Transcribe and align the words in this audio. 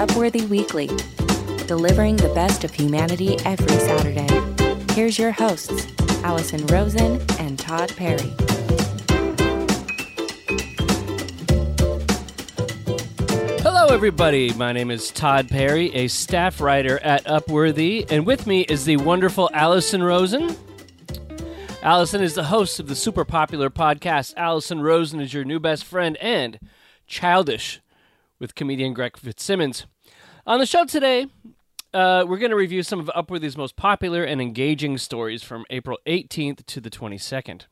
Upworthy 0.00 0.48
Weekly, 0.48 0.86
delivering 1.66 2.16
the 2.16 2.32
best 2.34 2.64
of 2.64 2.72
humanity 2.72 3.36
every 3.44 3.68
Saturday. 3.68 4.94
Here's 4.94 5.18
your 5.18 5.30
hosts, 5.30 5.88
Allison 6.24 6.66
Rosen 6.68 7.20
and 7.38 7.58
Todd 7.58 7.94
Perry. 7.98 8.32
Hello, 13.60 13.88
everybody. 13.88 14.54
My 14.54 14.72
name 14.72 14.90
is 14.90 15.10
Todd 15.10 15.50
Perry, 15.50 15.94
a 15.94 16.08
staff 16.08 16.62
writer 16.62 16.98
at 17.00 17.22
Upworthy, 17.26 18.10
and 18.10 18.24
with 18.24 18.46
me 18.46 18.62
is 18.62 18.86
the 18.86 18.96
wonderful 18.96 19.50
Allison 19.52 20.02
Rosen. 20.02 20.56
Allison 21.82 22.22
is 22.22 22.34
the 22.34 22.44
host 22.44 22.80
of 22.80 22.88
the 22.88 22.96
super 22.96 23.26
popular 23.26 23.68
podcast. 23.68 24.32
Allison 24.38 24.80
Rosen 24.80 25.20
is 25.20 25.34
your 25.34 25.44
new 25.44 25.60
best 25.60 25.84
friend 25.84 26.16
and 26.22 26.58
childish 27.06 27.82
with 28.40 28.56
comedian 28.56 28.94
Greg 28.94 29.16
Fitzsimmons. 29.16 29.86
On 30.46 30.58
the 30.58 30.66
show 30.66 30.84
today, 30.84 31.26
uh, 31.94 32.24
we're 32.26 32.38
going 32.38 32.50
to 32.50 32.56
review 32.56 32.82
some 32.82 32.98
of 32.98 33.06
Upworthy's 33.14 33.56
most 33.56 33.76
popular 33.76 34.24
and 34.24 34.40
engaging 34.40 34.98
stories 34.98 35.42
from 35.44 35.64
April 35.70 35.98
18th 36.06 36.64
to 36.66 36.80
the 36.80 36.90
22nd. 36.90 37.66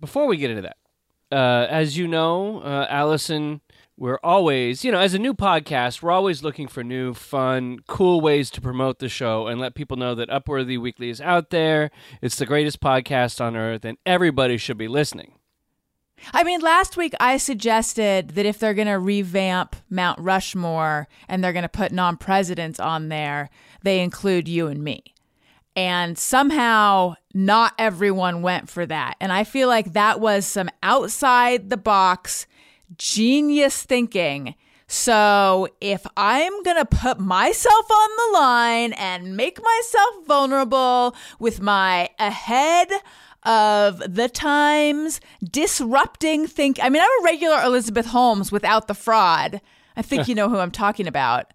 Before 0.00 0.26
we 0.26 0.36
get 0.36 0.50
into 0.50 0.62
that, 0.62 0.76
uh, 1.30 1.66
as 1.68 1.96
you 1.96 2.06
know, 2.06 2.60
uh, 2.60 2.86
Allison, 2.88 3.60
we're 3.96 4.18
always, 4.22 4.84
you 4.84 4.92
know, 4.92 4.98
as 4.98 5.14
a 5.14 5.18
new 5.18 5.32
podcast, 5.32 6.02
we're 6.02 6.10
always 6.10 6.42
looking 6.42 6.68
for 6.68 6.84
new, 6.84 7.14
fun, 7.14 7.78
cool 7.86 8.20
ways 8.20 8.50
to 8.50 8.60
promote 8.60 8.98
the 8.98 9.08
show 9.08 9.46
and 9.46 9.60
let 9.60 9.74
people 9.74 9.96
know 9.96 10.14
that 10.14 10.28
Upworthy 10.28 10.78
Weekly 10.78 11.08
is 11.08 11.20
out 11.20 11.50
there. 11.50 11.90
It's 12.20 12.36
the 12.36 12.46
greatest 12.46 12.80
podcast 12.80 13.40
on 13.40 13.56
earth, 13.56 13.84
and 13.84 13.98
everybody 14.04 14.56
should 14.56 14.78
be 14.78 14.88
listening. 14.88 15.34
I 16.32 16.44
mean, 16.44 16.60
last 16.60 16.96
week 16.96 17.14
I 17.20 17.36
suggested 17.36 18.30
that 18.30 18.46
if 18.46 18.58
they're 18.58 18.74
going 18.74 18.88
to 18.88 18.98
revamp 18.98 19.76
Mount 19.90 20.18
Rushmore 20.20 21.08
and 21.28 21.42
they're 21.42 21.52
going 21.52 21.62
to 21.62 21.68
put 21.68 21.92
non 21.92 22.16
presidents 22.16 22.78
on 22.78 23.08
there, 23.08 23.50
they 23.82 24.00
include 24.00 24.48
you 24.48 24.68
and 24.68 24.82
me. 24.82 25.02
And 25.74 26.18
somehow 26.18 27.14
not 27.32 27.74
everyone 27.78 28.42
went 28.42 28.68
for 28.68 28.84
that. 28.86 29.16
And 29.20 29.32
I 29.32 29.44
feel 29.44 29.68
like 29.68 29.94
that 29.94 30.20
was 30.20 30.46
some 30.46 30.68
outside 30.82 31.70
the 31.70 31.76
box 31.76 32.46
genius 32.98 33.82
thinking. 33.82 34.54
So 34.86 35.68
if 35.80 36.06
I'm 36.18 36.62
going 36.64 36.76
to 36.76 36.84
put 36.84 37.18
myself 37.18 37.90
on 37.90 38.10
the 38.16 38.38
line 38.38 38.92
and 38.92 39.34
make 39.34 39.58
myself 39.62 40.26
vulnerable 40.26 41.16
with 41.38 41.62
my 41.62 42.10
ahead 42.18 42.90
of 43.44 43.98
the 44.14 44.28
times 44.28 45.20
disrupting 45.42 46.46
think 46.46 46.78
I 46.82 46.88
mean 46.88 47.02
I'm 47.02 47.20
a 47.20 47.24
regular 47.24 47.62
Elizabeth 47.62 48.06
Holmes 48.06 48.52
without 48.52 48.88
the 48.88 48.94
fraud. 48.94 49.60
I 49.96 50.02
think 50.02 50.28
you 50.28 50.34
know 50.34 50.48
who 50.48 50.58
I'm 50.58 50.70
talking 50.70 51.06
about. 51.06 51.52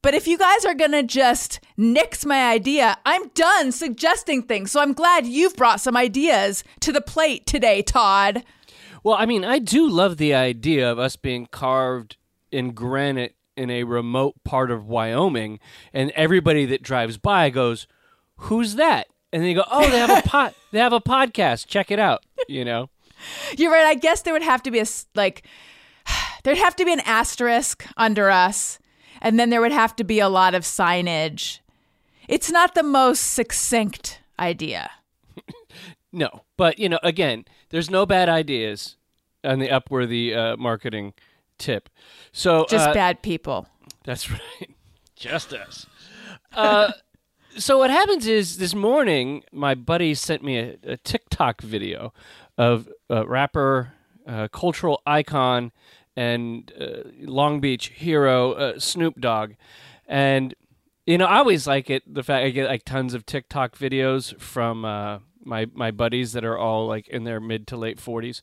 But 0.00 0.14
if 0.14 0.28
you 0.28 0.38
guys 0.38 0.64
are 0.64 0.74
going 0.74 0.92
to 0.92 1.02
just 1.02 1.58
nix 1.76 2.24
my 2.24 2.50
idea, 2.50 2.96
I'm 3.04 3.28
done 3.30 3.72
suggesting 3.72 4.42
things. 4.42 4.70
So 4.70 4.80
I'm 4.80 4.92
glad 4.92 5.26
you've 5.26 5.56
brought 5.56 5.80
some 5.80 5.96
ideas 5.96 6.62
to 6.80 6.92
the 6.92 7.00
plate 7.00 7.46
today, 7.46 7.82
Todd. 7.82 8.44
Well, 9.02 9.16
I 9.16 9.26
mean, 9.26 9.44
I 9.44 9.58
do 9.58 9.88
love 9.88 10.16
the 10.16 10.34
idea 10.34 10.90
of 10.90 10.98
us 11.00 11.16
being 11.16 11.46
carved 11.46 12.16
in 12.52 12.72
granite 12.72 13.34
in 13.56 13.70
a 13.70 13.84
remote 13.84 14.36
part 14.44 14.70
of 14.70 14.86
Wyoming, 14.86 15.58
and 15.92 16.12
everybody 16.12 16.64
that 16.66 16.82
drives 16.82 17.18
by 17.18 17.50
goes, 17.50 17.88
"Who's 18.36 18.76
that?" 18.76 19.08
And 19.32 19.42
then 19.42 19.48
you 19.50 19.56
go, 19.56 19.64
"Oh, 19.70 19.88
they 19.90 19.98
have 19.98 20.24
a 20.24 20.28
pot. 20.28 20.54
They 20.70 20.80
have 20.80 20.92
a 20.92 21.00
podcast. 21.00 21.66
Check 21.66 21.90
it 21.90 21.98
out." 21.98 22.24
You 22.48 22.64
know. 22.64 22.90
You're 23.56 23.72
right. 23.72 23.86
I 23.86 23.94
guess 23.94 24.22
there 24.22 24.32
would 24.32 24.42
have 24.42 24.62
to 24.64 24.70
be 24.70 24.80
a 24.80 24.86
like, 25.14 25.44
there'd 26.44 26.58
have 26.58 26.76
to 26.76 26.84
be 26.84 26.92
an 26.92 27.00
asterisk 27.00 27.86
under 27.96 28.30
us, 28.30 28.78
and 29.20 29.38
then 29.38 29.50
there 29.50 29.60
would 29.60 29.72
have 29.72 29.96
to 29.96 30.04
be 30.04 30.20
a 30.20 30.28
lot 30.28 30.54
of 30.54 30.62
signage. 30.62 31.60
It's 32.28 32.50
not 32.50 32.74
the 32.74 32.82
most 32.82 33.20
succinct 33.32 34.20
idea. 34.38 34.90
No, 36.12 36.42
but 36.56 36.78
you 36.78 36.88
know, 36.88 36.98
again, 37.02 37.44
there's 37.70 37.90
no 37.90 38.06
bad 38.06 38.28
ideas 38.28 38.96
on 39.44 39.58
the 39.58 39.68
Upworthy 39.68 40.34
uh, 40.34 40.56
marketing 40.56 41.12
tip. 41.58 41.88
So 42.32 42.66
Just 42.68 42.88
uh, 42.88 42.94
bad 42.94 43.22
people. 43.22 43.68
That's 44.04 44.30
right. 44.30 44.70
Just 45.16 45.52
us. 45.52 45.86
Uh, 46.52 46.92
so 47.58 47.78
what 47.78 47.90
happens 47.90 48.26
is 48.26 48.58
this 48.58 48.74
morning, 48.74 49.42
my 49.52 49.74
buddy 49.74 50.14
sent 50.14 50.42
me 50.42 50.58
a, 50.58 50.76
a 50.84 50.96
TikTok 50.96 51.60
video 51.60 52.12
of 52.56 52.88
a 53.10 53.26
rapper, 53.26 53.92
uh, 54.26 54.48
cultural 54.48 55.02
icon, 55.04 55.72
and 56.16 56.72
uh, 56.80 57.08
Long 57.20 57.60
Beach 57.60 57.88
hero 57.88 58.52
uh, 58.52 58.78
Snoop 58.78 59.20
Dogg, 59.20 59.52
and 60.06 60.54
you 61.06 61.18
know 61.18 61.26
I 61.26 61.38
always 61.38 61.66
like 61.66 61.90
it 61.90 62.02
the 62.12 62.22
fact 62.22 62.44
I 62.44 62.50
get 62.50 62.68
like 62.68 62.84
tons 62.84 63.14
of 63.14 63.26
TikTok 63.26 63.76
videos 63.76 64.38
from 64.40 64.84
uh, 64.84 65.18
my 65.44 65.66
my 65.74 65.90
buddies 65.90 66.32
that 66.32 66.44
are 66.44 66.58
all 66.58 66.86
like 66.86 67.08
in 67.08 67.24
their 67.24 67.40
mid 67.40 67.66
to 67.68 67.76
late 67.76 68.00
forties, 68.00 68.42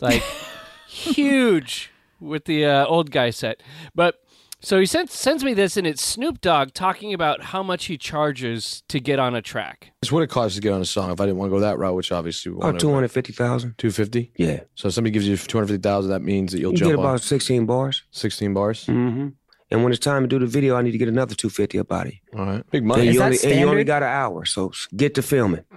like 0.00 0.22
huge 0.88 1.90
with 2.20 2.44
the 2.44 2.64
uh, 2.64 2.86
old 2.86 3.10
guy 3.10 3.30
set, 3.30 3.62
but. 3.94 4.20
So 4.66 4.80
he 4.80 4.86
sends 4.86 5.12
sends 5.12 5.44
me 5.44 5.54
this, 5.54 5.76
and 5.76 5.86
it's 5.86 6.02
Snoop 6.04 6.40
Dogg 6.40 6.72
talking 6.72 7.14
about 7.14 7.40
how 7.40 7.62
much 7.62 7.84
he 7.84 7.96
charges 7.96 8.82
to 8.88 8.98
get 8.98 9.20
on 9.20 9.32
a 9.36 9.40
track. 9.40 9.92
It's 10.02 10.10
what 10.10 10.24
it 10.24 10.26
costs 10.26 10.56
to 10.56 10.60
get 10.60 10.72
on 10.72 10.80
a 10.80 10.84
song. 10.84 11.12
If 11.12 11.20
I 11.20 11.26
didn't 11.26 11.38
want 11.38 11.50
to 11.52 11.56
go 11.56 11.60
that 11.60 11.78
route, 11.78 11.94
which 11.94 12.10
obviously 12.10 12.50
we 12.50 12.58
Oh, 12.60 12.66
want 12.66 12.80
two 12.80 12.92
hundred 12.92 13.12
fifty 13.12 13.32
thousand. 13.32 13.78
two 13.78 13.92
fifty. 13.92 14.32
Yeah, 14.36 14.62
So 14.74 14.88
if 14.88 14.94
somebody 14.94 15.12
gives 15.12 15.28
you 15.28 15.36
two 15.36 15.56
hundred 15.56 15.68
fifty 15.68 15.82
thousand. 15.82 16.10
That 16.10 16.22
means 16.22 16.50
that 16.50 16.58
you'll 16.58 16.72
you 16.72 16.78
jump 16.78 16.90
get 16.90 16.98
on 16.98 17.04
about 17.04 17.20
sixteen 17.20 17.64
bars. 17.64 18.02
sixteen 18.10 18.54
bars. 18.54 18.86
Mm-hmm. 18.86 19.28
And 19.70 19.84
when 19.84 19.92
it's 19.92 20.04
time 20.04 20.22
to 20.22 20.26
do 20.28 20.40
the 20.40 20.46
video, 20.48 20.74
I 20.74 20.82
need 20.82 20.90
to 20.90 20.98
get 20.98 21.06
another 21.06 21.36
two 21.36 21.48
fifty 21.48 21.78
about 21.78 22.08
it. 22.08 22.14
All 22.36 22.44
right, 22.46 22.68
big 22.72 22.80
And 22.80 22.88
money. 22.88 23.06
Is 23.06 23.14
you, 23.14 23.20
that 23.20 23.24
only, 23.26 23.38
and 23.44 23.60
you 23.60 23.68
only 23.68 23.84
got 23.84 24.02
an 24.02 24.08
hour, 24.08 24.44
so 24.46 24.72
get 24.96 25.14
to 25.14 25.22
filming. 25.22 25.64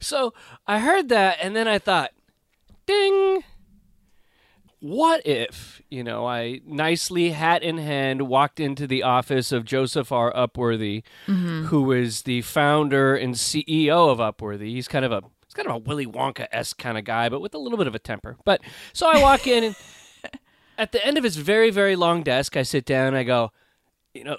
So 0.00 0.32
I 0.66 0.80
heard 0.80 1.10
that, 1.10 1.38
and 1.42 1.54
then 1.54 1.68
I 1.68 1.78
thought, 1.78 2.10
ding. 2.86 3.42
What 4.82 5.24
if, 5.24 5.80
you 5.90 6.02
know, 6.02 6.26
I 6.26 6.60
nicely 6.66 7.30
hat 7.30 7.62
in 7.62 7.78
hand 7.78 8.22
walked 8.22 8.58
into 8.58 8.88
the 8.88 9.04
office 9.04 9.52
of 9.52 9.64
Joseph 9.64 10.10
R. 10.10 10.32
Upworthy, 10.32 11.04
mm-hmm. 11.28 11.66
who 11.66 11.92
is 11.92 12.22
the 12.22 12.42
founder 12.42 13.14
and 13.14 13.36
CEO 13.36 14.10
of 14.10 14.18
Upworthy. 14.18 14.70
He's 14.70 14.88
kind 14.88 15.04
of 15.04 15.12
a 15.12 15.22
he's 15.46 15.54
kind 15.54 15.68
of 15.68 15.76
a 15.76 15.78
Willy 15.78 16.04
Wonka 16.04 16.48
esque 16.50 16.78
kind 16.78 16.98
of 16.98 17.04
guy, 17.04 17.28
but 17.28 17.40
with 17.40 17.54
a 17.54 17.58
little 17.58 17.78
bit 17.78 17.86
of 17.86 17.94
a 17.94 18.00
temper. 18.00 18.36
But 18.44 18.60
so 18.92 19.08
I 19.08 19.22
walk 19.22 19.46
in 19.46 19.62
and 19.62 19.76
at 20.78 20.90
the 20.90 21.06
end 21.06 21.16
of 21.16 21.22
his 21.22 21.36
very, 21.36 21.70
very 21.70 21.94
long 21.94 22.24
desk, 22.24 22.56
I 22.56 22.62
sit 22.62 22.84
down 22.84 23.06
and 23.06 23.16
I 23.16 23.22
go, 23.22 23.52
you 24.14 24.24
know, 24.24 24.38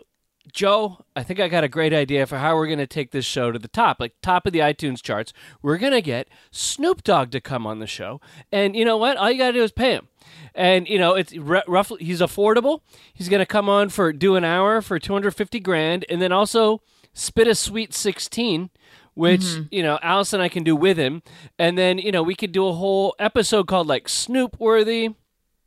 Joe, 0.52 1.06
I 1.16 1.24
think 1.24 1.40
I 1.40 1.48
got 1.48 1.64
a 1.64 1.70
great 1.70 1.94
idea 1.94 2.28
for 2.28 2.38
how 2.38 2.56
we're 2.56 2.68
going 2.68 2.80
to 2.80 2.88
take 2.88 3.12
this 3.12 3.24
show 3.24 3.54
to 3.54 3.58
the 3.58 3.70
top, 3.70 4.02
like 4.02 4.16
top 4.22 4.46
of 4.46 4.52
the 4.52 4.60
iTunes 4.60 5.02
charts. 5.02 5.32
We're 5.62 5.78
going 5.78 5.94
to 5.94 6.02
get 6.02 6.28
Snoop 6.52 7.02
Dogg 7.02 7.32
to 7.32 7.40
come 7.40 7.66
on 7.66 7.80
the 7.80 7.88
show. 7.88 8.20
And 8.52 8.76
you 8.76 8.84
know 8.84 8.98
what? 8.98 9.16
All 9.16 9.32
you 9.32 9.38
got 9.38 9.48
to 9.48 9.54
do 9.54 9.64
is 9.64 9.72
pay 9.72 9.94
him. 9.94 10.10
And 10.56 10.88
you 10.88 11.00
know, 11.00 11.16
it's 11.16 11.34
r- 11.38 11.64
roughly 11.68 12.04
he's 12.04 12.22
affordable. 12.22 12.82
He's 13.14 13.30
going 13.30 13.40
to 13.40 13.46
come 13.46 13.70
on 13.70 13.90
for 13.90 14.14
do 14.14 14.36
an 14.36 14.44
hour 14.44 14.82
for 14.82 15.00
250 15.00 15.60
grand 15.60 16.06
and 16.10 16.22
then 16.22 16.32
also 16.32 16.82
spit 17.14 17.48
a 17.48 17.56
sweet 17.56 17.94
16 17.94 18.70
which, 19.16 19.42
mm-hmm. 19.42 19.64
you 19.70 19.84
know, 19.84 20.00
Alice 20.02 20.34
and 20.34 20.42
I 20.42 20.50
can 20.50 20.64
do 20.64 20.76
with 20.76 20.98
him. 20.98 21.22
And 21.60 21.78
then, 21.78 22.00
you 22.00 22.12
know, 22.12 22.24
we 22.24 22.36
could 22.36 22.52
do 22.52 22.66
a 22.68 22.74
whole 22.74 23.16
episode 23.20 23.68
called 23.68 23.88
like 23.88 24.10
Snoop 24.10 24.60
Worthy. 24.60 25.10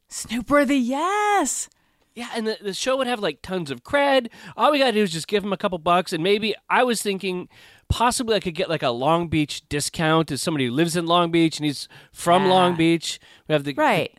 snoop 0.09 0.51
worthy 0.51 0.77
yes. 0.79 1.69
Yeah, 2.15 2.31
and 2.35 2.47
the, 2.47 2.57
the 2.63 2.73
show 2.73 2.97
would 2.97 3.07
have 3.07 3.21
like 3.21 3.43
tons 3.43 3.71
of 3.71 3.85
cred. 3.85 4.29
All 4.57 4.73
we 4.73 4.79
got 4.79 4.87
to 4.87 4.93
do 4.93 5.03
is 5.03 5.13
just 5.13 5.29
give 5.29 5.45
him 5.45 5.53
a 5.53 5.57
couple 5.59 5.77
bucks, 5.79 6.15
and 6.15 6.25
maybe 6.25 6.55
I 6.71 6.83
was 6.83 7.03
thinking 7.03 7.49
possibly 7.91 8.35
I 8.35 8.41
could 8.41 8.55
get 8.55 8.71
like 8.71 8.83
a 8.83 8.89
Long 8.91 9.29
Beach 9.29 9.63
discount 9.69 10.31
as 10.33 10.41
somebody 10.41 10.67
who 10.67 10.73
lives 10.73 10.97
in 10.97 11.07
Long 11.07 11.31
Beach 11.31 11.59
and 11.59 11.67
he's 11.67 11.89
from 12.13 12.45
Yeah. 12.45 12.51
Long 12.51 12.77
Beach. 12.77 13.21
We 13.47 13.53
have 13.53 13.65
the 13.65 13.75
Right. 13.75 14.19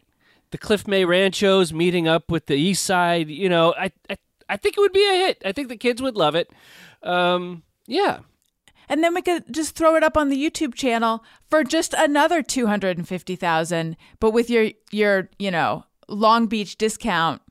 The 0.51 0.57
Cliff 0.57 0.87
May 0.87 1.03
Ranchos 1.05 1.73
meeting 1.73 2.07
up 2.07 2.29
with 2.31 2.45
the 2.47 2.55
East 2.55 2.83
Side. 2.85 3.29
You 3.29 3.49
know, 3.49 3.73
I 3.77 3.91
I, 4.09 4.17
I 4.49 4.57
think 4.57 4.77
it 4.77 4.81
would 4.81 4.93
be 4.93 5.05
a 5.07 5.17
hit. 5.27 5.41
I 5.45 5.51
think 5.51 5.67
the 5.69 5.77
kids 5.77 6.01
would 6.01 6.15
love 6.15 6.35
it. 6.35 6.49
Um, 7.03 7.63
yeah, 7.85 8.19
And 8.89 9.03
then 9.03 9.13
we 9.13 9.21
could 9.21 9.53
just 9.53 9.75
throw 9.75 9.95
it 9.95 10.03
up 10.03 10.17
on 10.17 10.29
the 10.29 10.37
YouTube 10.49 10.73
channel 10.73 11.23
for 11.49 11.63
just 11.63 11.93
another 11.93 12.41
250,000, 12.41 13.95
but 14.19 14.31
with 14.31 14.49
your 14.49 14.71
your, 14.91 15.29
you 15.37 15.51
know, 15.51 15.83
Long 16.07 16.47
Beach 16.47 16.77
discount 16.77 17.41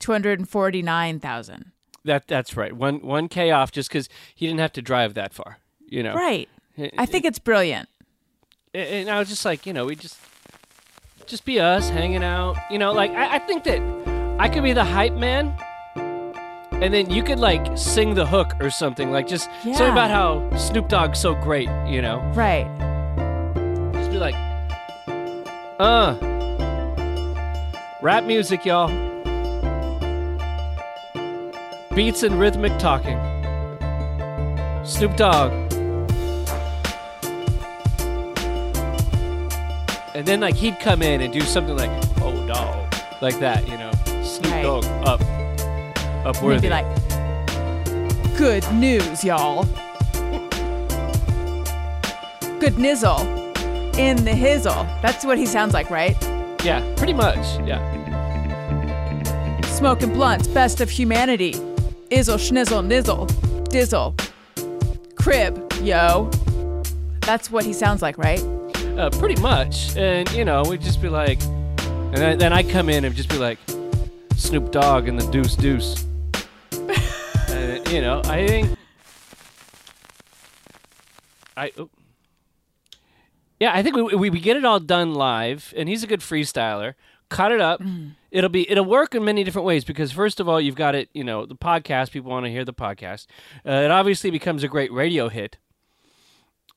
249,000. 0.00 1.72
that 2.04 2.26
that's 2.28 2.56
right. 2.56 2.72
One 2.74 3.00
one 3.00 3.28
k 3.28 3.50
off 3.50 3.72
just 3.72 3.88
because 3.88 4.08
he 4.34 4.46
didn't 4.46 4.60
have 4.60 4.72
to 4.74 4.82
drive 4.82 5.14
that 5.14 5.32
far. 5.32 5.58
You 5.88 6.02
know, 6.02 6.14
Right. 6.14 6.48
I 6.98 7.06
think 7.06 7.24
it's 7.24 7.38
brilliant. 7.38 7.88
And- 8.74 8.88
and 8.88 9.10
I 9.10 9.18
was 9.18 9.28
just 9.28 9.44
like, 9.44 9.64
you 9.66 9.72
know, 9.72 9.84
we 9.86 9.94
just 9.96 10.18
just 11.26 11.44
be 11.44 11.60
us 11.60 11.88
hanging 11.88 12.22
out. 12.24 12.56
You 12.70 12.78
know, 12.78 12.92
like 12.92 13.10
I, 13.12 13.36
I 13.36 13.38
think 13.40 13.64
that 13.64 13.80
I 14.38 14.48
could 14.48 14.62
be 14.62 14.72
the 14.72 14.84
hype 14.84 15.14
man, 15.14 15.54
and 15.96 16.92
then 16.92 17.10
you 17.10 17.22
could 17.22 17.38
like 17.38 17.76
sing 17.78 18.14
the 18.14 18.26
hook 18.26 18.52
or 18.60 18.70
something, 18.70 19.10
like 19.10 19.26
just 19.26 19.48
something 19.62 19.86
about 19.92 20.10
how 20.10 20.56
Snoop 20.56 20.88
Dogg's 20.88 21.18
so 21.18 21.34
great. 21.34 21.68
You 21.86 22.02
know, 22.02 22.18
Right. 22.34 22.66
just 23.94 24.10
be 24.10 24.18
like, 24.18 24.34
uh, 25.78 26.16
rap 28.02 28.24
music, 28.24 28.64
y'all. 28.64 28.88
beats 31.94 32.24
and 32.24 32.40
rhythmic 32.40 32.76
talking. 32.78 33.16
Snoop 34.84 35.16
Dogg. 35.16 35.52
And 40.14 40.24
then 40.26 40.40
like 40.40 40.54
he'd 40.54 40.78
come 40.78 41.02
in 41.02 41.20
and 41.22 41.32
do 41.32 41.40
something 41.40 41.76
like, 41.76 41.90
"Oh 42.22 42.46
dog," 42.46 42.94
like 43.20 43.38
that, 43.40 43.66
you 43.68 43.76
know. 43.76 43.90
Snoop 44.22 44.52
Right. 44.52 44.62
Dogg 44.62 44.84
up, 45.04 45.20
upward. 46.24 46.54
he'd 46.54 46.62
be 46.62 46.68
like, 46.70 46.86
"Good 48.36 48.64
news, 48.72 49.24
y'all. 49.24 49.64
Good 52.60 52.74
nizzle 52.78 53.20
in 53.98 54.16
the 54.24 54.30
hizzle." 54.30 54.86
That's 55.02 55.24
what 55.24 55.36
he 55.36 55.46
sounds 55.46 55.74
like, 55.74 55.90
right? 55.90 56.16
yeah, 56.64 56.80
pretty 56.96 57.12
much. 57.12 57.36
Yeah. 57.66 57.80
Smoking 59.64 60.12
blunts, 60.14 60.46
best 60.48 60.80
of 60.80 60.88
humanity. 60.88 61.52
Izzle, 62.10 62.38
schnizzle, 62.38 62.86
nizzle, 62.86 63.26
dizzle. 63.68 64.14
Crib, 65.16 65.60
yo. 65.82 66.30
That's 67.22 67.50
what 67.50 67.64
he 67.66 67.72
sounds 67.74 68.00
like, 68.00 68.16
right? 68.16 68.42
Uh, 68.96 69.10
pretty 69.10 69.40
much. 69.40 69.96
And, 69.96 70.30
you 70.32 70.44
know, 70.44 70.62
we'd 70.62 70.80
just 70.80 71.02
be 71.02 71.08
like, 71.08 71.42
and 71.44 72.16
then, 72.16 72.38
then 72.38 72.52
I'd 72.52 72.68
come 72.70 72.88
in 72.88 73.04
and 73.04 73.14
just 73.14 73.28
be 73.28 73.38
like, 73.38 73.58
Snoop 74.36 74.70
Dogg 74.70 75.08
and 75.08 75.20
the 75.20 75.30
Deuce 75.32 75.56
Deuce. 75.56 76.06
and, 77.48 77.88
you 77.88 78.00
know, 78.00 78.22
I 78.24 78.46
think. 78.46 78.78
I. 81.56 81.72
oh. 81.76 81.90
Yeah, 83.58 83.72
I 83.74 83.82
think 83.82 83.96
we, 83.96 84.02
we, 84.02 84.30
we 84.30 84.40
get 84.40 84.56
it 84.56 84.64
all 84.64 84.78
done 84.78 85.14
live, 85.14 85.74
and 85.76 85.88
he's 85.88 86.02
a 86.04 86.06
good 86.06 86.20
freestyler. 86.20 86.94
Cut 87.30 87.50
it 87.50 87.60
up. 87.60 87.80
It'll 88.30 88.50
be 88.50 88.68
it'll 88.70 88.84
work 88.84 89.14
in 89.14 89.24
many 89.24 89.42
different 89.42 89.64
ways 89.64 89.84
because 89.84 90.12
first 90.12 90.38
of 90.38 90.48
all, 90.48 90.60
you've 90.60 90.74
got 90.74 90.94
it. 90.94 91.08
You 91.14 91.24
know, 91.24 91.46
the 91.46 91.56
podcast. 91.56 92.10
People 92.10 92.30
want 92.30 92.46
to 92.46 92.50
hear 92.50 92.64
the 92.64 92.74
podcast. 92.74 93.26
Uh, 93.66 93.72
it 93.72 93.90
obviously 93.90 94.30
becomes 94.30 94.62
a 94.62 94.68
great 94.68 94.92
radio 94.92 95.28
hit. 95.28 95.56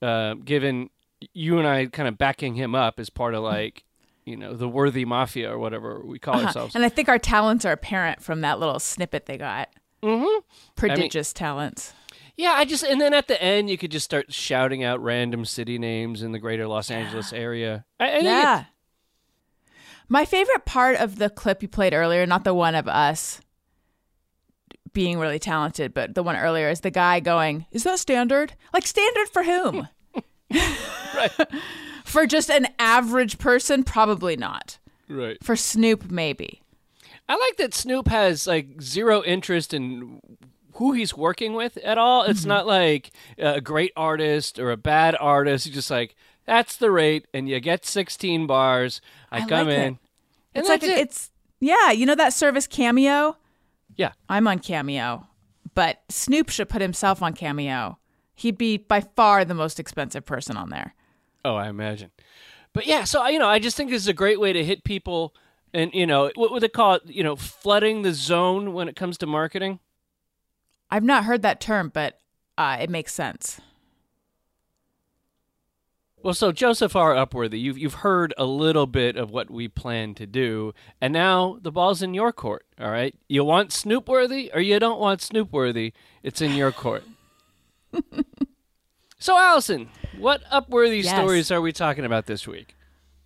Uh, 0.01 0.35
given 0.35 0.89
you 1.33 1.57
and 1.59 1.67
I 1.67 1.85
kind 1.87 2.07
of 2.07 2.17
backing 2.17 2.55
him 2.55 2.75
up 2.75 2.99
as 2.99 3.09
part 3.09 3.33
of 3.33 3.43
like, 3.43 3.83
you 4.25 4.35
know, 4.37 4.53
the 4.53 4.67
worthy 4.69 5.05
mafia 5.05 5.51
or 5.51 5.57
whatever 5.57 6.01
we 6.05 6.19
call 6.19 6.35
Uh-huh. 6.35 6.45
ourselves. 6.47 6.75
And 6.75 6.83
I 6.85 6.89
think 6.89 7.09
our 7.09 7.19
talents 7.19 7.65
are 7.65 7.71
apparent 7.71 8.21
from 8.21 8.41
that 8.41 8.59
little 8.59 8.79
snippet 8.79 9.25
they 9.25 9.37
got. 9.37 9.69
Mm-hmm. 10.03 10.39
Prodigious 10.75 11.33
talents. 11.33 11.93
Yeah, 12.35 12.51
I 12.51 12.65
just 12.65 12.83
and 12.83 13.01
then 13.01 13.15
at 13.15 13.27
the 13.27 13.41
end 13.41 13.69
you 13.69 13.79
could 13.79 13.89
just 13.89 14.05
start 14.05 14.31
shouting 14.31 14.83
out 14.83 15.01
random 15.01 15.43
city 15.43 15.79
names 15.79 16.21
in 16.21 16.33
the 16.33 16.39
greater 16.39 16.67
Los 16.67 16.91
Angeles 16.91 17.33
area. 17.33 17.85
I, 17.99 18.11
I 18.11 18.17
Yeah. 18.19 18.63
My 20.09 20.23
favorite 20.23 20.65
part 20.65 20.97
of 20.97 21.17
the 21.17 21.29
clip 21.29 21.61
you 21.61 21.67
played 21.67 21.93
earlier, 21.93 22.25
not 22.25 22.43
the 22.43 22.53
one 22.53 22.75
of 22.75 22.87
us 22.87 23.41
being 24.93 25.19
really 25.19 25.39
talented, 25.39 25.93
but 25.93 26.15
the 26.15 26.23
one 26.23 26.35
earlier 26.37 26.69
is 26.69 26.81
the 26.81 26.91
guy 26.91 27.19
going, 27.19 27.65
Is 27.71 27.83
that 27.83 27.99
standard? 27.99 28.53
Like, 28.73 28.85
standard 28.87 29.27
for 29.29 29.43
whom? 29.43 29.87
Right, 30.51 31.31
For 32.05 32.25
just 32.25 32.49
an 32.49 32.67
average 32.79 33.37
person? 33.37 33.83
Probably 33.83 34.35
not. 34.37 34.77
right. 35.09 35.37
For 35.43 35.55
Snoop, 35.55 36.09
maybe. 36.09 36.61
I 37.29 37.35
like 37.35 37.57
that 37.57 37.73
Snoop 37.73 38.07
has 38.07 38.47
like 38.47 38.81
zero 38.81 39.21
interest 39.23 39.73
in 39.73 40.21
who 40.75 40.93
he's 40.93 41.15
working 41.17 41.53
with 41.53 41.75
at 41.77 41.97
all. 41.97 42.23
It's 42.23 42.41
Mm-hmm. 42.41 42.49
not 42.49 42.67
like 42.67 43.11
a 43.37 43.59
great 43.59 43.91
artist 43.97 44.59
or 44.59 44.71
a 44.71 44.77
bad 44.77 45.15
artist. 45.19 45.65
He's 45.65 45.73
just 45.73 45.91
like 45.91 46.15
that's 46.45 46.77
the 46.77 46.89
rate, 46.91 47.27
and 47.33 47.49
you 47.49 47.59
get 47.59 47.85
16 47.85 48.47
bars. 48.47 49.01
I, 49.31 49.39
I 49.39 49.45
come 49.47 49.67
like 49.67 49.75
in. 49.75 49.81
and 49.81 49.97
It's 50.55 50.69
like, 50.69 50.81
it. 50.83 50.97
it's, 50.97 51.29
yeah, 51.59 51.91
you 51.91 52.05
know 52.05 52.15
that 52.15 52.31
service 52.31 52.67
Cameo? 52.67 53.35
yeah. 53.97 54.13
I'm 54.29 54.47
on 54.47 54.59
Cameo, 54.59 55.27
but 55.73 56.03
Snoop 56.07 56.47
should 56.49 56.69
put 56.69 56.81
himself 56.81 57.21
on 57.21 57.33
Cameo. 57.33 57.97
He'd 58.37 58.57
be 58.57 58.77
by 58.77 59.01
far 59.01 59.43
the 59.43 59.55
most 59.55 59.79
expensive 59.79 60.23
person 60.23 60.57
on 60.57 60.69
there. 60.69 60.93
Oh, 61.43 61.55
I 61.55 61.69
imagine. 61.69 62.11
But 62.71 62.85
yeah, 62.85 63.03
so 63.03 63.25
you 63.27 63.39
know, 63.39 63.47
I 63.47 63.57
just 63.57 63.75
think 63.75 63.89
this 63.89 64.03
is 64.03 64.07
a 64.07 64.13
great 64.13 64.39
way 64.39 64.53
to 64.53 64.63
hit 64.63 64.83
people, 64.83 65.33
and 65.73 65.91
you 65.91 66.05
know, 66.05 66.31
what 66.35 66.51
would 66.51 66.61
they 66.61 66.69
call 66.69 66.93
it? 66.93 67.01
You 67.07 67.23
know, 67.23 67.35
flooding 67.35 68.03
the 68.03 68.13
zone 68.13 68.73
when 68.73 68.87
it 68.87 68.95
comes 68.95 69.17
to 69.17 69.25
marketing. 69.25 69.79
I've 70.91 71.03
not 71.03 71.23
heard 71.23 71.41
that 71.41 71.59
term, 71.59 71.89
but 71.91 72.19
uh, 72.59 72.77
it 72.79 72.91
makes 72.91 73.11
sense. 73.11 73.59
Well, 76.21 76.35
so 76.35 76.51
Joseph 76.51 76.95
R. 76.95 77.15
Upworthy, 77.15 77.59
you've 77.59 77.79
you've 77.79 77.95
heard 77.95 78.35
a 78.37 78.45
little 78.45 78.85
bit 78.85 79.15
of 79.15 79.31
what 79.31 79.49
we 79.49 79.67
plan 79.67 80.13
to 80.13 80.27
do, 80.27 80.75
and 81.01 81.11
now 81.11 81.57
the 81.59 81.71
ball's 81.71 82.03
in 82.03 82.13
your 82.13 82.31
court. 82.31 82.67
All 82.79 82.91
right, 82.91 83.15
you 83.27 83.43
want 83.43 83.71
Snoopworthy 83.71 84.51
or 84.53 84.61
you 84.61 84.79
don't 84.79 84.99
want 84.99 85.23
Snoopworthy? 85.23 85.93
It's 86.21 86.39
in 86.39 86.53
your 86.53 86.71
court. 86.71 87.03
so, 89.19 89.37
Allison, 89.37 89.89
what 90.17 90.43
Upworthy 90.51 91.03
Yes. 91.03 91.15
stories 91.15 91.51
are 91.51 91.61
we 91.61 91.71
talking 91.71 92.05
about 92.05 92.25
this 92.25 92.47
week? 92.47 92.75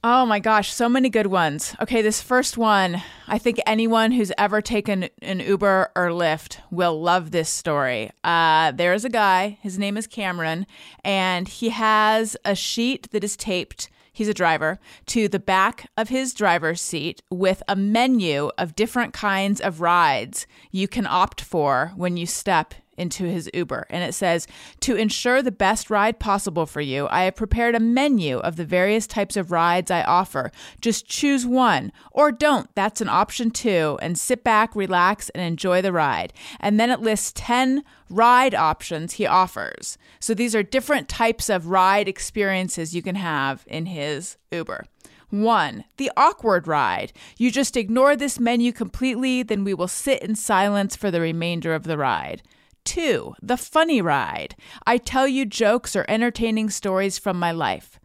Oh 0.03 0.25
my 0.25 0.39
gosh, 0.39 0.73
so 0.73 0.89
many 0.89 1.09
good 1.09 1.27
ones. 1.27 1.75
Okay, 1.79 2.01
this 2.01 2.23
first 2.23 2.57
one, 2.57 3.03
I 3.27 3.37
think 3.37 3.59
anyone 3.67 4.11
who's 4.11 4.31
ever 4.35 4.59
taken 4.59 5.09
an 5.21 5.41
Uber 5.41 5.91
or 5.95 6.07
Lyft 6.07 6.57
will 6.71 6.99
love 6.99 7.29
this 7.29 7.49
story. 7.49 8.09
Uh, 8.23 8.71
there 8.71 8.95
is 8.95 9.05
a 9.05 9.09
guy, 9.09 9.59
his 9.61 9.77
name 9.77 9.97
is 9.97 10.07
Cameron, 10.07 10.65
and 11.03 11.47
he 11.47 11.69
has 11.69 12.35
a 12.43 12.55
sheet 12.55 13.11
that 13.11 13.23
is 13.23 13.37
taped. 13.37 13.89
He's 14.11 14.27
a 14.27 14.33
driver 14.33 14.79
to 15.07 15.27
the 15.27 15.39
back 15.39 15.87
of 15.95 16.09
his 16.09 16.33
driver's 16.33 16.81
seat 16.81 17.21
with 17.29 17.61
a 17.67 17.75
menu 17.75 18.49
of 18.57 18.75
different 18.75 19.13
kinds 19.13 19.61
of 19.61 19.81
rides 19.81 20.47
you 20.71 20.87
can 20.87 21.05
opt 21.05 21.41
for 21.41 21.93
when 21.95 22.17
you 22.17 22.25
step 22.25 22.73
into 22.97 23.25
his 23.25 23.49
Uber. 23.53 23.87
And 23.89 24.03
it 24.03 24.13
says, 24.13 24.47
To 24.81 24.95
ensure 24.95 25.41
the 25.41 25.51
best 25.51 25.89
ride 25.89 26.19
possible 26.19 26.65
for 26.65 26.81
you, 26.81 27.07
I 27.09 27.23
have 27.23 27.35
prepared 27.35 27.75
a 27.75 27.79
menu 27.79 28.37
of 28.39 28.55
the 28.55 28.65
various 28.65 29.07
types 29.07 29.37
of 29.37 29.51
rides 29.51 29.91
I 29.91 30.03
offer. 30.03 30.51
Just 30.81 31.07
choose 31.07 31.45
one, 31.45 31.91
or 32.11 32.31
don't. 32.31 32.73
That's 32.75 33.01
an 33.01 33.09
option 33.09 33.51
too. 33.51 33.97
And 34.01 34.17
sit 34.17 34.43
back, 34.43 34.75
relax, 34.75 35.29
and 35.29 35.43
enjoy 35.43 35.81
the 35.81 35.93
ride. 35.93 36.33
And 36.59 36.79
then 36.79 36.89
it 36.89 36.99
lists 36.99 37.31
10 37.35 37.83
ride 38.09 38.53
options 38.53 39.13
he 39.13 39.25
offers. 39.25 39.97
So 40.19 40.33
these 40.33 40.53
are 40.55 40.63
different 40.63 41.07
types 41.07 41.49
of 41.49 41.67
ride 41.67 42.07
experiences 42.07 42.93
you 42.93 43.01
can 43.01 43.15
have 43.15 43.63
in 43.67 43.87
his 43.87 44.37
Uber. 44.51 44.85
One, 45.31 45.85
the 45.95 46.11
awkward 46.17 46.67
ride. 46.67 47.13
You 47.37 47.51
just 47.51 47.77
ignore 47.77 48.17
this 48.17 48.37
menu 48.37 48.73
completely, 48.73 49.43
then 49.43 49.63
we 49.63 49.73
will 49.73 49.87
sit 49.87 50.21
in 50.21 50.35
silence 50.35 50.97
for 50.97 51.09
the 51.09 51.21
remainder 51.21 51.73
of 51.73 51.83
the 51.83 51.97
ride. 51.97 52.43
Two, 52.83 53.35
the 53.41 53.57
funny 53.57 54.01
ride. 54.01 54.55
I 54.87 54.97
tell 54.97 55.27
you 55.27 55.45
jokes 55.45 55.95
or 55.95 56.05
entertaining 56.07 56.69
stories 56.69 57.17
from 57.17 57.39
my 57.39 57.51
life. 57.51 57.99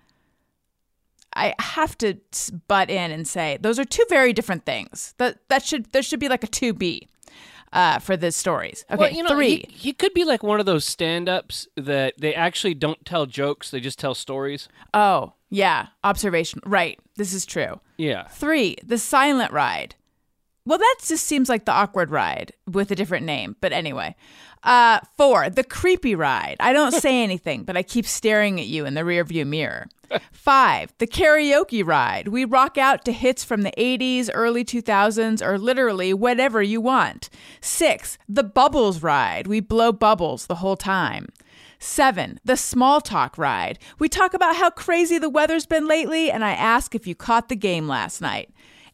I 1.34 1.54
have 1.58 1.96
to 1.98 2.18
butt 2.66 2.90
in 2.90 3.10
and 3.10 3.28
say 3.28 3.58
those 3.60 3.78
are 3.78 3.84
two 3.84 4.04
very 4.08 4.32
different 4.32 4.64
things. 4.64 5.14
That 5.18 5.38
that 5.48 5.62
should 5.64 5.92
there 5.92 6.02
should 6.02 6.20
be 6.20 6.28
like 6.28 6.44
a 6.44 6.46
two 6.46 6.72
B 6.72 7.08
uh, 7.72 7.98
for 7.98 8.16
the 8.16 8.32
stories. 8.32 8.84
Okay, 8.90 8.98
well, 8.98 9.12
you 9.12 9.22
know, 9.22 9.30
three. 9.30 9.66
He, 9.68 9.88
he 9.88 9.92
could 9.92 10.14
be 10.14 10.24
like 10.24 10.42
one 10.42 10.60
of 10.60 10.66
those 10.66 10.84
stand-ups 10.84 11.68
that 11.76 12.14
they 12.18 12.34
actually 12.34 12.74
don't 12.74 13.04
tell 13.04 13.26
jokes; 13.26 13.70
they 13.70 13.80
just 13.80 13.98
tell 13.98 14.14
stories. 14.14 14.68
oh, 14.94 15.34
yeah, 15.50 15.88
observation. 16.02 16.60
Right, 16.64 16.98
this 17.16 17.32
is 17.32 17.46
true. 17.46 17.80
Yeah. 17.98 18.24
Three, 18.28 18.76
the 18.84 18.98
silent 18.98 19.52
ride. 19.52 19.94
Well, 20.64 20.78
that 20.78 20.96
just 21.04 21.24
seems 21.24 21.48
like 21.48 21.64
the 21.64 21.72
awkward 21.72 22.10
ride 22.10 22.52
with 22.66 22.90
a 22.90 22.96
different 22.96 23.24
name. 23.26 23.56
But 23.60 23.72
anyway. 23.72 24.16
Uh, 24.66 24.98
four, 25.16 25.48
the 25.48 25.62
creepy 25.62 26.16
ride. 26.16 26.56
I 26.58 26.72
don't 26.72 26.92
say 26.92 27.22
anything, 27.22 27.62
but 27.62 27.76
I 27.76 27.84
keep 27.84 28.04
staring 28.04 28.58
at 28.60 28.66
you 28.66 28.84
in 28.84 28.94
the 28.94 29.02
rearview 29.02 29.46
mirror. 29.46 29.86
Five, 30.32 30.92
the 30.98 31.06
karaoke 31.06 31.86
ride. 31.86 32.28
We 32.28 32.44
rock 32.44 32.76
out 32.76 33.04
to 33.04 33.12
hits 33.12 33.44
from 33.44 33.62
the 33.62 33.72
80s, 33.78 34.28
early 34.34 34.64
2000s, 34.64 35.40
or 35.44 35.58
literally 35.58 36.12
whatever 36.12 36.62
you 36.62 36.80
want. 36.80 37.30
Six, 37.60 38.18
the 38.28 38.44
bubbles 38.44 39.02
ride. 39.02 39.46
We 39.46 39.60
blow 39.60 39.92
bubbles 39.92 40.46
the 40.46 40.56
whole 40.56 40.76
time. 40.76 41.26
Seven, 41.78 42.40
the 42.44 42.56
small 42.56 43.00
talk 43.00 43.36
ride. 43.38 43.78
We 43.98 44.08
talk 44.08 44.34
about 44.34 44.56
how 44.56 44.70
crazy 44.70 45.18
the 45.18 45.28
weather's 45.28 45.66
been 45.66 45.86
lately, 45.86 46.30
and 46.30 46.44
I 46.44 46.52
ask 46.52 46.94
if 46.94 47.06
you 47.06 47.14
caught 47.14 47.48
the 47.48 47.56
game 47.56 47.86
last 47.86 48.20
night. 48.20 48.50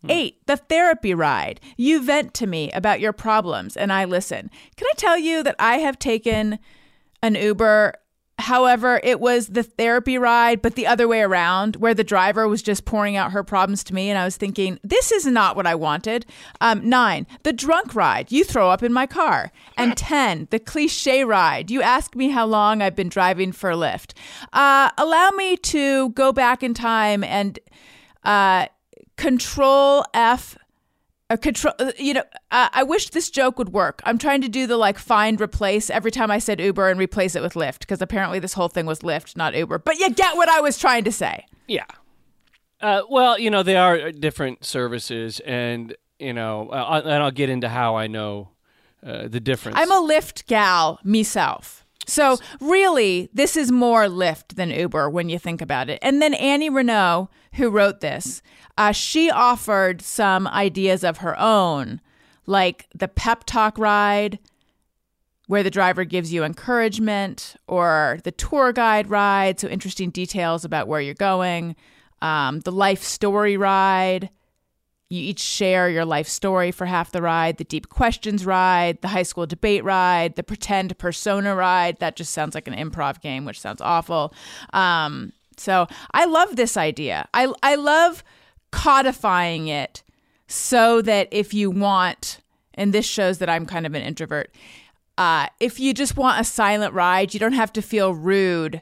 Eight, 0.09 0.45
the 0.47 0.57
therapy 0.57 1.15
ride. 1.15 1.61
You 1.77 2.03
vent 2.03 2.35
to 2.35 2.47
me 2.47 2.71
about 2.73 3.01
your 3.01 3.13
problems, 3.13 3.77
and 3.77 3.93
I 3.93 4.05
listen. 4.05 4.51
Can 4.77 4.89
I 4.91 4.95
tell 4.97 5.19
you 5.19 5.43
that 5.43 5.57
I 5.59 5.79
have 5.79 5.99
taken 5.99 6.59
an 7.23 7.37
Uber? 7.37 7.95
However, 8.39 8.99
it 9.05 9.21
was 9.21 9.49
the 9.49 9.63
therapy 9.63 10.19
ride, 10.19 10.63
but 10.63 10.75
the 10.75 10.87
other 10.87 11.07
way 11.07 11.21
around, 11.21 11.77
where 11.77 11.95
the 11.95 12.03
driver 12.03 12.49
was 12.49 12.63
just 12.63 12.85
pouring 12.85 13.15
out 13.15 13.31
her 13.31 13.45
problems 13.45 13.85
to 13.85 13.95
me. 13.95 14.11
And 14.11 14.19
I 14.19 14.25
was 14.25 14.37
thinking, 14.37 14.81
this 14.83 15.13
is 15.13 15.27
not 15.27 15.55
what 15.55 15.67
I 15.67 15.77
wanted. 15.77 16.27
Um, 16.61 16.89
nine, 16.89 17.27
the 17.45 17.53
drunk 17.53 17.95
ride. 17.95 18.33
You 18.33 18.43
throw 18.43 18.71
up 18.71 18.83
in 18.83 18.93
my 18.93 19.07
car. 19.07 19.53
And 19.77 19.97
10, 19.97 20.49
the 20.51 20.59
cliche 20.59 21.25
ride. 21.25 21.71
You 21.71 21.83
ask 21.83 22.17
me 22.17 22.31
how 22.31 22.47
long 22.47 22.83
I've 22.83 22.97
been 22.97 23.11
driving 23.11 23.53
for 23.53 23.71
Lyft. 23.73 24.15
Uh, 24.53 24.91
allow 24.99 25.31
me 25.31 25.57
to 25.59 26.09
go 26.11 26.33
back 26.33 26.65
in 26.65 26.75
time 26.75 27.23
and 27.23 27.61
uh, 28.25 28.67
control 29.23 30.05
F 30.15 30.59
a 31.31 31.39
control. 31.39 31.75
uh, 31.79 31.93
You 31.99 32.15
know, 32.15 32.25
uh, 32.51 32.69
I 32.73 32.83
wish 32.83 33.11
this 33.11 33.31
joke 33.31 33.59
would 33.59 33.71
work. 33.71 34.03
I'm 34.05 34.19
trying 34.19 34.43
to 34.43 34.49
do 34.49 34.67
the 34.67 34.77
like 34.77 34.99
find 34.99 35.41
replace 35.41 35.89
every 35.91 36.11
time 36.11 36.31
I 36.31 36.39
said 36.39 36.61
Uber 36.61 36.89
and 36.91 37.01
replace 37.01 37.35
it 37.35 37.43
with 37.43 37.55
Lyft 37.55 37.81
because 37.81 38.03
apparently 38.03 38.39
this 38.39 38.53
whole 38.53 38.69
thing 38.69 38.87
was 38.87 39.01
Lyft, 39.01 39.37
not 39.37 39.55
Uber. 39.55 39.79
But 39.79 39.99
you 39.99 40.11
get 40.11 40.37
what 40.37 40.49
I 40.49 40.61
was 40.61 40.79
trying 40.79 41.05
to 41.05 41.13
say. 41.13 41.47
Yeah. 41.67 41.87
Uh, 42.81 43.03
well, 43.09 43.39
you 43.39 43.51
know, 43.51 43.63
they 43.63 43.77
are 43.77 44.11
different 44.11 44.65
services, 44.65 45.41
and 45.47 45.95
you 46.19 46.33
know, 46.33 46.69
uh, 46.69 47.01
and 47.05 47.23
I'll 47.23 47.31
get 47.31 47.49
into 47.49 47.69
how 47.69 47.97
I 47.97 48.09
know 48.09 48.51
uh, 49.07 49.29
the 49.29 49.41
difference. 49.41 49.79
I'm 49.79 49.91
a 49.91 50.01
Lyft 50.01 50.47
gal 50.47 50.99
myself. 51.05 51.82
So 52.07 52.39
really, 52.61 53.31
this 53.33 53.57
is 53.57 53.71
more 53.71 54.05
Lyft 54.05 54.57
than 54.57 54.71
Uber 54.71 55.09
when 55.09 55.29
you 55.29 55.39
think 55.39 55.63
about 55.63 55.89
it. 55.89 55.99
And 56.03 56.21
then 56.21 56.35
Annie 56.35 56.71
Renault, 56.71 57.31
who 57.55 57.71
wrote 57.71 58.01
this, 58.01 58.43
uh, 58.77 58.93
she 58.93 59.31
offered 59.31 60.03
some 60.03 60.47
ideas 60.49 61.05
of 61.05 61.19
her 61.19 61.39
own, 61.39 62.01
like 62.47 62.87
the 62.95 63.09
pep 63.09 63.45
talk 63.45 63.79
ride, 63.79 64.39
where 65.47 65.63
the 65.63 65.71
driver 65.71 66.05
gives 66.05 66.33
you 66.33 66.45
encouragement, 66.45 67.57
or 67.67 68.19
the 68.25 68.33
tour 68.33 68.73
guide 68.73 69.11
ride, 69.11 69.61
so 69.61 69.69
interesting 69.69 70.11
details 70.11 70.65
about 70.65 70.89
where 70.89 71.01
you're 71.01 71.15
going, 71.15 71.77
um, 72.23 72.61
the 72.61 72.73
life 72.73 73.03
story 73.03 73.57
ride. 73.57 74.31
You 75.13 75.21
each 75.21 75.41
share 75.41 75.91
your 75.91 76.07
life 76.07 76.27
story 76.27 76.71
for 76.71 76.87
half 76.87 77.13
the 77.13 77.21
ride, 77.21 77.59
the 77.59 77.65
deep 77.65 77.91
questions 77.91 78.47
ride, 78.47 79.03
the 79.03 79.09
high 79.09 79.25
school 79.25 79.45
debate 79.45 79.85
ride, 79.85 80.37
the 80.37 80.43
pretend 80.43 80.97
persona 80.97 81.55
ride. 81.55 81.99
That 81.99 82.17
just 82.17 82.33
sounds 82.33 82.55
like 82.55 82.67
an 82.67 82.73
improv 82.73 83.21
game, 83.21 83.45
which 83.45 83.61
sounds 83.61 83.83
awful. 83.83 84.33
Um, 84.73 85.35
so 85.59 85.87
I 86.13 86.25
love 86.25 86.57
this 86.57 86.79
idea. 86.79 87.29
I, 87.35 87.53
I 87.63 87.75
love 87.75 88.25
codifying 88.71 89.69
it 89.69 90.03
so 90.49 91.03
that 91.03 91.29
if 91.31 91.53
you 91.53 91.71
want, 91.71 92.41
and 92.73 92.95
this 92.95 93.05
shows 93.05 93.37
that 93.37 93.51
I'm 93.51 93.67
kind 93.67 93.85
of 93.85 93.95
an 93.95 94.01
introvert, 94.01 94.55
uh, 95.19 95.49
if 95.61 95.79
you 95.79 95.93
just 95.93 96.17
want 96.17 96.41
a 96.41 96.45
silent 96.45 96.95
ride, 96.95 97.35
you 97.35 97.41
don't 97.41 97.53
have 97.53 97.75
to 97.75 97.83
feel 97.83 98.15
rude 98.15 98.81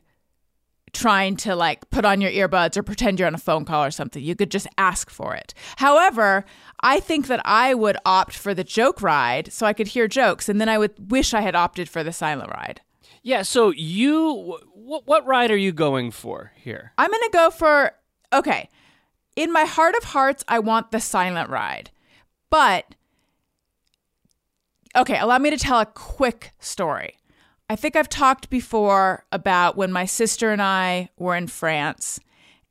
trying 0.92 1.36
to 1.36 1.54
like 1.54 1.88
put 1.90 2.04
on 2.04 2.20
your 2.20 2.30
earbuds 2.30 2.76
or 2.76 2.82
pretend 2.82 3.18
you're 3.18 3.26
on 3.28 3.34
a 3.34 3.38
phone 3.38 3.64
call 3.64 3.84
or 3.84 3.90
something. 3.90 4.22
You 4.22 4.34
could 4.34 4.50
just 4.50 4.66
ask 4.76 5.10
for 5.10 5.34
it. 5.34 5.54
However, 5.76 6.44
I 6.80 7.00
think 7.00 7.26
that 7.28 7.40
I 7.44 7.74
would 7.74 7.96
opt 8.04 8.34
for 8.34 8.54
the 8.54 8.64
joke 8.64 9.00
ride 9.02 9.52
so 9.52 9.66
I 9.66 9.72
could 9.72 9.88
hear 9.88 10.08
jokes, 10.08 10.48
and 10.48 10.60
then 10.60 10.68
I 10.68 10.78
would 10.78 11.10
wish 11.10 11.34
I 11.34 11.42
had 11.42 11.54
opted 11.54 11.88
for 11.88 12.02
the 12.02 12.12
silent 12.12 12.50
ride. 12.50 12.80
yeah. 13.22 13.42
So 13.42 13.70
you, 13.70 14.58
what, 14.74 15.06
what 15.06 15.26
ride 15.26 15.50
are 15.50 15.56
you 15.56 15.72
going 15.72 16.10
for 16.10 16.52
here? 16.56 16.92
I'm 16.98 17.10
going 17.10 17.22
to 17.22 17.30
go 17.32 17.50
for 17.50 17.92
okay. 18.32 18.68
In 19.36 19.52
my 19.52 19.64
heart 19.64 19.94
of 19.94 20.04
hearts, 20.04 20.44
I 20.48 20.58
want 20.58 20.90
the 20.90 21.00
silent 21.00 21.50
ride. 21.50 21.90
But 22.50 22.96
okay, 24.96 25.18
allow 25.18 25.38
me 25.38 25.50
to 25.50 25.56
tell 25.56 25.78
a 25.78 25.86
quick 25.86 26.52
story. 26.58 27.16
I 27.70 27.76
think 27.76 27.94
I've 27.94 28.08
talked 28.08 28.50
before 28.50 29.24
about 29.30 29.76
when 29.76 29.92
my 29.92 30.04
sister 30.04 30.50
and 30.50 30.60
I 30.60 31.08
were 31.16 31.36
in 31.36 31.46
France 31.46 32.18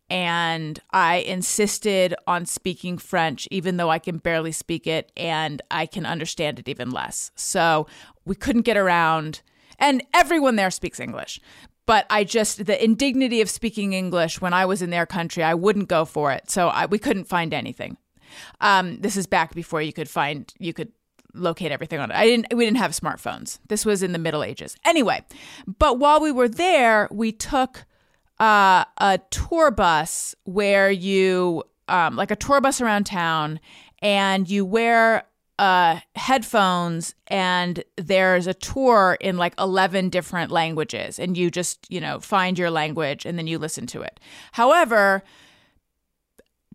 and 0.09 0.77
I 0.91 1.19
insisted 1.19 2.13
on 2.27 2.45
speaking 2.45 2.97
French, 2.97 3.47
even 3.49 3.77
though 3.77 3.89
I 3.89 3.99
can 3.99 4.17
barely 4.17 4.51
speak 4.51 4.87
it 4.87 5.13
and 5.15 5.61
I 5.71 5.85
can 5.85 6.05
understand 6.05 6.59
it 6.59 6.67
even 6.67 6.91
less. 6.91 7.31
So 7.35 7.87
we 8.25 8.35
couldn't 8.35 8.63
get 8.63 8.75
around, 8.75 9.41
and 9.79 10.03
everyone 10.13 10.57
there 10.57 10.69
speaks 10.69 10.99
English. 10.99 11.39
But 11.85 12.05
I 12.09 12.25
just, 12.25 12.65
the 12.65 12.83
indignity 12.83 13.39
of 13.39 13.49
speaking 13.49 13.93
English 13.93 14.41
when 14.41 14.53
I 14.53 14.65
was 14.65 14.81
in 14.81 14.89
their 14.89 15.05
country, 15.05 15.43
I 15.45 15.53
wouldn't 15.53 15.87
go 15.87 16.03
for 16.03 16.33
it. 16.33 16.51
So 16.51 16.67
I, 16.67 16.87
we 16.87 16.99
couldn't 16.99 17.29
find 17.29 17.53
anything. 17.53 17.95
Um, 18.59 18.99
this 18.99 19.15
is 19.15 19.27
back 19.27 19.55
before 19.55 19.81
you 19.81 19.93
could 19.93 20.09
find, 20.09 20.53
you 20.59 20.73
could 20.73 20.91
locate 21.33 21.71
everything 21.71 21.99
on 21.99 22.11
it. 22.11 22.15
I 22.15 22.25
didn't 22.25 22.53
we 22.53 22.65
didn't 22.65 22.77
have 22.77 22.91
smartphones. 22.91 23.59
This 23.67 23.85
was 23.85 24.03
in 24.03 24.11
the 24.11 24.19
Middle 24.19 24.43
Ages. 24.43 24.75
Anyway, 24.85 25.23
but 25.77 25.99
while 25.99 26.19
we 26.19 26.31
were 26.31 26.49
there, 26.49 27.07
we 27.11 27.31
took 27.31 27.85
uh, 28.39 28.85
a 28.97 29.19
tour 29.29 29.71
bus 29.71 30.35
where 30.45 30.89
you 30.89 31.63
um, 31.87 32.15
like 32.15 32.31
a 32.31 32.35
tour 32.35 32.61
bus 32.61 32.81
around 32.81 33.05
town 33.05 33.59
and 34.01 34.49
you 34.49 34.63
wear 34.65 35.25
uh, 35.57 35.99
headphones 36.15 37.13
and 37.27 37.83
there's 37.97 38.47
a 38.47 38.53
tour 38.53 39.17
in 39.19 39.37
like 39.37 39.53
11 39.59 40.09
different 40.09 40.51
languages 40.51 41.19
and 41.19 41.35
you 41.35 41.51
just 41.51 41.85
you 41.91 41.99
know 41.99 42.19
find 42.21 42.57
your 42.57 42.71
language 42.71 43.25
and 43.25 43.37
then 43.37 43.45
you 43.45 43.59
listen 43.59 43.85
to 43.85 44.01
it 44.01 44.21
however 44.53 45.21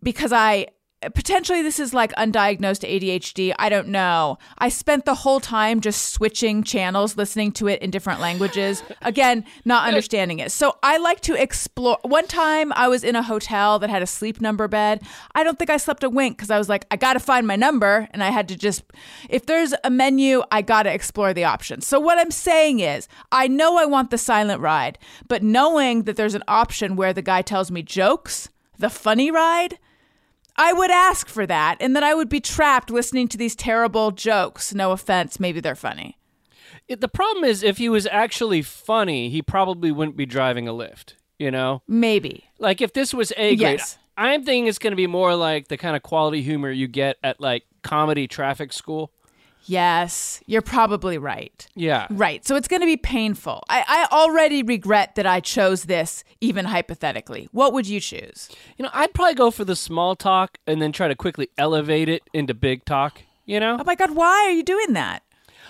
because 0.03 0.31
i 0.31 0.67
potentially 1.13 1.61
this 1.61 1.79
is 1.79 1.93
like 1.93 2.13
undiagnosed 2.13 2.87
ADHD. 2.87 3.53
I 3.59 3.69
don't 3.69 3.89
know. 3.89 4.37
I 4.57 4.69
spent 4.69 5.05
the 5.05 5.15
whole 5.15 5.39
time 5.39 5.81
just 5.81 6.13
switching 6.13 6.63
channels, 6.63 7.17
listening 7.17 7.51
to 7.53 7.67
it 7.67 7.81
in 7.81 7.91
different 7.91 8.19
languages. 8.19 8.83
Again, 9.01 9.45
not 9.65 9.87
understanding 9.87 10.39
it. 10.39 10.51
So 10.51 10.77
I 10.81 10.97
like 10.97 11.21
to 11.21 11.41
explore. 11.41 11.99
One 12.03 12.27
time 12.27 12.71
I 12.73 12.87
was 12.87 13.03
in 13.03 13.15
a 13.15 13.21
hotel 13.21 13.79
that 13.79 13.89
had 13.89 14.01
a 14.01 14.07
sleep 14.07 14.41
number 14.41 14.67
bed. 14.67 15.01
I 15.33 15.43
don't 15.43 15.59
think 15.59 15.69
I 15.69 15.77
slept 15.77 16.03
a 16.03 16.09
wink 16.09 16.37
because 16.37 16.51
I 16.51 16.57
was 16.57 16.69
like, 16.69 16.85
I 16.91 16.95
got 16.95 17.13
to 17.13 17.19
find 17.19 17.45
my 17.45 17.55
number. 17.55 18.07
And 18.11 18.23
I 18.23 18.29
had 18.29 18.47
to 18.49 18.55
just, 18.55 18.83
if 19.29 19.45
there's 19.45 19.73
a 19.83 19.89
menu, 19.89 20.43
I 20.51 20.61
got 20.61 20.83
to 20.83 20.93
explore 20.93 21.33
the 21.33 21.43
options. 21.43 21.85
So 21.85 21.99
what 21.99 22.17
I'm 22.17 22.31
saying 22.31 22.79
is, 22.79 23.07
I 23.31 23.47
know 23.47 23.77
I 23.77 23.85
want 23.85 24.11
the 24.11 24.17
silent 24.17 24.61
ride, 24.61 24.97
but 25.27 25.43
knowing 25.43 26.03
that 26.03 26.15
there's 26.15 26.35
an 26.35 26.43
option 26.47 26.95
where 26.95 27.13
the 27.13 27.21
guy 27.21 27.41
tells 27.41 27.69
me 27.69 27.83
jokes, 27.83 28.49
the 28.77 28.89
funny 28.89 29.31
ride, 29.31 29.77
I 30.57 30.71
would 30.73 30.91
ask 30.91 31.27
for 31.27 31.45
that, 31.45 31.77
and 31.79 31.95
then 31.95 32.03
I 32.03 32.13
would 32.13 32.29
be 32.29 32.39
trapped 32.39 32.89
listening 32.89 33.27
to 33.29 33.37
these 33.37 33.55
terrible 33.55 34.11
jokes. 34.11 34.73
No 34.73 34.91
offense, 34.91 35.39
maybe 35.39 35.59
they're 35.59 35.75
funny. 35.75 36.17
It, 36.87 37.01
the 37.01 37.07
problem 37.07 37.43
is, 37.43 37.63
if 37.63 37.77
he 37.77 37.89
was 37.89 38.07
actually 38.07 38.61
funny, 38.61 39.29
he 39.29 39.41
probably 39.41 39.91
wouldn't 39.91 40.17
be 40.17 40.25
driving 40.25 40.67
a 40.67 40.71
Lyft. 40.71 41.13
You 41.37 41.51
know, 41.51 41.81
Maybe. 41.85 42.45
like 42.59 42.79
if 42.79 42.93
this 42.93 43.13
was 43.13 43.33
A 43.35 43.57
grade, 43.57 43.79
Yes. 43.79 43.97
I'm 44.15 44.45
thinking 44.45 44.67
it's 44.67 44.79
going 44.79 44.91
to 44.91 44.95
be 44.97 45.07
more 45.07 45.35
like 45.35 45.67
the 45.67 45.75
kind 45.75 45.93
of 45.97 46.01
quality 46.01 46.41
humor 46.41 46.71
you 46.71 46.87
get 46.87 47.17
at 47.21 47.41
like 47.41 47.63
comedy 47.83 48.25
traffic 48.29 48.71
school. 48.71 49.11
Yes, 49.67 50.41
you're 50.45 50.61
probably 50.61 51.17
right. 51.17 51.67
Yeah, 51.75 52.07
Right. 52.09 52.45
So 52.45 52.55
it's 52.55 52.67
going 52.67 52.81
to 52.81 52.85
be 52.85 52.97
painful. 52.97 53.63
I, 53.67 53.83
I 54.11 54.15
already 54.15 54.61
regret 54.63 55.15
that 55.15 55.25
I 55.25 55.39
chose 55.39 55.85
this, 55.85 56.23
even 56.39 56.65
hypothetically. 56.65 57.49
What 57.51 57.73
would 57.73 57.87
you 57.87 57.99
choose? 57.99 58.49
you 58.77 58.83
know, 58.83 58.91
I'd 58.93 59.13
probably 59.13 59.33
go 59.35 59.51
for 59.51 59.65
the 59.65 59.75
small 59.75 60.15
talk 60.15 60.57
and 60.67 60.81
then 60.81 60.91
try 60.91 61.07
to 61.07 61.15
quickly 61.15 61.49
elevate 61.57 62.09
it 62.09 62.23
into 62.33 62.53
big 62.53 62.85
talk. 62.85 63.23
You 63.45 63.59
know, 63.59 63.77
Oh 63.79 63.83
my 63.83 63.95
God, 63.95 64.15
why 64.15 64.45
are 64.47 64.51
you 64.51 64.63
doing 64.63 64.93
that? 64.93 65.23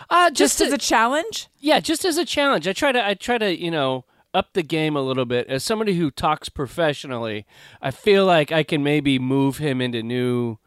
uh, 0.10 0.30
Just, 0.30 0.60
just, 0.60 0.62
as 0.68 0.74
a 0.74 0.78
challenge? 0.78 1.48
yeah, 1.60 1.80
just 1.80 2.06
as 2.06 2.18
a 2.18 2.25
challenge. 2.25 2.68
I 2.68 2.74
try 2.74 2.92
to, 2.92 3.06
I 3.06 3.14
try 3.16 3.38
to, 3.38 3.58
you 3.58 3.72
know, 3.72 4.06
up 4.34 4.54
the 4.54 4.64
game 4.64 4.96
a 4.98 5.02
little 5.02 5.25
bit. 5.25 5.48
As 5.48 5.64
somebody 5.64 5.96
who 5.96 6.12
talks 6.12 6.50
professionally, 6.50 7.46
I 7.82 7.92
feel 7.92 8.25
like 8.25 8.52
I 8.52 8.64
can 8.64 8.84
maybe 8.84 9.20
move 9.20 9.58
him 9.60 9.80
into 9.82 10.04
new 10.04 10.58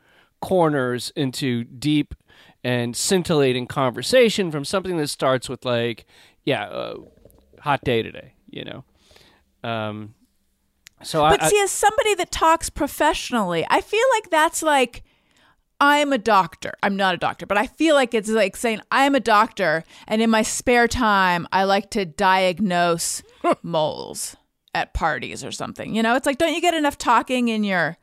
corners, 0.41 1.13
into 1.17 1.65
deep 1.65 2.15
and 2.65 2.97
scintillating 2.97 3.67
conversation 3.67 4.51
from 4.51 4.65
something 4.65 4.97
that 4.99 5.09
starts 5.09 5.49
with 5.49 5.65
like, 5.65 6.07
yeah, 6.45 6.65
uh, 6.65 6.97
hot 7.61 7.83
day 7.85 8.03
today. 8.03 8.35
You 8.51 8.65
know, 8.65 9.69
um, 9.69 10.15
so 11.03 11.21
But 11.21 11.43
I, 11.43 11.47
I 11.47 11.49
see, 11.49 11.61
as 11.61 11.71
somebody 11.71 12.15
that 12.15 12.31
talks 12.31 12.71
professionally, 12.71 13.67
I 13.69 13.81
feel 13.81 14.05
like 14.17 14.31
that's 14.31 14.63
like 14.63 15.03
I'm 15.81 16.13
a 16.13 16.19
doctor. 16.19 16.73
I'm 16.83 16.97
not 16.97 17.15
a 17.15 17.19
doctor, 17.19 17.47
but 17.47 17.57
I 17.57 17.67
feel 17.67 17.95
like 17.95 18.15
it's 18.15 18.29
like 18.29 18.57
saying 18.57 18.81
I'm 18.91 19.15
a 19.15 19.21
doctor, 19.21 19.85
and 20.07 20.21
in 20.21 20.31
my 20.31 20.43
spare 20.43 20.89
time, 20.89 21.47
I 21.53 21.65
like 21.65 21.91
to 21.91 22.05
diagnose 22.05 23.23
moles 23.63 24.37
at 24.75 24.95
parties 24.95 25.45
or 25.45 25.53
something. 25.53 25.95
You 25.95 26.03
know, 26.03 26.17
it's 26.17 26.27
like, 26.27 26.39
don't 26.39 26.55
you 26.55 26.61
get 26.61 26.75
enough 26.75 26.99
talking 26.99 27.49
in 27.49 27.65
your 27.65 27.97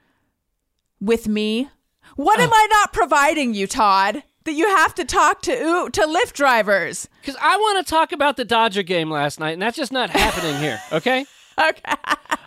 with 1.01 1.27
me? 1.27 1.69
What 2.15 2.39
am 2.39 2.53
I 2.53 2.67
not 2.71 2.93
providing 2.93 3.53
you, 3.53 3.67
Todd? 3.67 4.23
That 4.45 4.53
you 4.53 4.67
have 4.67 4.93
to 4.95 5.05
talk 5.05 5.41
to 5.43 5.51
ooh, 5.51 5.89
to 5.89 6.01
Lyft 6.01 6.33
drivers. 6.33 7.09
Because 7.21 7.35
I 7.41 7.57
want 7.57 7.85
to 7.85 7.89
talk 7.89 8.11
about 8.11 8.37
the 8.37 8.45
Dodger 8.45 8.83
game 8.83 9.09
last 9.09 9.39
night, 9.39 9.51
and 9.53 9.61
that's 9.61 9.75
just 9.77 9.91
not 9.91 10.09
happening 10.11 10.59
here, 10.61 10.79
okay? 10.91 11.25
Okay. 11.57 11.81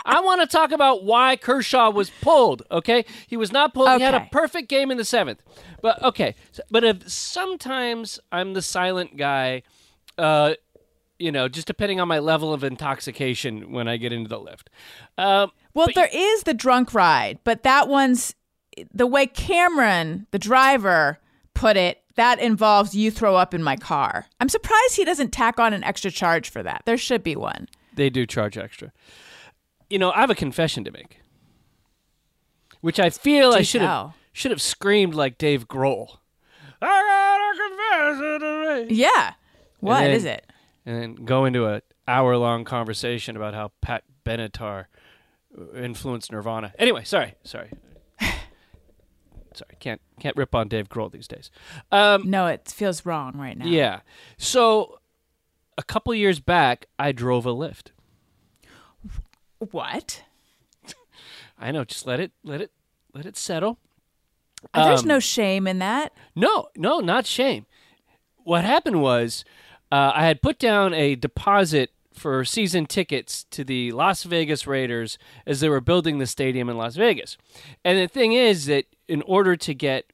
I 0.05 0.21
want 0.21 0.41
to 0.41 0.47
talk 0.47 0.71
about 0.71 1.03
why 1.05 1.37
Kershaw 1.37 1.91
was 1.91 2.11
pulled, 2.23 2.63
okay? 2.71 3.05
He 3.27 3.37
was 3.37 3.53
not 3.53 3.75
pulled. 3.75 3.89
He 3.99 4.03
had 4.03 4.15
a 4.15 4.29
perfect 4.31 4.69
game 4.69 4.91
in 4.91 4.97
the 4.97 5.05
seventh. 5.05 5.43
But, 5.83 6.03
okay. 6.03 6.35
But 6.71 6.85
if 6.85 7.09
sometimes 7.11 8.19
I'm 8.33 8.53
the 8.55 8.63
silent 8.63 9.17
guy, 9.17 9.63
uh, 10.17 10.55
you 11.19 11.33
know, 11.33 11.49
just 11.49 11.67
depending 11.67 12.01
on 12.01 12.09
my 12.09 12.21
level 12.21 12.53
of 12.55 12.65
intoxication 12.65 13.73
when 13.73 13.89
I 13.89 13.97
get 13.97 14.13
into 14.13 14.29
the 14.29 14.39
Lyft. 14.39 14.69
Um, 15.17 15.51
Well, 15.75 15.87
But- 15.87 15.95
there 15.95 16.11
is 16.13 16.43
the 16.45 16.55
drunk 16.55 16.95
ride, 16.95 17.39
but 17.45 17.63
that 17.65 17.89
one's 17.89 18.35
the 18.93 19.07
way 19.07 19.27
Cameron, 19.27 20.27
the 20.31 20.39
driver, 20.39 21.19
put 21.59 21.77
it. 21.77 22.03
That 22.15 22.41
involves 22.41 22.95
you 22.95 23.11
throw 23.11 23.37
up 23.37 23.55
in 23.55 23.63
my 23.63 23.77
car. 23.77 24.27
I'm 24.41 24.49
surprised 24.49 24.97
he 24.97 25.05
doesn't 25.05 25.31
tack 25.33 25.59
on 25.61 25.73
an 25.73 25.85
extra 25.85 26.11
charge 26.11 26.51
for 26.51 26.63
that. 26.63 26.83
There 26.85 26.97
should 26.99 27.23
be 27.23 27.37
one. 27.37 27.69
they 27.95 28.11
do 28.11 28.27
charge 28.27 28.57
extra. 28.57 28.93
You 29.91 29.99
know, 29.99 30.11
I 30.13 30.21
have 30.21 30.31
a 30.31 30.35
confession 30.35 30.85
to 30.85 30.91
make, 30.91 31.21
which 32.81 33.01
I 33.01 33.11
feel 33.11 33.53
I 33.53 33.63
should 33.63 33.81
have 33.83 34.13
should 34.33 34.51
have 34.51 34.63
screamed 34.63 35.15
like 35.15 35.39
Dave 35.39 35.67
Grohl. 35.67 36.19
I 36.81 36.87
gotta 36.87 38.19
confess 38.19 38.25
it 38.25 38.39
to 38.87 38.87
me. 38.91 38.95
Yeah. 38.97 39.33
What 39.81 40.01
then- 40.01 40.11
is 40.13 40.25
it? 40.25 40.45
And 40.87 41.03
then 41.03 41.15
go 41.25 41.45
into 41.45 41.67
a 41.67 41.83
hour 42.07 42.37
long 42.37 42.65
conversation 42.65 43.37
about 43.37 43.53
how 43.55 43.73
Pat 43.83 44.05
Benatar 44.25 44.87
influenced 45.77 46.33
Nirvana. 46.33 46.73
Anyway, 46.79 47.05
sorry, 47.05 47.35
sorry. 47.43 47.71
Sorry, 49.59 49.77
can't 49.81 50.01
can't 50.21 50.37
rip 50.37 50.55
on 50.55 50.69
Dave 50.69 50.89
Grohl 50.89 51.11
these 51.13 51.29
days. 51.29 51.51
Um, 51.93 52.29
No, 52.31 52.47
it 52.47 52.69
feels 52.75 53.05
wrong 53.07 53.37
right 53.37 53.57
now. 53.59 53.67
yeah. 53.67 54.01
So 54.37 54.99
a 55.77 55.83
couple 55.83 56.15
years 56.15 56.41
back, 56.41 56.87
I 56.99 57.13
drove 57.13 57.47
a 57.47 57.51
Lyft. 57.55 57.89
What? 59.59 60.23
I 61.59 61.71
know, 61.73 61.85
just 61.85 62.07
let 62.07 62.21
it 62.21 62.33
let 62.45 62.61
it 62.61 62.71
let 63.15 63.27
it 63.27 63.37
settle. 63.37 63.79
Uh, 64.75 64.87
There's 64.89 65.03
Um, 65.03 65.09
no 65.09 65.21
shame 65.21 65.67
in 65.67 65.79
that. 65.79 66.13
No, 66.35 66.69
no, 66.77 67.01
not 67.01 67.27
shame. 67.27 67.67
What 68.39 68.65
happened 68.65 69.01
was 69.03 69.45
uh, 69.93 70.13
I 70.15 70.27
had 70.27 70.43
put 70.43 70.59
down 70.59 70.95
a 70.95 71.15
deposit 71.15 71.91
for 72.13 72.45
season 72.45 72.87
tickets 72.87 73.45
to 73.51 73.63
the 73.63 73.93
Las 73.93 74.25
Vegas 74.25 74.67
Raiders 74.67 75.17
as 75.47 75.61
they 75.61 75.69
were 75.69 75.81
building 75.81 76.19
the 76.19 76.27
stadium 76.27 76.69
in 76.69 76.77
Las 76.77 76.97
Vegas. 76.97 77.37
And 77.85 77.99
the 77.99 78.09
thing 78.09 78.33
is 78.33 78.67
that 78.67 78.87
in 79.09 79.23
order 79.23 79.57
to 79.57 79.75
get 79.75 80.13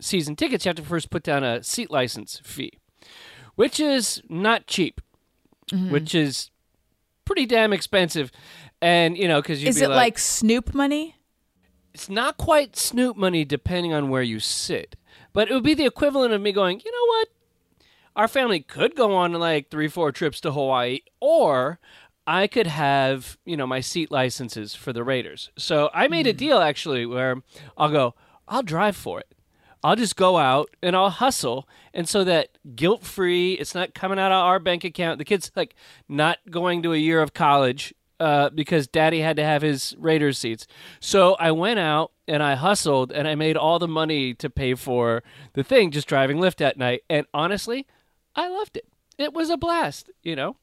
season 0.00 0.36
tickets, 0.36 0.64
you 0.64 0.70
have 0.70 0.76
to 0.76 0.82
first 0.82 1.10
put 1.10 1.22
down 1.22 1.44
a 1.44 1.62
seat 1.62 1.90
license 1.90 2.40
fee, 2.44 2.78
which 3.56 3.80
is 3.80 4.22
not 4.28 4.66
cheap, 4.66 5.00
mm-hmm. 5.70 5.90
which 5.90 6.14
is 6.14 6.50
pretty 7.24 7.46
damn 7.46 7.72
expensive. 7.72 8.30
And, 8.80 9.18
you 9.18 9.26
know, 9.26 9.42
because 9.42 9.62
Is 9.62 9.78
be 9.78 9.84
it 9.84 9.88
like 9.88 10.18
Snoop 10.18 10.72
money? 10.72 11.16
it's 11.98 12.08
not 12.08 12.36
quite 12.36 12.76
Snoop 12.76 13.16
money 13.16 13.44
depending 13.44 13.92
on 13.92 14.08
where 14.08 14.22
you 14.22 14.38
sit, 14.38 14.94
but 15.32 15.50
it 15.50 15.54
would 15.54 15.64
be 15.64 15.74
the 15.74 15.84
equivalent 15.84 16.32
of 16.32 16.40
me 16.40 16.52
going, 16.52 16.80
you 16.84 16.92
know 16.92 17.06
what? 17.06 17.28
Our 18.14 18.28
family 18.28 18.60
could 18.60 18.94
go 18.94 19.16
on 19.16 19.32
like 19.32 19.68
three, 19.68 19.88
four 19.88 20.12
trips 20.12 20.40
to 20.42 20.52
Hawaii, 20.52 21.00
or 21.20 21.80
I 22.24 22.46
could 22.46 22.68
have, 22.68 23.36
you 23.44 23.56
know, 23.56 23.66
my 23.66 23.80
seat 23.80 24.12
licenses 24.12 24.76
for 24.76 24.92
the 24.92 25.02
Raiders. 25.02 25.50
So 25.58 25.90
I 25.92 26.06
made 26.06 26.28
a 26.28 26.32
mm. 26.32 26.36
deal 26.36 26.58
actually 26.58 27.04
where 27.04 27.42
I'll 27.76 27.90
go, 27.90 28.14
I'll 28.48 28.62
drive 28.62 28.96
for 28.96 29.20
it. 29.20 29.34
I'll 29.82 29.96
just 29.96 30.16
go 30.16 30.38
out 30.38 30.70
and 30.82 30.96
I'll 30.96 31.10
hustle. 31.10 31.68
And 31.94 32.08
so 32.08 32.24
that 32.24 32.58
guilt 32.74 33.04
free, 33.04 33.52
it's 33.54 33.74
not 33.74 33.94
coming 33.94 34.18
out 34.18 34.32
of 34.32 34.38
our 34.38 34.58
bank 34.58 34.84
account. 34.84 35.18
The 35.18 35.24
kid's 35.24 35.52
like 35.54 35.74
not 36.08 36.38
going 36.50 36.82
to 36.82 36.92
a 36.92 36.96
year 36.96 37.22
of 37.22 37.32
college 37.32 37.94
uh, 38.18 38.50
because 38.50 38.88
daddy 38.88 39.20
had 39.20 39.36
to 39.36 39.44
have 39.44 39.62
his 39.62 39.94
Raiders 39.98 40.38
seats. 40.38 40.66
So 41.00 41.34
I 41.34 41.52
went 41.52 41.78
out 41.78 42.12
and 42.26 42.42
I 42.42 42.56
hustled 42.56 43.12
and 43.12 43.28
I 43.28 43.36
made 43.36 43.56
all 43.56 43.78
the 43.78 43.88
money 43.88 44.34
to 44.34 44.50
pay 44.50 44.74
for 44.74 45.22
the 45.52 45.62
thing 45.62 45.92
just 45.92 46.08
driving 46.08 46.38
Lyft 46.38 46.60
at 46.60 46.76
night. 46.76 47.02
And 47.08 47.26
honestly, 47.32 47.86
I 48.34 48.48
loved 48.48 48.76
it. 48.76 48.86
It 49.16 49.32
was 49.32 49.50
a 49.50 49.56
blast, 49.56 50.10
you 50.22 50.34
know? 50.34 50.56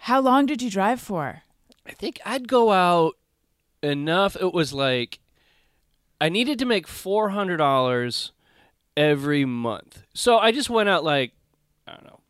How 0.00 0.20
long 0.20 0.46
did 0.46 0.62
you 0.62 0.70
drive 0.70 1.00
for? 1.00 1.42
I 1.86 1.92
think 1.92 2.20
I'd 2.24 2.48
go 2.48 2.72
out 2.72 3.16
enough. 3.82 4.36
It 4.36 4.54
was 4.54 4.72
like 4.72 5.18
I 6.20 6.28
needed 6.28 6.58
to 6.58 6.64
make 6.64 6.86
four 6.86 7.30
hundred 7.30 7.58
dollars 7.58 8.32
every 8.96 9.44
month, 9.44 10.02
so 10.14 10.38
I 10.38 10.52
just 10.52 10.70
went 10.70 10.88
out 10.88 11.04
like 11.04 11.32
I 11.86 11.92
don't 11.92 12.04
know 12.04 12.20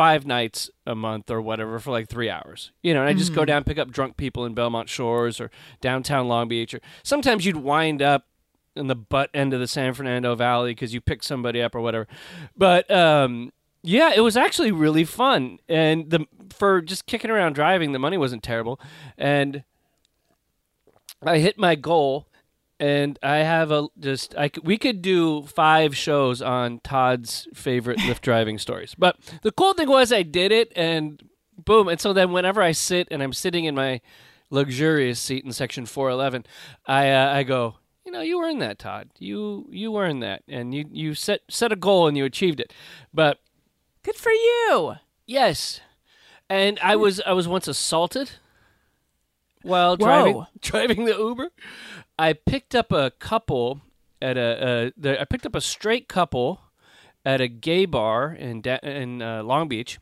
five 0.00 0.24
nights 0.24 0.70
a 0.86 0.94
month 0.94 1.30
or 1.30 1.42
whatever 1.42 1.78
for 1.78 1.90
like 1.90 2.08
three 2.08 2.30
hours. 2.30 2.72
You 2.82 2.94
know, 2.94 3.00
and 3.00 3.08
I 3.10 3.12
just 3.12 3.34
go 3.34 3.44
down 3.44 3.64
pick 3.64 3.78
up 3.78 3.90
drunk 3.90 4.16
people 4.16 4.46
in 4.46 4.54
Belmont 4.54 4.88
Shores 4.88 5.40
or 5.40 5.50
downtown 5.82 6.26
Long 6.26 6.48
Beach, 6.48 6.72
or 6.72 6.80
sometimes 7.02 7.44
you'd 7.44 7.56
wind 7.56 8.00
up 8.00 8.26
in 8.74 8.86
the 8.86 8.94
butt 8.94 9.28
end 9.34 9.52
of 9.52 9.60
the 9.60 9.66
San 9.66 9.92
Fernando 9.92 10.34
Valley 10.34 10.70
because 10.70 10.94
you 10.94 11.02
picked 11.02 11.24
somebody 11.24 11.60
up 11.60 11.74
or 11.74 11.82
whatever. 11.82 12.06
But 12.56 12.90
um, 12.90 13.52
yeah, 13.82 14.12
it 14.14 14.20
was 14.20 14.38
actually 14.38 14.72
really 14.72 15.04
fun, 15.04 15.58
and 15.68 16.08
the 16.08 16.26
for 16.50 16.80
just 16.80 17.04
kicking 17.04 17.30
around 17.30 17.54
driving, 17.54 17.92
the 17.92 17.98
money 17.98 18.16
wasn't 18.16 18.42
terrible, 18.42 18.80
and 19.18 19.64
I 21.22 21.40
hit 21.40 21.58
my 21.58 21.74
goal. 21.74 22.26
And 22.80 23.18
I 23.22 23.36
have 23.38 23.70
a 23.70 23.88
just 24.00 24.34
I 24.36 24.50
we 24.64 24.78
could 24.78 25.02
do 25.02 25.42
five 25.42 25.94
shows 25.94 26.40
on 26.40 26.80
Todd's 26.80 27.46
favorite 27.54 27.98
Lyft 27.98 28.20
driving 28.22 28.56
stories. 28.58 28.94
But 28.96 29.16
the 29.42 29.52
cool 29.52 29.74
thing 29.74 29.88
was 29.88 30.12
I 30.12 30.22
did 30.22 30.50
it 30.50 30.72
and 30.74 31.22
boom. 31.62 31.88
And 31.88 32.00
so 32.00 32.14
then 32.14 32.32
whenever 32.32 32.62
I 32.62 32.72
sit 32.72 33.06
and 33.10 33.22
I'm 33.22 33.34
sitting 33.34 33.66
in 33.66 33.74
my 33.74 34.00
luxurious 34.48 35.20
seat 35.20 35.44
in 35.44 35.52
section 35.52 35.84
411, 35.84 36.46
I 36.86 37.10
uh, 37.10 37.34
I 37.34 37.42
go, 37.42 37.76
you 38.06 38.12
know, 38.12 38.22
you 38.22 38.42
earned 38.42 38.62
that, 38.62 38.78
Todd. 38.78 39.10
You 39.18 39.68
you 39.70 39.94
earned 39.98 40.22
that, 40.22 40.42
and 40.48 40.74
you 40.74 40.86
you 40.90 41.14
set 41.14 41.42
set 41.50 41.72
a 41.72 41.76
goal 41.76 42.08
and 42.08 42.16
you 42.16 42.24
achieved 42.24 42.60
it. 42.60 42.72
But 43.12 43.40
Good 44.02 44.16
for 44.16 44.32
you. 44.32 44.94
yes, 45.26 45.82
and 46.48 46.78
I 46.82 46.96
was 46.96 47.20
I 47.26 47.32
was 47.32 47.46
once 47.46 47.68
assaulted 47.68 48.30
while 49.62 49.96
driving 49.98 50.34
Whoa. 50.36 50.46
driving 50.62 51.04
the 51.04 51.14
Uber. 51.16 51.50
I 52.20 52.34
picked 52.34 52.74
up 52.74 52.92
a 52.92 53.12
couple 53.12 53.80
at 54.20 54.36
a 54.36 54.42
uh, 54.42 54.90
the, 54.94 55.18
I 55.18 55.24
picked 55.24 55.46
up 55.46 55.54
a 55.54 55.60
straight 55.62 56.06
couple 56.06 56.60
at 57.24 57.40
a 57.40 57.48
gay 57.48 57.86
bar 57.86 58.34
in 58.34 58.60
in 58.82 59.22
uh, 59.22 59.42
Long 59.42 59.68
Beach, 59.68 59.98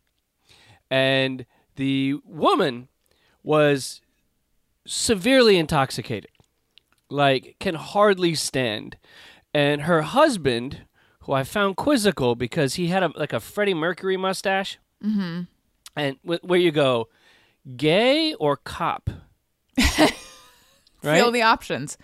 and 0.90 1.46
the 1.76 2.16
woman 2.24 2.88
was 3.44 4.00
severely 4.84 5.58
intoxicated, 5.58 6.32
like 7.08 7.54
can 7.60 7.76
hardly 7.76 8.34
stand, 8.34 8.96
and 9.54 9.82
her 9.82 10.02
husband, 10.02 10.86
who 11.20 11.34
I 11.34 11.44
found 11.44 11.76
quizzical 11.76 12.34
because 12.34 12.74
he 12.74 12.88
had 12.88 13.04
a 13.04 13.12
like 13.14 13.32
a 13.32 13.38
Freddie 13.38 13.74
Mercury 13.74 14.16
mustache, 14.16 14.80
mm-hmm. 15.00 15.42
and 15.94 16.16
wh- 16.24 16.44
where 16.44 16.58
you 16.58 16.72
go, 16.72 17.10
gay 17.76 18.34
or 18.34 18.56
cop, 18.56 19.08
right? 21.02 21.16
Feel 21.16 21.30
the 21.30 21.42
options. 21.42 21.96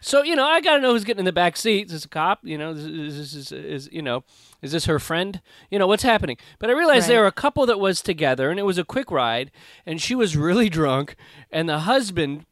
So 0.00 0.22
you 0.22 0.34
know, 0.34 0.44
I 0.44 0.60
gotta 0.60 0.80
know 0.82 0.92
who's 0.92 1.04
getting 1.04 1.20
in 1.20 1.24
the 1.26 1.32
back 1.32 1.56
seat. 1.56 1.86
Is 1.86 1.92
this 1.92 2.04
a 2.04 2.08
cop? 2.08 2.40
You 2.42 2.58
know, 2.58 2.72
is 2.72 2.84
is, 2.86 3.18
is, 3.18 3.34
is, 3.34 3.52
is 3.52 3.88
you 3.92 4.02
know, 4.02 4.24
is 4.60 4.72
this 4.72 4.86
her 4.86 4.98
friend? 4.98 5.40
You 5.70 5.78
know, 5.78 5.86
what's 5.86 6.02
happening? 6.02 6.36
But 6.58 6.70
I 6.70 6.72
realized 6.72 7.04
Right. 7.04 7.14
there 7.14 7.20
were 7.20 7.26
a 7.28 7.32
couple 7.32 7.66
that 7.66 7.78
was 7.78 8.02
together, 8.02 8.50
and 8.50 8.58
it 8.58 8.64
was 8.64 8.78
a 8.78 8.84
quick 8.84 9.10
ride, 9.12 9.50
and 9.86 10.00
she 10.02 10.14
was 10.16 10.36
really 10.36 10.68
drunk, 10.68 11.14
and 11.52 11.68
the 11.68 11.80
husband, 11.80 12.46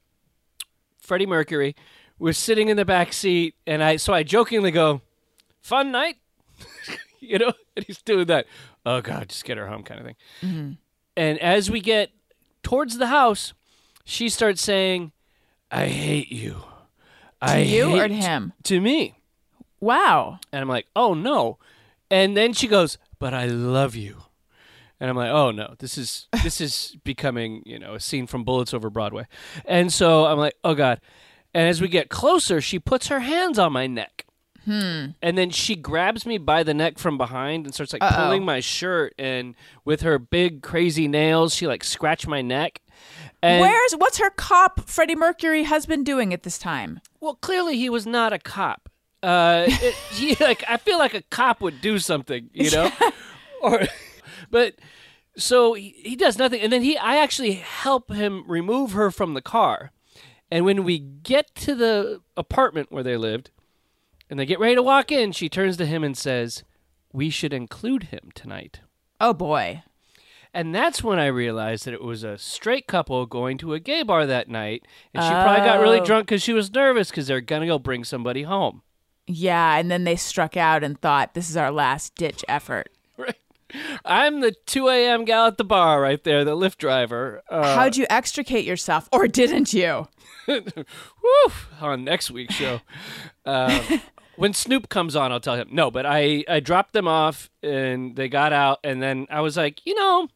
Freddie 1.01 1.27
Mercury, 1.27 1.75
was 2.21 2.39
sitting 2.39 2.69
in 2.69 2.77
the 2.77 2.85
back 2.85 3.13
seat, 3.13 3.55
and 3.67 3.83
I 3.83 3.97
so 3.97 4.13
I 4.13 4.23
jokingly 4.23 4.71
go, 4.71 5.01
"Fun 5.61 5.91
night," 5.91 6.17
you 7.21 7.39
know, 7.39 7.53
and 7.77 7.85
he's 7.85 8.01
doing 8.03 8.27
that. 8.27 8.47
Oh 8.87 9.01
God, 9.01 9.29
just 9.29 9.45
get 9.45 9.59
her 9.59 9.67
home, 9.67 9.83
kind 9.83 10.01
of 10.01 10.07
thing. 10.07 10.17
Mm-hmm. 10.43 10.73
And 11.17 11.39
as 11.41 11.69
we 11.71 11.81
get 11.81 12.11
towards 12.63 12.97
the 12.99 13.09
house, 13.09 13.53
she 14.05 14.29
starts 14.29 14.63
saying, 14.63 15.13
"I 15.71 15.87
hate 15.87 16.31
you." 16.31 16.65
To 17.43 17.53
I 17.53 17.59
you 17.61 17.99
or 17.99 18.07
to 18.07 18.15
him? 18.15 18.53
to 18.65 18.81
me. 18.81 19.15
Wow. 19.81 20.39
And 20.53 20.61
I'm 20.61 20.69
like, 20.69 20.87
oh 20.95 21.15
no. 21.15 21.59
And 22.11 22.37
then 22.37 22.53
she 22.53 22.69
goes, 22.69 22.99
but 23.19 23.33
I 23.33 23.47
love 23.47 23.95
you. 23.95 24.17
And 24.99 25.09
I'm 25.09 25.17
like, 25.17 25.31
oh 25.31 25.51
no, 25.51 25.75
this 25.79 25.97
is 25.97 26.29
this 26.43 26.61
is 26.61 26.97
becoming, 27.03 27.63
you 27.65 27.79
know, 27.79 27.95
a 27.95 28.01
scene 28.01 28.27
from 28.27 28.45
Bullets 28.45 28.75
Over 28.75 28.91
Broadway. 28.91 29.27
And 29.65 29.91
so 29.93 30.27
I'm 30.27 30.39
like, 30.39 30.55
oh 30.63 30.75
God. 30.75 31.01
And 31.55 31.67
as 31.67 31.81
we 31.81 31.89
get 31.89 32.11
closer, 32.11 32.61
she 32.61 32.79
puts 32.79 33.09
her 33.09 33.21
hands 33.21 33.59
on 33.59 33.73
my 33.73 33.87
neck. 33.87 34.27
Hmm. 34.67 35.07
And 35.23 35.39
then 35.39 35.49
she 35.49 35.75
grabs 35.75 36.27
me 36.27 36.37
by 36.37 36.63
the 36.63 36.75
neck 36.75 36.99
from 36.99 37.17
behind 37.17 37.65
and 37.65 37.75
starts 37.75 37.95
like 37.95 38.03
Uh-oh. 38.03 38.25
pulling 38.25 38.45
my 38.45 38.61
shirt 38.61 39.15
and 39.19 39.55
with 39.87 40.03
her 40.03 40.19
big 40.19 40.63
crazy 40.63 41.09
nails, 41.09 41.55
she 41.55 41.67
like 41.67 41.83
scratched 41.83 42.29
my 42.29 42.43
neck. 42.43 42.83
And 43.43 43.61
Where's 43.61 43.93
what's 43.93 44.19
her 44.19 44.31
cop 44.31 44.89
Freddie 44.89 45.17
Mercury 45.17 45.65
husband 45.65 46.05
doing 46.05 46.33
at 46.35 46.43
this 46.43 46.59
time? 46.59 47.01
Well, 47.21 47.37
clearly 47.37 47.77
he 47.77 47.89
was 47.89 48.07
not 48.07 48.33
a 48.33 48.39
cop. 48.39 48.91
Uh, 49.23 49.65
it, 49.69 49.95
he, 50.13 50.35
like 50.43 50.65
I 50.69 50.77
feel 50.77 50.99
like 50.99 51.15
a 51.15 51.23
cop 51.23 51.61
would 51.61 51.81
do 51.81 51.99
something, 51.99 52.51
you 52.53 52.71
know, 52.71 52.91
or, 53.63 53.83
but 54.51 54.75
so 55.37 55.75
he, 55.75 55.95
he 55.97 56.17
does 56.17 56.39
nothing, 56.39 56.61
and 56.61 56.73
then 56.73 56.83
he 56.83 56.97
I 56.99 57.17
actually 57.17 57.53
help 57.53 58.11
him 58.13 58.45
remove 58.47 58.93
her 58.93 59.11
from 59.11 59.35
the 59.35 59.43
car, 59.43 59.93
and 60.51 60.65
when 60.65 60.85
we 60.85 60.99
get 60.99 61.55
to 61.57 61.75
the 61.75 62.21
apartment 62.37 62.91
where 62.91 63.03
they 63.03 63.17
lived, 63.17 63.51
and 64.29 64.39
they 64.39 64.47
get 64.47 64.61
ready 64.61 64.75
to 64.75 64.83
walk 64.83 65.13
in, 65.13 65.33
she 65.33 65.49
turns 65.49 65.77
to 65.79 65.87
him 65.87 66.03
and 66.03 66.17
says, 66.17 66.65
"We 67.13 67.31
should 67.31 67.53
include 67.53 68.05
him 68.05 68.31
tonight." 68.35 68.81
Oh 69.21 69.35
boy. 69.35 69.83
And 70.53 70.75
that's 70.75 71.03
when 71.05 71.19
I 71.19 71.27
realized 71.27 71.85
that 71.85 71.95
it 71.95 72.03
was 72.03 72.25
a 72.25 72.37
straight 72.37 72.87
couple 72.89 73.25
going 73.27 73.57
to 73.59 73.73
a 73.75 73.81
gay 73.81 74.03
bar 74.03 74.27
that 74.27 74.49
night, 74.49 74.85
and 75.15 75.23
she 75.23 75.31
probably 75.31 75.65
got 75.65 75.81
really 75.81 76.01
Oh. 76.01 76.05
drunk 76.05 76.27
because 76.27 76.43
she 76.43 76.53
was 76.53 76.73
nervous 76.73 77.11
because 77.11 77.27
they're 77.29 77.41
gonna 77.41 77.67
go 77.67 77.79
bring 77.79 78.03
somebody 78.05 78.43
home. 78.43 78.83
Yeah, 79.27 79.77
and 79.77 79.91
then 79.91 80.03
they 80.05 80.17
struck 80.17 80.57
out 80.57 80.83
and 80.83 81.01
thought 81.01 81.35
this 81.35 81.49
is 81.49 81.57
our 81.57 81.71
last 81.71 82.17
ditch 82.17 82.45
effort. 82.49 82.89
Right. 83.17 83.37
I'm 84.05 84.41
the 84.41 84.53
2 84.67 84.89
a.m. 84.89 85.25
gal 85.25 85.47
at 85.47 85.57
the 85.57 85.63
bar 85.65 86.01
right 86.01 86.23
there, 86.25 86.45
the 86.45 86.57
Lyft 86.57 86.79
driver. 86.79 87.41
Uh, 87.49 87.77
How'd 87.77 87.97
you 87.97 88.07
extricate 88.11 88.65
yourself, 88.65 89.09
or 89.13 89.29
didn't 89.29 89.73
you? 89.73 90.09
woo, 90.49 91.53
on 91.81 92.03
next 92.03 92.33
week's 92.33 92.55
show. 92.57 92.81
Um, 93.47 93.81
when 94.37 94.53
Snoop 94.53 94.89
comes 94.89 95.15
on, 95.15 95.31
I'll 95.31 95.39
tell 95.39 95.55
him. 95.55 95.69
No, 95.71 95.93
but 95.93 96.07
I 96.07 96.45
I 96.49 96.59
dropped 96.59 96.93
them 96.93 97.07
off 97.07 97.51
and 97.63 98.17
they 98.17 98.29
got 98.29 98.53
out, 98.53 98.81
and 98.83 99.01
then 99.01 99.29
I 99.31 99.41
was 99.43 99.57
like, 99.57 99.87
you 99.87 99.95
know, 99.95 100.29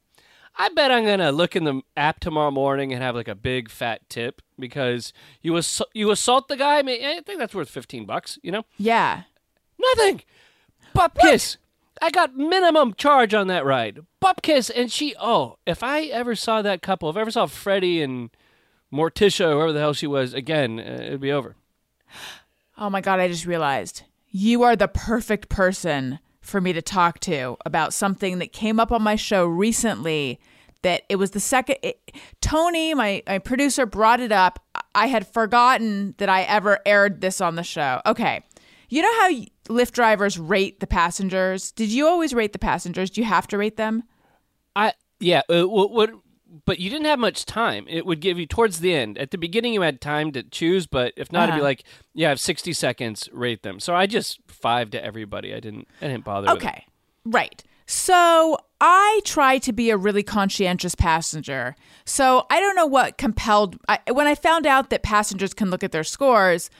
I 0.56 0.68
bet 0.68 0.90
I'm 0.92 1.04
gonna 1.04 1.32
look 1.32 1.56
in 1.56 1.64
the 1.64 1.80
app 1.96 2.20
tomorrow 2.20 2.50
morning 2.50 2.92
and 2.92 3.02
have 3.02 3.14
like 3.16 3.28
a 3.28 3.34
big 3.34 3.68
fat 3.68 4.08
tip 4.08 4.40
because 4.58 5.12
you 5.42 5.56
ass- 5.56 5.82
you 5.92 6.10
assault 6.10 6.48
the 6.48 6.56
guy. 6.56 6.78
I, 6.78 6.82
mean, 6.82 7.04
I 7.04 7.20
think 7.22 7.38
that's 7.38 7.54
worth 7.54 7.68
fifteen 7.70 8.04
bucks. 8.06 8.38
You 8.42 8.52
know, 8.52 8.64
Yeah. 8.78 9.22
nothing. 9.78 10.22
Bupkiss. 10.94 11.56
I 12.02 12.10
got 12.10 12.36
minimum 12.36 12.94
charge 12.94 13.34
on 13.34 13.46
that 13.48 13.64
ride. 13.64 14.00
Bupkiss, 14.22 14.70
and 14.74 14.90
she. 14.92 15.14
Oh, 15.20 15.58
if 15.66 15.82
I 15.82 16.02
ever 16.04 16.34
saw 16.36 16.62
that 16.62 16.82
couple, 16.82 17.10
if 17.10 17.16
I 17.16 17.20
ever 17.20 17.30
saw 17.30 17.46
Freddie 17.46 18.02
and 18.02 18.30
Morticia, 18.92 19.46
or 19.46 19.52
whoever 19.54 19.72
the 19.72 19.80
hell 19.80 19.92
she 19.92 20.06
was, 20.06 20.34
again, 20.34 20.78
uh, 20.78 21.02
it'd 21.02 21.20
be 21.20 21.32
over. 21.32 21.56
Oh 22.76 22.90
my 22.90 23.00
God, 23.00 23.20
I 23.20 23.28
just 23.28 23.46
realized 23.46 24.02
you 24.30 24.64
are 24.64 24.74
the 24.74 24.88
perfect 24.88 25.48
person 25.48 26.18
for 26.44 26.61
me 26.61 26.72
to 26.72 26.83
talk 26.83 27.18
to 27.20 27.57
about 27.64 27.92
something 27.92 28.38
that 28.38 28.52
came 28.52 28.78
up 28.78 28.92
on 28.92 29.02
my 29.02 29.16
show 29.16 29.46
recently. 29.46 30.38
That 30.83 31.02
it 31.09 31.16
was 31.16 31.30
the 31.30 31.40
second, 31.40 31.78
it, 31.83 32.12
Tony, 32.42 32.92
my, 32.92 33.22
my 33.26 33.38
producer, 33.38 33.87
brought 33.87 34.20
it 34.20 34.33
up. 34.33 34.62
I 34.94 35.07
had 35.07 35.26
forgotten 35.26 36.14
that 36.18 36.28
I 36.28 36.42
ever 36.42 36.78
aired 36.85 37.22
this 37.22 37.40
on 37.40 37.57
the 37.57 37.62
show. 37.62 38.02
Okay. 38.04 38.44
You 38.90 39.00
know 39.00 39.12
how 39.14 39.30
Lyft 39.74 39.92
drivers 39.92 40.38
rate 40.38 40.80
the 40.80 40.87
passengers? 40.87 41.72
Did 41.72 41.88
you 41.88 42.07
always 42.07 42.35
rate 42.35 42.52
the 42.52 42.59
passengers? 42.59 43.11
Do 43.11 43.22
you 43.22 43.26
have 43.26 43.46
to 43.48 43.59
rate 43.59 43.78
them? 43.78 44.02
I 44.76 44.92
yeah. 45.20 45.40
Uh, 45.48 45.66
what, 45.66 45.90
what? 45.90 46.11
But 46.66 46.78
you 46.78 46.88
didn't 46.90 47.06
have 47.06 47.18
much 47.18 47.44
time. 47.46 47.84
It 47.88 48.06
would 48.06 48.20
give 48.20 48.38
you 48.38 48.46
towards 48.46 48.80
the 48.80 48.94
end. 48.94 49.18
At 49.18 49.30
the 49.32 49.38
beginning, 49.38 49.74
you 49.74 49.80
had 49.82 50.00
time 50.00 50.30
to 50.32 50.42
choose, 50.42 50.86
but 50.86 51.12
if 51.16 51.32
not, 51.32 51.44
it'd 51.44 51.54
be 51.54 51.60
Uh-huh. 51.60 51.64
like, 51.64 51.84
yeah, 52.14 52.28
I 52.28 52.30
have 52.30 52.40
sixty 52.40 52.72
seconds. 52.72 53.28
Rate 53.32 53.62
them. 53.62 53.80
So 53.80 53.94
I 53.94 54.06
just 54.06 54.38
five 54.46 54.90
to 54.90 55.04
everybody. 55.04 55.52
I 55.54 55.60
didn't. 55.60 55.88
I 56.00 56.06
didn't 56.08 56.24
bother. 56.24 56.50
Okay. 56.50 56.86
Right. 57.24 57.62
So 57.86 58.56
I 58.80 59.20
try 59.24 59.58
to 59.58 59.72
be 59.72 59.90
a 59.90 59.96
really 59.96 60.22
conscientious 60.22 60.94
passenger. 60.94 61.76
So 62.04 62.46
I 62.50 62.60
don't 62.60 62.76
know 62.76 62.86
what 62.86 63.18
compelled. 63.18 63.76
I, 63.88 63.98
when 64.12 64.26
I 64.26 64.34
found 64.34 64.66
out 64.66 64.90
that 64.90 65.02
passengers 65.02 65.52
can 65.54 65.70
look 65.70 65.82
at 65.84 65.92
their 65.92 66.04
scores, 66.04 66.70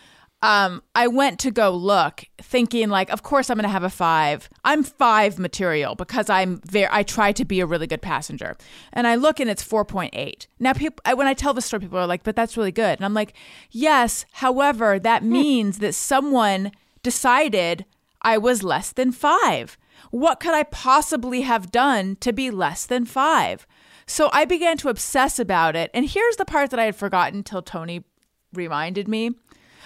um, 0.45 0.83
I 0.95 1.07
went 1.07 1.41
to 1.41 1.51
go 1.51 1.71
look, 1.71 2.27
thinking 2.37 2.91
like, 2.91 3.09
of 3.09 3.23
course 3.23 3.49
I'm 3.49 3.57
going 3.57 3.63
to 3.63 3.71
have 3.71 3.83
a 3.83 3.89
five. 3.89 4.51
I'm 4.63 4.83
five 4.83 5.39
material 5.39 5.95
because 5.95 6.29
I'm 6.29 6.61
very. 6.67 6.87
I 6.91 7.03
try 7.03 7.33
to 7.33 7.47
be 7.47 7.61
a 7.61 7.67
really 7.67 7.87
good 7.87 8.03
passenger, 8.03 8.55
and 8.93 9.07
I 9.07 9.15
look 9.15 9.41
and 9.41 9.49
it's 9.49 9.63
four 9.63 9.87
point 9.87 10.15
eight. 10.15 10.47
Now, 10.61 10.75
people, 10.75 11.01
I, 11.07 11.15
when 11.15 11.27
I 11.27 11.33
tell 11.33 11.55
the 11.55 11.63
story, 11.63 11.81
people 11.81 11.99
are 11.99 12.07
like, 12.07 12.25
"But 12.25 12.37
that's 12.37 12.59
really 12.59 12.73
good," 12.73 12.99
and 12.99 13.07
I'm 13.07 13.15
like, 13.15 13.33
"Yes." 13.71 14.27
However, 14.33 14.99
that 14.99 15.25
means 15.25 15.79
that 15.79 15.95
someone 15.95 16.73
decided 17.03 17.87
I 18.21 18.37
was 18.37 18.63
less 18.63 18.93
than 18.93 19.13
five. 19.13 19.79
What 20.11 20.41
could 20.41 20.53
I 20.53 20.65
possibly 20.65 21.41
have 21.41 21.73
done 21.73 22.17
to 22.17 22.35
be 22.35 22.51
less 22.51 22.85
than 22.85 23.07
five? 23.07 23.67
So 24.07 24.29
I 24.31 24.45
began 24.45 24.77
to 24.79 24.91
obsess 24.91 25.39
about 25.39 25.75
it. 25.75 25.91
And 25.95 26.07
here's 26.07 26.37
the 26.37 26.45
part 26.45 26.69
that 26.71 26.79
I 26.79 26.85
had 26.85 26.97
forgotten 26.97 27.43
till 27.43 27.63
Tony 27.63 28.05
reminded 28.53 29.09
me. 29.09 29.31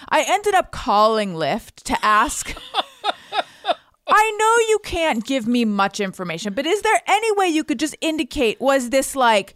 I 0.07 0.23
ended 0.27 0.55
up 0.55 0.71
calling 0.71 1.33
Lyft 1.33 1.83
to 1.83 2.05
ask. 2.05 2.55
I 4.07 4.31
know 4.39 4.69
you 4.69 4.79
can't 4.83 5.25
give 5.25 5.47
me 5.47 5.65
much 5.65 5.99
information, 5.99 6.53
but 6.53 6.65
is 6.65 6.81
there 6.81 7.01
any 7.07 7.31
way 7.33 7.47
you 7.47 7.63
could 7.63 7.79
just 7.79 7.95
indicate 8.01 8.59
was 8.59 8.89
this 8.89 9.15
like 9.15 9.55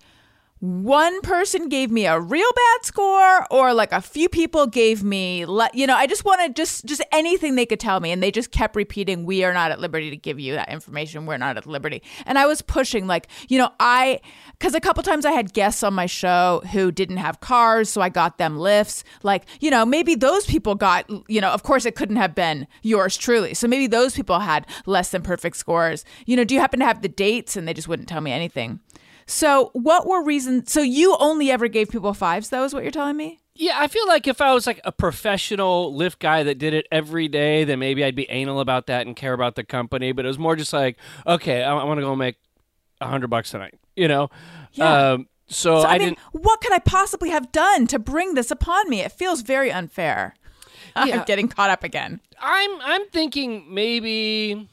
one 0.63 1.19
person 1.19 1.67
gave 1.67 1.91
me 1.91 2.05
a 2.05 2.17
real 2.17 2.49
bad 2.55 2.85
score 2.85 3.45
or 3.51 3.73
like 3.73 3.91
a 3.91 3.99
few 3.99 4.29
people 4.29 4.65
gave 4.65 5.03
me 5.03 5.45
le- 5.45 5.69
you 5.73 5.85
know 5.85 5.93
i 5.93 6.07
just 6.07 6.23
wanted 6.23 6.55
just 6.55 6.85
just 6.85 7.03
anything 7.11 7.55
they 7.55 7.65
could 7.65 7.81
tell 7.81 7.99
me 7.99 8.13
and 8.13 8.23
they 8.23 8.31
just 8.31 8.49
kept 8.49 8.73
repeating 8.77 9.25
we 9.25 9.43
are 9.43 9.51
not 9.51 9.71
at 9.71 9.81
liberty 9.81 10.09
to 10.09 10.15
give 10.15 10.39
you 10.39 10.53
that 10.53 10.69
information. 10.69 11.25
We're 11.25 11.37
not 11.37 11.57
at 11.57 11.67
liberty. 11.67 12.01
And 12.25 12.39
i 12.39 12.45
was 12.45 12.61
pushing 12.61 13.07
like 13.07 13.27
you 13.49 13.57
know 13.57 13.71
i 13.81 14.21
because 14.57 14.73
a 14.73 14.79
couple 14.79 15.03
times 15.03 15.25
i 15.25 15.31
had 15.31 15.51
guests 15.51 15.83
on 15.83 15.93
my 15.93 16.05
show 16.05 16.61
who 16.71 16.93
didn't 16.93 17.17
have 17.17 17.41
cars 17.41 17.89
so 17.89 17.99
i 17.99 18.07
got 18.07 18.37
them 18.37 18.57
lifts. 18.57 19.03
Like 19.21 19.43
you 19.59 19.69
know 19.69 19.85
maybe 19.85 20.15
those 20.15 20.45
people 20.45 20.75
got 20.75 21.09
you 21.27 21.41
know 21.41 21.51
of 21.51 21.63
course 21.63 21.85
it 21.85 21.97
couldn't 21.97 22.15
have 22.15 22.33
been 22.33 22.67
yours 22.83 23.17
truly 23.17 23.53
so 23.53 23.67
maybe 23.67 23.87
those 23.87 24.15
people 24.15 24.39
had 24.39 24.65
less 24.85 25.09
than 25.09 25.23
perfect 25.23 25.57
scores. 25.57 26.05
You 26.25 26.37
know 26.37 26.45
do 26.45 26.55
you 26.55 26.61
happen 26.61 26.79
to 26.79 26.85
have 26.85 27.01
the 27.01 27.09
dates? 27.09 27.57
And 27.57 27.67
they 27.67 27.73
just 27.73 27.89
wouldn't 27.89 28.07
tell 28.07 28.21
me 28.21 28.31
anything 28.31 28.79
so, 29.25 29.69
what 29.73 30.07
were 30.07 30.23
reasons? 30.23 30.71
So, 30.71 30.81
you 30.81 31.15
only 31.19 31.51
ever 31.51 31.67
gave 31.67 31.89
people 31.89 32.13
fives, 32.13 32.49
though, 32.49 32.63
is 32.63 32.73
what 32.73 32.83
you're 32.83 32.91
telling 32.91 33.17
me? 33.17 33.39
Yeah, 33.55 33.73
I 33.77 33.87
feel 33.87 34.07
like 34.07 34.27
if 34.27 34.41
I 34.41 34.53
was 34.53 34.65
like 34.65 34.81
a 34.83 34.91
professional 34.91 35.93
Lyft 35.93 36.19
guy 36.19 36.41
that 36.43 36.57
did 36.57 36.73
it 36.73 36.87
every 36.91 37.27
day, 37.27 37.63
then 37.63 37.77
maybe 37.79 38.03
I'd 38.03 38.15
be 38.15 38.29
anal 38.29 38.59
about 38.59 38.87
that 38.87 39.05
and 39.05 39.15
care 39.15 39.33
about 39.33 39.55
the 39.55 39.63
company. 39.63 40.11
But 40.11 40.25
it 40.25 40.27
was 40.27 40.39
more 40.39 40.55
just 40.55 40.73
like, 40.73 40.97
okay, 41.27 41.61
I, 41.63 41.75
I 41.75 41.83
want 41.83 41.99
to 41.99 42.01
go 42.03 42.15
make 42.15 42.37
a 42.99 43.07
hundred 43.07 43.29
bucks 43.29 43.51
tonight, 43.51 43.75
you 43.95 44.07
know. 44.07 44.29
Yeah. 44.73 45.11
Um, 45.11 45.27
so, 45.47 45.81
So, 45.81 45.87
I, 45.87 45.95
I, 45.95 45.97
mean, 45.99 46.07
didn't. 46.09 46.19
what 46.31 46.61
could 46.61 46.73
I 46.73 46.79
possibly 46.79 47.29
have 47.29 47.51
done 47.51 47.85
to 47.87 47.99
bring 47.99 48.33
this 48.33 48.49
upon 48.49 48.89
me? 48.89 49.01
It 49.01 49.11
feels 49.11 49.41
very 49.41 49.71
unfair. 49.71 50.35
Yeah. 50.95 51.17
I'm 51.17 51.23
getting 51.23 51.47
caught 51.47 51.71
up 51.71 51.83
again. 51.83 52.21
I'm 52.39 52.69
I'm 52.81 53.07
thinking 53.09 53.65
maybe 53.73 54.69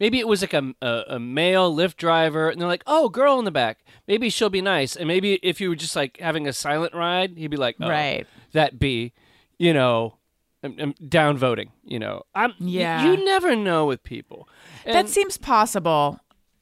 maybe 0.00 0.18
it 0.18 0.28
was 0.28 0.40
like 0.42 0.54
a, 0.54 0.74
a 0.82 1.02
a 1.08 1.18
male 1.18 1.74
Lyft 1.74 1.96
driver, 1.96 2.48
and 2.50 2.60
they're 2.60 2.68
like, 2.68 2.84
oh, 2.86 3.08
girl 3.08 3.38
in 3.38 3.44
the 3.44 3.50
back. 3.50 3.78
Maybe 4.06 4.30
she'll 4.30 4.50
be 4.50 4.62
nice. 4.62 4.96
And 4.96 5.06
maybe 5.08 5.34
if 5.42 5.60
you 5.60 5.68
were 5.70 5.76
just 5.76 5.94
like 5.96 6.18
having 6.20 6.46
a 6.48 6.52
silent 6.52 6.94
ride, 6.94 7.36
he'd 7.36 7.48
be 7.50 7.56
like, 7.56 7.76
oh, 7.80 7.88
Right. 7.88 8.26
that 8.52 8.78
B, 8.78 9.12
you 9.58 9.72
know. 9.74 10.14
I'm, 10.60 10.74
I'm 10.80 10.94
down 11.08 11.38
voting, 11.38 11.70
you 11.84 12.00
know. 12.00 12.24
I'm 12.34 12.52
Yeah. 12.58 13.04
You, 13.04 13.24
never 13.24 13.54
know 13.54 13.86
with 13.86 14.02
people. 14.02 14.48
that 14.84 15.08
seems 15.08 15.38
possible. 15.38 16.18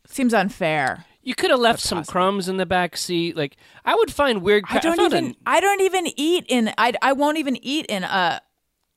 Seems 0.06 0.34
unfair. 0.34 1.06
You 1.22 1.34
could 1.34 1.50
have 1.50 1.60
left 1.60 1.80
some 1.80 2.04
crumbs 2.04 2.46
in 2.46 2.58
the 2.58 2.66
back 2.66 2.96
seat. 2.98 3.36
Like 3.38 3.56
I 3.86 3.94
would 3.94 4.12
find 4.12 4.42
weird. 4.42 4.64
I 4.68 4.80
don't 4.80 4.96
found 4.98 5.12
even. 5.14 5.24
an- 5.28 5.36
I 5.46 5.60
don't 5.60 5.80
even 5.80 6.06
eat 6.16 6.44
in. 6.46 6.72
I. 6.76 6.92
I 7.00 7.12
won't 7.14 7.38
even 7.38 7.56
eat 7.64 7.86
in 7.86 8.04
a. 8.04 8.42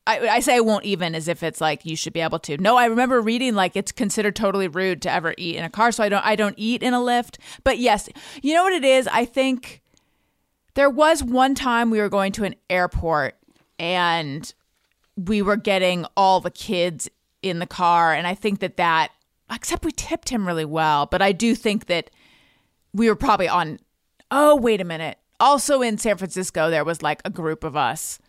I, 0.10 0.28
I 0.28 0.40
say 0.40 0.56
I 0.56 0.60
won't 0.62 0.86
even 0.86 1.14
as 1.14 1.28
if 1.28 1.44
it's 1.44 1.62
like 1.62 1.86
you 1.86 1.96
should 1.96 2.14
be 2.14 2.22
able 2.22 2.40
to. 2.40 2.58
No, 2.58 2.78
I 2.78 2.86
remember 2.86 3.22
reading 3.22 3.54
like 3.54 3.76
it's 3.76 3.92
considered 3.92 4.36
totally 4.36 4.68
rude 4.68 5.04
to 5.04 5.12
ever 5.12 5.36
eat 5.38 5.56
in 5.56 5.64
a 5.64 5.70
car, 5.70 5.92
so 5.92 6.04
I 6.04 6.10
don't. 6.10 6.26
I 6.26 6.36
don't 6.36 6.56
eat 6.58 6.82
in 6.82 6.96
a 6.96 7.00
Lyft. 7.00 7.38
But 7.64 7.78
yes, 7.78 8.10
you 8.42 8.56
know 8.56 8.64
what 8.64 8.74
it 8.74 8.84
is. 8.84 9.08
I 9.08 9.26
think 9.26 9.82
there 10.74 10.90
was 10.90 11.24
one 11.24 11.54
time 11.54 11.92
we 11.92 12.00
were 12.00 12.10
going 12.10 12.32
to 12.34 12.44
an 12.44 12.56
airport 12.72 13.36
and 13.78 14.52
we 15.16 15.44
were 15.44 15.58
getting 15.58 16.06
all 16.18 16.42
the 16.42 16.52
kids 16.52 17.08
in 17.44 17.60
the 17.60 17.68
car, 17.68 18.14
and 18.14 18.26
I 18.26 18.34
think 18.34 18.60
that 18.60 18.78
that. 18.78 19.12
Except 19.52 19.84
we 19.84 19.92
tipped 19.92 20.30
him 20.30 20.46
really 20.46 20.66
well, 20.66 21.08
but 21.08 21.24
I 21.24 21.32
do 21.32 21.56
think 21.56 21.88
that 21.88 22.12
we 22.94 23.10
were 23.10 23.16
probably 23.16 23.48
on 23.48 23.80
oh 24.32 24.56
wait 24.56 24.80
a 24.80 24.84
minute 24.84 25.18
also 25.40 25.82
in 25.82 25.98
san 25.98 26.18
francisco 26.18 26.70
there 26.70 26.84
was 26.84 27.02
like 27.02 27.20
a 27.26 27.32
group 27.32 27.64
of 27.64 27.76
us 27.76 28.20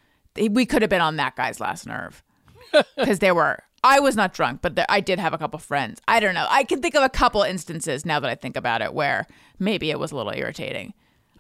we 0.48 0.66
could 0.66 0.82
have 0.82 0.90
been 0.90 1.00
on 1.00 1.16
that 1.16 1.36
guy's 1.36 1.60
last 1.60 1.86
nerve 1.86 2.22
because 2.96 3.18
there 3.18 3.34
were 3.34 3.58
i 3.82 3.98
was 4.00 4.16
not 4.16 4.32
drunk 4.32 4.60
but 4.62 4.78
i 4.88 5.00
did 5.00 5.18
have 5.18 5.32
a 5.34 5.38
couple 5.38 5.58
friends 5.58 6.00
i 6.08 6.20
don't 6.20 6.34
know 6.34 6.46
i 6.50 6.64
can 6.64 6.80
think 6.80 6.94
of 6.94 7.02
a 7.02 7.08
couple 7.08 7.42
instances 7.42 8.04
now 8.06 8.20
that 8.20 8.30
i 8.30 8.34
think 8.34 8.56
about 8.56 8.82
it 8.82 8.94
where 8.94 9.26
maybe 9.58 9.90
it 9.90 9.98
was 9.98 10.12
a 10.12 10.16
little 10.16 10.32
irritating 10.32 10.92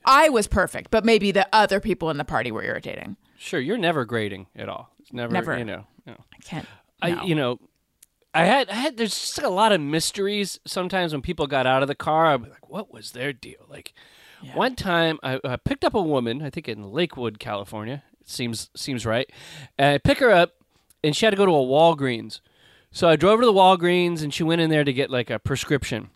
i 0.04 0.28
was 0.28 0.46
perfect 0.46 0.90
but 0.90 1.04
maybe 1.04 1.30
the 1.30 1.48
other 1.52 1.80
people 1.80 2.10
in 2.10 2.16
the 2.16 2.24
party 2.24 2.50
were 2.50 2.62
irritating 2.62 3.16
sure, 3.40 3.58
you're 3.58 3.78
never 3.78 4.04
grading 4.04 4.46
at 4.54 4.68
all. 4.68 4.90
It's 5.00 5.12
never. 5.12 5.32
Never. 5.32 5.58
You 5.58 5.64
know. 5.64 5.86
you 6.06 6.12
know. 6.12 6.18
i 6.32 6.36
can't 6.44 6.66
I 7.02 7.10
no. 7.12 7.22
you 7.24 7.34
know, 7.34 7.58
I 8.34 8.44
had 8.44 8.68
I 8.68 8.74
had 8.74 8.96
there's 8.96 9.18
just 9.18 9.38
like 9.38 9.46
a 9.46 9.50
lot 9.50 9.72
of 9.72 9.80
mysteries 9.80 10.60
sometimes 10.66 11.12
when 11.12 11.22
people 11.22 11.46
got 11.46 11.66
out 11.66 11.82
of 11.82 11.88
the 11.88 11.94
car. 11.94 12.26
I'd 12.26 12.44
be 12.44 12.50
like, 12.50 12.68
what 12.68 12.92
was 12.92 13.12
their 13.12 13.32
deal? 13.32 13.66
Like 13.68 13.94
one 14.54 14.76
time 14.76 15.18
I, 15.22 15.40
I 15.44 15.56
picked 15.56 15.84
up 15.84 15.94
a 15.94 16.02
woman, 16.02 16.42
I 16.42 16.50
think 16.50 16.68
in 16.68 16.92
Lakewood, 16.92 17.38
California. 17.38 18.04
Seems 18.30 18.70
seems 18.74 19.04
right. 19.04 19.30
And 19.78 19.94
I 19.94 19.98
pick 19.98 20.18
her 20.18 20.30
up 20.30 20.54
and 21.02 21.16
she 21.16 21.26
had 21.26 21.30
to 21.30 21.36
go 21.36 21.46
to 21.46 21.52
a 21.52 21.54
Walgreens. 21.54 22.40
So 22.92 23.08
I 23.08 23.16
drove 23.16 23.38
her 23.38 23.42
to 23.42 23.46
the 23.46 23.52
Walgreens 23.52 24.22
and 24.22 24.32
she 24.32 24.42
went 24.42 24.60
in 24.60 24.70
there 24.70 24.84
to 24.84 24.92
get 24.92 25.10
like 25.10 25.30
a 25.30 25.38
prescription. 25.38 26.10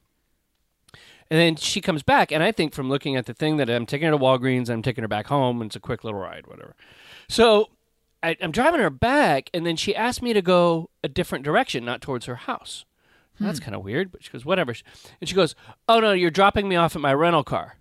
And 1.31 1.41
then 1.41 1.57
she 1.57 1.81
comes 1.81 2.03
back, 2.03 2.31
and 2.31 2.43
I 2.43 2.53
think 2.53 2.75
from 2.75 2.91
looking 2.91 3.17
at 3.17 3.25
the 3.25 3.33
thing 3.33 3.57
that 3.57 3.71
I'm 3.71 3.87
taking 3.87 4.05
her 4.07 4.13
to 4.13 4.19
Walgreens, 4.19 4.69
I'm 4.69 4.83
taking 4.83 5.03
her 5.03 5.09
back 5.09 5.29
home, 5.29 5.63
and 5.63 5.71
it's 5.71 5.75
a 5.75 5.81
quick 5.81 6.05
little 6.05 6.21
ride, 6.21 6.47
whatever. 6.47 6.77
So 7.29 7.71
I, 8.23 8.37
I'm 8.43 8.53
driving 8.53 8.81
her 8.81 8.91
back, 8.91 9.49
and 9.55 9.65
then 9.67 9.75
she 9.75 9.97
asked 9.97 10.21
me 10.21 10.35
to 10.35 10.43
go 10.43 10.91
a 11.03 11.09
different 11.09 11.43
direction, 11.43 11.83
not 11.83 12.03
towards 12.03 12.27
her 12.27 12.37
house. 12.37 12.85
That's 13.41 13.59
hmm. 13.59 13.65
kind 13.65 13.75
of 13.75 13.83
weird, 13.83 14.13
but 14.13 14.23
she 14.23 14.31
goes, 14.31 14.45
whatever. 14.45 14.75
And 15.21 15.29
she 15.29 15.35
goes, 15.35 15.55
oh 15.89 15.99
no, 16.01 16.13
you're 16.13 16.31
dropping 16.31 16.69
me 16.69 16.77
off 16.77 16.95
at 16.95 17.03
my 17.03 17.15
rental 17.15 17.43
car. 17.43 17.79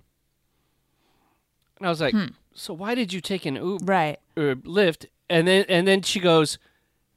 And 1.78 1.86
I 1.86 1.90
was 1.90 2.02
like, 2.02 2.14
hmm. 2.14 2.28
So 2.54 2.74
why 2.74 2.96
did 2.96 3.14
you 3.14 3.22
take 3.22 3.46
an 3.46 3.56
Uber 3.56 3.86
right 3.86 4.20
or 4.38 4.56
Lyft? 4.56 5.06
And 5.30 5.48
then 5.48 5.66
and 5.70 5.88
then 5.88 6.02
she 6.02 6.20
goes, 6.20 6.58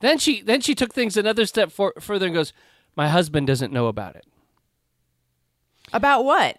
then 0.00 0.18
she 0.18 0.42
then 0.42 0.60
she 0.60 0.74
took 0.74 0.94
things 0.94 1.16
another 1.16 1.46
step 1.46 1.70
for, 1.72 1.92
further 2.00 2.26
and 2.26 2.34
goes, 2.34 2.52
my 2.96 3.08
husband 3.08 3.46
doesn't 3.46 3.72
know 3.72 3.86
about 3.88 4.16
it. 4.16 4.24
about 5.92 6.24
what 6.24 6.58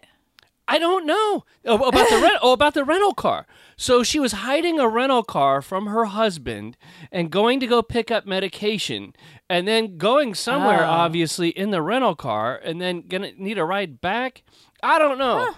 I 0.70 0.80
don't 0.80 1.06
know 1.06 1.46
oh, 1.66 1.88
about 1.88 2.10
the 2.10 2.18
rent. 2.22 2.40
Oh, 2.42 2.52
about 2.52 2.74
the 2.74 2.84
rental 2.84 3.14
car. 3.14 3.48
So 3.78 4.04
she 4.04 4.20
was 4.20 4.34
hiding 4.34 4.80
a 4.80 4.88
rental 4.90 5.24
car 5.24 5.62
from 5.62 5.86
her 5.88 6.06
husband 6.06 6.76
and 7.12 7.30
going 7.32 7.60
to 7.62 7.68
go 7.68 7.82
pick 7.82 8.12
up 8.12 8.26
medication, 8.26 9.14
and 9.50 9.68
then 9.68 9.98
going 9.98 10.34
somewhere, 10.34 10.84
Oh. 10.84 10.90
obviously 10.90 11.50
in 11.50 11.70
the 11.72 11.82
rental 11.82 12.16
car, 12.16 12.56
and 12.58 12.82
then 12.82 13.02
gonna 13.08 13.32
need 13.38 13.58
a 13.58 13.64
ride 13.64 14.02
back. 14.02 14.44
I 14.84 15.00
don't 15.00 15.18
know, 15.18 15.56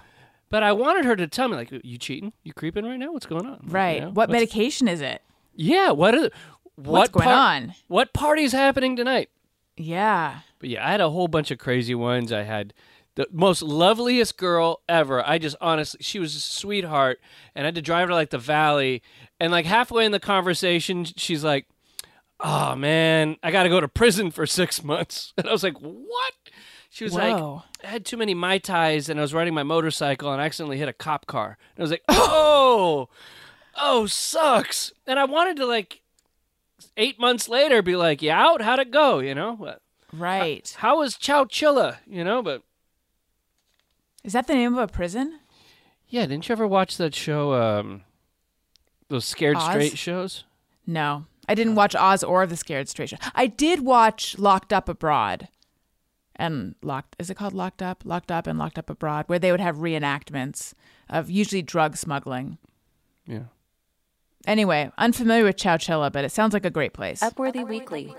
but 0.49 0.63
I 0.63 0.71
wanted 0.71 1.05
her 1.05 1.15
to 1.15 1.27
tell 1.27 1.47
me, 1.47 1.55
like, 1.55 1.71
you 1.83 1.97
cheating? 1.97 2.33
You 2.43 2.53
creeping 2.53 2.85
right 2.85 2.97
now? 2.97 3.11
What's 3.13 3.25
going 3.25 3.45
on? 3.45 3.59
You 3.65 3.71
Right. 3.71 4.01
know, 4.01 4.09
what 4.11 4.29
medication 4.29 4.87
is 4.87 5.01
it? 5.01 5.21
Yeah. 5.55 5.91
What? 5.91 6.15
Is, 6.15 6.29
what 6.75 6.87
What's 6.87 7.11
going 7.11 7.25
par- 7.25 7.55
on? 7.55 7.73
What 7.87 8.13
party's 8.13 8.51
happening 8.53 8.95
tonight? 8.95 9.29
Yeah. 9.77 10.39
But 10.59 10.69
yeah, 10.69 10.85
I 10.87 10.91
had 10.91 11.01
a 11.01 11.09
whole 11.09 11.27
bunch 11.27 11.51
of 11.51 11.57
crazy 11.59 11.95
ones. 11.95 12.31
I 12.31 12.43
had 12.43 12.73
the 13.15 13.27
most 13.31 13.61
loveliest 13.61 14.37
girl 14.37 14.81
ever. 14.87 15.25
I 15.27 15.37
just 15.37 15.55
honestly, 15.61 15.99
she 16.01 16.19
was 16.19 16.35
a 16.35 16.39
sweetheart, 16.39 17.19
and 17.55 17.65
I 17.65 17.67
had 17.67 17.75
to 17.75 17.81
drive 17.81 18.07
her 18.07 18.13
like 18.13 18.29
the 18.29 18.37
valley. 18.37 19.01
And 19.39 19.51
like 19.51 19.65
halfway 19.65 20.05
in 20.05 20.11
the 20.11 20.19
conversation, 20.19 21.05
she's 21.05 21.43
like, 21.43 21.65
"Oh 22.39 22.75
man, 22.75 23.37
I 23.43 23.51
got 23.51 23.63
to 23.63 23.69
go 23.69 23.79
to 23.81 23.87
prison 23.87 24.31
for 24.31 24.45
six 24.45 24.83
months." 24.83 25.33
And 25.37 25.47
I 25.47 25.51
was 25.51 25.63
like, 25.63 25.77
"What?" 25.79 26.33
She 26.89 27.03
was 27.03 27.13
Whoa. 27.13 27.53
like, 27.55 27.63
"I 27.83 27.87
had 27.87 28.05
too 28.05 28.17
many 28.17 28.33
mai 28.33 28.57
tais, 28.57 29.09
and 29.09 29.19
I 29.19 29.21
was 29.21 29.33
riding 29.33 29.53
my 29.53 29.63
motorcycle 29.63 30.31
and 30.33 30.41
I 30.41 30.45
accidentally 30.45 30.77
hit 30.77 30.89
a 30.89 30.93
cop 30.93 31.27
car." 31.27 31.57
And 31.75 31.79
I 31.79 31.83
was 31.83 31.91
like, 31.91 32.03
"Oh, 32.09 33.09
oh, 33.77 34.05
sucks." 34.07 34.91
And 35.07 35.19
I 35.19 35.25
wanted 35.25 35.57
to 35.57 35.65
like. 35.65 36.01
Eight 36.95 37.19
months 37.19 37.47
later, 37.49 37.81
be 37.81 37.95
like, 37.95 38.21
"You 38.21 38.31
out? 38.31 38.61
How'd 38.61 38.79
it 38.79 38.91
go?" 38.91 39.19
You 39.19 39.35
know, 39.35 39.75
Right. 40.13 40.73
how 40.79 40.99
was 40.99 41.15
Chowchilla? 41.15 41.97
You 42.07 42.23
know, 42.23 42.41
but 42.41 42.63
Is 44.23 44.33
that 44.33 44.47
the 44.47 44.53
name 44.55 44.73
of 44.77 44.79
a 44.79 44.87
prison? 44.91 45.39
yeah, 46.07 46.25
didn't 46.25 46.47
you 46.49 46.53
ever 46.53 46.65
watch 46.67 46.97
that 46.97 47.13
show? 47.15 47.53
Um, 47.53 48.01
those 49.09 49.25
Scared 49.25 49.57
Oz? 49.57 49.69
Straight 49.69 49.97
shows. 49.97 50.43
No. 50.87 51.25
I 51.47 51.55
didn't 51.55 51.75
watch 51.75 51.95
Oz 51.95 52.23
or 52.23 52.45
The 52.47 52.57
Scared 52.57 52.87
Straight 52.89 53.09
Show. 53.09 53.17
I 53.35 53.47
did 53.47 53.81
watch 53.81 54.37
Locked 54.39 54.71
Up 54.73 54.87
Abroad. 54.89 55.47
And 56.39 56.75
Locked 56.81 57.17
is 57.19 57.29
it 57.29 57.35
called 57.35 57.53
Locked 57.53 57.81
Up? 57.81 58.01
Locked 58.05 58.31
Up 58.31 58.47
and 58.47 58.57
Locked 58.57 58.79
Up 58.79 58.89
Abroad, 58.89 59.25
where 59.27 59.39
they 59.39 59.51
would 59.51 59.59
have 59.59 59.77
reenactments 59.77 60.73
of 61.09 61.29
usually 61.29 61.61
drug 61.61 61.97
smuggling. 61.97 62.57
Yeah. 63.27 63.43
Anyway, 64.47 64.89
unfamiliar 64.97 65.43
with 65.43 65.57
Chowchilla, 65.57 66.11
but 66.11 66.23
it 66.23 66.31
sounds 66.31 66.53
like 66.53 66.65
a 66.65 66.69
great 66.69 66.93
place. 66.93 67.19
Upworthy 67.19 67.67
Weekly. 67.67 68.15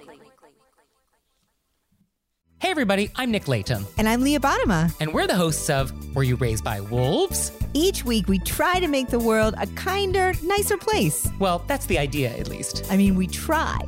Hey 2.60 2.70
everybody, 2.70 3.10
I'm 3.16 3.30
Nick 3.30 3.48
Leighton, 3.48 3.86
And 3.96 4.06
I'm 4.06 4.20
Leah 4.20 4.38
Bonnema. 4.40 4.94
and 5.00 5.14
we're 5.14 5.26
the 5.26 5.34
hosts 5.34 5.70
of 5.70 5.92
Were 6.14 6.22
You 6.22 6.36
Raised 6.36 6.62
by 6.62 6.80
Wolves? 6.80 7.52
Each 7.72 8.04
week, 8.04 8.28
we 8.28 8.38
try 8.40 8.80
to 8.80 8.88
make 8.88 9.08
the 9.08 9.18
world 9.18 9.54
a 9.58 9.66
kinder, 9.68 10.32
nicer 10.42 10.76
place. 10.76 11.26
Well, 11.38 11.62
that's 11.68 11.86
the 11.86 11.98
idea 11.98 12.30
at 12.36 12.48
least. 12.48 12.84
I 12.90 12.96
mean, 12.96 13.14
we 13.14 13.28
try. 13.28 13.78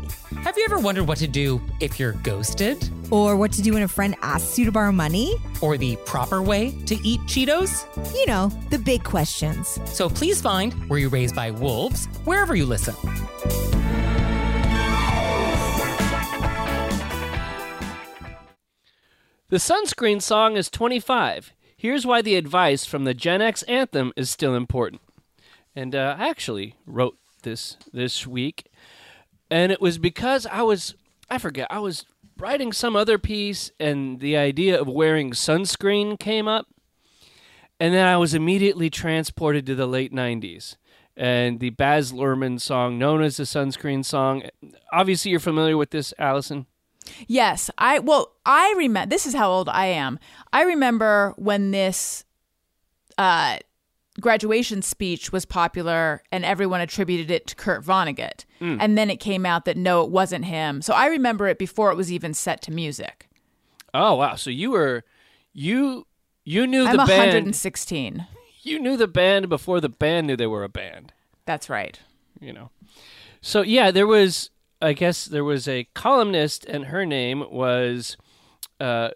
Have 0.42 0.56
you 0.56 0.64
ever 0.64 0.78
wondered 0.78 1.06
what 1.08 1.18
to 1.18 1.26
do 1.26 1.60
if 1.80 1.98
you're 2.00 2.12
ghosted? 2.12 2.88
Or 3.10 3.36
what 3.36 3.52
to 3.52 3.62
do 3.62 3.74
when 3.74 3.82
a 3.82 3.88
friend 3.88 4.14
asks 4.22 4.58
you 4.58 4.64
to 4.66 4.72
borrow 4.72 4.92
money? 4.92 5.34
Or 5.60 5.76
the 5.76 5.96
proper 6.06 6.40
way 6.42 6.70
to 6.86 6.94
eat 7.06 7.20
Cheetos? 7.22 7.84
You 8.14 8.26
know, 8.26 8.48
the 8.70 8.78
big 8.78 9.02
questions. 9.04 9.78
So 9.84 10.08
please 10.08 10.40
find 10.40 10.72
Were 10.88 10.98
You 10.98 11.08
Raised 11.08 11.34
by 11.34 11.50
Wolves 11.50 12.06
wherever 12.24 12.54
you 12.54 12.64
listen. 12.66 12.94
The 19.52 19.58
sunscreen 19.58 20.22
song 20.22 20.56
is 20.56 20.70
25. 20.70 21.52
Here's 21.76 22.06
why 22.06 22.22
the 22.22 22.36
advice 22.36 22.86
from 22.86 23.04
the 23.04 23.12
Gen 23.12 23.42
X 23.42 23.62
anthem 23.64 24.10
is 24.16 24.30
still 24.30 24.54
important. 24.54 25.02
And 25.76 25.94
uh, 25.94 26.16
I 26.18 26.30
actually 26.30 26.76
wrote 26.86 27.18
this 27.42 27.76
this 27.92 28.26
week, 28.26 28.70
and 29.50 29.70
it 29.70 29.78
was 29.78 29.98
because 29.98 30.46
I 30.46 30.62
was 30.62 30.94
I 31.28 31.36
forget 31.36 31.66
I 31.68 31.80
was 31.80 32.06
writing 32.38 32.72
some 32.72 32.96
other 32.96 33.18
piece, 33.18 33.70
and 33.78 34.20
the 34.20 34.38
idea 34.38 34.80
of 34.80 34.88
wearing 34.88 35.32
sunscreen 35.32 36.18
came 36.18 36.48
up, 36.48 36.68
and 37.78 37.92
then 37.92 38.06
I 38.08 38.16
was 38.16 38.32
immediately 38.32 38.88
transported 38.88 39.66
to 39.66 39.74
the 39.74 39.86
late 39.86 40.14
90s. 40.14 40.76
And 41.14 41.60
the 41.60 41.68
Baz 41.68 42.10
Luhrmann 42.10 42.58
song, 42.58 42.98
known 42.98 43.22
as 43.22 43.36
the 43.36 43.42
sunscreen 43.42 44.02
song. 44.02 44.44
Obviously, 44.90 45.30
you're 45.30 45.40
familiar 45.40 45.76
with 45.76 45.90
this, 45.90 46.14
Allison. 46.18 46.64
Yes, 47.26 47.70
I 47.78 47.98
well, 47.98 48.32
I 48.46 48.74
remember. 48.76 49.10
This 49.10 49.26
is 49.26 49.34
how 49.34 49.50
old 49.50 49.68
I 49.68 49.86
am. 49.86 50.18
I 50.52 50.62
remember 50.62 51.34
when 51.36 51.70
this 51.70 52.24
uh, 53.18 53.58
graduation 54.20 54.82
speech 54.82 55.32
was 55.32 55.44
popular, 55.44 56.22
and 56.30 56.44
everyone 56.44 56.80
attributed 56.80 57.30
it 57.30 57.46
to 57.48 57.56
Kurt 57.56 57.84
Vonnegut, 57.84 58.44
and 58.60 58.96
then 58.96 59.10
it 59.10 59.16
came 59.18 59.44
out 59.44 59.64
that 59.64 59.76
no, 59.76 60.02
it 60.02 60.10
wasn't 60.10 60.44
him. 60.44 60.82
So 60.82 60.94
I 60.94 61.06
remember 61.06 61.48
it 61.48 61.58
before 61.58 61.90
it 61.90 61.96
was 61.96 62.12
even 62.12 62.32
set 62.34 62.62
to 62.62 62.70
music. 62.72 63.28
Oh 63.94 64.14
wow! 64.14 64.36
So 64.36 64.50
you 64.50 64.70
were 64.70 65.04
you 65.52 66.06
you 66.44 66.66
knew 66.66 66.84
the 66.84 66.98
band 66.98 67.00
I'm 67.00 67.06
the 67.06 67.12
band. 67.12 67.28
116. 67.46 68.26
You 68.62 68.78
knew 68.78 68.96
the 68.96 69.08
band 69.08 69.48
before 69.48 69.80
the 69.80 69.88
band 69.88 70.28
knew 70.28 70.36
they 70.36 70.46
were 70.46 70.62
a 70.62 70.68
band. 70.68 71.12
That's 71.46 71.68
right. 71.68 71.98
You 72.40 72.52
know. 72.52 72.70
So 73.40 73.62
yeah, 73.62 73.90
there 73.90 74.06
was. 74.06 74.50
I 74.82 74.92
guess 74.94 75.24
there 75.24 75.44
was 75.44 75.68
a 75.68 75.88
columnist, 75.94 76.64
and 76.64 76.86
her 76.86 77.06
name 77.06 77.44
was 77.50 78.16
uh, 78.80 79.10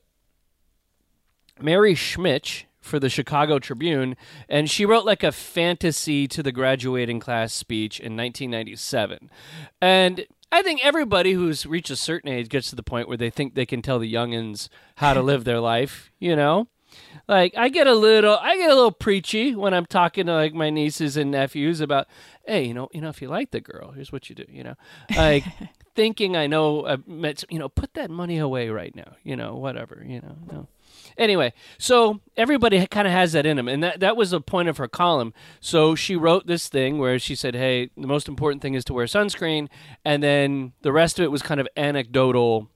Mary 1.61 1.95
Schmich 1.95 2.65
for 2.81 3.01
the 3.01 3.09
Chicago 3.09 3.59
Tribune, 3.59 4.17
and 4.49 4.71
she 4.71 4.87
wrote 4.87 5.05
like 5.05 5.25
a 5.25 5.33
fantasy 5.33 6.29
to 6.29 6.43
the 6.43 6.53
graduating 6.53 7.19
class 7.19 7.53
speech 7.53 7.99
in 7.99 8.17
1997. 8.17 9.29
And 9.83 10.27
I 10.53 10.63
think 10.63 10.85
everybody 10.85 11.33
who's 11.33 11.67
reached 11.67 11.91
a 11.91 11.97
certain 11.97 12.31
age 12.31 12.49
gets 12.49 12.71
to 12.71 12.77
the 12.77 12.85
point 12.85 13.09
where 13.09 13.17
they 13.17 13.31
think 13.31 13.55
they 13.55 13.67
can 13.67 13.83
tell 13.83 13.99
the 13.99 14.13
youngins 14.13 14.69
how 14.97 15.15
to 15.15 15.21
live 15.21 15.43
their 15.43 15.61
life, 15.61 16.13
you 16.21 16.37
know? 16.37 16.69
Like 17.29 17.55
I 17.57 17.69
get 17.69 17.87
a 17.87 17.95
little 17.95 18.37
I 18.37 18.57
get 18.57 18.71
a 18.71 18.75
little 18.75 18.93
preachy 18.93 19.55
when 19.55 19.75
I'm 19.75 19.87
talking 19.87 20.27
to 20.27 20.33
like 20.33 20.55
my 20.55 20.71
nieces 20.71 21.17
and 21.17 21.31
nephews 21.31 21.81
about, 21.81 22.07
hey, 22.47 22.65
you 22.65 22.75
know, 22.75 22.89
you 22.93 23.01
know 23.01 23.09
if 23.09 23.21
you 23.21 23.29
like 23.29 23.51
the 23.51 23.61
girl, 23.61 23.93
here's 23.93 24.13
what 24.13 24.29
you 24.29 24.37
do, 24.37 24.45
you 24.49 24.63
know. 24.63 24.75
Like 25.17 25.45
thinking 25.97 26.37
I 26.37 26.47
know 26.47 26.87
I 26.87 26.99
met 27.07 27.45
you 27.51 27.59
know, 27.59 27.69
put 27.69 27.95
that 27.95 28.11
money 28.11 28.39
away 28.39 28.69
right 28.69 28.95
now, 28.95 29.17
you 29.25 29.35
know, 29.37 29.57
whatever, 29.57 30.05
you 30.07 30.21
know. 30.21 30.37
No. 30.51 30.69
Anyway, 31.19 31.53
so 31.79 32.21
everybody 32.37 32.87
kind 32.87 33.07
of 33.07 33.13
has 33.13 33.33
that 33.33 33.47
in 33.47 33.57
them, 33.57 33.69
and 33.69 33.83
that 33.83 34.01
that 34.01 34.17
was 34.17 34.31
the 34.31 34.41
point 34.41 34.69
of 34.69 34.77
her 34.77 34.89
column. 34.89 35.33
So 35.61 35.95
she 35.95 36.15
wrote 36.15 36.47
this 36.47 36.69
thing 36.69 36.99
where 36.99 37.19
she 37.19 37.35
said, 37.35 37.55
"Hey, 37.55 37.91
the 37.97 38.07
most 38.07 38.29
important 38.29 38.63
thing 38.63 38.75
is 38.75 38.85
to 38.87 38.95
wear 38.95 39.07
sunscreen," 39.07 39.69
and 40.05 40.23
then 40.23 40.73
the 40.83 40.93
rest 40.93 41.19
of 41.19 41.25
it 41.25 41.31
was 41.31 41.43
kind 41.43 41.61
of 41.61 41.69
anecdotal 41.77 42.71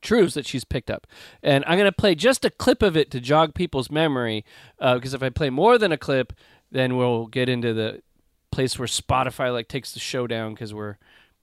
truths 0.00 0.34
that 0.34 0.46
she's 0.46 0.64
picked 0.64 0.90
up. 0.90 1.06
And 1.42 1.64
I'm 1.66 1.78
going 1.78 1.90
to 1.90 1.92
play 1.92 2.14
just 2.14 2.44
a 2.44 2.50
clip 2.50 2.82
of 2.82 2.96
it 2.96 3.10
to 3.12 3.20
jog 3.20 3.54
people's 3.54 3.90
memory, 3.90 4.44
uh, 4.78 4.94
because 4.94 5.14
if 5.14 5.22
I 5.22 5.30
play 5.30 5.50
more 5.50 5.78
than 5.78 5.92
a 5.92 5.98
clip, 5.98 6.32
then 6.70 6.96
we'll 6.96 7.26
get 7.26 7.48
into 7.48 7.72
the 7.72 8.02
place 8.50 8.78
where 8.78 8.88
Spotify 8.88 9.52
like 9.52 9.68
takes 9.68 9.92
the 9.92 10.00
show 10.00 10.26
down 10.26 10.54
because 10.54 10.74
we're 10.74 10.96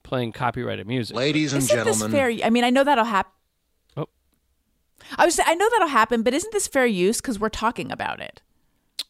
playing 0.04 0.32
copyrighted 0.32 0.88
music. 0.88 1.16
Ladies 1.16 1.54
and 1.54 1.64
Isn't 1.64 1.76
gentlemen, 1.76 2.12
this 2.12 2.20
fair? 2.20 2.46
I 2.46 2.50
mean, 2.50 2.64
I 2.64 2.70
know 2.70 2.84
that'll 2.84 3.06
happen. 3.06 3.32
Oh. 3.98 4.08
I 5.18 5.26
was. 5.26 5.40
I 5.44 5.56
know 5.56 5.70
that'll 5.72 5.88
happen, 5.88 6.24
but 6.24 6.34
isn't 6.34 6.52
this 6.52 6.68
fair 6.68 6.86
use? 6.86 7.22
Because 7.22 7.40
we're 7.40 7.50
talking 7.50 7.92
about 7.92 8.20
it. 8.20 8.42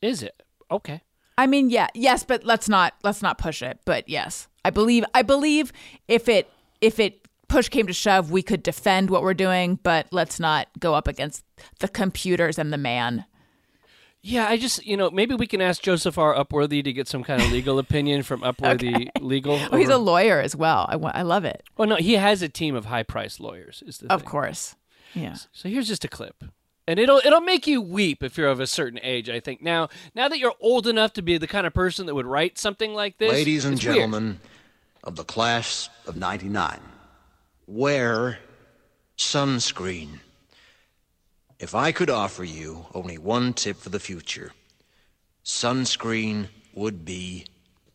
Is 0.01 0.23
it 0.23 0.43
okay? 0.71 1.01
I 1.37 1.47
mean, 1.47 1.69
yeah, 1.69 1.87
yes, 1.93 2.23
but 2.23 2.43
let's 2.43 2.69
not 2.69 2.93
let's 3.03 3.21
not 3.21 3.37
push 3.37 3.61
it. 3.61 3.79
But 3.85 4.07
yes, 4.07 4.47
I 4.63 4.69
believe 4.69 5.03
I 5.13 5.21
believe 5.21 5.73
if 6.07 6.29
it 6.29 6.49
if 6.81 6.99
it 6.99 7.24
push 7.47 7.69
came 7.69 7.87
to 7.87 7.93
shove, 7.93 8.31
we 8.31 8.41
could 8.41 8.63
defend 8.63 9.09
what 9.09 9.21
we're 9.21 9.33
doing, 9.33 9.79
but 9.83 10.07
let's 10.11 10.39
not 10.39 10.67
go 10.79 10.93
up 10.93 11.07
against 11.07 11.43
the 11.79 11.87
computers 11.87 12.57
and 12.59 12.71
the 12.73 12.77
man. 12.77 13.25
Yeah, 14.21 14.47
I 14.47 14.57
just 14.57 14.83
you 14.85 14.97
know 14.97 15.11
maybe 15.11 15.35
we 15.35 15.45
can 15.45 15.61
ask 15.61 15.83
Joseph 15.83 16.17
R. 16.17 16.33
Upworthy 16.33 16.83
to 16.83 16.91
get 16.91 17.07
some 17.07 17.23
kind 17.23 17.41
of 17.43 17.51
legal 17.51 17.77
opinion 17.77 18.23
from 18.23 18.41
Upworthy 18.41 19.09
Legal. 19.21 19.59
Oh, 19.71 19.77
he's 19.77 19.87
a 19.89 19.99
lawyer 19.99 20.41
as 20.41 20.55
well. 20.55 20.87
I, 20.89 20.95
wa- 20.95 21.11
I 21.13 21.21
love 21.21 21.45
it. 21.45 21.61
well, 21.77 21.87
no, 21.87 21.95
he 21.97 22.13
has 22.13 22.41
a 22.41 22.49
team 22.49 22.73
of 22.73 22.85
high-priced 22.85 23.39
lawyers. 23.39 23.83
Is 23.85 23.99
the 23.99 24.11
Of 24.11 24.21
thing. 24.21 24.29
course. 24.29 24.75
Yeah. 25.13 25.35
So 25.53 25.69
here's 25.69 25.87
just 25.87 26.03
a 26.03 26.07
clip. 26.07 26.43
And 26.87 26.99
it'll 26.99 27.21
it'll 27.23 27.41
make 27.41 27.67
you 27.67 27.81
weep 27.81 28.23
if 28.23 28.35
you're 28.37 28.47
of 28.49 28.59
a 28.59 28.65
certain 28.67 28.99
age, 29.03 29.29
I 29.29 29.39
think. 29.39 29.61
Now 29.61 29.89
now 30.15 30.27
that 30.27 30.39
you're 30.39 30.55
old 30.59 30.87
enough 30.87 31.13
to 31.13 31.21
be 31.21 31.37
the 31.37 31.47
kind 31.47 31.67
of 31.67 31.73
person 31.75 32.07
that 32.07 32.15
would 32.15 32.25
write 32.25 32.57
something 32.57 32.95
like 32.95 33.19
this. 33.19 33.31
ladies 33.31 33.63
and 33.63 33.75
it's 33.75 33.83
weird. 33.85 33.95
gentlemen 33.95 34.39
of 35.03 35.15
the 35.17 35.23
class 35.23 35.87
of 36.07 36.15
99, 36.17 36.79
wear 37.67 38.39
sunscreen. 39.17 40.19
If 41.59 41.73
I 41.73 41.91
could 41.91 42.09
offer 42.09 42.43
you 42.43 42.85
only 42.93 43.17
one 43.17 43.53
tip 43.53 43.77
for 43.77 43.89
the 43.89 43.99
future, 43.99 44.51
sunscreen 45.43 46.47
would 46.73 47.05
be 47.05 47.45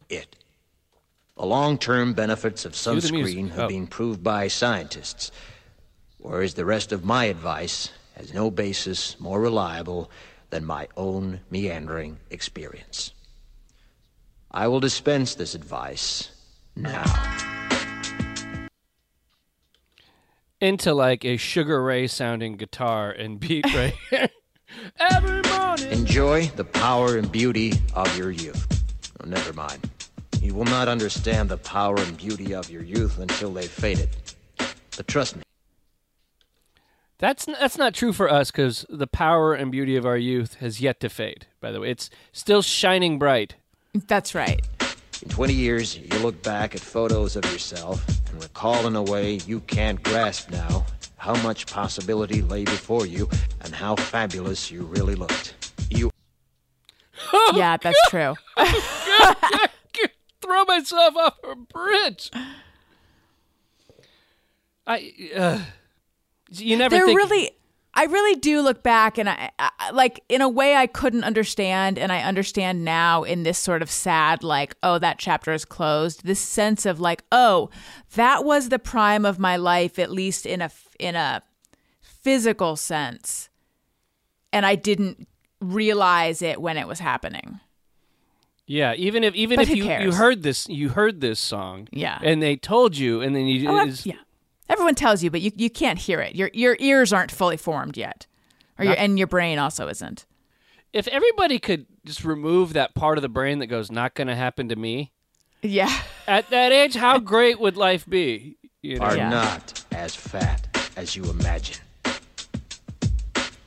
it. 0.08 0.36
The 1.36 1.46
long 1.46 1.78
term 1.78 2.14
benefits 2.14 2.64
of 2.64 2.72
Cue 2.72 3.00
the 3.00 3.12
music. 3.12 3.36
sunscreen 3.36 3.50
have 3.50 3.64
Oh. 3.64 3.68
been 3.68 3.86
proved 3.86 4.22
by 4.24 4.48
scientists, 4.48 5.30
whereas 6.18 6.54
the 6.54 6.64
rest 6.64 6.92
of 6.92 7.04
my 7.04 7.26
advice 7.26 7.90
has 8.16 8.34
no 8.34 8.50
basis 8.50 9.18
more 9.20 9.40
reliable 9.40 10.10
than 10.50 10.64
my 10.64 10.88
own 10.96 11.40
meandering 11.50 12.18
experience. 12.30 13.12
I 14.50 14.66
will 14.66 14.80
dispense 14.80 15.34
this 15.34 15.54
advice 15.54 16.30
now. 16.74 17.59
Into 20.60 20.92
like 20.92 21.24
a 21.24 21.36
Sugar 21.38 21.82
Ray 21.82 22.06
sounding 22.06 22.56
guitar 22.56 23.10
and 23.10 23.40
beat 23.40 23.64
right 23.74 23.94
here. 24.10 24.28
Every 24.98 25.42
morning. 25.50 25.90
Enjoy 25.90 26.46
the 26.48 26.64
power 26.64 27.16
and 27.16 27.30
beauty 27.32 27.72
of 27.94 28.16
your 28.16 28.30
youth. 28.30 28.66
Oh, 29.22 29.26
never 29.28 29.52
mind. 29.52 29.88
You 30.40 30.54
will 30.54 30.64
not 30.66 30.86
understand 30.88 31.48
the 31.48 31.56
power 31.56 31.96
and 31.98 32.16
beauty 32.16 32.54
of 32.54 32.70
your 32.70 32.82
youth 32.82 33.18
until 33.18 33.52
they've 33.52 33.70
faded. 33.70 34.10
But 34.96 35.08
trust 35.08 35.36
me. 35.36 35.42
That's 37.18 37.46
n- 37.48 37.56
that's 37.58 37.76
not 37.76 37.94
true 37.94 38.12
for 38.12 38.30
us 38.30 38.50
because 38.50 38.86
the 38.88 39.06
power 39.06 39.54
and 39.54 39.70
beauty 39.72 39.96
of 39.96 40.06
our 40.06 40.16
youth 40.16 40.54
has 40.56 40.80
yet 40.80 41.00
to 41.00 41.08
fade. 41.08 41.46
By 41.60 41.70
the 41.72 41.80
way, 41.80 41.90
it's 41.90 42.08
still 42.32 42.62
shining 42.62 43.18
bright. 43.18 43.56
That's 43.94 44.34
right. 44.34 44.60
In 45.22 45.28
20 45.28 45.52
years, 45.52 45.98
you 45.98 46.18
look 46.20 46.42
back 46.42 46.74
at 46.74 46.80
photos 46.80 47.36
of 47.36 47.44
yourself 47.52 48.06
and 48.30 48.42
recall 48.42 48.86
in 48.86 48.96
a 48.96 49.02
way 49.02 49.34
you 49.46 49.60
can't 49.60 50.02
grasp 50.02 50.50
now 50.50 50.86
how 51.18 51.34
much 51.42 51.66
possibility 51.66 52.40
lay 52.40 52.64
before 52.64 53.04
you 53.04 53.28
and 53.60 53.74
how 53.74 53.96
fabulous 53.96 54.70
you 54.70 54.82
really 54.82 55.14
looked. 55.14 55.54
You 55.90 56.10
Yeah, 57.52 57.76
that's 57.76 58.00
true. 58.08 58.34
Throw 60.40 60.64
myself 60.64 61.14
off 61.16 61.36
a 61.44 61.54
bridge. 61.54 62.30
I 64.86 65.12
uh, 65.36 65.58
you 66.50 66.78
never 66.78 66.96
They're 66.96 67.04
think 67.04 67.18
really 67.18 67.50
I 67.94 68.04
really 68.04 68.36
do 68.38 68.60
look 68.62 68.82
back 68.82 69.18
and 69.18 69.28
I, 69.28 69.50
I 69.58 69.90
like 69.90 70.22
in 70.28 70.40
a 70.40 70.48
way 70.48 70.76
I 70.76 70.86
couldn't 70.86 71.24
understand 71.24 71.98
and 71.98 72.12
I 72.12 72.22
understand 72.22 72.84
now 72.84 73.24
in 73.24 73.42
this 73.42 73.58
sort 73.58 73.82
of 73.82 73.90
sad 73.90 74.44
like 74.44 74.76
oh 74.82 74.98
that 74.98 75.18
chapter 75.18 75.52
is 75.52 75.64
closed 75.64 76.24
this 76.24 76.40
sense 76.40 76.86
of 76.86 77.00
like 77.00 77.24
oh 77.32 77.68
that 78.14 78.44
was 78.44 78.68
the 78.68 78.78
prime 78.78 79.24
of 79.24 79.38
my 79.38 79.56
life 79.56 79.98
at 79.98 80.10
least 80.10 80.46
in 80.46 80.62
a 80.62 80.70
in 80.98 81.16
a 81.16 81.42
physical 82.00 82.76
sense 82.76 83.48
and 84.52 84.64
I 84.64 84.74
didn't 84.76 85.26
realize 85.60 86.42
it 86.42 86.60
when 86.60 86.76
it 86.76 86.86
was 86.88 86.98
happening. 87.00 87.60
Yeah, 88.66 88.94
even 88.94 89.24
if 89.24 89.34
even 89.34 89.56
But 89.56 89.68
if 89.68 89.76
you, 89.76 89.84
you 89.84 90.12
heard 90.12 90.42
this 90.42 90.68
you 90.68 90.90
heard 90.90 91.20
this 91.20 91.40
song, 91.40 91.88
Yeah. 91.90 92.18
and 92.22 92.40
they 92.40 92.54
told 92.56 92.96
you, 92.96 93.20
and 93.20 93.34
then 93.34 93.46
you 93.46 93.68
Oh, 93.68 93.84
yeah. 94.04 94.14
Everyone 94.70 94.94
tells 94.94 95.22
you 95.22 95.30
but 95.30 95.40
you, 95.42 95.52
you 95.56 95.68
can't 95.68 95.98
hear 95.98 96.20
it. 96.20 96.34
Your 96.34 96.50
your 96.54 96.76
ears 96.78 97.12
aren't 97.12 97.30
fully 97.30 97.56
formed 97.58 97.96
yet. 97.98 98.26
Or 98.78 98.84
your, 98.86 98.94
and 98.96 99.18
your 99.18 99.26
brain 99.26 99.58
also 99.58 99.88
isn't. 99.88 100.24
if 100.94 101.06
everybody 101.08 101.58
could 101.58 101.84
just 102.06 102.24
remove 102.24 102.72
that 102.72 102.94
part 102.94 103.18
of 103.18 103.22
the 103.22 103.28
brain 103.28 103.58
that 103.58 103.66
goes 103.66 103.90
not 103.90 104.14
going 104.14 104.28
to 104.28 104.34
happen 104.34 104.70
to 104.70 104.76
me 104.76 105.12
Yeah. 105.60 105.92
at 106.26 106.48
that 106.48 106.72
age, 106.72 106.94
how 106.94 107.18
great 107.34 107.60
would 107.60 107.76
life 107.76 108.06
be? 108.08 108.56
You 108.80 108.98
know? 108.98 109.04
are 109.04 109.16
Yeah. 109.18 109.28
not 109.28 109.84
as 109.92 110.14
fat 110.16 110.66
as 110.96 111.14
you 111.14 111.24
imagine. 111.24 111.76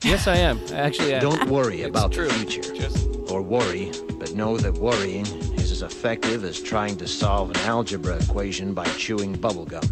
Yes, 0.04 0.28
I 0.28 0.38
am. 0.38 0.60
I 0.72 0.78
Actually, 0.78 1.13
I 1.13 1.18
am. 1.18 1.22
Don't 1.22 1.50
worry 1.50 1.84
about 1.84 2.12
true. 2.12 2.28
the 2.28 2.34
future. 2.34 2.74
Just- 2.74 3.08
Or 3.32 3.42
worry, 3.42 3.92
but 4.20 4.34
know 4.34 4.58
that 4.58 4.74
worrying 4.74 5.26
is 5.58 5.72
as 5.72 5.82
effective 5.84 6.44
as 6.44 6.60
trying 6.62 6.98
to 6.98 7.08
solve 7.08 7.52
an 7.52 7.58
algebra 7.58 8.18
equation 8.18 8.74
by 8.74 8.86
chewing 8.98 9.36
bubblegum. 9.36 9.86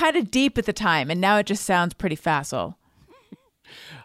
Kind 0.00 0.16
of 0.16 0.30
deep 0.30 0.56
at 0.56 0.64
the 0.64 0.72
time, 0.72 1.10
and 1.10 1.20
now 1.20 1.36
it 1.36 1.46
just 1.46 1.64
sounds 1.64 1.92
pretty 1.94 2.16
facile. 2.16 2.78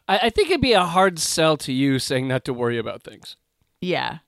I, 0.08 0.20
I 0.24 0.30
think 0.30 0.50
it'd 0.50 0.62
be 0.62 0.74
a 0.74 0.84
hard 0.84 1.20
sell 1.20 1.56
to 1.58 1.72
you 1.72 2.00
saying 2.00 2.28
not 2.28 2.44
to 2.46 2.54
worry 2.54 2.78
about 2.78 3.02
things. 3.02 3.38
Yeah. 3.82 4.20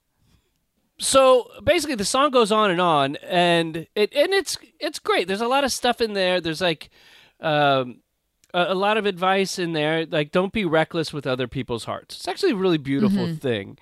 so 0.99 1.49
basically 1.63 1.95
the 1.95 2.05
song 2.05 2.31
goes 2.31 2.51
on 2.51 2.71
and 2.71 2.81
on 2.81 3.15
and 3.17 3.87
it 3.95 4.13
and 4.15 4.33
it's 4.33 4.57
it's 4.79 4.99
great. 4.99 5.27
There's 5.27 5.41
a 5.41 5.47
lot 5.47 5.63
of 5.63 5.71
stuff 5.71 6.01
in 6.01 6.13
there. 6.13 6.39
There's 6.41 6.61
like 6.61 6.89
um 7.39 8.01
a, 8.53 8.73
lot 8.73 8.97
of 8.97 9.05
advice 9.05 9.59
in 9.59 9.73
there. 9.73 10.05
Like 10.05 10.31
don't 10.31 10.53
be 10.53 10.65
reckless 10.65 11.11
with 11.13 11.27
other 11.27 11.47
people's 11.47 11.85
hearts. 11.85 12.15
It's 12.15 12.27
actually 12.27 12.53
a 12.53 12.55
really 12.55 12.77
beautiful 12.77 13.35
thing. 13.35 13.77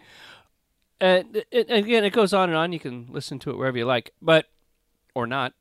And, 1.00 1.44
and 1.52 1.70
again 1.70 2.04
it 2.06 2.14
goes 2.14 2.34
on 2.34 2.50
and 2.50 2.58
on. 2.58 2.74
You 2.74 2.80
can 2.80 3.08
listen 3.10 3.40
to 3.40 3.52
it 3.52 3.58
wherever 3.58 3.78
you 3.78 3.86
like 3.86 4.12
but 4.22 4.46
or 5.14 5.28
not 5.28 5.54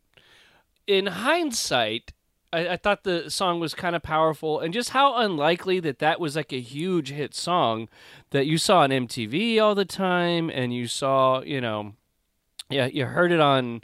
in 0.87 1.07
hindsight 1.07 2.13
I, 2.53 2.69
I 2.69 2.77
thought 2.77 3.03
the 3.05 3.31
song 3.31 3.59
was 3.59 3.75
kind 3.75 3.97
of 3.97 4.03
powerful 4.03 4.61
and 4.61 4.73
just 4.73 4.91
how 4.91 5.17
unlikely 5.17 5.81
that 5.81 5.99
that 5.99 6.21
was 6.21 6.37
like 6.37 6.53
a 6.53 6.61
huge 6.61 7.11
hit 7.11 7.35
song 7.35 7.89
that 8.31 8.47
you 8.47 8.59
saw 8.59 8.81
on 8.81 8.91
MTV 8.91 9.61
all 9.61 9.75
the 9.75 9.85
time 9.85 10.51
and 10.51 10.73
you 10.73 10.87
saw, 10.87 11.41
you 11.43 11.61
know, 11.61 11.95
yeah, 12.71 12.87
you 12.87 13.07
heard 13.07 13.33
it 13.33 13.41
on 13.41 13.83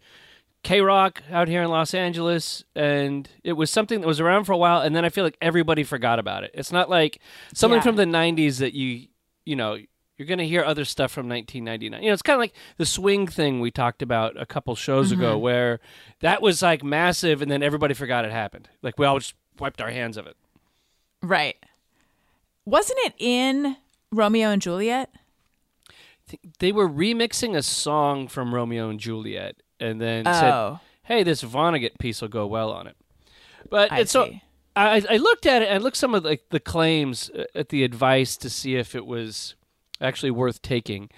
KROQ 0.62 1.16
out 1.32 1.48
here 1.48 1.62
in 1.62 1.68
Los 1.70 1.94
Angeles 1.94 2.64
and 2.76 3.28
it 3.42 3.54
was 3.54 3.70
something 3.70 4.00
that 4.02 4.06
was 4.06 4.20
around 4.20 4.44
for 4.44 4.52
a 4.52 4.56
while 4.58 4.80
and 4.82 4.94
then 4.94 5.04
I 5.04 5.08
feel 5.08 5.24
like 5.24 5.38
everybody 5.40 5.82
forgot 5.82 6.18
about 6.18 6.44
it. 6.44 6.50
It's 6.54 6.70
not 6.72 6.88
like 6.90 7.18
something 7.54 7.78
Yeah. 7.78 7.82
from 7.82 7.96
the 7.96 8.04
90s 8.04 8.58
that 8.58 8.74
you, 8.74 9.08
you 9.44 9.56
know, 9.56 9.78
you're 10.20 10.26
going 10.26 10.38
to 10.38 10.46
hear 10.46 10.62
other 10.62 10.84
stuff 10.84 11.10
from 11.10 11.30
1999. 11.30 12.02
You 12.02 12.10
know, 12.10 12.12
it's 12.12 12.20
kind 12.20 12.34
of 12.34 12.40
like 12.40 12.52
the 12.76 12.84
swing 12.84 13.26
thing 13.26 13.58
we 13.58 13.70
talked 13.70 14.02
about 14.02 14.38
a 14.38 14.44
couple 14.44 14.76
shows 14.76 15.12
ago 15.12 15.38
where 15.38 15.80
that 16.20 16.42
was 16.42 16.60
like 16.60 16.84
massive 16.84 17.40
and 17.40 17.50
then 17.50 17.62
everybody 17.62 17.94
forgot 17.94 18.26
it 18.26 18.30
happened. 18.30 18.68
Like 18.82 18.98
we 18.98 19.06
all 19.06 19.18
just 19.18 19.32
wiped 19.58 19.80
our 19.80 19.88
hands 19.88 20.18
of 20.18 20.26
it. 20.26 20.36
Right. 21.22 21.56
Wasn't 22.66 22.98
it 22.98 23.14
in 23.18 23.78
Romeo 24.12 24.50
and 24.50 24.60
Juliet? 24.60 25.10
They 26.58 26.70
were 26.70 26.86
remixing 26.86 27.56
a 27.56 27.62
song 27.62 28.28
from 28.28 28.54
Romeo 28.54 28.90
and 28.90 29.00
Juliet 29.00 29.56
and 29.80 30.02
then 30.02 30.26
said, 30.26 30.52
Oh. 30.52 30.80
"Hey, 31.04 31.22
this 31.22 31.42
Vonnegut 31.42 31.98
piece 31.98 32.20
will 32.20 32.28
go 32.28 32.46
well 32.46 32.70
on 32.70 32.86
it." 32.86 32.96
But 33.70 33.90
I 33.90 34.00
it's 34.00 34.12
so. 34.12 34.30
I, 34.76 35.02
I 35.08 35.16
looked 35.16 35.46
at 35.46 35.62
it 35.62 35.68
and 35.70 35.82
looked 35.82 35.96
some 35.96 36.14
of 36.14 36.24
the, 36.24 36.38
the 36.50 36.60
claims 36.60 37.30
uh, 37.30 37.44
at 37.54 37.70
the 37.70 37.84
advice 37.84 38.36
to 38.36 38.50
see 38.50 38.76
if 38.76 38.94
it 38.94 39.06
was 39.06 39.56
actually 40.00 40.30
worth 40.30 40.62
taking. 40.62 41.10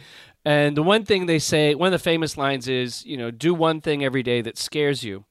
And 0.44 0.76
the 0.76 0.82
one 0.82 1.04
thing 1.04 1.26
they 1.26 1.38
say, 1.38 1.74
one 1.74 1.88
of 1.88 1.92
the 1.92 1.98
famous 1.98 2.36
lines 2.36 2.68
is, 2.68 3.04
you 3.06 3.16
know, 3.16 3.30
do 3.30 3.54
one 3.54 3.80
thing 3.80 4.04
every 4.04 4.22
day 4.22 4.40
that 4.40 4.58
scares 4.58 5.04
you. 5.04 5.24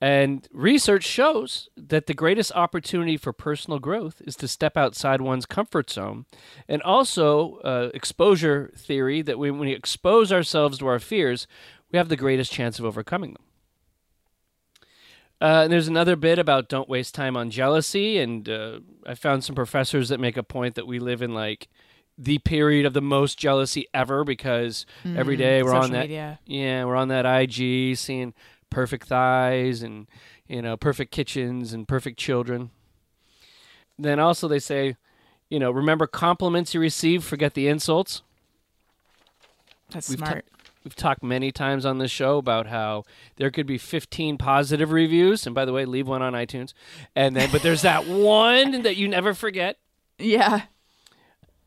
And 0.00 0.46
research 0.52 1.04
shows 1.04 1.70
that 1.76 2.06
the 2.06 2.14
greatest 2.14 2.52
opportunity 2.54 3.16
for 3.16 3.32
personal 3.32 3.78
growth 3.78 4.20
is 4.26 4.36
to 4.36 4.48
step 4.48 4.76
outside 4.76 5.22
one's 5.22 5.46
comfort 5.46 5.90
zone. 5.90 6.26
And 6.68 6.82
also, 6.82 7.56
uh, 7.64 7.90
exposure 7.94 8.72
theory 8.76 9.22
that 9.22 9.38
we, 9.38 9.50
when 9.50 9.60
we 9.60 9.72
expose 9.72 10.32
ourselves 10.32 10.78
to 10.78 10.86
our 10.86 10.98
fears, 10.98 11.46
we 11.90 11.96
have 11.96 12.10
the 12.10 12.16
greatest 12.16 12.52
chance 12.52 12.78
of 12.78 12.84
overcoming 12.84 13.32
them. 13.32 13.42
Uh, 15.40 15.62
and 15.64 15.72
there's 15.72 15.88
another 15.88 16.16
bit 16.16 16.38
about 16.38 16.68
don't 16.68 16.88
waste 16.88 17.14
time 17.14 17.36
on 17.36 17.50
jealousy. 17.50 18.18
And 18.18 18.48
uh, 18.48 18.80
I 19.06 19.14
found 19.14 19.44
some 19.44 19.54
professors 19.54 20.10
that 20.10 20.20
make 20.20 20.36
a 20.36 20.42
point 20.42 20.74
that 20.74 20.86
we 20.86 20.98
live 20.98 21.22
in 21.22 21.32
like 21.32 21.68
the 22.18 22.38
period 22.38 22.86
of 22.86 22.94
the 22.94 23.02
most 23.02 23.38
jealousy 23.38 23.86
ever 23.92 24.24
because 24.24 24.86
every 25.04 25.36
mm, 25.36 25.40
day 25.40 25.62
we're 25.62 25.74
on 25.74 25.90
that. 25.92 26.02
media. 26.02 26.38
Yeah, 26.46 26.84
we're 26.84 26.96
on 26.96 27.08
that 27.08 27.26
IG 27.26 27.96
seeing 27.96 28.32
perfect 28.70 29.06
thighs 29.08 29.82
and 29.82 30.06
you 30.48 30.62
know 30.62 30.76
perfect 30.76 31.12
kitchens 31.12 31.72
and 31.72 31.86
perfect 31.86 32.18
children. 32.18 32.70
Then 33.98 34.18
also 34.18 34.48
they 34.48 34.58
say, 34.58 34.96
you 35.48 35.58
know, 35.58 35.70
remember 35.70 36.06
compliments 36.06 36.74
you 36.74 36.80
receive, 36.80 37.24
forget 37.24 37.54
the 37.54 37.68
insults. 37.68 38.22
That's 39.90 40.08
We've 40.10 40.18
ta- 40.18 40.26
smart. 40.26 40.44
We've 40.84 40.94
talked 40.94 41.22
many 41.22 41.50
times 41.50 41.84
on 41.84 41.98
this 41.98 42.12
show 42.12 42.38
about 42.38 42.68
how 42.68 43.02
there 43.36 43.50
could 43.50 43.66
be 43.66 43.76
15 43.76 44.38
positive 44.38 44.92
reviews, 44.92 45.44
and 45.44 45.54
by 45.54 45.64
the 45.64 45.72
way, 45.72 45.84
leave 45.84 46.06
one 46.06 46.22
on 46.22 46.32
iTunes. 46.32 46.74
And 47.16 47.34
then, 47.34 47.50
but 47.50 47.62
there's 47.62 47.82
that 47.82 48.06
one 48.06 48.82
that 48.82 48.96
you 48.96 49.08
never 49.08 49.34
forget. 49.34 49.78
yeah. 50.18 50.62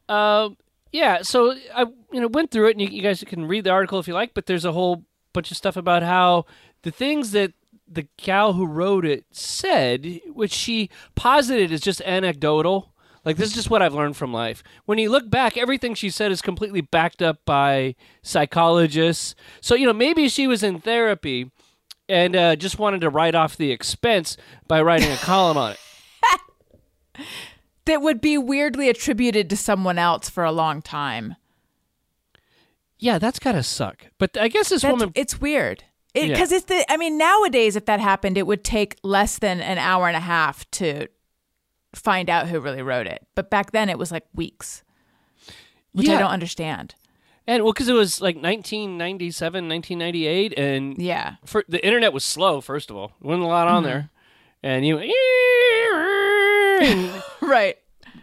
Um, 0.09 0.57
yeah, 0.91 1.21
so 1.21 1.53
I 1.73 1.85
you 2.11 2.21
know 2.21 2.27
went 2.27 2.51
through 2.51 2.69
it, 2.69 2.71
and 2.71 2.81
you, 2.81 2.87
you 2.87 3.01
guys 3.01 3.23
can 3.25 3.45
read 3.45 3.63
the 3.63 3.69
article 3.69 3.99
if 3.99 4.07
you 4.07 4.13
like. 4.13 4.33
But 4.33 4.47
there's 4.47 4.65
a 4.65 4.71
whole 4.71 5.05
bunch 5.33 5.51
of 5.51 5.57
stuff 5.57 5.77
about 5.77 6.03
how 6.03 6.45
the 6.81 6.91
things 6.91 7.31
that 7.31 7.53
the 7.87 8.07
gal 8.17 8.53
who 8.53 8.65
wrote 8.65 9.05
it 9.05 9.25
said, 9.31 10.21
which 10.33 10.51
she 10.51 10.89
posited 11.15 11.71
as 11.71 11.81
just 11.81 12.01
anecdotal. 12.01 12.93
Like 13.25 13.37
this 13.37 13.49
is 13.49 13.55
just 13.55 13.69
what 13.69 13.81
I've 13.81 13.93
learned 13.93 14.17
from 14.17 14.33
life. 14.33 14.63
When 14.85 14.97
you 14.97 15.09
look 15.09 15.29
back, 15.29 15.57
everything 15.57 15.93
she 15.93 16.09
said 16.09 16.31
is 16.31 16.41
completely 16.41 16.81
backed 16.81 17.21
up 17.21 17.39
by 17.45 17.95
psychologists. 18.23 19.35
So 19.61 19.75
you 19.75 19.85
know 19.85 19.93
maybe 19.93 20.29
she 20.29 20.47
was 20.47 20.63
in 20.63 20.79
therapy 20.79 21.51
and 22.07 22.35
uh, 22.35 22.55
just 22.55 22.79
wanted 22.79 23.01
to 23.01 23.09
write 23.09 23.35
off 23.35 23.57
the 23.57 23.71
expense 23.71 24.37
by 24.67 24.81
writing 24.81 25.11
a 25.11 25.17
column 25.17 25.57
on 25.57 25.71
it. 25.73 25.79
That 27.89 28.03
would 28.03 28.21
be 28.21 28.37
weirdly 28.37 28.87
attributed 28.87 29.49
to 29.49 29.57
someone 29.57 29.97
else 29.97 30.29
for 30.29 30.43
a 30.43 30.51
long 30.51 30.79
time. 30.83 31.35
Yeah, 32.99 33.17
that's 33.17 33.39
gotta 33.39 33.63
suck. 33.63 34.11
But 34.19 34.37
I 34.37 34.47
guess 34.47 34.69
this 34.69 34.83
That's, 34.83 34.91
woman 34.91 35.11
it's 35.15 35.41
weird. 35.41 35.85
Yeah. 36.13 36.27
Because 36.27 36.51
it's 36.51 36.65
the, 36.65 36.85
I 36.87 36.97
mean, 36.97 37.17
nowadays, 37.17 37.75
if 37.75 37.85
that 37.85 37.99
happened, 37.99 38.37
it 38.37 38.45
would 38.45 38.63
take 38.63 38.99
less 39.01 39.39
than 39.39 39.59
an 39.59 39.79
hour 39.79 40.07
and 40.07 40.15
a 40.15 40.19
half 40.19 40.69
to 40.71 41.07
find 41.95 42.29
out 42.29 42.47
who 42.47 42.59
really 42.59 42.83
wrote 42.83 43.07
it. 43.07 43.25
But 43.33 43.49
back 43.49 43.71
then 43.71 43.89
it 43.89 43.97
was 43.97 44.11
like 44.11 44.25
weeks, 44.35 44.83
which 45.93 46.09
I 46.09 46.19
don't 46.19 46.29
understand. 46.29 46.93
And 47.47 47.63
well, 47.63 47.73
because 47.73 47.89
it 47.89 47.93
was 47.93 48.21
like 48.21 48.35
1997, 48.35 49.67
1998, 49.67 50.59
and 50.59 50.95
Yeah. 51.01 51.37
for, 51.43 51.65
the 51.67 51.83
internet 51.83 52.13
was 52.13 52.23
slow. 52.23 52.61
First 52.61 52.91
of 52.91 52.95
all, 52.95 53.13
there 53.19 53.29
wasn't 53.29 53.45
a 53.45 53.47
lot 53.47 53.67
on 53.67 53.81
mm-hmm. 53.81 53.91
there, 53.91 54.09
and 54.61 54.85
you 54.85 54.99
and 56.81 57.23
Right. 57.41 57.77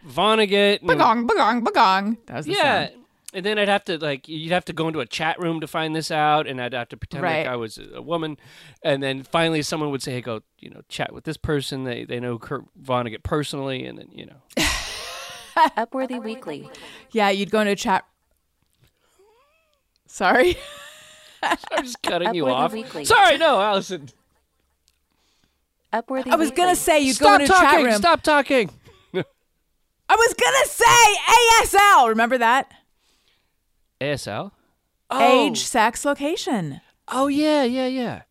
Vonnegut, 0.09 0.81
and- 0.81 0.91
Bagong, 0.91 1.27
bagong, 1.29 1.63
bagong. 1.65 2.17
That 2.27 2.37
was 2.37 2.47
the 2.47 2.53
yeah. 2.53 2.89
sound. 2.89 3.03
And 3.35 3.45
then 3.45 3.59
I'd 3.59 3.69
have 3.69 3.85
to 3.85 3.99
like 3.99 4.29
you'd 4.29 4.53
have 4.53 4.65
to 4.67 4.73
go 4.73 4.87
into 4.87 5.01
a 5.01 5.07
chat 5.07 5.39
room 5.39 5.61
to 5.61 5.67
find 5.67 5.95
this 5.95 6.11
out, 6.11 6.47
and 6.47 6.61
I'd 6.61 6.73
have 6.73 6.89
to 6.91 6.97
pretend 6.97 7.23
Right. 7.23 7.41
like 7.45 7.49
I 7.53 7.57
was 7.57 7.79
a 7.95 8.01
woman, 8.01 8.39
and 8.83 9.03
then 9.03 9.25
finally 9.25 9.61
someone 9.63 9.91
would 9.91 10.03
say, 10.03 10.13
"Hey, 10.13 10.21
go 10.23 10.41
you 10.59 10.71
know 10.71 10.81
chat 10.89 11.13
with 11.13 11.25
this 11.25 11.37
person. 11.37 11.85
They 11.85 12.05
they 12.05 12.19
know 12.19 12.39
Kurt 12.39 12.65
Vonnegut 12.83 13.23
personally," 13.25 13.85
and 13.85 13.99
then 13.99 14.09
you 14.11 14.27
know 14.27 14.37
Upworthy 15.77 16.23
Weekly. 16.23 16.71
Yeah, 17.11 17.29
you'd 17.29 17.51
go 17.51 17.61
into 17.61 17.73
a 17.73 17.77
chat. 17.77 18.07
Sorry. 20.07 20.57
I'm 21.43 21.59
just 21.83 22.03
cutting 22.03 22.35
you 22.35 22.49
off. 22.49 22.73
Weekly. 22.73 23.05
Sorry, 23.05 23.37
no, 23.37 23.61
Allison. 23.61 24.09
Upworthy 25.93 26.29
I 26.31 26.37
was 26.37 26.51
gonna 26.51 26.77
say 26.77 27.01
you'd 27.01 27.19
go 27.19 27.27
Stop 27.27 27.41
into 27.41 27.53
a 27.53 27.57
chat 27.57 27.71
talking. 27.71 27.85
room. 27.87 27.95
Stop 27.95 28.23
talking. 28.23 28.71
I 29.15 30.15
was 30.15 30.35
gonna 30.35 30.67
say 30.67 31.77
ASL. 31.79 32.09
Remember 32.09 32.39
that? 32.39 32.71
ASL. 34.01 34.53
Age, 35.13 35.61
sex, 35.63 36.05
location. 36.05 36.81
Oh 37.09 37.29
yeah, 37.29 37.63
yeah, 37.65 37.87
yeah. 37.87 38.23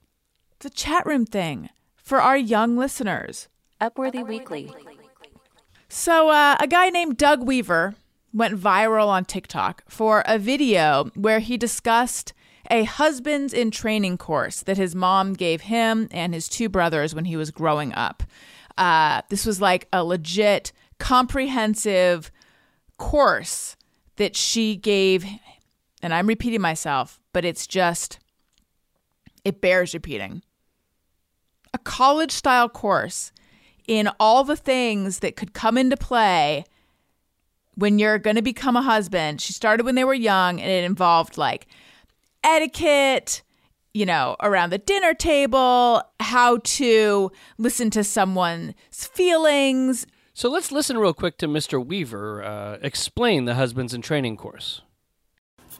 It's 0.58 0.66
a 0.66 0.70
chat 0.70 1.06
room 1.06 1.26
thing 1.26 1.70
for 1.96 2.22
our 2.22 2.38
young 2.38 2.78
listeners. 2.78 3.48
Upworthy 3.82 4.26
Weekly. 4.28 4.72
So, 5.88 6.30
uh, 6.30 6.58
a 6.60 6.68
guy 6.68 6.90
named 6.90 7.18
Doug 7.18 7.46
Weaver 7.46 7.96
went 8.34 8.60
viral 8.60 9.08
on 9.08 9.24
TikTok 9.26 9.84
for 9.88 10.24
a 10.26 10.38
video 10.38 11.06
where 11.16 11.40
he 11.40 11.56
discussed 11.58 12.34
a 12.70 12.84
husbands 12.84 13.54
in 13.54 13.72
training 13.72 14.18
course 14.18 14.62
that 14.62 14.78
his 14.78 14.96
mom 14.96 15.34
gave 15.34 15.62
him 15.62 16.08
and 16.12 16.34
his 16.34 16.48
two 16.48 16.70
brothers 16.70 17.14
when 17.14 17.26
he 17.26 17.38
was 17.38 17.52
growing 17.52 17.94
up. 17.94 18.24
Uh, 18.78 19.22
this 19.30 19.46
was 19.46 19.62
like 19.62 19.88
a 19.94 20.04
legit, 20.04 20.72
comprehensive 21.00 22.32
course 22.98 23.76
that 24.18 24.36
she 24.36 24.76
gave, 24.76 25.26
and 26.02 26.14
I'm 26.14 26.28
repeating 26.28 26.62
myself, 26.62 27.20
but 27.34 27.46
it's 27.46 27.68
just, 27.68 28.20
it 29.44 29.62
bears 29.62 29.94
repeating. 29.94 30.42
A 31.74 31.78
college 31.78 32.32
style 32.32 32.70
course 32.70 33.32
in 33.88 34.10
all 34.20 34.44
the 34.44 34.56
things 34.56 35.20
that 35.20 35.36
could 35.36 35.54
come 35.54 35.78
into 35.78 35.98
play 35.98 36.64
when 37.76 38.00
you're 38.00 38.18
going 38.18 38.38
to 38.38 38.42
become 38.42 38.76
a 38.76 38.82
husband. 38.82 39.42
She 39.42 39.54
started 39.54 39.86
when 39.86 39.96
they 39.96 40.04
were 40.04 40.14
young 40.14 40.60
and 40.60 40.70
it 40.70 40.84
involved 40.84 41.38
like 41.38 41.68
etiquette, 42.46 43.42
you 43.94 44.06
know, 44.06 44.36
around 44.42 44.70
the 44.70 44.78
dinner 44.78 45.14
table, 45.14 46.02
how 46.20 46.58
to 46.64 47.32
listen 47.58 47.90
to 47.90 48.04
someone's 48.04 48.74
feelings. 48.92 50.06
So 50.34 50.50
let's 50.50 50.72
listen 50.72 50.98
real 50.98 51.14
quick 51.14 51.38
to 51.40 51.48
Mr. 51.48 51.84
Weaver 51.84 52.44
uh, 52.44 52.78
explain 52.82 53.46
the 53.46 53.56
husbands 53.56 53.94
in 53.94 54.02
training 54.02 54.38
course. 54.38 54.82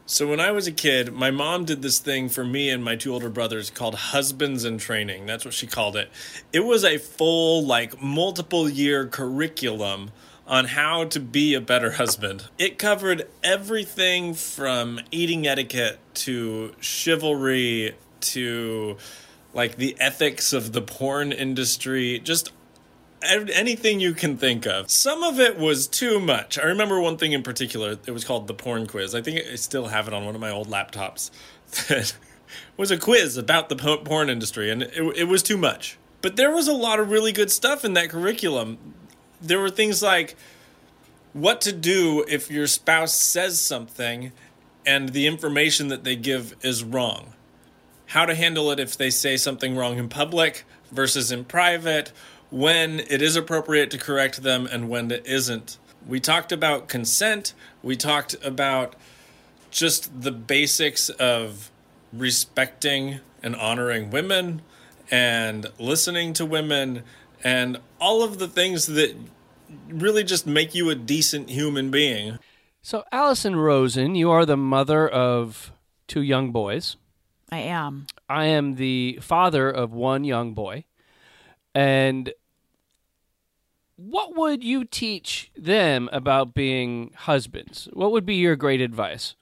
So 0.08 0.28
when 0.28 0.38
I 0.38 0.52
was 0.52 0.68
a 0.68 0.72
kid, 0.72 1.12
my 1.12 1.32
mom 1.32 1.64
did 1.64 1.82
this 1.82 1.98
thing 1.98 2.28
for 2.28 2.44
me 2.44 2.70
and 2.70 2.82
my 2.82 2.94
two 2.94 3.12
older 3.12 3.28
brothers 3.28 3.70
called 3.70 3.96
Husbands 3.96 4.64
in 4.64 4.78
Training. 4.78 5.26
That's 5.26 5.44
what 5.44 5.52
she 5.52 5.66
called 5.66 5.96
it. 5.96 6.10
It 6.52 6.60
was 6.60 6.84
a 6.84 6.96
full 6.96 7.66
like 7.66 8.00
multiple 8.00 8.68
year 8.68 9.08
curriculum 9.08 10.12
on 10.46 10.66
how 10.66 11.04
to 11.04 11.20
be 11.20 11.54
a 11.54 11.60
better 11.60 11.92
husband. 11.92 12.48
It 12.58 12.78
covered 12.78 13.28
everything 13.42 14.34
from 14.34 15.00
eating 15.10 15.46
etiquette 15.46 15.98
to 16.14 16.74
chivalry 16.80 17.96
to 18.20 18.96
like 19.52 19.76
the 19.76 19.96
ethics 19.98 20.52
of 20.52 20.72
the 20.72 20.82
porn 20.82 21.32
industry, 21.32 22.20
just 22.20 22.52
anything 23.22 24.00
you 24.00 24.12
can 24.12 24.36
think 24.36 24.66
of. 24.66 24.90
Some 24.90 25.22
of 25.22 25.40
it 25.40 25.58
was 25.58 25.86
too 25.86 26.20
much. 26.20 26.58
I 26.58 26.64
remember 26.64 27.00
one 27.00 27.16
thing 27.16 27.32
in 27.32 27.42
particular. 27.42 27.98
It 28.06 28.12
was 28.12 28.24
called 28.24 28.46
the 28.46 28.54
porn 28.54 28.86
quiz. 28.86 29.14
I 29.14 29.22
think 29.22 29.40
I 29.50 29.56
still 29.56 29.86
have 29.86 30.06
it 30.06 30.14
on 30.14 30.24
one 30.24 30.34
of 30.34 30.40
my 30.40 30.50
old 30.50 30.68
laptops. 30.68 31.30
That 31.88 32.14
was 32.76 32.92
a 32.92 32.96
quiz 32.96 33.36
about 33.36 33.68
the 33.68 33.74
porn 33.74 34.30
industry, 34.30 34.70
and 34.70 34.82
it, 34.82 35.16
it 35.16 35.24
was 35.24 35.42
too 35.42 35.56
much. 35.56 35.98
But 36.22 36.36
there 36.36 36.50
was 36.50 36.68
a 36.68 36.72
lot 36.72 37.00
of 37.00 37.10
really 37.10 37.32
good 37.32 37.50
stuff 37.50 37.84
in 37.84 37.94
that 37.94 38.10
curriculum. 38.10 38.94
There 39.40 39.60
were 39.60 39.70
things 39.70 40.02
like 40.02 40.36
what 41.32 41.60
to 41.62 41.72
do 41.72 42.24
if 42.28 42.50
your 42.50 42.66
spouse 42.66 43.14
says 43.14 43.60
something 43.60 44.32
and 44.86 45.10
the 45.10 45.26
information 45.26 45.88
that 45.88 46.04
they 46.04 46.16
give 46.16 46.54
is 46.62 46.82
wrong 46.84 47.34
how 48.06 48.24
to 48.24 48.34
handle 48.34 48.70
it 48.70 48.80
if 48.80 48.96
they 48.96 49.10
say 49.10 49.36
something 49.36 49.76
wrong 49.76 49.98
in 49.98 50.08
public 50.08 50.64
versus 50.92 51.32
in 51.32 51.44
private, 51.44 52.12
when 52.50 53.00
it 53.00 53.20
is 53.20 53.36
appropriate 53.36 53.90
to 53.90 53.98
correct 53.98 54.42
them 54.42 54.66
and 54.70 54.88
when 54.88 55.10
it 55.10 55.26
isn't. 55.26 55.78
We 56.06 56.20
talked 56.20 56.52
about 56.52 56.88
consent, 56.88 57.52
we 57.82 57.96
talked 57.96 58.36
about 58.44 58.94
just 59.70 60.22
the 60.22 60.30
basics 60.30 61.08
of 61.08 61.70
respecting 62.12 63.20
and 63.42 63.56
honoring 63.56 64.10
women 64.10 64.62
and 65.10 65.66
listening 65.78 66.32
to 66.34 66.46
women 66.46 67.02
and 67.46 67.78
all 68.00 68.24
of 68.24 68.40
the 68.40 68.48
things 68.48 68.86
that 68.86 69.14
really 69.88 70.24
just 70.24 70.48
make 70.48 70.74
you 70.74 70.90
a 70.90 70.96
decent 70.96 71.48
human 71.48 71.92
being. 71.92 72.40
So, 72.82 73.04
Allison 73.12 73.54
Rosen, 73.54 74.16
you 74.16 74.32
are 74.32 74.44
the 74.44 74.56
mother 74.56 75.08
of 75.08 75.70
two 76.08 76.22
young 76.22 76.50
boys. 76.50 76.96
I 77.52 77.58
am. 77.58 78.08
I 78.28 78.46
am 78.46 78.74
the 78.74 79.20
father 79.22 79.70
of 79.70 79.92
one 79.92 80.24
young 80.24 80.54
boy. 80.54 80.86
And 81.72 82.32
what 83.94 84.34
would 84.34 84.64
you 84.64 84.84
teach 84.84 85.52
them 85.56 86.08
about 86.12 86.52
being 86.52 87.12
husbands? 87.14 87.88
What 87.92 88.10
would 88.10 88.26
be 88.26 88.34
your 88.34 88.56
great 88.56 88.80
advice? 88.80 89.36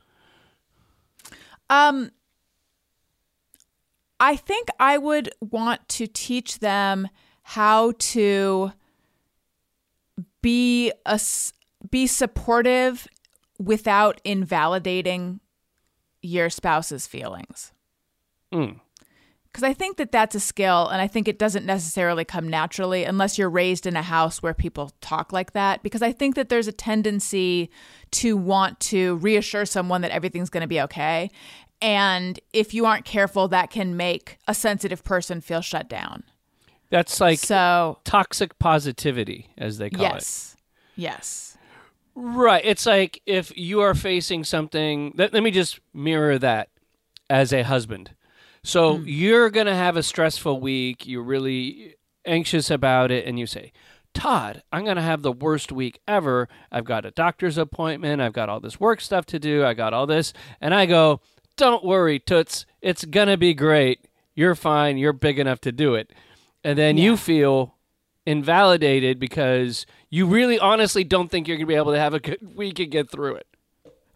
Um, 1.70 2.10
I 4.20 4.36
think 4.36 4.68
I 4.78 4.98
would 4.98 5.30
want 5.40 5.88
to 5.88 6.06
teach 6.06 6.58
them 6.58 7.08
how 7.44 7.92
to 7.98 8.72
be 10.42 10.92
a 11.06 11.20
be 11.90 12.06
supportive 12.06 13.06
without 13.58 14.20
invalidating 14.24 15.40
your 16.22 16.50
spouse's 16.50 17.06
feelings. 17.06 17.72
Mm. 18.52 18.80
Because 19.44 19.62
I 19.62 19.72
think 19.72 19.98
that 19.98 20.10
that's 20.10 20.34
a 20.34 20.40
skill, 20.40 20.88
and 20.88 21.00
I 21.00 21.06
think 21.06 21.28
it 21.28 21.38
doesn't 21.38 21.64
necessarily 21.64 22.24
come 22.24 22.48
naturally 22.48 23.04
unless 23.04 23.38
you're 23.38 23.50
raised 23.50 23.86
in 23.86 23.94
a 23.94 24.02
house 24.02 24.42
where 24.42 24.54
people 24.54 24.90
talk 25.00 25.32
like 25.32 25.52
that. 25.52 25.82
Because 25.84 26.02
I 26.02 26.10
think 26.10 26.34
that 26.34 26.48
there's 26.48 26.66
a 26.66 26.72
tendency 26.72 27.70
to 28.12 28.36
want 28.36 28.80
to 28.80 29.16
reassure 29.16 29.64
someone 29.64 30.00
that 30.00 30.10
everything's 30.10 30.50
going 30.50 30.62
to 30.62 30.66
be 30.66 30.80
okay. 30.80 31.30
And 31.80 32.40
if 32.52 32.74
you 32.74 32.86
aren't 32.86 33.04
careful, 33.04 33.46
that 33.48 33.70
can 33.70 33.96
make 33.96 34.38
a 34.48 34.54
sensitive 34.54 35.04
person 35.04 35.40
feel 35.40 35.60
shut 35.60 35.88
down. 35.88 36.24
That's 36.90 37.20
like 37.20 37.38
So, 37.38 37.98
toxic 38.04 38.58
positivity, 38.58 39.50
as 39.58 39.78
they 39.78 39.90
call 39.90 40.06
it. 40.06 40.12
yes. 40.14 40.56
Yes. 40.96 41.58
Right. 42.14 42.64
It's 42.64 42.86
like 42.86 43.20
if 43.26 43.56
you 43.56 43.80
are 43.80 43.94
facing 43.94 44.44
something, 44.44 45.12
let, 45.16 45.32
let 45.32 45.42
me 45.42 45.50
just 45.50 45.80
mirror 45.92 46.38
that 46.38 46.68
as 47.28 47.52
a 47.52 47.62
husband. 47.62 48.12
So 48.62 48.98
hmm. 48.98 49.04
you're 49.06 49.50
going 49.50 49.66
to 49.66 49.74
have 49.74 49.96
a 49.96 50.02
stressful 50.02 50.60
week. 50.60 51.06
You're 51.06 51.22
really 51.22 51.96
anxious 52.24 52.70
about 52.70 53.10
it. 53.10 53.26
And 53.26 53.38
you 53.38 53.46
say, 53.46 53.72
Todd, 54.14 54.62
I'm 54.72 54.84
going 54.84 54.96
to 54.96 55.02
have 55.02 55.22
the 55.22 55.32
worst 55.32 55.72
week 55.72 56.00
ever. 56.06 56.48
I've 56.70 56.84
got 56.84 57.04
a 57.04 57.10
doctor's 57.10 57.58
appointment. 57.58 58.22
I've 58.22 58.32
got 58.32 58.48
all 58.48 58.60
this 58.60 58.78
work 58.78 59.00
stuff 59.00 59.26
to 59.26 59.40
do. 59.40 59.64
I 59.64 59.74
got 59.74 59.92
all 59.92 60.06
this. 60.06 60.32
And 60.60 60.72
I 60.72 60.86
go, 60.86 61.20
Don't 61.56 61.84
worry, 61.84 62.20
Toots. 62.20 62.64
It's 62.80 63.04
going 63.04 63.28
to 63.28 63.36
be 63.36 63.54
great. 63.54 64.06
You're 64.36 64.54
fine. 64.54 64.98
You're 64.98 65.12
big 65.12 65.38
enough 65.38 65.60
to 65.62 65.72
do 65.72 65.94
it. 65.94 66.12
And 66.64 66.78
then 66.78 66.96
you 66.96 67.16
feel 67.16 67.74
invalidated 68.26 69.18
because 69.18 69.84
you 70.08 70.26
really 70.26 70.58
honestly 70.58 71.04
don't 71.04 71.30
think 71.30 71.46
you're 71.46 71.58
going 71.58 71.66
to 71.66 71.72
be 71.72 71.76
able 71.76 71.92
to 71.92 71.98
have 71.98 72.14
a 72.14 72.20
good 72.20 72.38
week 72.56 72.78
and 72.78 72.90
get 72.90 73.10
through 73.10 73.36
it. 73.36 73.46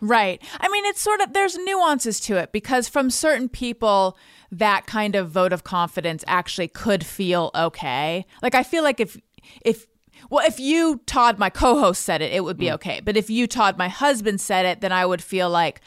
Right. 0.01 0.41
I 0.61 0.69
mean, 0.69 0.85
it's 0.87 1.01
sort 1.01 1.21
of, 1.21 1.33
there's 1.33 1.57
nuances 1.59 2.21
to 2.21 2.37
it 2.37 2.53
because 2.53 2.89
from 2.89 3.11
certain 3.11 3.49
people, 3.49 4.17
that 4.51 4.87
kind 4.87 5.15
of 5.15 5.29
vote 5.29 5.53
of 5.53 5.65
confidence 5.65 6.25
actually 6.27 6.69
could 6.69 7.05
feel 7.05 7.51
okay. 7.55 8.25
Like, 8.43 8.55
I 8.55 8.63
feel 8.63 8.83
like 8.83 9.01
if, 9.01 9.19
if, 9.63 9.87
well, 10.31 10.47
if 10.47 10.59
you, 10.59 11.03
Todd, 11.07 11.39
my 11.39 11.51
co 11.51 11.79
host, 11.79 12.03
said 12.03 12.23
it, 12.23 12.33
it 12.33 12.45
would 12.45 12.57
be 12.57 12.67
mm. 12.67 12.75
okay. 12.75 13.01
But 13.05 13.17
if 13.17 13.29
you, 13.29 13.47
Todd, 13.47 13.77
my 13.77 13.89
husband, 13.89 14.41
said 14.41 14.65
it, 14.65 14.81
then 14.81 14.93
I 14.93 15.05
would 15.05 15.23
feel 15.23 15.51
like, 15.51 15.81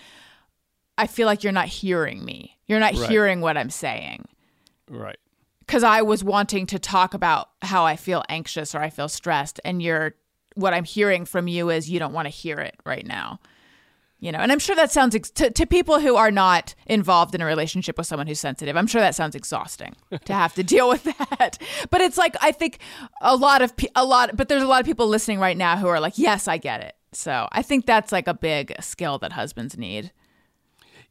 I 0.98 1.08
feel 1.08 1.26
like 1.26 1.44
you're 1.44 1.54
not 1.54 1.68
hearing 1.68 2.24
me. 2.24 2.58
You're 2.68 2.80
not 2.80 2.96
Right. 2.96 3.10
hearing 3.10 3.42
what 3.42 3.58
I'm 3.58 3.70
saying. 3.70 4.28
Right. 4.90 5.18
Because 5.72 5.84
I 5.84 6.02
was 6.02 6.22
wanting 6.22 6.66
to 6.66 6.80
talk 6.80 7.14
about 7.14 7.50
how 7.62 7.86
I 7.86 7.96
feel 7.96 8.26
anxious 8.28 8.76
or 8.76 8.80
I 8.80 8.90
feel 8.90 9.08
stressed, 9.08 9.62
and 9.64 9.82
you're 9.82 10.16
what 10.56 10.74
I'm 10.74 10.84
hearing 10.84 11.24
from 11.24 11.48
you 11.48 11.70
is 11.70 11.90
you 11.90 11.98
don't 11.98 12.12
want 12.12 12.26
to 12.26 12.30
hear 12.30 12.60
it 12.60 12.76
right 12.86 13.08
now. 13.08 13.40
You 14.20 14.34
know, 14.34 14.40
and 14.40 14.52
I'm 14.52 14.60
sure 14.60 14.76
that 14.76 14.92
sounds 14.92 15.16
ex- 15.16 15.32
to, 15.32 15.50
to 15.50 15.66
people 15.66 16.02
who 16.02 16.18
are 16.18 16.30
not 16.30 16.76
involved 16.88 17.34
in 17.36 17.42
a 17.42 17.46
relationship 17.46 17.98
with 17.98 18.06
someone 18.06 18.28
who's 18.28 18.42
sensitive. 18.42 18.76
I'm 18.76 18.86
sure 18.86 19.00
that 19.00 19.16
sounds 19.16 19.34
exhausting 19.34 19.96
to 20.26 20.34
have 20.34 20.54
to 20.56 20.64
deal 20.64 20.90
with 20.90 21.06
that. 21.06 21.58
But 21.90 22.02
it's 22.02 22.18
like 22.18 22.36
I 22.42 22.52
think 22.52 22.80
a 23.22 23.38
lot 23.38 23.62
of 23.62 23.78
pe- 23.78 23.88
a 23.96 24.04
lot, 24.04 24.36
but 24.36 24.50
there's 24.50 24.64
a 24.64 24.68
lot 24.68 24.82
of 24.82 24.86
people 24.86 25.08
listening 25.08 25.40
right 25.40 25.56
now 25.56 25.78
who 25.78 25.88
are 25.88 26.02
like, 26.02 26.18
"Yes, 26.18 26.50
I 26.50 26.58
get 26.58 26.82
it." 26.82 26.96
So 27.14 27.48
I 27.50 27.62
think 27.62 27.86
that's 27.86 28.12
like 28.12 28.28
a 28.28 28.34
big 28.34 28.74
skill 28.82 29.20
that 29.20 29.32
husbands 29.32 29.78
need. 29.78 30.12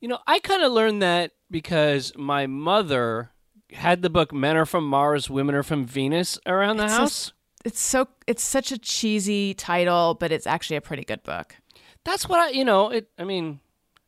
You 0.00 0.08
know, 0.08 0.18
I 0.26 0.38
kind 0.38 0.62
of 0.62 0.70
learned 0.70 1.00
that 1.00 1.32
because 1.50 2.12
my 2.14 2.46
mother 2.46 3.30
had 3.72 4.02
the 4.02 4.10
book 4.10 4.32
Men 4.32 4.56
Are 4.56 4.66
From 4.66 4.86
Mars, 4.86 5.28
Women 5.30 5.54
Are 5.54 5.62
From 5.62 5.84
Venus 5.86 6.38
around 6.46 6.76
the 6.78 6.84
It's 6.84 6.92
house. 6.92 7.12
so- 7.14 7.32
it's 7.62 7.80
so 7.80 8.08
it's 8.26 8.42
such 8.42 8.72
a 8.72 8.78
cheesy 8.78 9.52
title, 9.52 10.14
but 10.14 10.32
it's 10.32 10.46
actually 10.46 10.76
a 10.76 10.80
pretty 10.80 11.04
good 11.04 11.22
book. 11.22 11.56
That's 12.06 12.26
what 12.26 12.40
I, 12.40 12.48
you 12.52 12.64
know, 12.64 12.88
it, 12.88 13.10
I 13.18 13.24
mean, 13.24 13.60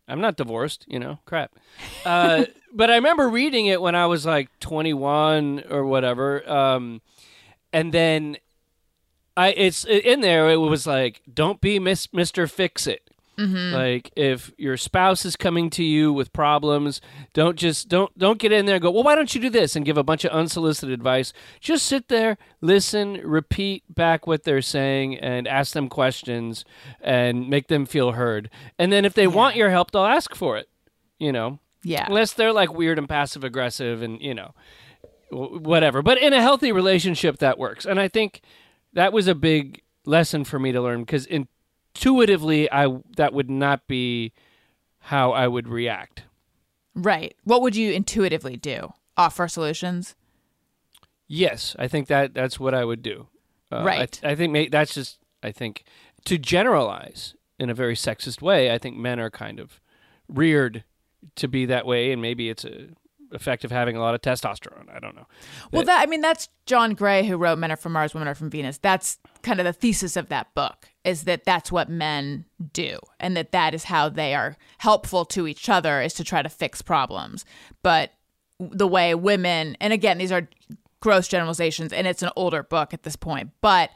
I'm 0.09 0.23
not 0.23 0.37
divorced, 0.39 0.87
you 0.89 0.99
know, 0.99 1.19
crap. 1.27 1.53
Uh, 2.07 2.47
but 2.73 2.91
I 2.91 2.95
remember 2.95 3.29
reading 3.29 3.67
it 3.67 3.83
when 3.83 3.95
I 3.95 4.07
was 4.07 4.25
like 4.25 4.49
21 4.61 5.65
or 5.69 5.85
whatever. 5.85 6.49
Um, 6.51 7.03
and 7.75 7.93
then 7.93 8.39
I, 9.37 9.49
it's 9.53 9.85
in 9.85 10.23
there, 10.23 10.49
it 10.49 10.57
was 10.57 10.87
like, 10.87 11.21
don't 11.33 11.61
be 11.61 11.79
Miss, 11.79 12.07
Mr. 12.07 12.51
Fix 12.51 12.87
It. 12.87 13.11
Mm-hmm. 13.43 13.75
Like 13.75 14.11
if 14.17 14.53
your 14.57 14.77
spouse 14.77 15.25
is 15.25 15.37
coming 15.37 15.71
to 15.71 15.85
you 15.85 16.13
with 16.13 16.33
problems, 16.33 17.01
don't 17.33 17.57
just 17.57 17.89
don't 17.89 18.17
don't 18.19 18.39
get 18.39 18.53
in 18.53 18.67
there 18.67 18.77
and 18.77 18.83
go, 18.83 18.91
"Well, 18.91 19.03
why 19.03 19.15
don't 19.15 19.35
you 19.35 19.41
do 19.41 19.51
this?" 19.51 19.77
and 19.77 19.85
give 19.85 19.99
a 19.99 20.03
bunch 20.03 20.25
of 20.25 20.33
unsolicited 20.33 20.93
advice. 20.93 21.33
Just 21.61 21.87
sit 21.87 22.09
there, 22.09 22.39
listen, 22.61 23.15
repeat 23.25 23.83
back 23.89 24.27
what 24.27 24.45
they're 24.45 24.63
saying 24.63 25.19
and 25.19 25.49
ask 25.49 25.73
them 25.73 25.89
questions 25.89 26.65
and 27.01 27.49
make 27.49 27.69
them 27.69 27.87
feel 27.87 28.13
heard. 28.13 28.51
And 28.79 28.93
then 28.93 29.05
if 29.05 29.15
they 29.15 29.27
want 29.27 29.57
your 29.57 29.71
help, 29.71 29.91
they'll 29.91 30.05
ask 30.05 30.35
for 30.35 30.57
it, 30.57 30.69
you 31.19 31.33
know. 31.33 31.59
Yeah. 31.85 32.07
Unless 32.07 32.35
they're 32.35 32.53
like 32.53 32.73
weird 32.73 32.99
and 32.99 33.09
passive 33.09 33.45
aggressive 33.45 34.03
and, 34.03 34.21
you 34.21 34.35
know, 34.35 34.55
whatever. 35.31 36.03
But 36.03 36.19
in 36.19 36.33
a 36.33 36.41
healthy 36.41 36.73
relationship 36.73 37.39
that 37.39 37.59
works. 37.59 37.85
And 37.85 38.01
I 38.01 38.09
think 38.09 38.43
that 38.93 39.13
was 39.13 39.27
a 39.27 39.35
big 39.35 39.83
lesson 40.05 40.45
for 40.45 40.59
me 40.59 40.73
to 40.73 40.81
learn 40.81 41.01
because 41.01 41.27
intuitively 41.95 42.71
I 42.71 42.99
that 43.17 43.33
would 43.33 43.51
not 43.51 43.87
be 43.87 44.33
how 44.99 45.33
I 45.33 45.49
would 45.49 45.69
react. 45.69 46.25
Right. 46.95 47.35
What 47.45 47.63
would 47.63 47.75
you 47.75 47.93
intuitively 47.93 48.57
do? 48.57 48.93
Offer 49.17 49.49
solutions? 49.49 50.15
Yes, 51.27 51.75
I 51.79 51.89
think 51.89 52.09
that 52.09 52.35
that's 52.35 52.61
what 52.61 52.75
I 52.75 52.85
would 52.85 53.03
do. 53.03 53.29
Uh, 53.71 53.83
Right. 53.85 54.21
I, 54.23 54.35
think 54.35 54.71
that's 54.71 54.95
just 54.95 55.19
I 55.43 55.51
think 55.51 55.85
to 56.27 56.37
generalize 56.37 57.35
in 57.59 57.71
a 57.71 57.75
very 57.75 57.95
sexist 57.95 58.43
way. 58.43 58.73
I 58.73 58.79
think 58.79 58.97
men 58.97 59.19
are 59.19 59.31
kind 59.31 59.59
of 59.59 59.81
reared 60.29 60.85
to 61.37 61.49
be 61.49 61.67
that 61.67 61.87
way, 61.87 62.13
and 62.13 62.21
maybe 62.21 62.49
it's 62.49 62.65
a 62.65 62.89
effect 63.33 63.65
of 63.65 63.71
having 63.71 63.97
a 63.97 64.01
lot 64.01 64.15
of 64.15 64.21
testosterone. 64.21 64.95
I 64.95 64.99
don't 64.99 65.17
know. 65.17 65.27
Well, 65.71 65.85
that 65.85 66.03
I 66.03 66.07
mean, 66.07 66.21
that's 66.21 66.51
John 66.67 66.93
Gray 66.93 67.27
who 67.27 67.37
wrote 67.39 67.59
"Men 67.59 67.73
Are 67.73 67.77
From 67.77 67.93
Mars, 67.93 68.13
Women 68.13 68.29
Are 68.29 68.35
From 68.35 68.51
Venus." 68.51 68.79
That's 68.79 69.19
kind 69.43 69.59
of 69.59 69.65
the 69.65 69.73
thesis 69.73 70.17
of 70.17 70.29
that 70.29 70.55
book 70.55 70.89
is 71.05 71.25
that 71.25 71.45
that's 71.45 71.73
what 71.73 71.89
men 71.89 72.45
do, 72.73 72.99
and 73.19 73.37
that 73.37 73.53
that 73.53 73.75
is 73.75 73.85
how 73.85 74.09
they 74.09 74.35
are 74.35 74.57
helpful 74.79 75.25
to 75.27 75.47
each 75.47 75.69
other 75.69 76.01
is 76.01 76.15
to 76.15 76.25
try 76.25 76.43
to 76.43 76.49
fix 76.49 76.83
problems. 76.83 77.45
But 77.83 78.13
the 78.59 78.87
way 78.87 79.15
women, 79.15 79.77
and 79.81 79.93
again, 79.93 80.19
these 80.19 80.33
are 80.33 80.49
gross 81.01 81.27
generalizations, 81.27 81.93
and 81.93 82.07
it's 82.07 82.23
an 82.23 82.31
older 82.37 82.63
book 82.63 82.95
at 82.95 83.03
this 83.03 83.17
point, 83.17 83.51
but 83.61 83.91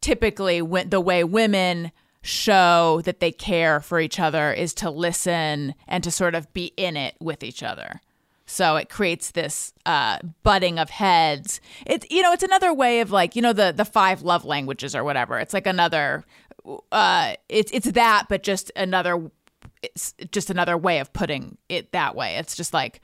typically, 0.00 0.62
when 0.62 0.90
the 0.90 1.00
way 1.00 1.24
women 1.24 1.90
show 2.22 3.00
that 3.04 3.20
they 3.20 3.32
care 3.32 3.80
for 3.80 3.98
each 3.98 4.20
other 4.20 4.52
is 4.52 4.72
to 4.74 4.90
listen 4.90 5.74
and 5.88 6.04
to 6.04 6.10
sort 6.10 6.34
of 6.34 6.52
be 6.52 6.66
in 6.76 6.96
it 6.96 7.16
with 7.20 7.42
each 7.42 7.62
other. 7.62 8.00
So 8.46 8.76
it 8.76 8.88
creates 8.88 9.30
this 9.30 9.72
uh, 9.86 10.18
butting 10.42 10.78
of 10.78 10.90
heads. 10.90 11.60
It's 11.86 12.06
you 12.10 12.22
know 12.22 12.32
it's 12.32 12.42
another 12.42 12.72
way 12.74 13.00
of 13.00 13.10
like 13.10 13.34
you 13.34 13.42
know 13.42 13.52
the 13.52 13.72
the 13.74 13.84
five 13.84 14.22
love 14.22 14.44
languages 14.44 14.94
or 14.94 15.04
whatever. 15.04 15.38
It's 15.38 15.54
like 15.54 15.66
another. 15.66 16.24
Uh, 16.90 17.34
it's 17.48 17.72
it's 17.72 17.90
that, 17.92 18.26
but 18.28 18.42
just 18.42 18.70
another. 18.76 19.30
It's 19.82 20.14
just 20.30 20.50
another 20.50 20.76
way 20.76 21.00
of 21.00 21.12
putting 21.12 21.58
it 21.68 21.92
that 21.92 22.14
way. 22.14 22.36
It's 22.36 22.56
just 22.56 22.72
like 22.72 23.00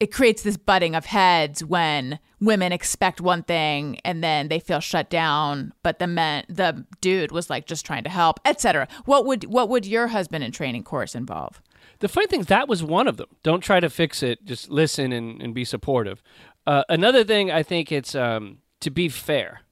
it 0.00 0.12
creates 0.12 0.42
this 0.42 0.56
butting 0.56 0.94
of 0.94 1.06
heads 1.06 1.64
when 1.64 2.20
women 2.40 2.70
expect 2.72 3.20
one 3.20 3.42
thing 3.42 3.98
and 4.04 4.22
then 4.22 4.46
they 4.48 4.60
feel 4.60 4.78
shut 4.78 5.10
down 5.10 5.72
but 5.82 5.98
the 5.98 6.06
men 6.06 6.44
the 6.48 6.84
dude 7.00 7.32
was 7.32 7.50
like 7.50 7.66
just 7.66 7.84
trying 7.84 8.04
to 8.04 8.10
help 8.10 8.38
etc 8.44 8.86
what 9.06 9.26
would 9.26 9.42
what 9.44 9.68
would 9.68 9.84
your 9.84 10.06
husband 10.06 10.44
in 10.44 10.52
training 10.52 10.84
course 10.84 11.16
involve 11.16 11.60
The 11.98 12.08
funny 12.08 12.28
thing 12.28 12.40
is 12.40 12.46
that 12.46 12.68
was 12.68 12.80
one 12.82 13.08
of 13.08 13.16
them. 13.16 13.26
Don't 13.42 13.60
try 13.60 13.80
to 13.80 13.90
fix 13.90 14.22
it. 14.22 14.44
Just 14.44 14.70
listen 14.70 15.10
and, 15.12 15.42
and 15.42 15.52
be 15.52 15.64
supportive. 15.64 16.22
Uh, 16.64 16.84
another 16.88 17.24
thing, 17.24 17.50
I 17.50 17.64
think 17.64 17.90
it's 17.90 18.14
um, 18.14 18.58
to 18.80 18.90
be 18.90 19.08
fair. 19.08 19.62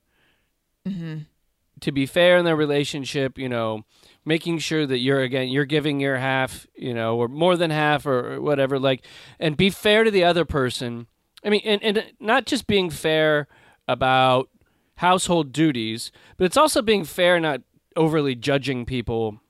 To 1.81 1.93
be 1.93 2.07
fair 2.07 2.39
in 2.39 2.45
their 2.45 2.57
relationship, 2.57 3.39
you 3.39 3.49
know, 3.49 3.85
making 4.25 4.59
sure 4.59 4.87
that 4.87 4.99
you're 4.99 5.21
again 5.21 5.49
you're 5.49 5.65
giving 5.67 6.01
your 6.01 6.17
half, 6.17 6.67
you 6.75 6.95
know, 6.95 7.17
or 7.17 7.29
more 7.29 7.57
than 7.57 7.71
half 7.71 8.07
or 8.07 8.41
whatever, 8.41 8.79
like, 8.79 9.05
and 9.39 9.57
be 9.57 9.71
fair 9.71 10.05
to 10.05 10.11
the 10.11 10.25
other 10.25 10.45
person. 10.45 11.07
I 11.45 11.51
mean, 11.51 11.63
and, 11.65 11.83
and 11.83 12.13
not 12.19 12.47
just 12.47 12.67
being 12.67 12.91
fair 12.91 13.47
about 13.87 14.49
household 14.97 15.53
duties, 15.53 16.11
but 16.37 16.45
it's 16.45 16.57
also 16.57 16.83
being 16.83 17.05
fair, 17.05 17.39
not 17.39 17.61
overly 17.95 18.35
judging 18.35 18.85
people 18.85 19.41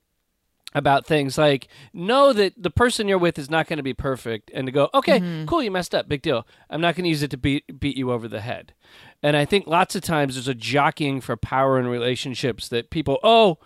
about 0.77 1.07
things. 1.07 1.37
Like 1.39 1.69
know 1.93 2.33
that 2.33 2.53
the 2.63 2.71
person 2.71 3.09
you're 3.09 3.19
with 3.19 3.39
is 3.39 3.51
not 3.51 3.67
going 3.67 3.79
to 3.79 3.83
be 3.83 3.95
perfect 3.95 4.51
and 4.55 4.67
to 4.67 4.73
go 4.73 4.89
okay 4.95 5.45
cool 5.47 5.63
you 5.63 5.71
messed 5.71 5.95
up 5.95 6.09
big 6.09 6.23
deal. 6.23 6.47
I'm 6.71 6.81
not 6.81 6.95
going 6.95 7.05
to 7.05 7.09
use 7.09 7.23
it 7.23 7.31
to 7.33 7.37
beat 7.37 7.81
beat 7.81 7.97
you 7.97 8.13
over 8.13 8.29
the 8.29 8.41
head. 8.41 8.75
And 9.23 9.37
i 9.37 9.45
think 9.45 9.67
lots 9.67 9.97
of 9.97 10.03
times 10.03 10.35
there's 10.35 10.47
a 10.47 10.55
jockeying 10.55 11.21
for 11.23 11.37
power 11.37 11.81
in 11.81 11.89
relationships 11.89 12.69
that 12.69 12.91
people 12.91 13.19
oh 13.25 13.59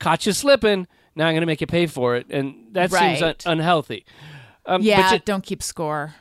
caught 0.00 0.26
you 0.26 0.32
slipping. 0.32 0.86
Now 1.14 1.28
i'm 1.28 1.32
going 1.32 1.40
to 1.40 1.46
make 1.46 1.60
you 1.60 1.66
pay 1.66 1.86
for 1.86 2.16
it. 2.16 2.26
And 2.28 2.72
that 2.72 2.90
seems 2.90 3.22
un- 3.46 3.58
unhealthy. 3.58 4.04
Um, 4.66 4.80
but 4.80 4.84
yeah 4.84 5.10
ju- 5.12 5.22
don't 5.24 5.44
keep 5.44 5.62
score. 5.62 6.16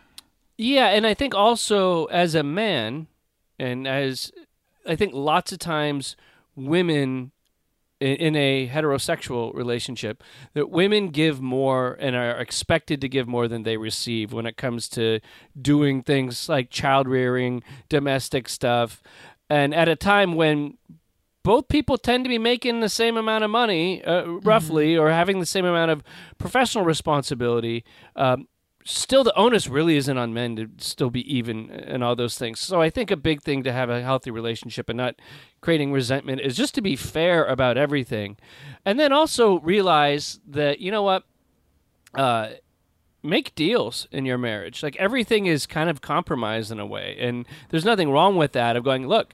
Yeah, 0.58 0.88
and 0.88 1.06
I 1.06 1.14
think 1.14 1.36
also 1.36 2.06
as 2.06 2.34
a 2.34 2.44
man, 2.44 3.08
and 3.60 3.86
as 3.86 4.32
I 4.88 4.96
think 4.96 5.14
lots 5.14 5.52
of 5.52 5.60
times 5.60 6.16
women 6.56 7.32
in, 8.14 8.36
a 8.36 8.68
heterosexual 8.68 9.54
relationship, 9.54 10.24
that 10.54 10.70
women 10.70 11.10
give 11.10 11.42
more 11.42 11.98
and 12.00 12.16
are 12.16 12.38
expected 12.38 13.02
to 13.02 13.10
give 13.10 13.28
more 13.28 13.48
than 13.48 13.64
they 13.64 13.78
receive 13.78 14.34
when 14.34 14.46
it 14.46 14.58
comes 14.58 14.88
to 14.90 15.20
doing 15.60 16.04
things 16.04 16.48
like 16.48 16.70
child 16.70 17.08
rearing, 17.08 17.64
domestic 17.90 18.48
stuff, 18.50 19.02
and 19.50 19.74
at 19.74 19.88
a 19.88 19.96
time 19.96 20.36
when 20.36 20.78
both 21.44 21.68
people 21.68 21.96
tend 21.98 22.26
to 22.26 22.30
be 22.30 22.40
making 22.40 22.80
the 22.80 22.90
same 22.90 23.18
amount 23.18 23.44
of 23.44 23.52
money, 23.52 24.04
uh, 24.04 24.26
roughly, 24.26 24.98
or 24.98 25.12
having 25.12 25.40
the 25.40 25.46
same 25.46 25.64
amount 25.64 25.92
of 25.92 26.04
professional 26.40 26.84
responsibility. 26.84 27.84
Um, 28.16 28.48
still, 28.86 29.24
the 29.24 29.36
onus 29.36 29.68
really 29.68 29.98
isn't 29.98 30.18
on 30.18 30.34
men 30.34 30.56
to 30.56 30.70
still 30.78 31.10
be 31.10 31.22
even 31.34 31.70
and 31.72 32.04
all 32.04 32.16
those 32.16 32.38
things. 32.38 32.60
So 32.60 32.82
I 32.82 32.90
think 32.90 33.12
a 33.12 33.18
big 33.18 33.42
thing 33.42 33.64
to 33.64 33.74
have 33.74 33.90
a 33.90 34.02
healthy 34.02 34.32
relationship 34.32 34.88
and 34.88 34.98
not 34.98 35.16
creating 35.60 35.92
resentment 35.92 36.42
is 36.42 36.56
just 36.56 36.76
to 36.76 36.82
be 36.82 36.96
fair 36.96 37.44
about 37.44 37.78
everything, 37.78 38.38
and 38.86 39.00
then 39.00 39.12
also 39.12 39.60
realize 39.60 40.40
that 40.48 40.80
you 40.80 40.92
know 40.92 41.04
what. 41.04 41.24
Uh, 42.14 42.52
make 43.22 43.56
deals 43.56 44.08
in 44.12 44.24
your 44.24 44.38
marriage. 44.38 44.84
Like 44.84 44.96
everything 44.98 45.48
is 45.48 45.66
kind 45.66 45.90
of 45.90 46.00
compromised 46.00 46.72
in 46.72 46.80
a 46.80 46.86
way, 46.86 47.18
and 47.20 47.46
there's 47.70 47.84
nothing 47.84 48.12
wrong 48.12 48.38
with 48.38 48.54
that. 48.54 48.76
Of 48.76 48.84
going, 48.84 49.08
look, 49.08 49.34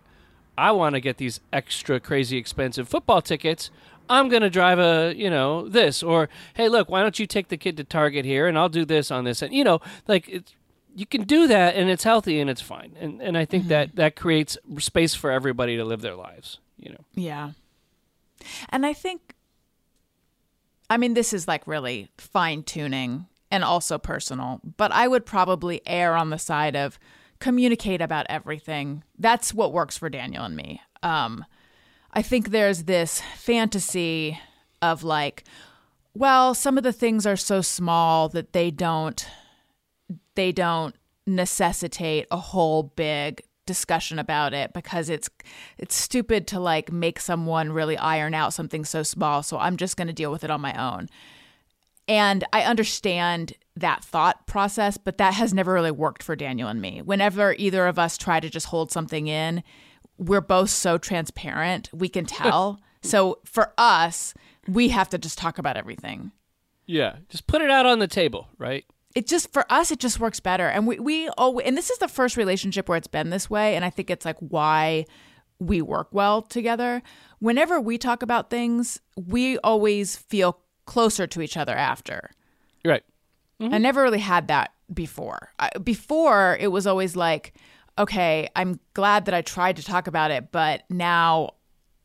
I 0.57 0.71
want 0.71 0.95
to 0.95 1.01
get 1.01 1.17
these 1.17 1.39
extra 1.51 1.99
crazy 1.99 2.37
expensive 2.37 2.87
football 2.87 3.21
tickets. 3.21 3.69
I'm 4.12 4.30
going 4.30 4.41
to 4.41 4.49
drive 4.49 4.78
a, 4.78 5.14
you 5.16 5.30
know, 5.30 5.68
this 5.68 6.03
or 6.03 6.30
hey, 6.55 6.70
look, 6.70 6.89
why 6.89 7.01
don't 7.01 7.18
you 7.18 7.26
take 7.26 7.47
the 7.47 7.57
kid 7.57 7.78
to 7.78 7.84
Target 7.84 8.26
here 8.26 8.47
and 8.47 8.57
I'll 8.57 8.70
do 8.70 8.86
this 8.86 9.09
on 9.09 9.24
this 9.24 9.41
and 9.41 9.53
you 9.53 9.64
know, 9.64 9.80
like 10.07 10.28
it's 10.28 10.53
you 10.93 11.05
can 11.05 11.24
do 11.24 11.47
that 11.47 11.76
and 11.76 11.89
it's 11.89 12.03
healthy 12.03 12.39
and 12.39 12.49
it's 12.49 12.62
fine. 12.62 12.95
And 12.99 13.22
and 13.22 13.38
I 13.38 13.45
think 13.45 13.68
that 13.70 13.95
that 13.95 14.16
creates 14.16 14.57
space 14.80 15.16
for 15.16 15.32
everybody 15.32 15.78
to 15.78 15.86
live 15.86 16.01
their 16.01 16.16
lives, 16.16 16.59
you 16.78 16.91
know. 16.91 17.05
Yeah. 17.16 17.51
And 18.70 18.86
I 18.86 18.93
think, 18.93 19.36
I 20.89 20.97
mean, 20.97 21.14
this 21.14 21.32
is 21.32 21.47
like 21.47 21.66
really 21.66 22.09
fine 22.18 22.64
tuning 22.64 23.28
and 23.49 23.64
also 23.64 23.97
personal, 23.97 24.59
but 24.78 24.91
I 24.91 25.07
would 25.07 25.26
probably 25.26 25.82
err 25.86 26.16
on 26.16 26.30
the 26.30 26.39
side 26.39 26.76
of 26.76 26.99
communicate 27.39 28.01
about 28.01 28.26
everything. 28.30 29.03
That's 29.18 29.53
what 29.53 29.74
works 29.74 29.97
for 29.97 30.09
Daniel 30.09 30.43
and 30.43 30.55
me. 30.55 30.82
Um, 31.03 31.45
I 32.14 32.22
think 32.22 32.49
there's 32.49 32.84
this 32.84 33.22
fantasy 33.38 34.39
of 34.82 35.03
like, 35.03 35.43
well, 36.14 36.53
some 36.53 36.78
of 36.78 36.84
the 36.84 36.91
things 36.91 37.26
are 37.26 37.38
so 37.38 37.62
small 37.62 38.28
that 38.30 38.53
they 38.53 38.70
don't, 38.70 39.26
they 40.36 40.51
don't 40.51 40.95
necessitate 41.26 42.28
a 42.32 42.38
whole 42.38 42.84
big 42.84 43.41
discussion 43.66 44.20
about 44.20 44.53
it 44.53 44.74
because 44.74 45.09
it's 45.09 45.30
it's 45.78 45.95
stupid 45.95 46.47
to 46.47 46.59
like 46.59 46.91
make 46.91 47.20
someone 47.20 47.72
really 47.72 47.95
iron 47.97 48.34
out 48.34 48.53
something 48.53 48.84
so 48.84 49.03
small 49.03 49.43
so 49.43 49.57
i'm 49.59 49.78
just 49.78 49.95
going 49.95 50.07
to 50.07 50.14
deal 50.14 50.32
with 50.32 50.43
it 50.43 50.51
on 50.51 50.59
my 50.59 50.74
own. 50.74 51.07
And 52.07 52.43
i 52.51 52.64
understand 52.64 53.53
that 53.76 54.03
thought 54.03 54.47
process 54.47 54.97
but 54.97 55.20
that 55.20 55.36
has 55.36 55.53
never 55.53 55.74
really 55.74 55.91
worked 55.91 56.24
for 56.24 56.36
daniel 56.36 56.68
and 56.68 56.82
me. 56.82 57.01
Whenever 57.01 57.53
either 57.53 57.86
of 57.86 57.99
us 57.99 58.18
try 58.18 58.39
to 58.39 58.49
just 58.49 58.66
hold 58.66 58.91
something 58.91 59.28
in 59.28 59.64
we're 60.22 60.41
both 60.41 60.69
so 60.69 60.97
transparent 60.97 61.89
we 61.93 62.09
can 62.09 62.26
tell. 62.26 62.80
So 63.03 63.39
for 63.45 63.74
us 63.80 64.36
we 64.67 64.89
have 64.89 65.09
to 65.09 65.17
just 65.17 65.39
talk 65.39 65.57
about 65.57 65.76
everything. 65.76 66.32
Yeah, 66.86 67.15
just 67.30 67.47
put 67.47 67.63
it 67.63 67.72
out 67.72 67.88
on 67.88 67.97
the 67.97 68.07
table, 68.07 68.47
right? 68.59 68.86
it 69.15 69.28
just 69.28 69.51
for 69.51 69.65
us 69.72 69.91
it 69.91 69.99
just 69.99 70.19
works 70.19 70.39
better. 70.39 70.67
And 70.67 70.88
we 70.88 70.99
we 70.99 71.30
oh 71.38 71.59
and 71.59 71.78
this 71.78 71.89
is 71.89 71.97
the 71.97 72.07
first 72.07 72.38
relationship 72.38 72.88
where 72.88 72.97
it's 72.97 73.07
been 73.07 73.30
this 73.30 73.49
way 73.49 73.76
and 73.76 73.84
i 73.84 73.89
think 73.89 74.09
it's 74.09 74.26
like 74.26 74.38
why 74.39 75.05
we 75.59 75.82
work 75.82 76.07
well 76.11 76.41
together. 76.41 77.01
Whenever 77.39 77.80
we 77.80 77.97
talk 77.97 78.24
about 78.24 78.49
things 78.49 78.99
we 79.15 79.57
always 79.59 80.15
feel 80.15 80.59
closer 80.86 81.28
to 81.28 81.41
each 81.41 81.57
other 81.57 81.74
after. 81.74 82.32
Right. 82.84 83.03
i 83.59 83.63
mm-hmm. 83.63 83.82
never 83.82 84.01
really 84.01 84.19
had 84.19 84.47
that 84.47 84.72
before. 84.93 85.51
I, 85.59 85.69
before 85.84 86.57
it 86.59 86.72
was 86.72 86.88
always 86.88 87.15
like 87.15 87.53
okay 87.97 88.47
i'm 88.55 88.79
glad 88.93 89.25
that 89.25 89.33
i 89.33 89.41
tried 89.41 89.75
to 89.75 89.83
talk 89.83 90.07
about 90.07 90.31
it 90.31 90.51
but 90.51 90.83
now 90.89 91.51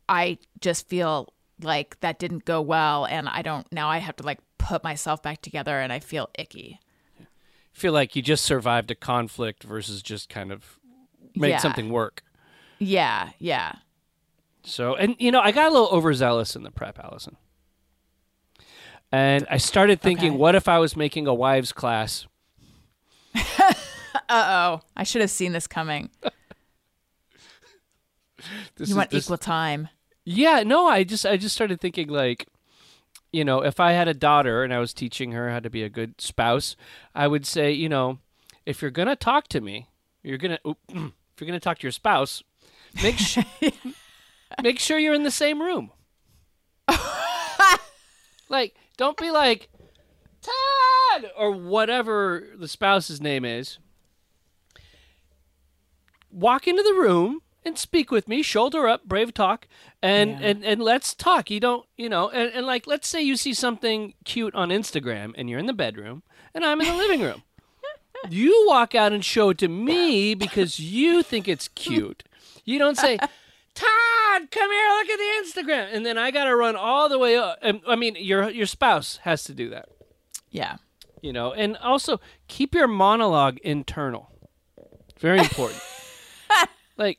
i 0.09 0.37
just 0.61 0.89
feel 0.89 1.32
like 1.62 1.99
that 2.01 2.18
didn't 2.18 2.45
go 2.45 2.61
well 2.61 3.05
and 3.07 3.28
i 3.28 3.41
don't 3.43 3.70
now 3.72 3.89
i 3.89 3.99
have 3.99 4.16
to 4.16 4.22
like 4.24 4.39
put 4.59 4.82
myself 4.84 5.22
back 5.22 5.41
together 5.43 5.80
and 5.80 5.93
i 5.93 5.99
feel 5.99 6.28
icky 6.39 6.80
Feel 7.72 7.93
like 7.93 8.16
you 8.16 8.22
just 8.22 8.43
survived 8.43 8.91
a 8.91 8.95
conflict 8.95 9.62
versus 9.62 10.03
just 10.03 10.30
kind 10.30 10.51
of 10.51 10.78
made 11.34 11.51
Yeah. 11.51 11.59
something 11.59 11.91
work. 11.91 12.22
yeah 12.78 13.30
yeah 13.39 13.74
So, 14.64 14.95
and 14.97 15.14
you 15.18 15.30
know, 15.30 15.41
I 15.41 15.53
got 15.53 15.68
a 15.68 15.72
little 15.74 15.91
overzealous 15.91 16.57
in 16.57 16.62
the 16.62 16.70
prep, 16.70 16.99
Allison. 16.99 17.37
And 19.12 19.47
I 19.51 19.59
started 19.59 20.01
thinking, 20.01 20.30
Okay. 20.32 20.39
what 20.39 20.55
if 20.55 20.68
I 20.68 20.78
was 20.78 20.97
making 20.97 21.26
a 21.26 21.34
wives 21.34 21.72
class? 21.72 22.26
Uh 24.29 24.79
oh. 24.79 24.81
I 24.97 25.03
should 25.05 25.21
have 25.21 25.31
seen 25.31 25.53
this 25.53 25.67
coming. 25.67 26.11
This 28.77 28.89
you 28.89 28.93
is- 28.93 28.95
want 28.95 29.11
this- 29.11 29.25
equal 29.27 29.39
time. 29.39 29.89
Yeah, 30.29 30.64
no, 30.64 30.87
I 30.89 31.05
just 31.05 31.25
I 31.25 31.37
just 31.37 31.55
started 31.55 31.81
thinking 31.81 32.09
like, 32.09 32.47
you 33.33 33.45
know, 33.45 33.62
if 33.62 33.79
I 33.79 33.93
had 33.93 34.09
a 34.09 34.14
daughter 34.14 34.64
and 34.64 34.75
I 34.75 34.79
was 34.81 34.93
teaching 34.93 35.31
her 35.33 35.51
how 35.51 35.61
to 35.61 35.71
be 35.71 35.85
a 35.85 35.89
good 35.89 36.21
spouse, 36.21 36.75
I 37.14 37.29
would 37.29 37.47
say, 37.47 37.71
you 37.71 37.89
know, 37.89 38.19
if 38.64 38.83
you're 38.83 38.91
gonna 38.91 39.14
talk 39.14 39.47
to 39.49 39.61
me, 39.61 39.87
you're 40.25 40.37
gonna 40.39 40.59
if 40.89 41.41
you're 41.41 41.47
gonna 41.47 41.61
talk 41.61 41.79
to 41.79 41.85
your 41.85 41.93
spouse, 41.93 42.43
make 43.05 43.19
sure 43.19 43.45
make 44.62 44.81
sure 44.81 44.99
you're 44.99 45.14
in 45.14 45.23
the 45.23 45.31
same 45.31 45.62
room. 45.62 45.93
like, 48.49 48.75
don't 48.97 49.17
be 49.17 49.31
like 49.31 49.69
Todd 50.43 51.31
or 51.37 51.53
whatever 51.53 52.49
the 52.59 52.67
spouse's 52.69 53.21
name 53.21 53.45
is. 53.45 53.79
Walk 56.39 56.66
into 56.68 56.82
the 56.82 56.93
room 56.93 57.41
and 57.64 57.78
speak 57.78 58.11
with 58.11 58.28
me, 58.28 58.43
shoulder 58.43 58.87
up, 58.87 59.05
brave 59.07 59.32
talk, 59.32 59.66
and 60.03 60.32
Yeah. 60.32 60.47
and 60.49 60.64
and 60.64 60.82
let's 60.82 61.14
talk. 61.14 61.51
You 61.51 61.61
don't, 61.61 61.87
you 61.97 62.09
know, 62.09 62.28
and, 62.28 62.53
and 62.53 62.66
like 62.66 62.87
let's 62.87 63.09
say 63.09 63.22
you 63.22 63.37
see 63.37 63.55
something 63.55 64.12
cute 64.24 64.55
on 64.55 64.68
Instagram 64.68 65.32
and 65.37 65.49
you're 65.49 65.59
in 65.59 65.66
the 65.66 65.72
bedroom 65.72 66.22
and 66.55 66.64
I'm 66.64 66.80
in 66.80 66.87
the 66.89 66.95
living 66.97 67.22
room. 67.22 67.43
You 68.30 68.64
walk 68.66 68.95
out 68.95 69.12
and 69.12 69.24
show 69.24 69.51
it 69.51 69.59
to 69.59 69.68
me 69.68 70.34
because 70.34 70.80
you 70.80 71.22
think 71.22 71.47
it's 71.49 71.68
cute. 71.68 72.24
You 72.64 72.78
don't 72.78 72.97
say, 72.97 73.18
Todd, 73.18 74.51
come 74.51 74.70
here, 74.70 74.89
look 74.99 75.09
at 75.11 75.18
the 75.18 75.32
Instagram, 75.45 75.95
and 75.95 76.05
then 76.05 76.16
I 76.18 76.30
got 76.30 76.45
to 76.45 76.57
run 76.57 76.76
all 76.76 77.09
the 77.09 77.18
way 77.18 77.37
up. 77.37 77.59
And, 77.62 77.82
I 77.87 77.95
mean, 77.95 78.16
your 78.18 78.49
your 78.51 78.66
spouse 78.66 79.18
has 79.22 79.45
to 79.45 79.53
do 79.55 79.68
that, 79.70 79.89
Yeah. 80.51 80.76
you 81.20 81.32
know. 81.32 81.53
And 81.53 81.76
also 81.76 82.18
keep 82.49 82.74
your 82.74 82.89
monologue 82.89 83.59
internal. 83.59 84.30
Very 85.20 85.39
important. 85.41 85.80
Like 86.97 87.18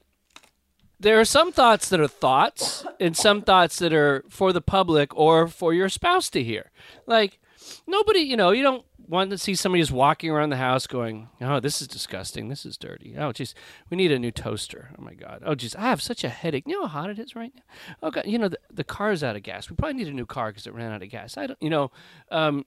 there 1.00 1.20
are 1.20 1.26
some 1.26 1.52
thoughts 1.52 1.90
that 1.90 2.00
are 2.00 2.08
thoughts 2.08 2.86
and 3.00 3.16
some 3.16 3.42
thoughts 3.42 3.78
that 3.80 3.94
are 3.94 4.24
for 4.30 4.52
the 4.52 4.62
public 4.62 5.16
or 5.16 5.48
for 5.48 5.74
your 5.74 5.90
spouse 5.90 6.30
to 6.32 6.44
hear. 6.44 6.72
Like 7.06 7.40
nobody, 7.86 8.20
you 8.20 8.36
know, 8.36 8.52
you 8.52 8.64
don't 8.64 8.84
want 9.08 9.30
to 9.30 9.38
see 9.38 9.56
somebody 9.56 9.82
just 9.82 9.92
walking 9.92 10.30
around 10.30 10.50
the 10.50 10.58
house 10.58 10.86
going, 10.88 11.30
"Oh, 11.40 11.60
this 11.60 11.82
is 11.82 11.88
disgusting. 11.88 12.50
This 12.50 12.66
is 12.66 12.78
dirty. 12.78 13.16
Oh, 13.18 13.32
jeez, 13.32 13.54
we 13.90 13.98
need 13.98 14.12
a 14.12 14.20
new 14.20 14.32
toaster. 14.32 14.90
Oh 14.98 15.02
my 15.02 15.14
god. 15.14 15.44
Oh, 15.46 15.56
jeez, 15.56 15.76
I 15.76 15.84
have 15.84 16.02
such 16.02 16.24
a 16.24 16.30
headache. 16.30 16.64
You 16.68 16.82
know 16.82 16.88
how 16.88 17.02
hot 17.02 17.10
it 17.12 17.20
is 17.20 17.36
right 17.36 17.54
now. 17.56 17.62
Oh 18.02 18.12
god, 18.12 18.26
you 18.26 18.38
know 18.38 18.50
the 18.50 18.60
the 18.72 18.84
car's 18.84 19.24
out 19.24 19.36
of 19.36 19.44
gas. 19.44 19.70
We 19.70 19.76
probably 19.76 19.94
need 19.96 20.08
a 20.08 20.14
new 20.14 20.26
car 20.26 20.50
because 20.50 20.68
it 20.68 20.74
ran 20.74 20.92
out 20.92 21.04
of 21.04 21.10
gas. 21.10 21.38
I 21.38 21.48
don't, 21.48 21.62
you 21.62 21.70
know, 21.70 21.92
um, 22.32 22.66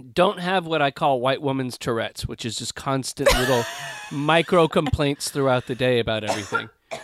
don't 0.00 0.40
have 0.40 0.66
what 0.66 0.82
I 0.82 0.90
call 0.90 1.20
white 1.20 1.40
woman's 1.42 1.76
Tourette's, 1.78 2.26
which 2.26 2.44
is 2.44 2.56
just 2.56 2.74
constant 2.74 3.32
little 3.34 3.64
micro 4.12 4.68
complaints 4.68 5.30
throughout 5.30 5.66
the 5.66 5.74
day 5.74 5.98
about 6.00 6.24
everything. 6.24 6.68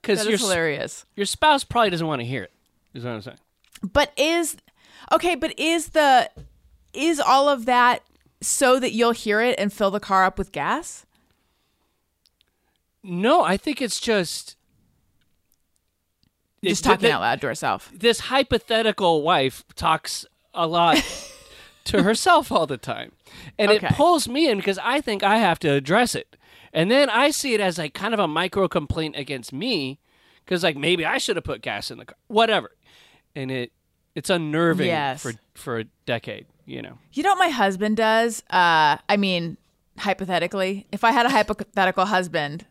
Because 0.00 0.18
That 0.20 0.24
your 0.26 0.34
is 0.34 0.40
hilarious. 0.40 1.06
your 1.14 1.26
spouse 1.26 1.62
probably 1.62 1.90
doesn't 1.90 2.06
want 2.06 2.20
to 2.20 2.26
hear 2.26 2.42
it. 2.42 2.52
Is 2.92 3.04
what 3.04 3.12
I'm 3.12 3.22
saying. 3.22 3.38
But 3.92 4.12
is 4.16 4.56
okay, 5.12 5.36
but 5.36 5.56
is 5.58 5.90
the 5.90 6.28
is 6.92 7.20
all 7.20 7.48
of 7.48 7.66
that 7.66 8.02
so 8.40 8.80
that 8.80 8.90
you'll 8.92 9.12
hear 9.12 9.40
it 9.40 9.54
and 9.60 9.72
fill 9.72 9.92
the 9.92 10.00
car 10.00 10.24
up 10.24 10.38
with 10.38 10.50
gas? 10.50 11.06
No, 13.04 13.42
I 13.44 13.56
think 13.56 13.80
it's 13.80 14.00
just 14.00 14.56
Just 16.64 16.82
talking 16.82 17.02
th- 17.02 17.12
out 17.14 17.20
loud 17.20 17.40
to 17.42 17.46
herself. 17.46 17.90
This 17.94 18.20
hypothetical 18.20 19.22
wife 19.22 19.64
talks 19.76 20.26
a 20.52 20.66
lot 20.66 20.96
to 21.84 22.02
herself 22.02 22.50
all 22.52 22.66
the 22.66 22.76
time, 22.76 23.12
and 23.58 23.70
Okay. 23.70 23.86
it 23.86 23.92
pulls 23.94 24.28
me 24.28 24.48
in 24.48 24.58
because 24.58 24.78
I 24.82 25.00
think 25.00 25.22
I 25.22 25.38
have 25.38 25.58
to 25.60 25.68
address 25.72 26.14
it, 26.14 26.36
and 26.72 26.90
then 26.90 27.08
I 27.10 27.30
see 27.30 27.54
it 27.54 27.60
as 27.60 27.78
like 27.78 27.94
kind 27.94 28.14
of 28.14 28.20
a 28.20 28.28
micro 28.28 28.68
complaint 28.68 29.16
against 29.16 29.52
me 29.52 29.98
because 30.44 30.62
like 30.62 30.76
maybe 30.76 31.04
I 31.06 31.18
should 31.18 31.36
have 31.36 31.44
put 31.44 31.62
gas 31.62 31.90
in 31.90 31.98
the 31.98 32.04
car, 32.06 32.16
whatever, 32.28 32.70
and 33.34 33.50
it 33.50 33.72
it's 34.14 34.28
unnerving 34.30 34.86
Yes. 34.86 35.22
for 35.22 35.32
for 35.54 35.78
a 35.80 35.84
decade, 36.06 36.46
you 36.66 36.82
know. 36.82 36.98
You 37.12 37.22
know 37.22 37.30
what 37.30 37.38
my 37.38 37.48
husband 37.48 37.96
does? 37.96 38.42
Uh 38.50 38.98
I 39.08 39.16
mean, 39.16 39.56
hypothetically, 39.98 40.86
if 40.92 41.04
I 41.04 41.12
had 41.12 41.26
a 41.26 41.30
hypothetical 41.30 42.04
husband, 42.06 42.66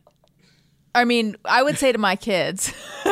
I 0.94 1.06
mean, 1.06 1.36
I 1.46 1.64
would 1.64 1.78
say 1.78 1.92
to 1.92 1.98
my 1.98 2.16
kids, 2.16 2.74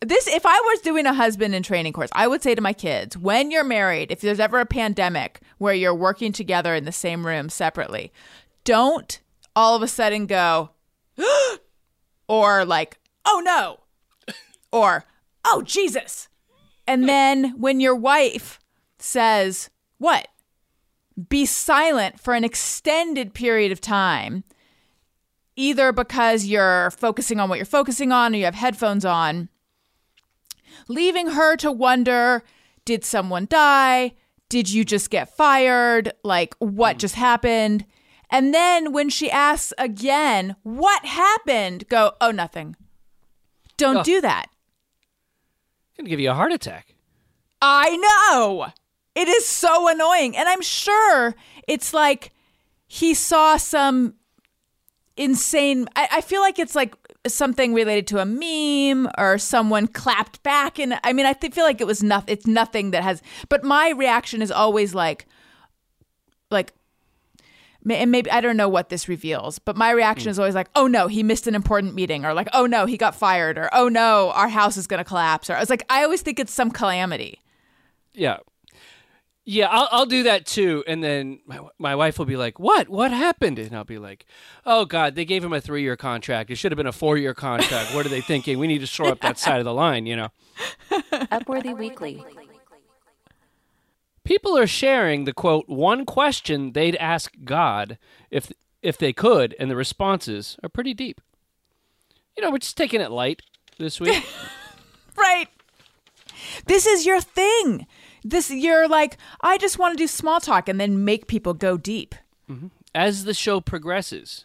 this 0.00 0.26
if 0.26 0.44
I 0.46 0.58
was 0.58 0.80
doing 0.80 1.06
a 1.06 1.14
husband 1.14 1.54
in 1.54 1.62
training 1.62 1.92
course, 1.92 2.10
I 2.12 2.26
would 2.26 2.42
say 2.42 2.54
to 2.54 2.60
my 2.60 2.72
kids, 2.72 3.16
when 3.16 3.50
you're 3.50 3.64
married, 3.64 4.10
if 4.10 4.20
there's 4.20 4.40
ever 4.40 4.60
a 4.60 4.66
pandemic 4.66 5.40
where 5.58 5.74
you're 5.74 5.94
working 5.94 6.32
together 6.32 6.74
in 6.74 6.84
the 6.84 6.92
same 6.92 7.26
room 7.26 7.48
separately, 7.48 8.12
don't 8.64 9.20
all 9.56 9.74
of 9.74 9.82
a 9.82 9.88
sudden 9.88 10.26
go 10.26 10.70
or 12.28 12.64
like, 12.64 12.98
"Oh 13.24 13.42
no." 13.44 13.80
or, 14.72 15.04
"Oh 15.44 15.62
Jesus." 15.62 16.28
And 16.86 17.08
then 17.08 17.54
when 17.58 17.80
your 17.80 17.94
wife 17.94 18.58
says, 18.98 19.70
"What?" 19.98 20.28
be 21.28 21.46
silent 21.46 22.20
for 22.20 22.34
an 22.34 22.44
extended 22.44 23.34
period 23.34 23.72
of 23.72 23.80
time, 23.80 24.44
either 25.56 25.90
because 25.90 26.44
you're 26.44 26.92
focusing 26.92 27.40
on 27.40 27.48
what 27.48 27.58
you're 27.58 27.66
focusing 27.66 28.12
on 28.12 28.34
or 28.34 28.38
you 28.38 28.44
have 28.44 28.54
headphones 28.54 29.04
on, 29.04 29.48
leaving 30.86 31.28
her 31.28 31.56
to 31.56 31.72
wonder 31.72 32.42
did 32.84 33.04
someone 33.04 33.46
die? 33.50 34.14
Did 34.48 34.70
you 34.70 34.84
just 34.84 35.10
get 35.10 35.36
fired? 35.36 36.12
Like, 36.24 36.54
what 36.58 36.96
mm. 36.96 37.00
just 37.00 37.16
happened? 37.16 37.84
And 38.30 38.54
then 38.54 38.92
when 38.92 39.10
she 39.10 39.30
asks 39.30 39.72
again, 39.76 40.56
what 40.62 41.04
happened? 41.04 41.88
Go, 41.88 42.12
oh, 42.20 42.30
nothing. 42.30 42.76
Don't 43.76 43.98
Oh. 43.98 44.02
do 44.02 44.20
that. 44.20 44.46
Gonna 45.96 46.08
give 46.08 46.20
you 46.20 46.30
a 46.30 46.34
heart 46.34 46.52
attack. 46.52 46.94
I 47.60 47.96
know. 47.96 48.68
It 49.14 49.28
is 49.28 49.46
so 49.46 49.88
annoying. 49.88 50.36
And 50.36 50.48
I'm 50.48 50.62
sure 50.62 51.34
it's 51.66 51.92
like 51.92 52.32
he 52.86 53.14
saw 53.14 53.56
some 53.56 54.14
insane. 55.16 55.88
I, 55.96 56.08
I 56.12 56.20
feel 56.20 56.40
like 56.40 56.58
it's 56.58 56.74
like 56.74 56.94
something 57.34 57.74
related 57.74 58.06
to 58.08 58.18
a 58.18 58.24
meme 58.24 59.10
or 59.18 59.38
someone 59.38 59.86
clapped 59.86 60.42
back. 60.42 60.78
And 60.78 60.98
I 61.04 61.12
mean, 61.12 61.26
I 61.26 61.32
th- 61.32 61.52
feel 61.52 61.64
like 61.64 61.80
it 61.80 61.86
was 61.86 62.02
nothing. 62.02 62.32
It's 62.32 62.46
nothing 62.46 62.90
that 62.92 63.02
has. 63.02 63.22
But 63.48 63.64
my 63.64 63.90
reaction 63.90 64.42
is 64.42 64.50
always 64.50 64.94
like, 64.94 65.26
like, 66.50 66.72
and 67.88 68.10
maybe 68.10 68.30
I 68.30 68.40
don't 68.40 68.56
know 68.56 68.68
what 68.68 68.88
this 68.88 69.08
reveals, 69.08 69.58
but 69.58 69.76
my 69.76 69.90
reaction 69.90 70.28
mm. 70.28 70.32
is 70.32 70.38
always 70.38 70.54
like, 70.54 70.68
"Oh 70.74 70.86
no, 70.86 71.06
he 71.06 71.22
missed 71.22 71.46
an 71.46 71.54
important 71.54 71.94
meeting," 71.94 72.24
or 72.24 72.34
like, 72.34 72.48
"Oh 72.52 72.66
no, 72.66 72.86
he 72.86 72.96
got 72.96 73.14
fired," 73.14 73.56
or 73.56 73.70
"Oh 73.72 73.88
no, 73.88 74.30
our 74.32 74.48
house 74.48 74.76
is 74.76 74.86
going 74.86 74.98
to 74.98 75.04
collapse," 75.04 75.48
or 75.48 75.54
I 75.54 75.60
was 75.60 75.70
like, 75.70 75.84
I 75.88 76.02
always 76.02 76.20
think 76.20 76.38
it's 76.38 76.52
some 76.52 76.70
calamity. 76.70 77.40
Yeah. 78.12 78.38
Yeah, 79.50 79.68
I'll, 79.70 79.88
I'll 79.90 80.06
do 80.06 80.24
that 80.24 80.44
too. 80.44 80.84
And 80.86 81.02
then 81.02 81.40
my, 81.46 81.60
my 81.78 81.94
wife 81.94 82.18
will 82.18 82.26
be 82.26 82.36
like, 82.36 82.58
What? 82.58 82.90
What 82.90 83.12
happened? 83.12 83.58
And 83.58 83.74
I'll 83.74 83.82
be 83.82 83.96
like, 83.96 84.26
Oh, 84.66 84.84
God, 84.84 85.14
they 85.14 85.24
gave 85.24 85.42
him 85.42 85.54
a 85.54 85.60
three 85.60 85.80
year 85.80 85.96
contract. 85.96 86.50
It 86.50 86.56
should 86.56 86.70
have 86.70 86.76
been 86.76 86.86
a 86.86 86.92
four 86.92 87.16
year 87.16 87.32
contract. 87.32 87.94
what 87.94 88.04
are 88.04 88.10
they 88.10 88.20
thinking? 88.20 88.58
We 88.58 88.66
need 88.66 88.80
to 88.80 88.86
shore 88.86 89.08
up 89.08 89.20
that 89.20 89.38
side 89.44 89.58
of 89.58 89.64
the 89.64 89.72
line, 89.72 90.04
you 90.04 90.16
know? 90.16 90.28
Upworthy 90.90 91.74
Weekly. 91.74 92.22
People 94.22 94.58
are 94.58 94.66
sharing 94.66 95.24
the 95.24 95.32
quote, 95.32 95.66
one 95.66 96.04
question 96.04 96.72
they'd 96.72 96.96
ask 96.96 97.32
God 97.42 97.96
if, 98.30 98.52
if 98.82 98.98
they 98.98 99.14
could, 99.14 99.56
and 99.58 99.70
the 99.70 99.76
responses 99.76 100.58
are 100.62 100.68
pretty 100.68 100.92
deep. 100.92 101.22
You 102.36 102.42
know, 102.42 102.50
we're 102.50 102.58
just 102.58 102.76
taking 102.76 103.00
it 103.00 103.10
light 103.10 103.40
this 103.78 103.98
week. 103.98 104.22
Right. 105.16 105.48
This 106.66 106.86
is 106.86 107.04
your 107.04 107.20
thing. 107.20 107.88
This 108.30 108.50
you're 108.50 108.88
like, 108.88 109.16
I 109.40 109.58
just 109.58 109.78
want 109.78 109.96
to 109.96 110.02
do 110.02 110.06
small 110.06 110.40
talk 110.40 110.68
and 110.68 110.80
then 110.80 111.04
make 111.04 111.26
people 111.26 111.54
go 111.54 111.76
deep. 111.76 112.14
Mm-hmm. 112.50 112.68
As 112.94 113.24
the 113.24 113.34
show 113.34 113.60
progresses, 113.60 114.44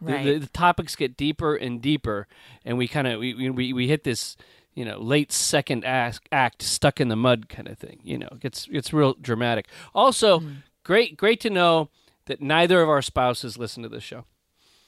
the- 0.00 0.12
Right. 0.12 0.24
the, 0.24 0.38
the 0.38 0.46
topics 0.46 0.94
get 0.96 1.16
deeper 1.16 1.56
and 1.56 1.82
deeper, 1.82 2.26
and 2.64 2.78
we 2.78 2.86
kind 2.88 3.06
of 3.06 3.18
we, 3.20 3.34
we 3.50 3.72
we 3.72 3.88
hit 3.88 4.04
this 4.04 4.36
you 4.74 4.84
know 4.84 4.98
late 4.98 5.32
second 5.32 5.84
act, 5.84 6.20
act 6.30 6.62
stuck 6.62 7.00
in 7.00 7.08
the 7.08 7.16
mud 7.16 7.48
kind 7.48 7.66
of 7.68 7.78
thing. 7.78 7.98
You 8.04 8.18
know, 8.18 8.28
it 8.32 8.40
gets 8.40 8.68
it's 8.70 8.92
real 8.92 9.14
dramatic. 9.20 9.66
Also, 9.94 10.40
mm. 10.40 10.56
great 10.84 11.16
great 11.16 11.40
to 11.40 11.50
know 11.50 11.90
that 12.26 12.40
neither 12.40 12.80
of 12.80 12.88
our 12.88 13.02
spouses 13.02 13.58
listen 13.58 13.82
to 13.82 13.88
this 13.88 14.04
show. 14.04 14.24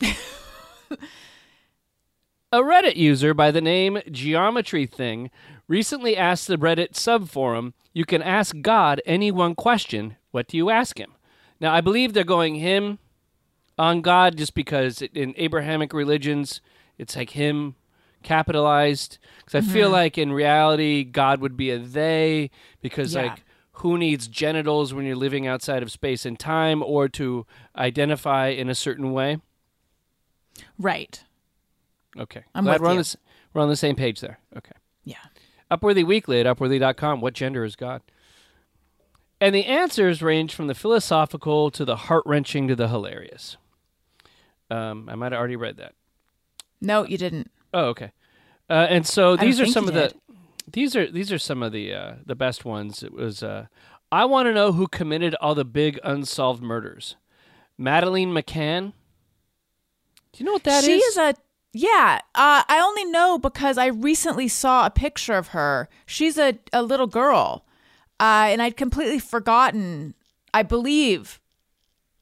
A 2.53 2.59
Reddit 2.59 2.97
user 2.97 3.32
by 3.32 3.53
the 3.53 3.61
name 3.61 4.01
Geometry 4.11 4.84
Thing 4.84 5.30
recently 5.71 6.16
asked 6.16 6.49
the 6.49 6.59
Reddit 6.59 6.93
subforum, 6.93 7.73
"You 7.95 8.05
can 8.05 8.21
ask 8.21 8.61
God 8.61 9.01
any 9.07 9.31
one 9.31 9.55
question. 9.55 10.16
What 10.33 10.49
do 10.49 10.57
you 10.57 10.68
ask 10.68 10.99
him?" 10.99 11.14
Now, 11.61 11.73
I 11.73 11.81
believe 11.81 12.12
they're 12.12 12.25
going 12.25 12.57
him 12.57 12.99
on 13.79 14.03
God 14.03 14.37
just 14.37 14.55
because 14.55 15.01
in 15.03 15.35
Abrahamic 15.37 15.93
religions, 15.93 16.61
it's 16.99 17.16
like 17.16 17.31
him 17.31 17.77
capitalized. 18.23 19.18
Because 19.39 19.64
I 19.64 19.73
feel 19.73 19.87
mm-hmm. 19.87 19.95
like 19.95 20.18
in 20.18 20.33
reality, 20.33 21.05
God 21.05 21.41
would 21.41 21.57
be 21.57 21.71
a 21.71 21.79
they 21.79 22.51
because 22.83 23.14
Yeah. 23.14 23.23
like 23.23 23.45
who 23.81 23.97
needs 23.97 24.29
genitals 24.29 24.93
when 24.93 25.07
you're 25.07 25.16
living 25.16 25.47
outside 25.47 25.83
of 25.83 25.91
space 25.91 26.27
and 26.27 26.39
time 26.39 26.83
or 26.83 27.09
to 27.09 27.47
identify 27.77 28.49
in 28.49 28.68
a 28.68 28.75
certain 28.75 29.12
way? 29.12 29.39
Right. 30.79 31.25
Okay, 32.18 32.43
I'm 32.55 32.64
glad 32.64 32.81
we're 32.83 32.91
on 32.91 32.97
this. 32.97 33.16
We're 33.55 33.62
on 33.62 33.68
the 33.68 33.77
same 33.77 33.97
page 33.97 34.21
there. 34.21 34.39
Okay. 34.57 34.73
Upworthy 35.71 36.05
Weekly 36.05 36.41
at 36.41 36.47
upworthy.com. 36.47 37.21
What 37.21 37.35
gender 37.35 37.64
is 37.64 37.77
God? 37.77 38.03
And 39.41 39.55
the 39.55 39.64
answers 39.64 40.23
range 40.23 40.55
from 40.55 40.66
the 40.66 40.75
philosophical 40.75 41.71
to 41.71 41.85
the 41.85 41.97
heart 41.97 42.25
wrenching 42.27 42.68
to 42.68 42.77
the 42.77 42.89
hilarious. 42.89 43.57
Um, 44.71 45.09
I 45.09 45.14
might 45.14 45.33
have 45.33 45.39
already 45.39 45.57
read 45.57 45.79
that. 45.79 45.95
No, 46.81 47.05
you 47.05 47.16
didn't. 47.16 47.51
Oh, 47.73 47.87
okay. 47.87 48.12
Uh, 48.68 48.87
and 48.89 49.07
so 49.07 49.37
these 49.37 49.61
are 49.61 49.66
some 49.66 49.89
of 49.89 49.95
the 49.95 50.14
these 50.73 50.95
are 50.95 51.11
these 51.11 51.33
are 51.33 51.39
some 51.39 51.62
of 51.62 51.73
the 51.73 51.93
uh, 51.93 52.14
the 52.25 52.35
best 52.35 52.64
ones. 52.64 53.03
It 53.03 53.12
was 53.12 53.43
uh, 53.43 53.66
I 54.12 54.25
want 54.25 54.47
to 54.47 54.55
know 54.55 54.73
who 54.73 54.87
committed 54.87 55.35
all 55.37 55.55
the 55.55 55.64
big 55.64 55.99
unsolved 56.05 56.62
murders. 56.62 57.16
Madeleine 57.77 58.31
McCann. 58.31 58.93
Do 60.33 60.39
you 60.39 60.45
know 60.45 60.53
what 60.53 60.64
that 60.64 60.85
is? 60.85 60.85
she 60.85 60.99
is 60.99 61.16
a 61.16 61.35
yeah. 61.73 62.21
Uh, 62.35 62.62
I 62.68 62.81
only 62.81 63.05
know 63.05 63.39
because 63.39 63.79
I 63.79 63.87
recently 63.87 64.49
saw 64.49 64.87
a 64.87 64.91
picture 64.91 65.35
of 65.35 65.49
her. 65.49 65.89
She's 66.07 66.39
a, 66.39 66.59
a 66.73 66.83
little 66.83 67.07
girl, 67.07 67.64
uh, 68.18 68.47
and 68.49 68.61
I'd 68.61 68.77
completely 68.77 69.18
forgotten. 69.18 70.14
I 70.53 70.62
believe 70.62 71.41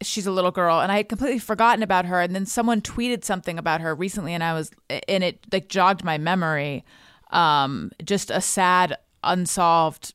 she's 0.02 0.26
a 0.26 0.30
little 0.32 0.50
girl, 0.50 0.80
and 0.80 0.92
I 0.92 0.98
had 0.98 1.08
completely 1.08 1.38
forgotten 1.38 1.82
about 1.82 2.06
her. 2.06 2.20
And 2.20 2.34
then 2.34 2.46
someone 2.46 2.80
tweeted 2.80 3.24
something 3.24 3.58
about 3.58 3.80
her 3.80 3.94
recently, 3.94 4.34
and 4.34 4.44
I 4.44 4.52
was 4.52 4.70
and 5.08 5.24
it 5.24 5.40
like 5.52 5.68
jogged 5.68 6.04
my 6.04 6.18
memory. 6.18 6.84
Um, 7.30 7.92
just 8.04 8.30
a 8.30 8.40
sad, 8.40 8.96
unsolved 9.22 10.14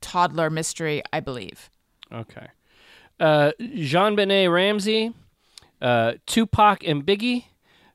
toddler 0.00 0.50
mystery, 0.50 1.02
I 1.12 1.20
believe. 1.20 1.70
Okay. 2.12 2.48
Uh, 3.18 3.52
JonBenét 3.60 4.50
Ramsey, 4.50 5.12
uh, 5.82 6.14
Tupac 6.26 6.82
and 6.84 7.04
Biggie, 7.04 7.44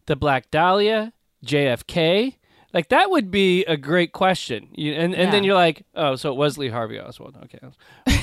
the 0.06 0.16
Black 0.16 0.52
Dahlia, 0.52 1.14
JFK. 1.46 2.36
Like 2.74 2.90
that 2.90 3.10
would 3.10 3.32
be 3.32 3.64
a 3.66 3.78
great 3.78 4.12
question. 4.12 4.68
You, 4.74 4.94
and 4.94 5.16
and 5.16 5.32
then 5.32 5.44
you're 5.44 5.56
like, 5.56 5.86
oh, 5.96 6.16
so 6.16 6.32
it 6.32 6.36
was 6.36 6.58
Lee 6.58 6.70
Harvey 6.70 7.00
Oswald. 7.00 7.38
Okay. 7.44 7.60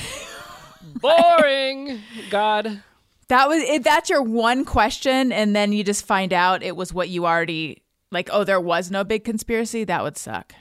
Boring. 1.01 2.01
God. 2.29 2.83
That 3.29 3.47
was 3.49 3.63
if 3.63 3.83
that's 3.83 4.09
your 4.09 4.21
one 4.21 4.63
question, 4.63 5.31
and 5.31 5.55
then 5.55 5.73
you 5.73 5.83
just 5.83 6.05
find 6.05 6.33
out 6.33 6.61
it 6.61 6.75
was 6.75 6.93
what 6.93 7.09
you 7.09 7.25
already 7.25 7.81
like. 8.11 8.29
Oh, 8.31 8.43
there 8.43 8.61
was 8.61 8.91
no 8.91 9.03
big 9.03 9.23
conspiracy. 9.23 9.83
That 9.83 10.03
would 10.03 10.17
suck. 10.17 10.53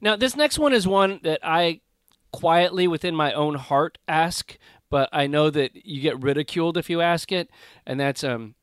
Now 0.00 0.16
this 0.16 0.34
next 0.34 0.58
one 0.58 0.72
is 0.72 0.88
one 0.88 1.20
that 1.22 1.38
I 1.44 1.82
quietly 2.32 2.88
within 2.88 3.14
my 3.14 3.32
own 3.32 3.54
heart 3.54 3.98
ask, 4.08 4.58
but 4.90 5.08
I 5.12 5.28
know 5.28 5.50
that 5.50 5.86
you 5.86 6.00
get 6.00 6.20
ridiculed 6.20 6.76
if 6.76 6.90
you 6.90 7.00
ask 7.00 7.30
it, 7.30 7.48
and 7.86 8.00
that's 8.00 8.24
um, 8.24 8.56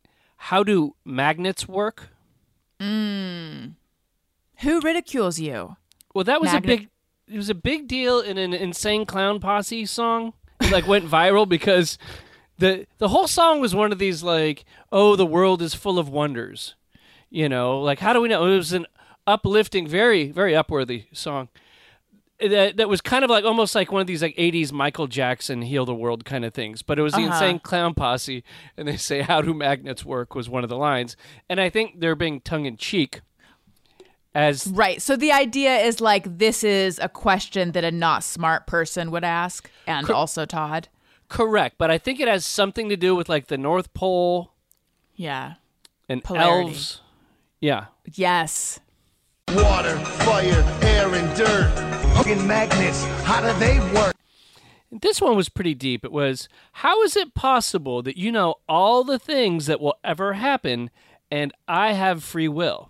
how 0.43 0.63
do 0.63 0.95
magnets 1.05 1.67
work? 1.67 2.09
Hmm. 2.79 3.67
Who 4.61 4.79
ridicules 4.81 5.39
you? 5.39 5.75
Well, 6.13 6.23
that 6.23 6.41
was 6.41 6.51
Magnet- 6.53 6.73
a 6.73 6.77
big. 6.77 6.89
It 7.27 7.37
was 7.37 7.49
a 7.49 7.55
big 7.55 7.87
deal 7.87 8.19
in 8.21 8.37
an 8.39 8.53
insane 8.53 9.05
clown 9.05 9.39
posse 9.39 9.85
song. 9.85 10.33
It 10.61 10.71
like 10.71 10.87
went 10.87 11.05
viral 11.05 11.47
because 11.47 11.97
the 12.57 12.87
the 12.97 13.09
whole 13.09 13.27
song 13.27 13.59
was 13.59 13.75
one 13.75 13.91
of 13.91 13.99
these 13.99 14.23
like, 14.23 14.65
oh, 14.91 15.15
the 15.15 15.25
world 15.25 15.61
is 15.61 15.75
full 15.75 15.99
of 15.99 16.09
wonders. 16.09 16.75
You 17.29 17.47
know, 17.47 17.79
like 17.81 17.99
how 17.99 18.13
do 18.13 18.21
we 18.21 18.29
know? 18.29 18.45
It 18.45 18.55
was 18.57 18.73
an 18.73 18.87
uplifting, 19.27 19.87
very 19.87 20.31
very 20.31 20.53
upworthy 20.53 21.05
song. 21.11 21.49
That 22.41 22.77
that 22.77 22.87
was 22.87 23.01
kind 23.01 23.23
of 23.25 23.29
like 23.29 23.43
almost 23.43 23.75
like 23.75 23.91
one 23.91 23.99
of 24.01 24.07
these 24.07 24.21
like 24.21 24.35
'80s 24.37 24.71
Michael 24.71 25.07
Jackson 25.07 25.61
heal 25.61 25.85
the 25.85 25.93
world 25.93 26.23
kind 26.23 26.45
of 26.45 26.53
things. 26.53 26.81
But 26.81 26.97
it 26.97 27.01
was 27.01 27.11
the 27.13 27.19
Uh-huh. 27.23 27.33
insane 27.33 27.59
clown 27.59 27.93
posse, 27.93 28.43
and 28.77 28.87
they 28.87 28.95
say 28.97 29.21
how 29.21 29.41
do 29.41 29.53
magnets 29.53 30.05
work 30.05 30.35
was 30.35 30.47
one 30.49 30.63
of 30.63 30.69
the 30.69 30.77
lines, 30.77 31.17
and 31.49 31.59
I 31.59 31.69
think 31.69 31.99
they're 31.99 32.15
being 32.15 32.39
tongue 32.39 32.65
in 32.65 32.77
cheek. 32.77 33.21
As 34.33 34.67
Right. 34.67 35.01
So 35.01 35.15
the 35.17 35.31
idea 35.31 35.77
is 35.79 35.99
like 35.99 36.37
this 36.37 36.63
is 36.63 36.99
a 36.99 37.09
question 37.09 37.71
that 37.71 37.83
a 37.83 37.91
not 37.91 38.23
smart 38.23 38.67
person 38.67 39.09
would 39.11 39.23
ask, 39.23 39.69
and 39.87 40.05
Cor- 40.07 40.15
also 40.15 40.45
Todd. 40.45 40.87
Correct, 41.29 41.75
but 41.77 41.91
I 41.91 41.97
think 41.97 42.19
it 42.19 42.27
has 42.27 42.45
something 42.45 42.89
to 42.89 42.95
do 42.95 43.15
with 43.15 43.27
like 43.27 43.47
the 43.47 43.57
North 43.57 43.93
Pole 43.93 44.53
Yeah. 45.15 45.55
and 46.07 46.23
Polarity. 46.23 46.69
elves. 46.69 47.01
Yeah. 47.59 47.85
Yes. 48.13 48.79
Water, 49.49 49.97
fire, 49.97 50.63
air, 50.83 51.13
and 51.13 51.35
dirt. 51.37 51.88
Fucking 52.15 52.47
magnets, 52.47 53.03
how 53.23 53.41
do 53.41 53.57
they 53.59 53.79
work? 53.93 54.15
This 54.91 55.21
one 55.21 55.35
was 55.35 55.49
pretty 55.49 55.75
deep. 55.75 56.03
It 56.03 56.11
was 56.11 56.49
how 56.73 57.01
is 57.03 57.15
it 57.15 57.33
possible 57.33 58.01
that 58.01 58.17
you 58.17 58.31
know 58.31 58.55
all 58.67 59.03
the 59.03 59.19
things 59.19 59.67
that 59.67 59.79
will 59.79 59.95
ever 60.03 60.33
happen 60.33 60.89
and 61.29 61.53
I 61.67 61.93
have 61.93 62.23
free 62.23 62.47
will? 62.47 62.89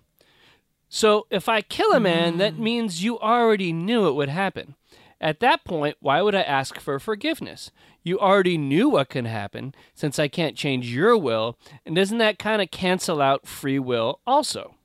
So 0.88 1.28
if 1.30 1.48
I 1.48 1.62
kill 1.62 1.92
a 1.92 2.00
man, 2.00 2.38
that 2.38 2.54
hmm. 2.54 2.64
means 2.64 3.04
you 3.04 3.20
already 3.20 3.72
knew 3.72 4.08
it 4.08 4.16
would 4.16 4.30
happen. 4.30 4.76
At 5.22 5.42
that 5.42 5.66
point, 5.66 5.98
why 6.00 6.22
would 6.22 6.34
I 6.34 6.42
ask 6.42 6.80
for 6.80 6.98
forgiveness? 6.98 7.72
You 8.04 8.18
already 8.20 8.58
knew 8.58 8.90
what 8.90 9.10
can 9.10 9.26
happen 9.26 9.76
since 9.94 10.18
I 10.18 10.30
can't 10.30 10.56
change 10.56 10.94
your 10.94 11.18
will, 11.18 11.58
and 11.86 11.96
doesn't 11.96 12.18
that 12.20 12.40
kind 12.40 12.62
of 12.62 12.72
cancel 12.72 13.22
out 13.22 13.46
free 13.46 13.80
will 13.80 14.22
also? 14.26 14.76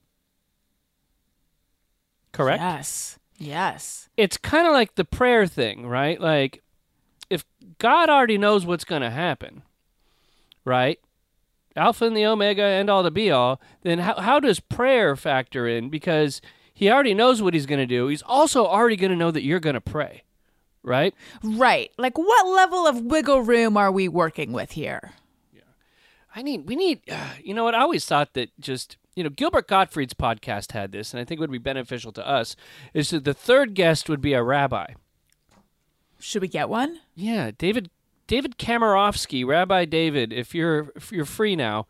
Correct? 2.33 2.61
Yes. 2.61 3.19
Yes. 3.39 4.09
it's 4.17 4.37
kind 4.37 4.67
of 4.67 4.73
like 4.73 4.95
the 4.95 5.05
prayer 5.05 5.47
thing, 5.47 5.87
right? 5.87 6.21
Like, 6.21 6.63
if 7.29 7.45
God 7.79 8.09
already 8.09 8.39
knows 8.39 8.65
what's 8.65 8.85
going 8.85 9.03
to 9.03 9.11
happen, 9.11 9.63
right? 10.65 11.01
Alpha 11.77 12.05
and 12.05 12.17
the 12.17 12.27
Omega 12.27 12.63
and 12.63 12.89
all 12.89 13.03
the 13.03 13.11
be 13.11 13.31
all, 13.31 13.61
then 13.83 13.99
how, 13.99 14.21
how 14.21 14.39
does 14.39 14.61
prayer 14.61 15.17
factor 15.17 15.67
in? 15.67 15.91
Because 15.91 16.41
he 16.73 16.91
already 16.91 17.15
knows 17.15 17.43
what 17.43 17.55
he's 17.55 17.67
going 17.67 17.81
to 17.81 17.87
do. 17.87 18.07
He's 18.07 18.23
also 18.23 18.65
already 18.65 18.97
going 18.97 19.11
to 19.11 19.17
know 19.17 19.33
that 19.33 19.43
you're 19.43 19.61
going 19.61 19.75
to 19.75 19.81
pray, 19.81 20.23
right? 20.83 21.15
Right. 21.43 21.91
Like 21.99 22.17
what 22.17 22.47
level 22.47 22.87
of 22.87 23.01
wiggle 23.01 23.43
room 23.43 23.77
are 23.77 23.91
we 23.91 24.07
working 24.09 24.53
with 24.53 24.73
here? 24.73 25.13
Yeah. 25.53 25.63
I 26.37 26.43
need, 26.43 26.69
we 26.69 26.77
need, 26.77 27.01
uh, 27.11 27.31
you 27.43 27.55
know 27.55 27.65
what? 27.65 27.75
I 27.75 27.81
always 27.81 28.05
thought 28.05 28.35
that 28.35 28.51
just, 28.61 28.97
you 29.17 29.25
know, 29.25 29.31
Gilbert 29.31 29.69
Gottfried's 29.69 30.15
podcast 30.15 30.73
had 30.73 30.93
this, 30.93 31.13
and 31.13 31.21
I 31.21 31.25
think 31.25 31.39
it 31.39 31.43
would 31.43 31.51
be 31.51 31.59
beneficial 31.59 32.13
to 32.13 32.27
us, 32.27 32.57
is 32.93 33.11
that 33.11 33.25
the 33.25 33.35
third 33.35 33.75
guest 33.75 34.09
would 34.09 34.21
be 34.21 34.33
a 34.33 34.43
rabbi. 34.43 34.95
Should 36.19 36.43
we 36.43 36.49
get 36.49 36.69
one? 36.69 37.01
Yeah, 37.15 37.51
David 37.57 37.91
David 38.27 38.59
Kamarofsky, 38.59 39.47
Rabbi 39.47 39.85
David. 39.85 40.33
If 40.33 40.55
you're 40.55 40.91
if 40.97 41.13
you're 41.13 41.27
free 41.27 41.55
now, 41.55 41.87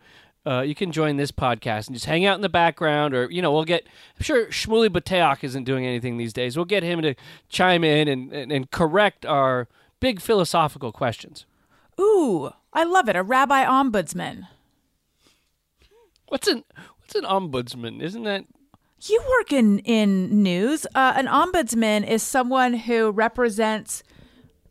uh, 0.46 0.60
you 0.60 0.74
can 0.74 0.92
join 0.92 1.16
this 1.16 1.30
podcast 1.30 1.86
and 1.86 1.94
just 1.94 2.06
hang 2.06 2.26
out 2.26 2.34
in 2.34 2.42
the 2.42 2.48
background, 2.48 3.14
or 3.14 3.30
you 3.30 3.40
know, 3.40 3.52
we'll 3.52 3.64
get. 3.64 3.86
I'm 4.18 4.22
sure 4.22 4.46
Shmuley 4.46 4.88
Boteach 4.88 5.44
isn't 5.44 5.64
doing 5.64 5.86
anything 5.86 6.16
these 6.16 6.32
days. 6.32 6.56
We'll 6.56 6.64
get 6.64 6.82
him 6.82 7.00
to 7.02 7.14
chime 7.48 7.84
in 7.84 8.08
and, 8.08 8.32
and, 8.32 8.52
and 8.52 8.70
correct 8.70 9.24
our 9.24 9.68
big 10.00 10.20
philosophical 10.20 10.92
questions. 10.92 11.46
Ooh, 11.98 12.50
I 12.72 12.84
love 12.84 13.08
it. 13.08 13.16
A 13.16 13.22
rabbi 13.22 13.64
ombudsman. 13.64 14.48
What's 16.28 16.48
an 16.48 16.64
what's 17.05 17.14
an 17.14 17.24
ombudsman? 17.24 18.02
Isn't 18.02 18.24
that 18.24 18.44
You 19.07 19.22
work 19.38 19.52
in 19.52 19.80
in 19.80 20.42
news. 20.42 20.86
Uh, 20.94 21.12
an 21.16 21.26
ombudsman 21.26 22.07
is 22.09 22.22
someone 22.22 22.74
who 22.74 23.11
represents 23.11 24.02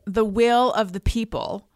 the 0.06 0.26
will 0.26 0.72
of 0.74 0.94
the 0.94 1.00
people, 1.00 1.68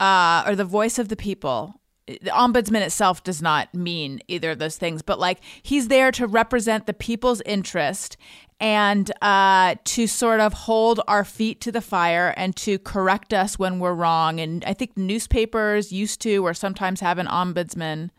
uh, 0.00 0.44
or 0.46 0.54
the 0.54 0.64
voice 0.64 0.98
of 0.98 1.08
the 1.08 1.16
people. 1.16 1.80
The 2.06 2.30
ombudsman 2.30 2.82
itself 2.82 3.24
does 3.24 3.40
not 3.40 3.74
mean 3.74 4.20
either 4.28 4.50
of 4.50 4.58
those 4.58 4.76
things, 4.76 5.00
but 5.02 5.18
like 5.18 5.40
he's 5.62 5.88
there 5.88 6.12
to 6.12 6.26
represent 6.26 6.86
the 6.86 6.92
people's 6.92 7.40
interest 7.46 8.16
and 8.60 9.10
uh, 9.22 9.74
to 9.84 10.06
sort 10.06 10.40
of 10.40 10.52
hold 10.52 11.00
our 11.08 11.24
feet 11.24 11.60
to 11.62 11.72
the 11.72 11.80
fire 11.80 12.34
and 12.36 12.54
to 12.56 12.78
correct 12.78 13.32
us 13.34 13.58
when 13.58 13.80
we're 13.80 13.94
wrong. 13.94 14.38
And 14.38 14.64
I 14.66 14.74
think 14.74 14.96
newspapers 14.96 15.92
used 15.92 16.20
to 16.20 16.46
or 16.46 16.54
sometimes 16.54 17.00
have 17.00 17.18
an 17.18 17.26
ombudsman. 17.26 18.10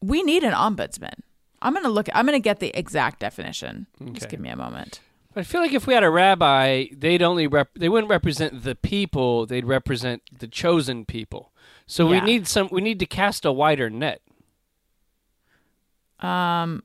We 0.00 0.22
need 0.22 0.44
an 0.44 0.52
ombudsman. 0.52 1.20
I'm 1.60 1.74
gonna 1.74 1.88
look. 1.88 2.08
I'm 2.14 2.24
gonna 2.24 2.38
get 2.38 2.60
the 2.60 2.76
exact 2.78 3.20
definition. 3.20 3.86
Just 4.12 4.28
give 4.28 4.40
me 4.40 4.48
a 4.48 4.56
moment. 4.56 5.00
I 5.36 5.42
feel 5.42 5.60
like 5.60 5.72
if 5.72 5.86
we 5.86 5.94
had 5.94 6.02
a 6.02 6.10
rabbi, 6.10 6.86
they'd 6.92 7.22
only 7.22 7.46
rep- 7.46 7.74
they 7.74 7.88
wouldn't 7.88 8.10
represent 8.10 8.64
the 8.64 8.74
people; 8.74 9.46
they'd 9.46 9.64
represent 9.64 10.22
the 10.36 10.46
chosen 10.48 11.04
people. 11.04 11.52
So 11.86 12.06
we 12.06 12.20
need 12.20 12.46
some. 12.46 12.68
We 12.70 12.80
need 12.80 12.98
to 13.00 13.06
cast 13.06 13.44
a 13.44 13.52
wider 13.52 13.90
net. 13.90 14.20
Um. 16.20 16.82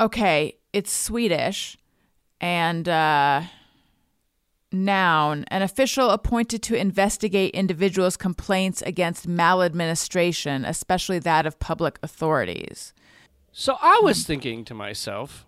Okay, 0.00 0.58
it's 0.72 0.92
Swedish, 0.92 1.76
and 2.40 2.88
uh, 2.88 3.42
noun: 4.72 5.44
an 5.48 5.62
official 5.62 6.10
appointed 6.10 6.62
to 6.64 6.74
investigate 6.76 7.54
individuals' 7.54 8.16
complaints 8.16 8.82
against 8.82 9.26
maladministration, 9.28 10.64
especially 10.64 11.18
that 11.20 11.46
of 11.46 11.58
public 11.58 11.98
authorities. 12.02 12.92
So 13.52 13.76
I 13.80 14.00
was 14.02 14.24
thinking 14.24 14.64
to 14.66 14.74
myself, 14.74 15.46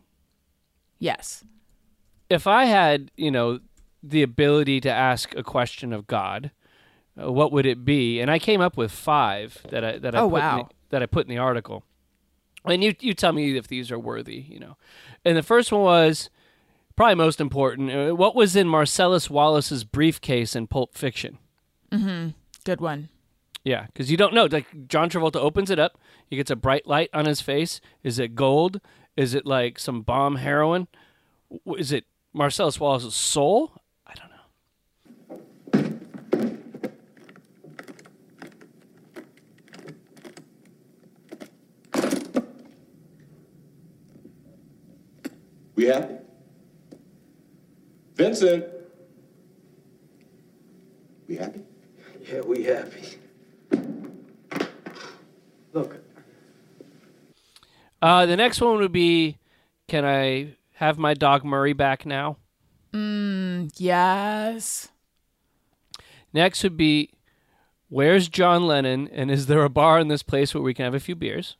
Yes. 0.99 1.45
if 2.29 2.47
I 2.47 2.64
had, 2.64 3.11
you 3.16 3.31
know, 3.31 3.61
the 4.03 4.23
ability 4.23 4.81
to 4.81 4.91
ask 4.91 5.35
a 5.37 5.43
question 5.43 5.93
of 5.93 6.07
God, 6.07 6.51
uh, 7.21 7.31
what 7.31 7.53
would 7.53 7.66
it 7.66 7.85
be? 7.85 8.21
And 8.21 8.31
I 8.31 8.39
came 8.39 8.61
up 8.61 8.77
with 8.77 8.91
five 8.91 9.59
that 9.71 9.85
I 9.85 9.99
that 9.99 10.14
I 10.14 10.21
Oh, 10.21 10.31
put 10.31 10.43
in 10.43 10.57
the, 10.59 10.64
that 10.91 11.03
I 11.03 11.07
put 11.07 11.27
in 11.27 11.31
the 11.31 11.39
article. 11.39 11.85
And 12.64 12.83
you 12.85 12.95
you 13.01 13.14
tell 13.14 13.33
me 13.33 13.57
if 13.57 13.68
these 13.68 13.91
are 13.91 13.99
worthy, 13.99 14.37
you 14.49 14.59
know. 14.59 14.77
And 15.25 15.37
the 15.37 15.43
first 15.43 15.71
one 15.73 15.83
was 15.83 16.31
probably 17.01 17.14
most 17.14 17.40
important. 17.40 17.90
uh, 17.90 18.14
What 18.14 18.36
was 18.36 18.55
in 18.55 18.68
Marcellus 18.68 19.30
Wallace's 19.30 19.84
briefcase 19.84 20.55
in 20.55 20.66
Pulp 20.66 20.94
Fiction? 20.94 21.38
Mm-hmm. 21.90 22.32
Good 22.64 22.82
one. 22.82 23.09
Yeah, 23.64 23.86
because 23.86 24.11
you 24.11 24.18
don't 24.18 24.34
know. 24.34 24.44
Like 24.44 24.86
John 24.86 25.09
Travolta 25.09 25.36
opens 25.36 25.70
it 25.70 25.78
up, 25.78 25.98
he 26.26 26.36
gets 26.36 26.51
a 26.51 26.57
bright 26.57 26.86
light 26.86 27.09
on 27.14 27.24
his 27.24 27.40
face. 27.40 27.80
Is 28.03 28.18
it 28.18 28.34
gold? 28.34 28.82
Is 29.16 29.32
it 29.32 29.46
like 29.46 29.78
some 29.78 30.03
bomb 30.03 30.36
heroin? 30.36 30.88
Is 31.78 31.90
it 31.90 32.05
Marcellus 32.34 32.78
Wallace's 32.78 33.14
soul? 33.14 33.72
I 34.07 34.12
don't 34.12 34.30
know. 34.30 34.44
We 45.76 45.86
happy? 45.86 46.30
Vincent. 48.21 48.66
We 51.27 51.37
happy? 51.37 51.62
Yeah, 52.31 52.41
we 52.43 52.64
happy. 52.64 53.18
Look, 55.73 55.97
Uh, 58.03 58.27
the 58.27 58.37
next 58.37 58.61
one 58.61 58.77
would 58.79 58.93
be, 58.93 59.39
can 59.89 60.05
I 60.05 60.57
have 60.75 60.99
my 60.99 61.14
dog 61.14 61.45
Murray 61.47 61.73
back 61.73 62.05
now? 62.05 62.37
Mm, 62.93 63.71
yes. 63.79 64.89
Next 66.35 66.62
would 66.62 66.77
be, 66.77 67.11
where's 67.89 68.29
John 68.29 68.66
Lennon? 68.66 69.09
And 69.09 69.31
is 69.31 69.47
there 69.47 69.64
a 69.64 69.71
bar 69.71 69.99
in 69.99 70.09
this 70.09 70.23
place 70.23 70.55
where 70.55 70.62
we 70.62 70.75
can 70.75 70.85
have 70.85 70.95
a 70.95 71.01
few 71.01 71.14
beers? 71.14 71.57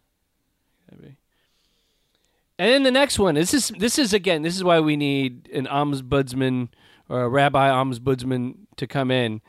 And 2.61 2.71
then 2.71 2.83
the 2.83 2.91
next 2.91 3.19
one 3.19 3.37
this 3.37 3.55
is 3.55 3.73
this 3.79 3.99
is 3.99 4.13
again 4.13 4.43
this 4.43 4.55
is 4.55 4.63
why 4.63 4.81
we 4.81 4.95
need 4.95 5.49
an 5.51 5.67
ombudsman 5.67 6.69
or 7.09 7.23
a 7.23 7.29
rabbi 7.29 7.71
ombudsman 7.71 8.55
to 8.77 8.87
come 8.87 9.11
in, 9.11 9.41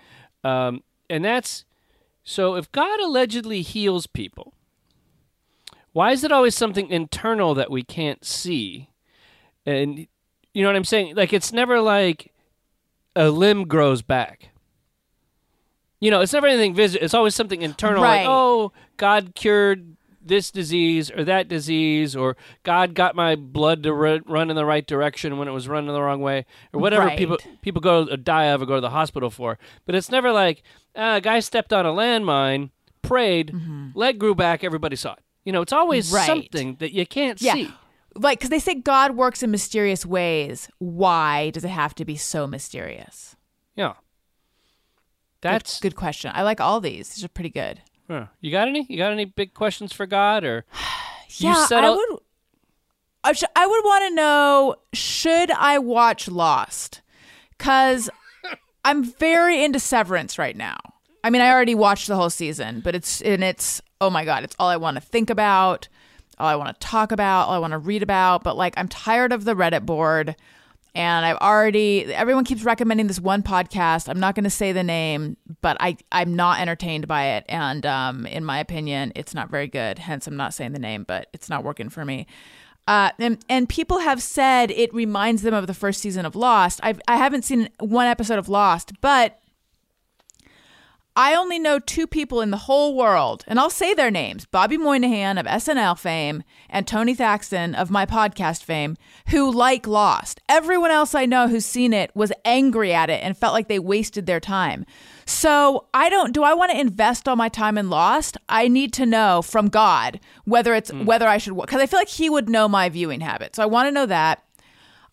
um, 0.45 0.81
and 1.09 1.25
that's 1.25 1.65
so 2.23 2.55
if 2.55 2.71
God 2.71 3.01
allegedly 3.01 3.63
heals 3.63 4.07
people, 4.07 4.53
why 5.91 6.11
is 6.13 6.23
it 6.23 6.31
always 6.31 6.55
something 6.55 6.89
internal 6.89 7.53
that 7.53 7.69
we 7.69 7.83
can't 7.83 8.23
see? 8.23 8.89
And 9.65 10.07
you 10.53 10.63
know 10.63 10.69
what 10.69 10.77
I'm 10.77 10.85
saying? 10.85 11.15
Like 11.15 11.33
it's 11.33 11.51
never 11.51 11.81
like 11.81 12.31
a 13.13 13.29
limb 13.29 13.67
grows 13.67 14.01
back. 14.01 14.51
You 15.99 16.11
know, 16.11 16.21
it's 16.21 16.31
never 16.31 16.47
anything 16.47 16.73
visible. 16.73 17.03
It's 17.03 17.13
always 17.13 17.35
something 17.35 17.61
internal, 17.61 18.01
Right. 18.01 18.21
like 18.21 18.27
oh, 18.29 18.71
God 18.95 19.33
cured 19.35 19.90
this 20.23 20.51
disease 20.51 21.09
or 21.11 21.23
that 21.23 21.47
disease, 21.47 22.15
or 22.15 22.37
God 22.63 22.93
got 22.93 23.15
my 23.15 23.35
blood 23.35 23.83
to 23.83 23.93
run, 23.93 24.21
run 24.27 24.49
in 24.49 24.55
the 24.55 24.65
right 24.65 24.85
direction 24.85 25.37
when 25.37 25.47
it 25.47 25.51
was 25.51 25.67
running 25.67 25.91
the 25.91 26.01
wrong 26.01 26.21
way, 26.21 26.45
or 26.73 26.79
whatever 26.79 27.05
Right. 27.05 27.17
people 27.17 27.37
people 27.61 27.81
go 27.81 28.05
to 28.05 28.17
die 28.17 28.45
of 28.45 28.61
or 28.61 28.65
go 28.65 28.75
to 28.75 28.81
the 28.81 28.89
hospital 28.91 29.29
for. 29.29 29.57
But 29.85 29.95
it's 29.95 30.11
never 30.11 30.31
like 30.31 30.63
ah, 30.95 31.15
a 31.15 31.21
guy 31.21 31.39
stepped 31.39 31.73
on 31.73 31.85
a 31.85 31.89
landmine, 31.91 32.69
prayed, 33.01 33.53
leg 33.95 34.19
grew 34.19 34.35
back, 34.35 34.63
everybody 34.63 34.95
saw 34.95 35.13
it. 35.13 35.19
You 35.45 35.51
know, 35.51 35.61
it's 35.61 35.73
always 35.73 36.07
Mm-hmm. 36.07 36.15
Right. 36.15 36.25
something 36.27 36.75
that 36.79 36.91
you 36.93 37.05
can't 37.05 37.41
Yeah. 37.41 37.53
see. 37.53 37.73
Like, 38.13 38.39
because 38.39 38.49
they 38.49 38.59
say 38.59 38.75
God 38.75 39.15
works 39.15 39.41
in 39.41 39.51
mysterious 39.51 40.05
ways. 40.05 40.69
Why 40.79 41.49
does 41.49 41.63
it 41.63 41.69
have 41.69 41.95
to 41.95 42.03
be 42.05 42.17
so 42.17 42.45
mysterious? 42.45 43.35
Yeah. 43.75 43.93
Good- 45.41 45.49
That's 45.53 45.79
good, 45.79 45.95
question. 45.95 46.31
I 46.35 46.43
like 46.43 46.61
all 46.61 46.79
these. 46.81 47.09
These 47.15 47.23
are 47.23 47.29
pretty 47.29 47.49
good. 47.49 47.81
Huh. 48.11 48.25
You 48.41 48.51
got 48.51 48.67
any? 48.67 48.85
You 48.89 48.97
got 48.97 49.13
any 49.13 49.23
big 49.23 49.53
questions 49.53 49.93
for 49.93 50.05
God 50.05 50.43
or 50.43 50.65
you 51.37 51.47
yeah, 51.49 51.55
I 51.55 51.65
settle- 51.67 51.95
would. 51.95 52.19
I, 53.23 53.33
sh- 53.33 53.43
I 53.55 53.65
would 53.67 53.83
want 53.85 54.09
to 54.09 54.15
know: 54.15 54.75
Should 54.93 55.49
I 55.51 55.77
watch 55.77 56.27
Lost? 56.27 57.01
Because 57.57 58.09
I'm 58.85 59.03
very 59.03 59.63
into 59.63 59.79
Severance 59.79 60.37
right 60.37 60.57
now. 60.57 60.77
I 61.23 61.29
mean, 61.29 61.41
I 61.41 61.51
already 61.51 61.75
watched 61.75 62.07
the 62.07 62.15
whole 62.15 62.31
season, 62.31 62.81
but 62.81 62.95
it's 62.95 63.21
and 63.21 63.43
it's 63.43 63.81
oh 64.01 64.09
my 64.09 64.25
god, 64.25 64.43
it's 64.43 64.55
all 64.59 64.67
I 64.67 64.77
want 64.77 64.95
to 64.95 65.01
think 65.01 65.29
about, 65.29 65.87
all 66.37 66.47
I 66.49 66.55
want 66.55 66.77
to 66.77 66.85
talk 66.85 67.11
about, 67.11 67.47
all 67.47 67.53
I 67.53 67.59
want 67.59 67.71
to 67.71 67.77
read 67.77 68.03
about. 68.03 68.43
But 68.43 68.57
like, 68.57 68.73
I'm 68.75 68.87
tired 68.89 69.31
of 69.31 69.45
the 69.45 69.53
Reddit 69.55 69.85
board, 69.85 70.35
and 70.93 71.25
I've 71.25 71.37
already 71.37 72.13
everyone 72.13 72.43
keeps 72.43 72.63
recommending 72.63 73.07
this 73.07 73.19
one 73.19 73.43
podcast. 73.43 74.09
I'm 74.09 74.19
not 74.19 74.35
going 74.35 74.43
to 74.43 74.49
say 74.49 74.71
the 74.71 74.83
name, 74.83 75.37
but 75.61 75.77
I 75.79 75.97
I'm 76.11 76.35
not 76.35 76.59
entertained 76.59 77.07
by 77.07 77.25
it, 77.25 77.45
and 77.47 77.85
um, 77.85 78.25
in 78.25 78.43
my 78.43 78.59
opinion, 78.59 79.11
it's 79.15 79.33
not 79.33 79.49
very 79.49 79.67
good. 79.67 79.99
Hence, 79.99 80.27
I'm 80.27 80.37
not 80.37 80.53
saying 80.53 80.73
the 80.73 80.79
name, 80.79 81.03
but 81.03 81.27
it's 81.33 81.49
not 81.49 81.63
working 81.63 81.89
for 81.89 82.03
me. 82.05 82.27
Uh, 82.87 83.11
and 83.19 83.43
and 83.47 83.69
people 83.69 83.99
have 83.99 84.21
said 84.21 84.71
it 84.71 84.93
reminds 84.93 85.43
them 85.43 85.53
of 85.53 85.67
the 85.67 85.73
first 85.73 86.01
season 86.01 86.25
of 86.25 86.35
Lost. 86.35 86.79
I've 86.83 86.99
I 87.07 87.17
haven't 87.17 87.43
seen 87.43 87.69
one 87.79 88.07
episode 88.07 88.39
of 88.39 88.49
Lost, 88.49 88.93
but 89.01 89.40
I 91.15 91.35
only 91.35 91.59
know 91.59 91.77
two 91.77 92.07
people 92.07 92.39
in 92.39 92.51
the 92.51 92.57
whole 92.57 92.95
world, 92.95 93.43
and 93.45 93.59
I'll 93.59 93.69
say 93.69 93.93
their 93.93 94.09
names 94.09 94.45
Bobby 94.45 94.77
Moynihan 94.77 95.37
of 95.37 95.45
SNL 95.45 95.99
fame 95.99 96.41
and 96.69 96.87
Tony 96.87 97.13
Thaxton 97.13 97.75
of 97.75 97.91
my 97.91 98.05
podcast 98.05 98.63
fame, 98.63 98.95
who 99.27 99.51
like 99.51 99.85
Lost. 99.85 100.39
Everyone 100.47 100.89
else 100.89 101.13
I 101.13 101.25
know 101.25 101.49
who's 101.49 101.65
seen 101.65 101.91
it 101.91 102.15
was 102.15 102.31
angry 102.45 102.93
at 102.93 103.09
it 103.09 103.21
and 103.23 103.37
felt 103.37 103.53
like 103.53 103.67
they 103.67 103.77
wasted 103.77 104.25
their 104.25 104.39
time. 104.39 104.85
So 105.25 105.87
I 105.93 106.07
don't, 106.07 106.33
do 106.33 106.43
I 106.43 106.53
want 106.53 106.71
to 106.71 106.79
invest 106.79 107.27
all 107.27 107.35
my 107.35 107.49
time 107.49 107.77
in 107.77 107.89
Lost? 107.89 108.37
I 108.47 108.69
need 108.69 108.93
to 108.93 109.05
know 109.05 109.41
from 109.41 109.67
God 109.67 110.17
whether 110.45 110.73
it's, 110.73 110.91
hmm. 110.91 111.03
whether 111.03 111.27
I 111.27 111.39
should, 111.39 111.57
because 111.57 111.81
I 111.81 111.87
feel 111.87 111.99
like 111.99 112.07
He 112.07 112.29
would 112.29 112.47
know 112.47 112.69
my 112.69 112.87
viewing 112.87 113.19
habits. 113.19 113.57
So 113.57 113.63
I 113.63 113.65
want 113.65 113.87
to 113.87 113.91
know 113.91 114.05
that. 114.05 114.43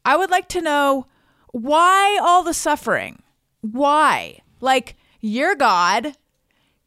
I 0.04 0.16
would 0.16 0.30
like 0.30 0.48
to 0.50 0.62
know 0.62 1.06
why 1.50 2.20
all 2.22 2.44
the 2.44 2.54
suffering? 2.54 3.20
Why? 3.62 4.38
Like, 4.60 4.96
you're 5.20 5.54
God. 5.54 6.14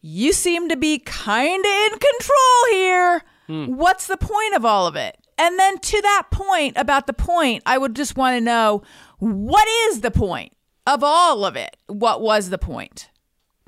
You 0.01 0.33
seem 0.33 0.69
to 0.69 0.77
be 0.77 0.99
kind 0.99 1.63
of 1.63 1.71
in 1.71 1.91
control 1.91 2.65
here. 2.71 3.23
Hmm. 3.47 3.65
What's 3.75 4.07
the 4.07 4.17
point 4.17 4.55
of 4.55 4.65
all 4.65 4.87
of 4.87 4.95
it? 4.95 5.17
And 5.37 5.57
then 5.59 5.79
to 5.79 6.01
that 6.01 6.27
point, 6.31 6.77
about 6.77 7.07
the 7.07 7.13
point, 7.13 7.63
I 7.65 7.77
would 7.77 7.95
just 7.95 8.15
want 8.15 8.35
to 8.37 8.41
know 8.41 8.83
what 9.19 9.67
is 9.89 10.01
the 10.01 10.11
point 10.11 10.53
of 10.87 11.03
all 11.03 11.45
of 11.45 11.55
it? 11.55 11.77
What 11.87 12.21
was 12.21 12.49
the 12.49 12.57
point? 12.57 13.09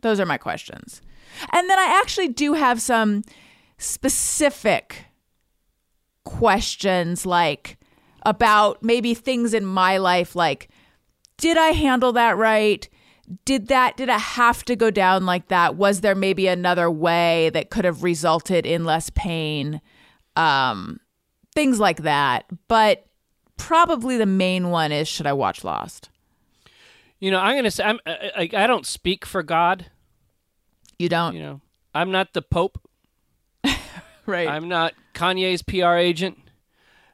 Those 0.02 0.20
are 0.20 0.26
my 0.26 0.38
questions. 0.38 1.02
And 1.52 1.70
then 1.70 1.80
I 1.80 2.00
actually 2.02 2.28
do 2.28 2.54
have 2.54 2.82
some 2.82 3.24
specific 3.78 5.06
questions 6.24 7.26
like 7.26 7.78
about 8.26 8.82
maybe 8.82 9.14
things 9.14 9.54
in 9.54 9.66
my 9.66 9.98
life 9.98 10.36
like 10.38 10.70
did 11.38 11.58
I 11.58 11.70
handle 11.72 12.14
that 12.14 12.38
right? 12.38 12.88
Did 13.46 13.68
that 13.68 13.98
did 13.98 14.10
it 14.10 14.20
have 14.20 14.66
to 14.66 14.76
go 14.76 14.92
down 14.92 15.26
like 15.26 15.48
that? 15.48 15.76
Was 15.76 16.02
there 16.02 16.16
maybe 16.16 16.48
another 16.48 16.92
way 16.92 17.50
that 17.52 17.70
could 17.70 17.86
have 17.86 18.04
resulted 18.04 18.66
in 18.66 18.84
less 18.84 19.10
pain? 19.10 19.82
Um 20.36 21.00
things 21.54 21.80
like 21.80 22.04
that. 22.04 22.46
But 22.68 23.06
probably 23.58 24.18
the 24.18 24.26
main 24.26 24.70
one 24.70 24.92
is 24.92 25.08
should 25.08 25.28
I 25.28 25.34
watch 25.34 25.64
Lost? 25.64 26.10
You 27.20 27.32
know, 27.32 27.40
I'm 27.40 27.56
gonna 27.56 27.72
say 27.72 27.84
I'm 27.86 28.00
I, 28.06 28.50
I, 28.54 28.64
I 28.64 28.68
don't 28.68 28.86
speak 28.86 29.26
for 29.26 29.44
God. 29.44 29.86
You 31.00 31.10
don't. 31.10 31.34
You 31.36 31.42
know, 31.42 31.62
I'm 31.94 32.12
not 32.12 32.34
the 32.34 32.42
Pope. 32.42 32.80
right. 34.26 34.48
I'm 34.48 34.68
not 34.68 34.94
Kanye's 35.14 35.62
PR 35.62 35.96
agent. 35.96 36.38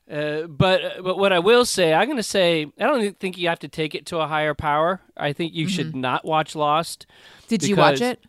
Uh, 0.10 0.47
but 0.47 1.03
but 1.03 1.18
what 1.20 1.32
I 1.32 1.39
will 1.39 1.66
say, 1.66 1.93
I'm 1.93 2.05
going 2.07 2.18
to 2.18 2.24
say, 2.24 2.66
I 2.80 2.86
don't 2.86 3.20
think 3.20 3.38
you 3.38 3.47
have 3.47 3.60
to 3.60 3.68
take 3.68 3.93
it 3.93 4.05
to 4.07 4.18
a 4.20 4.28
higher 4.28 4.55
power. 4.55 5.01
I 5.16 5.34
think 5.34 5.53
you 5.53 5.68
should 5.68 5.95
not 5.95 6.26
watch 6.26 6.55
Lost. 6.55 7.05
Mm-hmm. 7.07 7.47
Did 7.49 7.64
you 7.64 7.76
watch 7.76 8.01
it? 8.01 8.24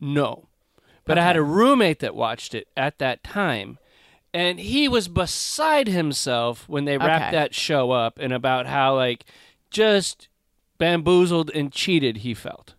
No, 0.00 0.48
but 1.04 1.18
I 1.18 1.22
had 1.22 1.36
a 1.36 1.42
roommate 1.42 2.00
that 2.00 2.14
watched 2.16 2.54
it 2.54 2.66
at 2.76 2.98
that 2.98 3.22
time, 3.22 3.78
and 4.34 4.58
he 4.58 4.88
was 4.88 5.06
beside 5.06 5.86
himself 5.86 6.68
when 6.68 6.84
they 6.84 6.98
wrapped 6.98 7.26
Okay. 7.26 7.36
that 7.36 7.54
show 7.54 7.92
up, 7.92 8.18
and 8.18 8.32
about 8.32 8.66
how 8.66 8.96
like 8.96 9.24
just 9.70 10.28
bamboozled 10.78 11.50
and 11.54 11.70
cheated 11.70 12.18
he 12.18 12.34
felt. 12.34 12.74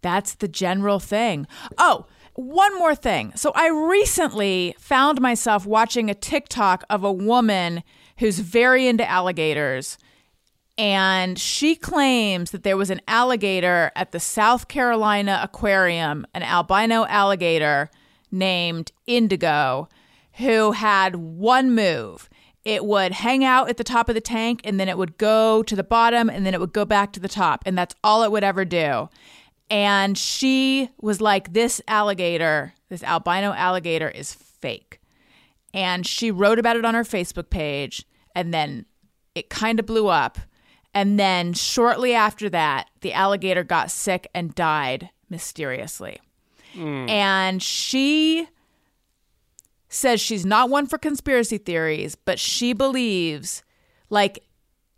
That's 0.00 0.34
the 0.34 0.48
general 0.48 0.98
thing. 1.00 1.46
Oh, 1.76 2.06
one 2.38 2.78
more 2.78 2.94
thing. 2.94 3.32
So 3.34 3.50
I 3.56 3.68
recently 3.68 4.76
found 4.78 5.20
myself 5.20 5.66
watching 5.66 6.08
a 6.08 6.14
TikTok 6.14 6.84
of 6.88 7.02
a 7.02 7.10
woman 7.10 7.82
who's 8.18 8.38
very 8.38 8.86
into 8.86 9.08
alligators. 9.10 9.98
And 10.76 11.36
she 11.36 11.74
claims 11.74 12.52
that 12.52 12.62
there 12.62 12.76
was 12.76 12.90
an 12.90 13.00
alligator 13.08 13.90
at 13.96 14.12
the 14.12 14.20
South 14.20 14.68
Carolina 14.68 15.40
Aquarium, 15.42 16.24
an 16.32 16.44
albino 16.44 17.06
alligator 17.06 17.90
named 18.30 18.92
Indigo, 19.08 19.88
who 20.34 20.70
had 20.70 21.16
one 21.16 21.74
move. 21.74 22.30
It 22.64 22.84
would 22.84 23.10
hang 23.10 23.42
out 23.42 23.68
at 23.68 23.78
the 23.78 23.84
top 23.84 24.08
of 24.08 24.14
the 24.14 24.20
tank 24.20 24.60
and 24.62 24.78
then 24.78 24.88
it 24.88 24.96
would 24.96 25.18
go 25.18 25.64
to 25.64 25.74
the 25.74 25.82
bottom 25.82 26.30
and 26.30 26.46
then 26.46 26.54
it 26.54 26.60
would 26.60 26.72
go 26.72 26.84
back 26.84 27.12
to 27.14 27.20
the 27.20 27.26
top. 27.26 27.64
And 27.66 27.76
that's 27.76 27.96
all 28.04 28.22
it 28.22 28.30
would 28.30 28.44
ever 28.44 28.64
do. 28.64 29.08
And 29.70 30.16
she 30.16 30.90
was 31.00 31.20
like, 31.20 31.52
This 31.52 31.80
alligator, 31.88 32.74
this 32.88 33.02
albino 33.02 33.52
alligator 33.52 34.08
is 34.08 34.32
fake. 34.32 35.00
And 35.74 36.06
she 36.06 36.30
wrote 36.30 36.58
about 36.58 36.76
it 36.76 36.84
on 36.84 36.94
her 36.94 37.04
Facebook 37.04 37.50
page. 37.50 38.04
And 38.34 38.54
then 38.54 38.86
it 39.34 39.50
kind 39.50 39.78
of 39.78 39.86
blew 39.86 40.08
up. 40.08 40.38
And 40.94 41.18
then 41.18 41.52
shortly 41.52 42.14
after 42.14 42.48
that, 42.50 42.88
the 43.02 43.12
alligator 43.12 43.62
got 43.62 43.90
sick 43.90 44.28
and 44.34 44.54
died 44.54 45.10
mysteriously. 45.28 46.20
Hmm. 46.72 47.08
And 47.08 47.62
she 47.62 48.48
says 49.88 50.20
she's 50.20 50.44
not 50.44 50.70
one 50.70 50.86
for 50.86 50.98
conspiracy 50.98 51.58
theories, 51.58 52.14
but 52.14 52.38
she 52.38 52.72
believes 52.72 53.62
like 54.10 54.44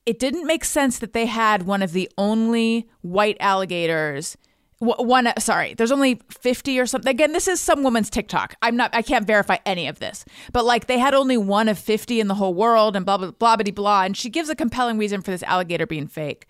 it 0.07 0.19
didn't 0.19 0.47
make 0.47 0.65
sense 0.65 0.99
that 0.99 1.13
they 1.13 1.27
had 1.27 1.65
one 1.65 1.83
of 1.83 1.93
the 1.93 2.11
only 2.17 2.89
white 3.03 3.37
alligators 3.39 4.37
one 4.81 5.31
sorry 5.39 5.75
there's 5.75 5.93
only 5.93 6.21
50 6.31 6.81
or 6.81 6.87
something 6.87 7.11
again 7.11 7.33
this 7.33 7.47
is 7.47 7.61
some 7.61 7.83
woman's 7.83 8.09
tiktok. 8.09 8.55
I'm 8.63 8.77
not 8.77 8.91
i 8.95 9.03
can't 9.03 9.27
verify 9.27 9.59
any 9.67 9.87
of 9.87 9.99
this. 9.99 10.25
But 10.53 10.65
like 10.65 10.87
they 10.87 10.99
had 10.99 11.15
only 11.15 11.37
one 11.37 11.69
of 11.69 11.79
50 11.79 12.19
in 12.19 12.29
the 12.29 12.35
whole 12.35 12.55
world 12.55 12.97
and 12.97 13.05
blah 13.05 13.19
blah 13.19 13.31
blah 13.31 13.57
blah 13.57 13.73
blah 13.73 14.03
and 14.03 14.17
she 14.17 14.31
gives 14.31 14.49
a 14.49 14.57
compelling 14.57 14.97
reason 14.97 15.21
for 15.21 15.31
this 15.31 15.43
alligator 15.43 15.87
being 15.87 16.07
fake. 16.07 16.47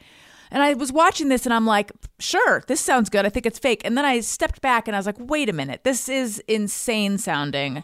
And 0.52 0.62
i 0.62 0.74
was 0.74 0.92
watching 0.92 1.28
this 1.28 1.44
and 1.44 1.52
i'm 1.52 1.66
like 1.66 1.90
sure 2.20 2.62
this 2.68 2.80
sounds 2.80 3.10
good. 3.10 3.26
I 3.26 3.30
think 3.30 3.46
it's 3.46 3.58
fake. 3.58 3.82
And 3.84 3.98
then 3.98 4.04
i 4.04 4.20
stepped 4.20 4.60
back 4.60 4.86
and 4.86 4.94
i 4.94 4.98
was 4.98 5.06
like 5.06 5.18
wait 5.18 5.48
a 5.48 5.52
minute 5.52 5.82
this 5.82 6.08
is 6.08 6.38
insane 6.46 7.18
sounding. 7.18 7.82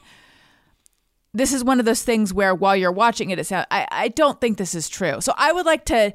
This 1.35 1.53
is 1.53 1.65
one 1.65 1.81
of 1.81 1.87
those 1.87 2.05
things 2.05 2.33
where 2.33 2.55
while 2.55 2.75
you're 2.75 2.91
watching 2.91 3.29
it, 3.29 3.39
it 3.39 3.45
sounds, 3.45 3.67
I, 3.71 3.87
I 3.91 4.09
don't 4.09 4.41
think 4.41 4.57
this 4.57 4.75
is 4.75 4.89
true. 4.89 5.21
So 5.21 5.35
I 5.37 5.53
would 5.53 5.67
like 5.67 5.85
to, 5.87 6.15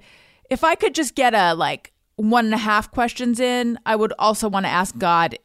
if 0.49 0.63
I 0.63 0.73
could 0.73 0.95
just 0.95 1.13
get 1.13 1.36
a 1.36 1.53
like 1.53 1.93
one 2.16 2.45
and 2.45 2.53
a 2.53 2.57
half 2.57 2.91
questions 2.91 3.39
in, 3.39 3.80
I 3.86 3.95
would 3.95 4.14
also 4.20 4.47
want 4.49 4.66
to 4.66 4.70
ask 4.72 4.97
God, 4.97 5.38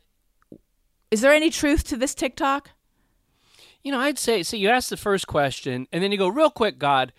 is 1.11 1.21
there 1.21 1.33
any 1.33 1.51
truth 1.51 1.85
to 1.85 1.97
this 1.97 2.14
TikTok? 2.14 2.71
You 3.83 3.93
know, 3.93 4.01
I'd 4.01 4.19
say 4.19 4.43
so. 4.43 4.57
You 4.57 4.69
ask 4.69 4.89
the 4.89 4.97
first 4.97 5.27
question, 5.29 5.87
and 5.93 6.03
then 6.03 6.11
you 6.11 6.19
go 6.19 6.27
real 6.29 6.51
quick, 6.51 6.79
God, 6.79 7.12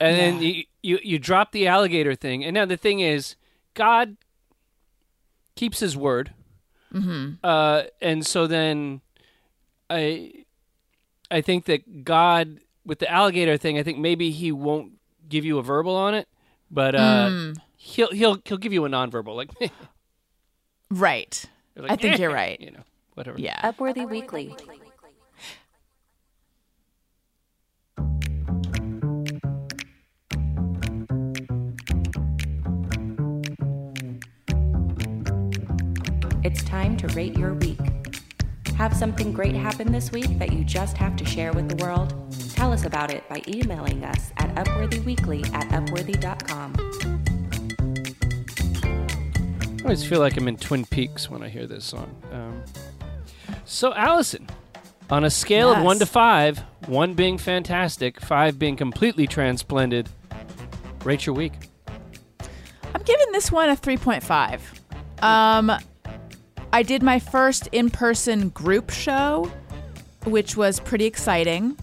and 0.00 0.16
then 0.16 0.42
you, 0.42 0.64
you 0.82 0.98
you 1.02 1.18
drop 1.18 1.52
the 1.52 1.66
alligator 1.68 2.14
thing. 2.14 2.42
And 2.42 2.54
now 2.54 2.64
the 2.64 2.78
thing 2.78 3.00
is, 3.00 3.36
God 3.74 4.16
keeps 5.54 5.80
His 5.80 5.96
word, 5.96 6.32
Mm-hmm. 6.94 7.44
uh, 7.44 7.82
and 8.00 8.24
so 8.26 8.46
then 8.46 9.02
I 9.90 10.32
I 11.30 11.42
think 11.42 11.66
that 11.66 12.04
God 12.04 12.60
with 12.86 13.00
the 13.00 13.10
alligator 13.12 13.58
thing, 13.58 13.76
I 13.78 13.82
think 13.82 13.98
maybe 13.98 14.30
He 14.30 14.50
won't 14.52 14.92
give 15.28 15.44
you 15.44 15.58
a 15.58 15.62
verbal 15.62 15.94
on 15.96 16.14
it, 16.14 16.28
but 16.70 16.94
uh, 16.94 17.28
Mm. 17.30 17.56
He'll 17.86 18.10
he'll 18.10 18.38
he'll 18.44 18.58
give 18.58 18.72
you 18.72 18.84
a 18.84 18.88
nonverbal, 18.88 19.34
like, 19.36 19.50
Right. 20.90 21.44
like, 21.76 21.90
I 21.92 21.96
think 21.96 22.18
you're 22.18 22.32
right. 22.32 22.60
You 22.60 22.72
know, 22.72 22.82
whatever. 23.14 23.38
Yeah. 23.38 23.60
Upworthy 23.62 24.08
Weekly. 24.08 24.54
It's 36.44 36.62
time 36.62 36.96
to 36.98 37.08
rate 37.08 37.36
your 37.36 37.54
week. 37.54 37.80
Have 38.76 38.94
something 38.94 39.32
great 39.32 39.54
happen 39.54 39.90
this 39.90 40.12
week 40.12 40.38
that 40.38 40.52
you 40.52 40.62
just 40.64 40.96
have 40.96 41.16
to 41.16 41.24
share 41.24 41.52
with 41.52 41.68
the 41.68 41.82
world? 41.82 42.14
Tell 42.54 42.72
us 42.72 42.84
about 42.84 43.10
it 43.10 43.28
by 43.28 43.42
emailing 43.48 44.04
us 44.04 44.32
at 44.36 44.54
upworthyweekly 44.54 45.52
at 45.52 45.68
upworthy.com. 45.70 47.15
I 49.86 49.90
always 49.90 50.04
feel 50.04 50.18
like 50.18 50.36
I'm 50.36 50.48
in 50.48 50.56
Twin 50.56 50.84
Peaks 50.84 51.30
when 51.30 51.44
I 51.44 51.48
hear 51.48 51.64
this 51.64 51.84
song. 51.84 52.12
Um, 52.32 52.60
so, 53.64 53.94
Allison, 53.94 54.48
on 55.10 55.22
a 55.22 55.30
scale 55.30 55.72
of 55.72 55.80
one 55.80 56.00
to 56.00 56.06
five, 56.06 56.58
one 56.86 57.14
being 57.14 57.38
fantastic, 57.38 58.20
five 58.20 58.58
being 58.58 58.74
completely 58.74 59.28
transplended, 59.28 60.08
rate 61.04 61.24
your 61.24 61.36
week. 61.36 61.52
I'm 62.94 63.02
giving 63.04 63.30
this 63.30 63.52
one 63.52 63.68
a 63.68 63.76
3.5. 63.76 65.22
Um, 65.22 65.70
I 66.72 66.82
did 66.82 67.04
my 67.04 67.20
first 67.20 67.68
in 67.70 67.88
person 67.88 68.48
group 68.48 68.90
show, 68.90 69.52
which 70.24 70.56
was 70.56 70.80
pretty 70.80 71.04
exciting. 71.06 71.78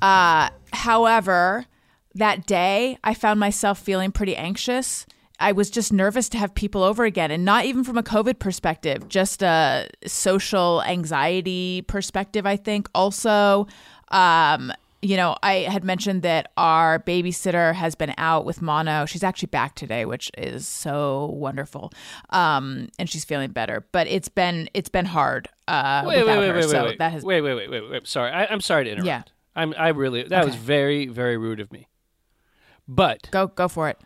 Uh, 0.00 0.48
however, 0.72 1.66
that 2.14 2.46
day 2.46 2.96
I 3.04 3.12
found 3.12 3.38
myself 3.38 3.78
feeling 3.78 4.12
pretty 4.12 4.34
anxious. 4.34 5.04
I 5.40 5.52
was 5.52 5.70
just 5.70 5.92
nervous 5.92 6.28
to 6.30 6.38
have 6.38 6.54
people 6.54 6.82
over 6.82 7.04
again, 7.04 7.30
and 7.30 7.44
not 7.44 7.64
even 7.64 7.84
from 7.84 7.98
a 7.98 8.02
COVID 8.02 8.38
perspective, 8.38 9.08
just 9.08 9.42
a 9.42 9.88
social 10.06 10.82
anxiety 10.84 11.82
perspective, 11.82 12.46
I 12.46 12.56
think. 12.56 12.88
Also, 12.94 13.66
um, 14.08 14.72
you 15.02 15.16
know, 15.18 15.36
I 15.42 15.54
had 15.56 15.84
mentioned 15.84 16.22
that 16.22 16.50
our 16.56 16.98
babysitter 16.98 17.74
has 17.74 17.94
been 17.94 18.14
out 18.16 18.46
with 18.46 18.62
mono. 18.62 19.04
She's 19.04 19.22
actually 19.22 19.48
back 19.48 19.74
today, 19.74 20.06
which 20.06 20.30
is 20.38 20.66
so 20.66 21.26
wonderful. 21.34 21.92
Um, 22.30 22.88
and 22.98 23.10
she's 23.10 23.24
feeling 23.24 23.50
better. 23.50 23.84
But 23.92 24.06
it's 24.06 24.30
been 24.30 24.68
it's 24.72 24.88
been 24.88 25.04
hard 25.04 25.48
uh, 25.68 26.04
Wait, 26.06 26.20
without 26.20 26.38
wait, 26.38 26.46
her. 26.48 26.54
wait, 26.54 26.60
wait, 26.60 26.70
so 26.70 26.84
wait. 26.84 26.98
that 26.98 27.12
has 27.12 27.22
wait, 27.22 27.42
wait, 27.42 27.54
wait, 27.54 27.70
wait, 27.70 27.90
wait. 27.90 28.06
Sorry, 28.06 28.30
I, 28.30 28.46
I'm 28.46 28.60
sorry 28.60 28.84
to 28.84 28.90
interrupt. 28.92 29.06
Yeah. 29.06 29.22
I'm. 29.56 29.74
I 29.76 29.88
really. 29.88 30.22
that 30.22 30.44
was 30.44 30.54
very, 30.54 31.06
very 31.06 31.36
rude 31.36 31.60
of 31.60 31.70
me. 31.70 31.88
But 32.88 33.28
go 33.30 33.46
go 33.48 33.68
for 33.68 33.88
it. 33.88 33.98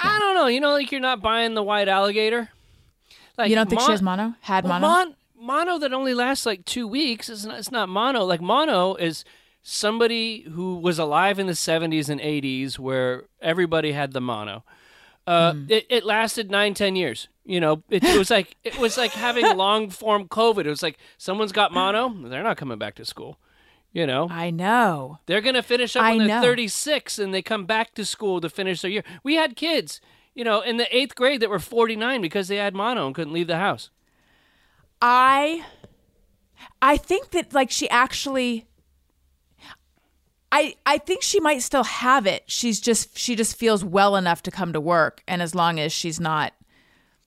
I 0.00 0.18
don't 0.18 0.34
know. 0.34 0.46
You 0.46 0.60
know, 0.60 0.72
like 0.72 0.90
you're 0.92 1.00
not 1.00 1.22
buying 1.22 1.54
the 1.54 1.62
white 1.62 1.88
alligator. 1.88 2.50
Like 3.38 3.48
you 3.50 3.54
don't 3.56 3.68
think 3.68 3.80
she 3.80 3.90
has 3.90 4.02
mono? 4.02 4.34
Had 4.42 4.64
Well, 4.64 4.78
mono? 4.80 4.86
mon- 4.88 5.16
mono 5.38 5.78
that 5.78 5.92
only 5.92 6.14
lasts 6.14 6.44
like 6.46 6.64
two 6.64 6.86
weeks 6.86 7.28
is 7.28 7.46
not, 7.46 7.58
it's 7.58 7.70
not 7.70 7.88
mono. 7.88 8.24
Like 8.24 8.40
mono 8.40 8.94
is 8.94 9.24
somebody 9.62 10.42
who 10.52 10.76
was 10.76 10.98
alive 10.98 11.38
in 11.38 11.46
the 11.46 11.52
70s 11.52 12.08
and 12.08 12.20
80s 12.20 12.78
where 12.78 13.24
everybody 13.40 13.92
had 13.92 14.12
the 14.12 14.20
mono. 14.20 14.64
Uh, 15.26 15.52
Hmm. 15.52 15.66
it, 15.68 15.86
it 15.88 16.04
lasted 16.04 16.50
nine, 16.50 16.74
ten 16.74 16.96
years. 16.96 17.28
You 17.44 17.60
know, 17.60 17.82
it, 17.88 18.02
it 18.04 18.18
was 18.18 18.28
like 18.30 18.56
it 18.64 18.76
was 18.78 18.96
like 18.98 19.12
having 19.12 19.44
long 19.56 19.88
form 19.88 20.26
COVID. 20.28 20.64
It 20.66 20.68
was 20.70 20.82
like 20.82 20.98
someone's 21.16 21.52
got 21.52 21.72
mono, 21.72 22.08
they're 22.28 22.42
not 22.42 22.56
coming 22.56 22.78
back 22.78 22.96
to 22.96 23.04
school. 23.04 23.38
You 23.92 24.06
know, 24.06 24.28
I 24.30 24.50
know. 24.50 25.18
they're 25.26 25.42
going 25.42 25.54
to 25.54 25.62
finish 25.62 25.96
up 25.96 26.04
I 26.04 26.16
when 26.16 26.26
they're 26.26 26.40
know. 26.40 26.42
36 26.42 27.18
and 27.18 27.34
they 27.34 27.42
come 27.42 27.66
back 27.66 27.94
to 27.94 28.06
school 28.06 28.40
to 28.40 28.48
finish 28.48 28.80
their 28.80 28.90
year. 28.90 29.04
We 29.22 29.34
had 29.34 29.54
kids, 29.54 30.00
you 30.34 30.44
know, 30.44 30.62
in 30.62 30.78
the 30.78 30.96
eighth 30.96 31.14
grade 31.14 31.42
that 31.42 31.50
were 31.50 31.58
49 31.58 32.22
because 32.22 32.48
they 32.48 32.56
had 32.56 32.74
mono 32.74 33.06
and 33.06 33.14
couldn't 33.14 33.34
leave 33.34 33.48
the 33.48 33.58
house. 33.58 33.90
I 35.02 35.64
I 36.80 36.96
think 36.96 37.30
that 37.32 37.52
like 37.52 37.70
she 37.70 37.88
actually 37.90 38.66
I 40.50 40.76
I 40.86 40.98
think 40.98 41.22
she 41.22 41.40
might 41.40 41.62
still 41.62 41.84
have 41.84 42.26
it. 42.26 42.44
She's 42.46 42.80
just 42.80 43.18
she 43.18 43.34
just 43.34 43.56
feels 43.56 43.84
well 43.84 44.16
enough 44.16 44.42
to 44.44 44.50
come 44.50 44.72
to 44.74 44.80
work, 44.80 45.22
and 45.26 45.42
as 45.42 45.54
long 45.54 45.80
as 45.80 45.92
she's 45.92 46.20
not 46.20 46.52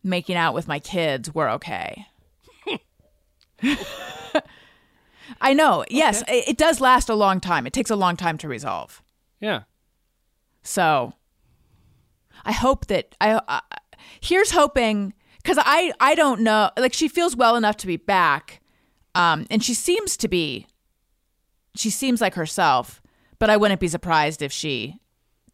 making 0.03 0.35
out 0.35 0.53
with 0.53 0.67
my 0.67 0.79
kids, 0.79 1.33
we're 1.33 1.49
okay. 1.51 2.05
I 5.41 5.53
know. 5.53 5.85
Yes, 5.89 6.23
it, 6.27 6.49
it 6.49 6.57
does 6.57 6.79
last 6.81 7.09
a 7.09 7.15
long 7.15 7.39
time. 7.39 7.65
It 7.67 7.73
takes 7.73 7.89
a 7.89 7.95
long 7.95 8.15
time 8.15 8.37
to 8.39 8.47
resolve. 8.47 9.01
Yeah. 9.39 9.63
So 10.63 11.13
I 12.43 12.51
hope 12.51 12.87
that 12.87 13.15
I 13.21 13.33
uh, 13.47 13.61
here's 14.21 14.51
hoping 14.51 15.13
because 15.37 15.57
I 15.59 15.91
I 15.99 16.15
don't 16.15 16.41
know 16.41 16.71
like 16.77 16.93
she 16.93 17.07
feels 17.07 17.35
well 17.35 17.55
enough 17.55 17.77
to 17.77 17.87
be 17.87 17.97
back, 17.97 18.61
um, 19.13 19.45
and 19.49 19.63
she 19.63 19.73
seems 19.73 20.17
to 20.17 20.27
be. 20.27 20.67
She 21.75 21.89
seems 21.89 22.21
like 22.21 22.35
herself, 22.35 23.01
but 23.37 23.49
I 23.49 23.57
wouldn't 23.57 23.81
be 23.81 23.89
surprised 23.89 24.41
if 24.41 24.51
she 24.51 24.97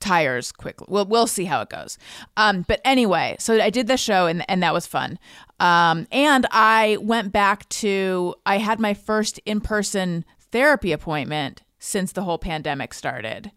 tires 0.02 0.52
quickly. 0.52 0.88
We'll 0.90 1.06
we'll 1.06 1.28
see 1.28 1.46
how 1.46 1.62
it 1.62 1.70
goes. 1.70 1.98
Um, 2.36 2.64
but 2.68 2.82
anyway, 2.84 3.38
so 3.40 3.62
I 3.62 3.70
did 3.70 3.88
the 3.88 3.98
show 3.98 4.26
and 4.28 4.44
and 4.50 4.62
that 4.64 4.74
was 4.74 4.86
fun. 4.86 5.18
Um, 5.60 6.08
and 6.12 6.46
I 6.52 6.98
went 7.02 7.32
back 7.32 7.70
to 7.70 8.36
I 8.46 8.58
had 8.58 8.80
my 8.80 8.94
first 8.94 9.40
in 9.46 9.62
person 9.62 10.26
therapy 10.52 10.92
appointment 10.92 11.62
since 11.80 12.12
the 12.12 12.24
whole 12.24 12.38
pandemic 12.38 12.94
started, 12.94 13.52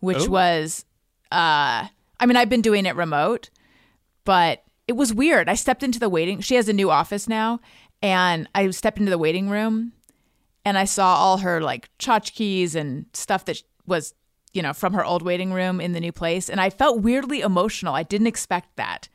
which 0.00 0.26
Oh. 0.26 0.30
was 0.30 0.84
uh, 1.32 1.88
I 2.20 2.26
mean 2.26 2.36
I've 2.36 2.48
been 2.50 2.62
doing 2.62 2.86
it 2.86 2.94
remote, 2.96 3.50
but 4.24 4.62
it 4.86 4.96
was 4.96 5.12
weird. 5.12 5.48
I 5.48 5.54
stepped 5.54 5.82
into 5.82 5.98
the 5.98 6.08
waiting. 6.08 6.40
She 6.40 6.54
has 6.54 6.68
a 6.68 6.72
new 6.72 6.90
office 6.90 7.28
now, 7.28 7.60
and 8.02 8.48
I 8.54 8.70
stepped 8.70 8.98
into 8.98 9.10
the 9.10 9.18
waiting 9.18 9.50
room 9.50 9.92
and 10.64 10.76
I 10.78 10.84
saw 10.84 11.14
all 11.14 11.38
her 11.38 11.60
like 11.60 11.88
tchotchkes 11.98 12.74
and 12.74 13.06
stuff 13.12 13.44
that 13.46 13.62
was, 13.86 14.12
you 14.52 14.62
know, 14.62 14.72
from 14.72 14.94
her 14.94 15.04
old 15.04 15.22
waiting 15.22 15.52
room 15.52 15.80
in 15.80 15.92
the 15.92 16.00
new 16.00 16.12
place. 16.12 16.48
And 16.48 16.60
I 16.60 16.70
felt 16.70 17.00
weirdly 17.00 17.40
emotional. 17.40 17.94
I 17.94 18.02
didn't 18.02 18.26
expect 18.26 18.76
that. 18.76 19.08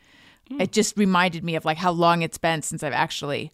It 0.60 0.72
just 0.72 0.98
reminded 0.98 1.44
me 1.44 1.56
of 1.56 1.66
like 1.66 1.78
how 1.78 1.92
long 1.92 2.22
it's 2.22 2.38
been 2.38 2.62
since 2.62 2.84
I've 2.84 2.94
actually 2.94 3.52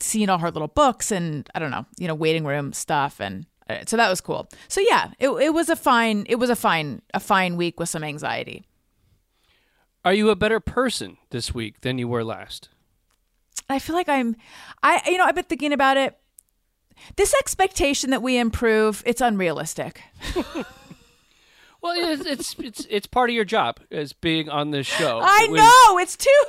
seen 0.00 0.30
all 0.30 0.38
her 0.38 0.50
little 0.50 0.68
books 0.68 1.10
and 1.12 1.48
I 1.54 1.58
don't 1.58 1.70
know, 1.70 1.86
you 1.98 2.08
know, 2.08 2.14
waiting 2.14 2.44
room 2.44 2.72
stuff. 2.72 3.20
And 3.20 3.46
uh, 3.68 3.80
so 3.86 3.96
that 3.96 4.08
was 4.08 4.20
cool. 4.20 4.48
So 4.68 4.80
yeah, 4.80 5.10
it, 5.18 5.28
it 5.28 5.52
was 5.52 5.68
a 5.68 5.76
fine, 5.76 6.24
it 6.28 6.36
was 6.36 6.50
a 6.50 6.56
fine, 6.56 7.02
a 7.12 7.20
fine 7.20 7.56
week 7.56 7.78
with 7.78 7.88
some 7.88 8.04
anxiety. 8.04 8.64
Are 10.04 10.14
you 10.14 10.30
a 10.30 10.36
better 10.36 10.60
person 10.60 11.18
this 11.30 11.54
week 11.54 11.82
than 11.82 11.98
you 11.98 12.08
were 12.08 12.24
last? 12.24 12.70
I 13.68 13.78
feel 13.78 13.94
like 13.94 14.08
I'm, 14.08 14.36
I, 14.82 15.02
you 15.06 15.18
know, 15.18 15.24
I've 15.24 15.34
been 15.34 15.44
thinking 15.44 15.72
about 15.72 15.98
it. 15.98 16.16
This 17.16 17.34
expectation 17.34 18.10
that 18.10 18.22
we 18.22 18.38
improve, 18.38 19.02
it's 19.06 19.20
unrealistic. 19.20 20.02
Well, 21.82 21.94
it's 21.96 22.26
it's 22.26 22.54
it's, 22.58 22.86
it's 22.90 23.06
part 23.06 23.30
of 23.30 23.34
your 23.34 23.44
job 23.44 23.80
as 23.90 24.12
being 24.12 24.48
on 24.48 24.70
this 24.70 24.86
show. 24.86 25.20
I 25.22 25.44
It 25.44 25.50
was- 25.50 25.60
know 25.60 25.98
it's 25.98 26.16
too. 26.16 26.44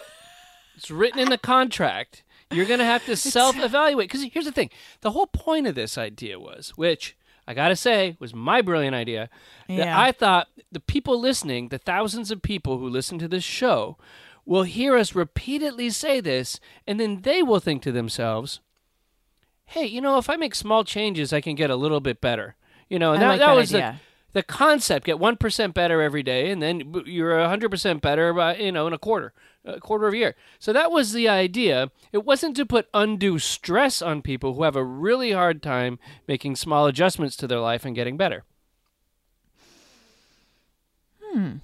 It's 0.75 0.91
written 0.91 1.19
in 1.19 1.29
the 1.29 1.37
contract. 1.37 2.23
You're 2.51 2.65
going 2.65 2.79
to 2.79 2.85
have 2.85 3.05
to 3.05 3.15
self-evaluate 3.15 4.09
because 4.09 4.23
here's 4.33 4.45
the 4.45 4.51
thing: 4.51 4.69
the 5.01 5.11
whole 5.11 5.27
point 5.27 5.67
of 5.67 5.75
this 5.75 5.97
idea 5.97 6.37
was, 6.39 6.73
which 6.75 7.15
I 7.47 7.53
got 7.53 7.69
to 7.69 7.75
say 7.77 8.17
was 8.19 8.33
my 8.35 8.61
brilliant 8.61 8.95
idea, 8.95 9.29
yeah. 9.69 9.85
that 9.85 9.97
I 9.97 10.11
thought 10.11 10.47
the 10.69 10.79
people 10.81 11.17
listening, 11.19 11.69
the 11.69 11.77
thousands 11.77 12.29
of 12.29 12.41
people 12.41 12.77
who 12.77 12.89
listen 12.89 13.17
to 13.19 13.27
this 13.29 13.43
show, 13.45 13.97
will 14.45 14.63
hear 14.63 14.97
us 14.97 15.15
repeatedly 15.15 15.91
say 15.91 16.19
this, 16.19 16.59
and 16.85 16.99
then 16.99 17.21
they 17.21 17.41
will 17.41 17.59
think 17.61 17.83
to 17.83 17.91
themselves, 17.93 18.59
"Hey, 19.71 19.85
you 19.85 20.01
know, 20.01 20.17
if 20.17 20.29
I 20.29 20.35
make 20.35 20.55
small 20.55 20.83
changes, 20.83 21.33
I 21.33 21.41
can 21.41 21.55
get 21.55 21.69
a 21.69 21.75
little 21.75 21.99
bit 21.99 22.21
better." 22.21 22.55
You 22.89 22.99
know, 22.99 23.13
and 23.13 23.21
that, 23.21 23.27
like 23.27 23.39
that 23.39 23.47
that 23.47 23.55
was 23.55 23.73
idea. 23.73 23.99
the 24.33 24.39
the 24.39 24.43
concept 24.43 25.05
get 25.05 25.17
1% 25.17 25.73
better 25.73 26.01
every 26.01 26.23
day 26.23 26.51
and 26.51 26.61
then 26.61 26.93
you're 27.05 27.35
100% 27.35 27.99
better 28.01 28.33
by 28.33 28.55
you 28.55 28.71
know 28.71 28.87
in 28.87 28.93
a 28.93 28.97
quarter 28.97 29.33
a 29.65 29.77
quarter 29.81 30.07
of 30.07 30.13
a 30.13 30.17
year 30.17 30.35
so 30.57 30.71
that 30.71 30.89
was 30.89 31.11
the 31.11 31.27
idea 31.27 31.91
it 32.13 32.23
wasn't 32.23 32.55
to 32.55 32.65
put 32.65 32.87
undue 32.93 33.37
stress 33.39 34.01
on 34.01 34.21
people 34.21 34.53
who 34.53 34.63
have 34.63 34.77
a 34.77 34.85
really 34.85 35.33
hard 35.33 35.61
time 35.61 35.99
making 36.29 36.55
small 36.55 36.87
adjustments 36.87 37.35
to 37.35 37.45
their 37.45 37.59
life 37.59 37.83
and 37.83 37.93
getting 37.93 38.15
better 38.15 38.45
Hmm. 41.31 41.55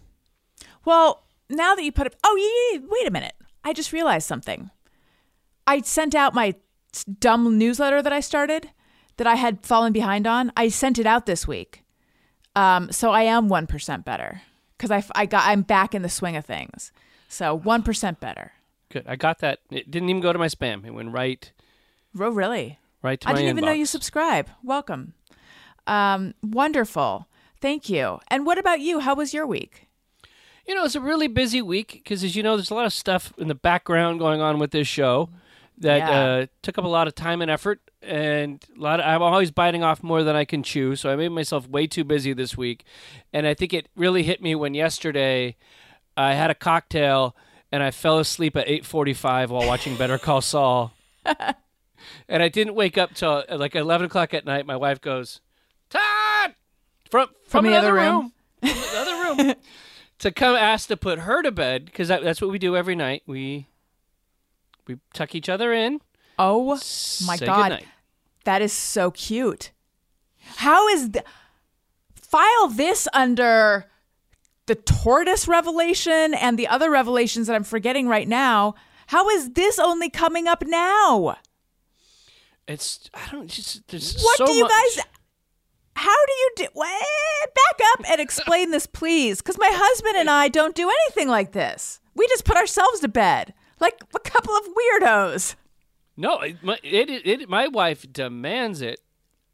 Well, 0.85 1.23
now 1.49 1.75
that 1.75 1.83
you 1.83 1.91
put 1.91 2.07
it, 2.07 2.15
oh, 2.23 2.71
yeah, 2.71 2.79
yeah, 2.79 2.87
wait 2.89 3.07
a 3.07 3.11
minute. 3.11 3.33
I 3.63 3.73
just 3.73 3.91
realized 3.91 4.27
something. 4.27 4.69
I 5.65 5.81
sent 5.81 6.15
out 6.15 6.33
my 6.33 6.55
dumb 7.19 7.57
newsletter 7.57 8.01
that 8.01 8.13
I 8.13 8.19
started 8.19 8.69
that 9.17 9.27
I 9.27 9.35
had 9.35 9.65
fallen 9.65 9.93
behind 9.93 10.27
on. 10.27 10.51
I 10.55 10.67
sent 10.69 10.99
it 10.99 11.05
out 11.05 11.25
this 11.25 11.47
week. 11.47 11.83
Um, 12.55 12.91
so 12.91 13.11
I 13.11 13.23
am 13.23 13.49
1% 13.49 14.03
better 14.05 14.41
because 14.77 14.91
I, 14.91 15.03
I 15.15 15.25
got, 15.25 15.47
I'm 15.47 15.61
back 15.61 15.93
in 15.93 16.01
the 16.01 16.09
swing 16.09 16.35
of 16.35 16.45
things. 16.45 16.91
So 17.27 17.59
1% 17.59 18.19
better. 18.19 18.53
good 18.89 19.03
i 19.07 19.15
got 19.17 19.39
that 19.39 19.59
it 19.69 19.91
didn't 19.91 20.09
even 20.09 20.21
go 20.21 20.31
to 20.31 20.39
my 20.39 20.47
spam 20.47 20.85
it 20.85 20.91
went 20.93 21.11
right 21.11 21.51
Oh, 22.19 22.29
really? 22.31 22.79
right 23.03 23.19
to 23.21 23.29
I 23.29 23.33
didn't 23.33 23.49
even 23.49 23.65
know 23.65 23.73
you 23.73 23.85
subscribe. 23.85 24.49
Welcome. 24.63 25.13
Um, 25.85 26.33
wonderful. 26.41 27.27
Thank 27.61 27.89
you. 27.89 28.19
And 28.29 28.45
what 28.45 28.57
about 28.57 28.79
you? 28.79 28.99
How 29.01 29.13
was 29.13 29.33
your 29.33 29.45
week? 29.45 29.87
You 30.65 30.73
know, 30.73 30.83
it's 30.85 30.95
a 30.95 31.01
really 31.01 31.27
busy 31.27 31.61
week 31.61 31.91
because, 32.03 32.23
as 32.23 32.35
you 32.35 32.41
know, 32.43 32.55
there's 32.57 32.71
a 32.71 32.75
lot 32.75 32.85
of 32.85 32.93
stuff 32.93 33.33
in 33.37 33.47
the 33.49 33.55
background 33.55 34.19
going 34.19 34.41
on 34.41 34.57
with 34.57 34.71
this 34.71 34.87
show 34.87 35.29
that 35.79 35.97
Yeah. 35.97 36.21
uh, 36.21 36.45
took 36.61 36.77
up 36.77 36.83
a 36.85 36.87
lot 36.87 37.07
of 37.07 37.15
time 37.15 37.41
and 37.41 37.51
effort, 37.51 37.79
and 38.01 38.63
a 38.75 38.79
lot. 38.81 38.99
Of, 38.99 39.05
I'm 39.05 39.21
always 39.21 39.51
biting 39.51 39.83
off 39.83 40.01
more 40.03 40.23
than 40.23 40.35
I 40.35 40.45
can 40.45 40.63
chew, 40.63 40.95
so 40.95 41.11
I 41.11 41.15
made 41.15 41.29
myself 41.29 41.67
way 41.67 41.87
too 41.87 42.03
busy 42.03 42.33
this 42.33 42.57
week, 42.57 42.83
and 43.33 43.45
I 43.47 43.53
think 43.53 43.73
it 43.73 43.87
really 43.95 44.23
hit 44.23 44.41
me 44.41 44.55
when 44.55 44.73
yesterday 44.73 45.55
I 46.15 46.33
had 46.33 46.49
a 46.49 46.55
cocktail 46.55 47.35
and 47.71 47.83
I 47.83 47.91
fell 47.91 48.17
asleep 48.19 48.55
at 48.55 48.67
8:45 48.67 49.49
while 49.49 49.67
watching 49.67 49.95
Better 49.97 50.17
Call 50.25 50.41
Saul, 50.41 50.93
and 52.27 52.41
I 52.43 52.49
didn't 52.49 52.75
wake 52.75 52.97
up 52.97 53.13
till 53.13 53.43
uh, 53.49 53.57
like 53.57 53.75
11 53.75 54.05
o'clock 54.07 54.33
at 54.33 54.45
night. 54.45 54.65
My 54.65 54.75
wife 54.77 55.01
goes, 55.01 55.41
"Todd!" 55.89 56.53
from 57.09 57.29
from, 57.45 57.65
the 57.65 57.71
another 57.71 57.99
other 57.99 58.11
room? 58.11 58.33
from 58.61 58.69
the 58.69 58.97
other 58.97 59.45
room 59.45 59.55
to 60.19 60.31
come 60.31 60.55
ask 60.55 60.87
to 60.87 60.97
put 60.97 61.19
her 61.19 61.41
to 61.43 61.51
bed 61.51 61.85
because 61.85 62.07
that, 62.07 62.23
that's 62.23 62.41
what 62.41 62.49
we 62.49 62.57
do 62.57 62.75
every 62.75 62.95
night. 62.95 63.21
We 63.27 63.67
we 64.87 64.97
tuck 65.13 65.35
each 65.35 65.49
other 65.49 65.73
in. 65.73 65.99
Oh 66.39 66.79
my 67.25 67.37
God. 67.37 67.69
goodnight. 67.71 67.85
That 68.45 68.61
is 68.61 68.71
so 68.73 69.11
cute. 69.11 69.71
How 70.57 70.87
is 70.87 71.09
th- 71.09 71.25
file 72.15 72.67
this 72.69 73.07
under 73.13 73.85
the 74.67 74.75
tortoise 74.75 75.47
revelation 75.47 76.33
and 76.33 76.57
the 76.57 76.67
other 76.67 76.89
revelations 76.89 77.47
that 77.47 77.55
I'm 77.55 77.63
forgetting 77.63 78.07
right 78.07 78.27
now? 78.27 78.75
How 79.07 79.29
is 79.29 79.51
this 79.53 79.79
only 79.79 80.09
coming 80.09 80.47
up 80.47 80.63
now? 80.65 81.37
It's 82.67 83.09
I 83.13 83.27
don't 83.31 83.47
just 83.49 83.87
there's 83.87 84.21
What 84.21 84.37
so 84.37 84.45
do 84.45 84.53
you 84.53 84.63
much- 84.63 84.71
guys? 84.71 85.05
How 85.95 86.25
do 86.27 86.33
you 86.33 86.51
do? 86.57 86.67
Wait, 86.75 87.55
back 87.55 87.87
up 87.93 88.05
and 88.11 88.21
explain 88.21 88.69
this, 88.69 88.85
please, 88.85 89.39
because 89.39 89.57
my 89.57 89.71
husband 89.73 90.15
and 90.17 90.29
I 90.43 90.47
don't 90.47 90.75
do 90.75 90.89
anything 90.89 91.27
like 91.27 91.53
this. 91.53 91.99
We 92.13 92.27
just 92.27 92.45
put 92.45 92.55
ourselves 92.57 92.99
to 92.99 93.07
bed 93.07 93.53
like 93.79 93.99
a 94.15 94.19
couple 94.19 94.55
of 94.55 94.63
weirdos. 94.65 95.55
No, 96.15 96.39
it, 96.39 96.63
my, 96.63 96.79
it, 96.83 97.09
it, 97.09 97.49
my 97.49 97.67
wife 97.67 98.11
demands 98.11 98.81
it. 98.81 98.99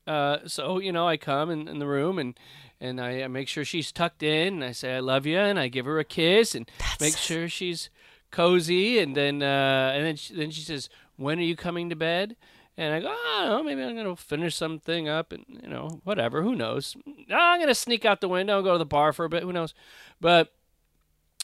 Uh, 0.08 0.40
so 0.46 0.80
you 0.80 0.92
know, 0.92 1.08
I 1.08 1.18
come 1.18 1.50
in, 1.50 1.68
in 1.68 1.80
the 1.80 1.88
room 1.88 2.20
and 2.20 2.38
and 2.84 3.00
I, 3.00 3.24
I 3.24 3.28
make 3.28 3.48
sure 3.48 3.64
she's 3.64 3.94
tucked 3.94 4.22
in, 4.22 4.56
and 4.56 4.64
I 4.64 4.74
say 4.74 4.96
I 4.96 5.00
love 5.00 5.26
you, 5.26 5.38
and 5.38 5.58
I 5.58 5.70
give 5.70 5.86
her 5.86 6.00
a 6.00 6.04
kiss, 6.04 6.54
and 6.54 6.70
make 7.00 7.16
sure 7.16 7.48
she's 7.48 7.90
cozy, 8.30 9.00
and 9.00 9.16
then 9.16 9.42
uh, 9.42 9.94
and 9.96 10.06
then 10.06 10.16
she, 10.18 10.36
then 10.36 10.52
she 10.52 10.62
says, 10.62 10.90
"When 11.16 11.40
are 11.40 11.44
you 11.44 11.56
coming 11.56 11.90
to 11.90 11.96
bed?" 11.96 12.36
And 12.76 12.94
I 12.94 13.00
go, 13.00 13.08
"I 13.08 13.46
don't 13.46 13.50
know, 13.50 13.64
maybe 13.64 13.84
I'm 13.84 13.96
gonna 13.96 14.18
finish 14.18 14.56
something 14.56 15.08
up, 15.08 15.32
and 15.32 15.46
you 15.48 15.70
know, 15.70 16.02
whatever. 16.04 16.42
Who 16.42 16.56
knows? 16.56 16.98
I'm 17.32 17.60
gonna 17.62 17.74
sneak 17.74 18.04
out 18.04 18.20
the 18.20 18.28
window, 18.28 18.58
and 18.58 18.66
go 18.66 18.74
to 18.74 18.78
the 18.78 18.86
bar 18.86 19.14
for 19.14 19.24
a 19.24 19.30
bit. 19.30 19.44
Who 19.44 19.54
knows?" 19.54 19.74
But 20.20 20.54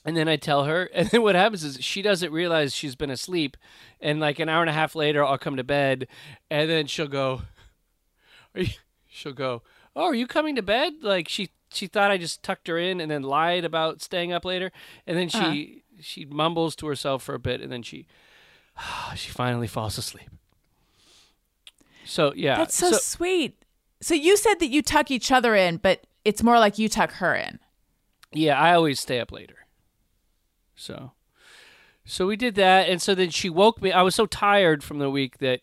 and 0.10 0.18
then 0.18 0.28
I 0.28 0.38
tell 0.38 0.64
her, 0.64 0.86
and 0.94 1.08
then 1.10 1.22
what 1.22 1.36
happens 1.36 1.64
is 1.64 1.78
she 1.84 2.02
doesn't 2.02 2.32
realize 2.32 2.74
she's 2.76 2.96
been 2.96 3.12
asleep, 3.12 3.56
and 4.02 4.20
like 4.20 4.40
an 4.40 4.50
hour 4.50 4.62
and 4.62 4.70
a 4.70 4.74
half 4.74 4.96
later, 4.96 5.24
I'll 5.24 5.38
come 5.38 5.56
to 5.58 5.64
bed, 5.64 6.08
and 6.50 6.68
then 6.68 6.88
she'll 6.88 7.08
go, 7.08 7.44
are 8.56 8.62
you, 8.62 8.74
she'll 9.08 9.34
go, 9.34 9.62
oh, 9.96 10.06
are 10.06 10.16
you 10.16 10.26
coming 10.26 10.56
to 10.56 10.64
bed? 10.64 10.94
Like 11.04 11.30
she 11.30 11.52
she 11.72 11.86
thought 11.86 12.10
I 12.10 12.18
just 12.18 12.42
tucked 12.42 12.68
her 12.68 12.80
in, 12.80 13.00
and 13.00 13.12
then 13.12 13.22
lied 13.22 13.64
about 13.66 14.02
staying 14.02 14.34
up 14.34 14.44
later, 14.46 14.72
and 15.06 15.16
then 15.16 15.30
she 15.30 15.38
Uh-huh. 15.38 16.02
she 16.02 16.26
mumbles 16.26 16.76
to 16.78 16.88
herself 16.88 17.22
for 17.22 17.36
a 17.36 17.40
bit, 17.40 17.62
and 17.62 17.72
then 17.72 17.84
she 17.84 18.08
she 19.16 19.30
finally 19.30 19.68
falls 19.68 19.96
asleep. 20.00 20.30
So 22.04 22.34
yeah, 22.36 22.58
That's 22.58 22.74
so, 22.76 22.94
sweet. 22.94 23.64
So 24.02 24.16
you 24.16 24.38
said 24.38 24.56
that 24.56 24.70
you 24.70 24.82
tuck 24.82 25.12
each 25.12 25.32
other 25.32 25.54
in, 25.54 25.78
but 25.78 26.08
it's 26.26 26.42
more 26.42 26.58
like 26.58 26.80
you 26.80 26.90
tuck 26.90 27.12
her 27.14 27.36
in. 27.36 27.60
Yeah, 28.34 28.60
I 28.60 28.74
always 28.74 29.00
stay 29.00 29.20
up 29.20 29.32
later. 29.32 29.56
So, 30.80 31.12
so 32.06 32.26
we 32.26 32.36
did 32.36 32.56
that, 32.56 32.90
and 32.90 33.02
so 33.02 33.14
then 33.14 33.30
she 33.30 33.50
woke 33.50 33.82
me. 33.82 33.92
I 33.92 34.02
was 34.02 34.16
so 34.16 34.26
tired 34.26 34.84
from 34.84 35.00
the 35.00 35.10
week 35.10 35.40
that 35.40 35.62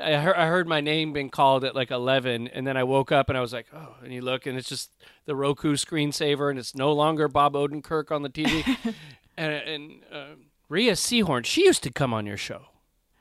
I 0.00 0.12
heard, 0.14 0.36
I 0.36 0.46
heard 0.46 0.68
my 0.68 0.80
name 0.80 1.12
being 1.12 1.30
called 1.30 1.64
at 1.64 1.74
like 1.74 1.90
11, 1.90 2.48
and 2.48 2.66
then 2.66 2.76
I 2.76 2.84
woke 2.84 3.10
up 3.10 3.28
and 3.28 3.38
I 3.38 3.40
was 3.40 3.52
like, 3.52 3.66
oh, 3.74 3.96
and 4.02 4.12
you 4.12 4.20
look, 4.20 4.46
and 4.46 4.56
it's 4.56 4.68
just 4.68 4.90
the 5.24 5.34
Roku 5.34 5.74
screensaver, 5.74 6.50
and 6.50 6.58
it's 6.58 6.74
no 6.74 6.92
longer 6.92 7.26
Bob 7.26 7.54
Odenkirk 7.54 8.10
on 8.10 8.22
the 8.22 8.28
TV. 8.28 8.76
and 9.36 9.52
and 9.52 9.92
uh, 10.12 10.24
Rhea 10.68 10.92
Seehorn, 10.92 11.44
she 11.44 11.64
used 11.64 11.82
to 11.84 11.90
come 11.90 12.12
on 12.12 12.26
your 12.26 12.36
show. 12.36 12.66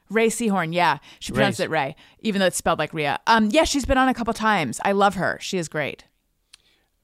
Ray 0.10 0.28
Seehorn, 0.28 0.74
yeah. 0.74 0.98
She 1.20 1.32
pronounced 1.32 1.60
Ray. 1.60 1.66
it 1.66 1.70
Ray, 1.70 1.96
even 2.20 2.40
though 2.40 2.48
it's 2.48 2.58
spelled 2.58 2.80
like 2.80 2.94
Rhea. 2.94 3.20
Um, 3.28 3.50
yeah, 3.52 3.64
she's 3.64 3.86
been 3.86 3.98
on 3.98 4.10
a 4.10 4.14
couple 4.14 4.34
times. 4.34 4.80
I 4.84 4.92
love 4.92 5.16
her. 5.16 5.38
She 5.42 5.58
is 5.58 5.70
great. 5.70 6.06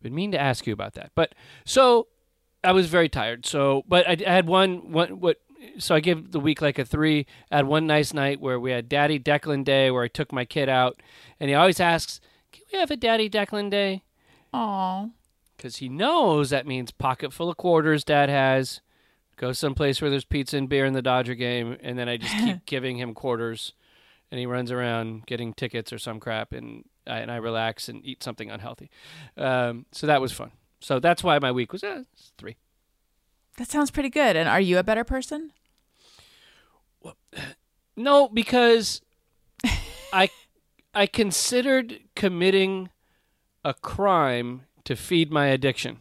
Been 0.02 0.14
mean 0.14 0.32
to 0.32 0.40
ask 0.40 0.68
you 0.68 0.74
about 0.74 0.94
that, 0.96 1.12
but 1.16 1.34
so 1.66 2.08
I 2.66 2.72
was 2.72 2.88
very 2.88 3.08
tired. 3.10 3.46
So, 3.46 3.84
but 3.88 4.08
I, 4.08 4.18
I 4.26 4.32
had 4.32 4.48
one 4.48 4.92
one 4.92 5.20
what. 5.20 5.38
So 5.80 5.96
I 5.96 6.00
give 6.00 6.32
the 6.32 6.40
week 6.40 6.62
like 6.62 6.78
a 6.78 6.86
three. 6.86 7.26
I 7.50 7.58
had 7.58 7.66
one 7.66 7.88
nice 7.88 8.14
night 8.14 8.40
where 8.40 8.60
we 8.60 8.72
had 8.72 8.88
Daddy 8.88 9.20
Declan 9.20 9.64
Day, 9.64 9.90
where 9.90 10.04
I 10.04 10.08
took 10.08 10.32
my 10.32 10.46
kid 10.46 10.70
out, 10.70 11.02
and 11.40 11.50
he 11.50 11.56
always 11.56 11.80
asks, 11.80 12.20
"Can 12.52 12.62
we 12.72 12.80
have 12.80 12.92
a 12.92 12.98
Daddy 12.98 13.30
Declan 13.30 13.70
Day?" 13.72 14.04
Aw. 14.54 15.08
because 15.58 15.78
he 15.78 15.90
knows 15.90 16.50
that 16.50 16.66
means 16.68 16.92
pocket 16.92 17.34
full 17.34 17.50
of 17.50 17.58
quarters 17.58 18.06
dad 18.06 18.30
has 18.30 18.80
go 19.36 19.52
someplace 19.52 20.02
where 20.02 20.10
there's 20.10 20.24
pizza 20.24 20.56
and 20.56 20.70
beer 20.70 20.86
in 20.86 20.94
the 20.94 21.02
dodger 21.02 21.36
game 21.36 21.76
and 21.82 22.00
then 22.00 22.08
i 22.08 22.16
just 22.16 22.34
keep 22.38 22.66
giving 22.66 22.98
him 22.98 23.14
quarters 23.14 23.74
and 24.32 24.40
he 24.40 24.46
runs 24.46 24.72
around 24.72 25.26
getting 25.26 25.54
tickets 25.54 25.92
or 25.92 25.98
some 25.98 26.22
crap 26.22 26.54
and 26.54 26.86
I, 27.06 27.18
and 27.20 27.30
I 27.30 27.36
relax 27.36 27.90
and 27.90 28.04
eat 28.06 28.24
something 28.24 28.50
unhealthy 28.50 28.90
um, 29.36 29.86
so 29.92 30.08
that 30.08 30.22
was 30.22 30.32
fun 30.32 30.52
so 30.86 31.00
that's 31.00 31.24
why 31.24 31.40
my 31.40 31.52
week 31.52 31.74
was 31.74 31.84
eh, 31.84 32.04
it's 32.14 32.32
three 32.38 32.58
That 33.58 33.68
sounds 33.68 33.90
pretty 33.90 34.10
good. 34.10 34.36
And 34.36 34.48
are 34.48 34.62
you 34.62 34.78
a 34.78 34.84
better 34.84 35.04
person? 35.04 35.52
no 37.96 38.28
because 38.28 39.02
i 40.14 40.30
i 40.94 41.08
considered 41.08 42.02
committing 42.16 42.90
a 43.64 43.74
crime 43.74 44.62
to 44.84 44.96
feed 44.96 45.32
my 45.32 45.48
addiction 45.48 45.98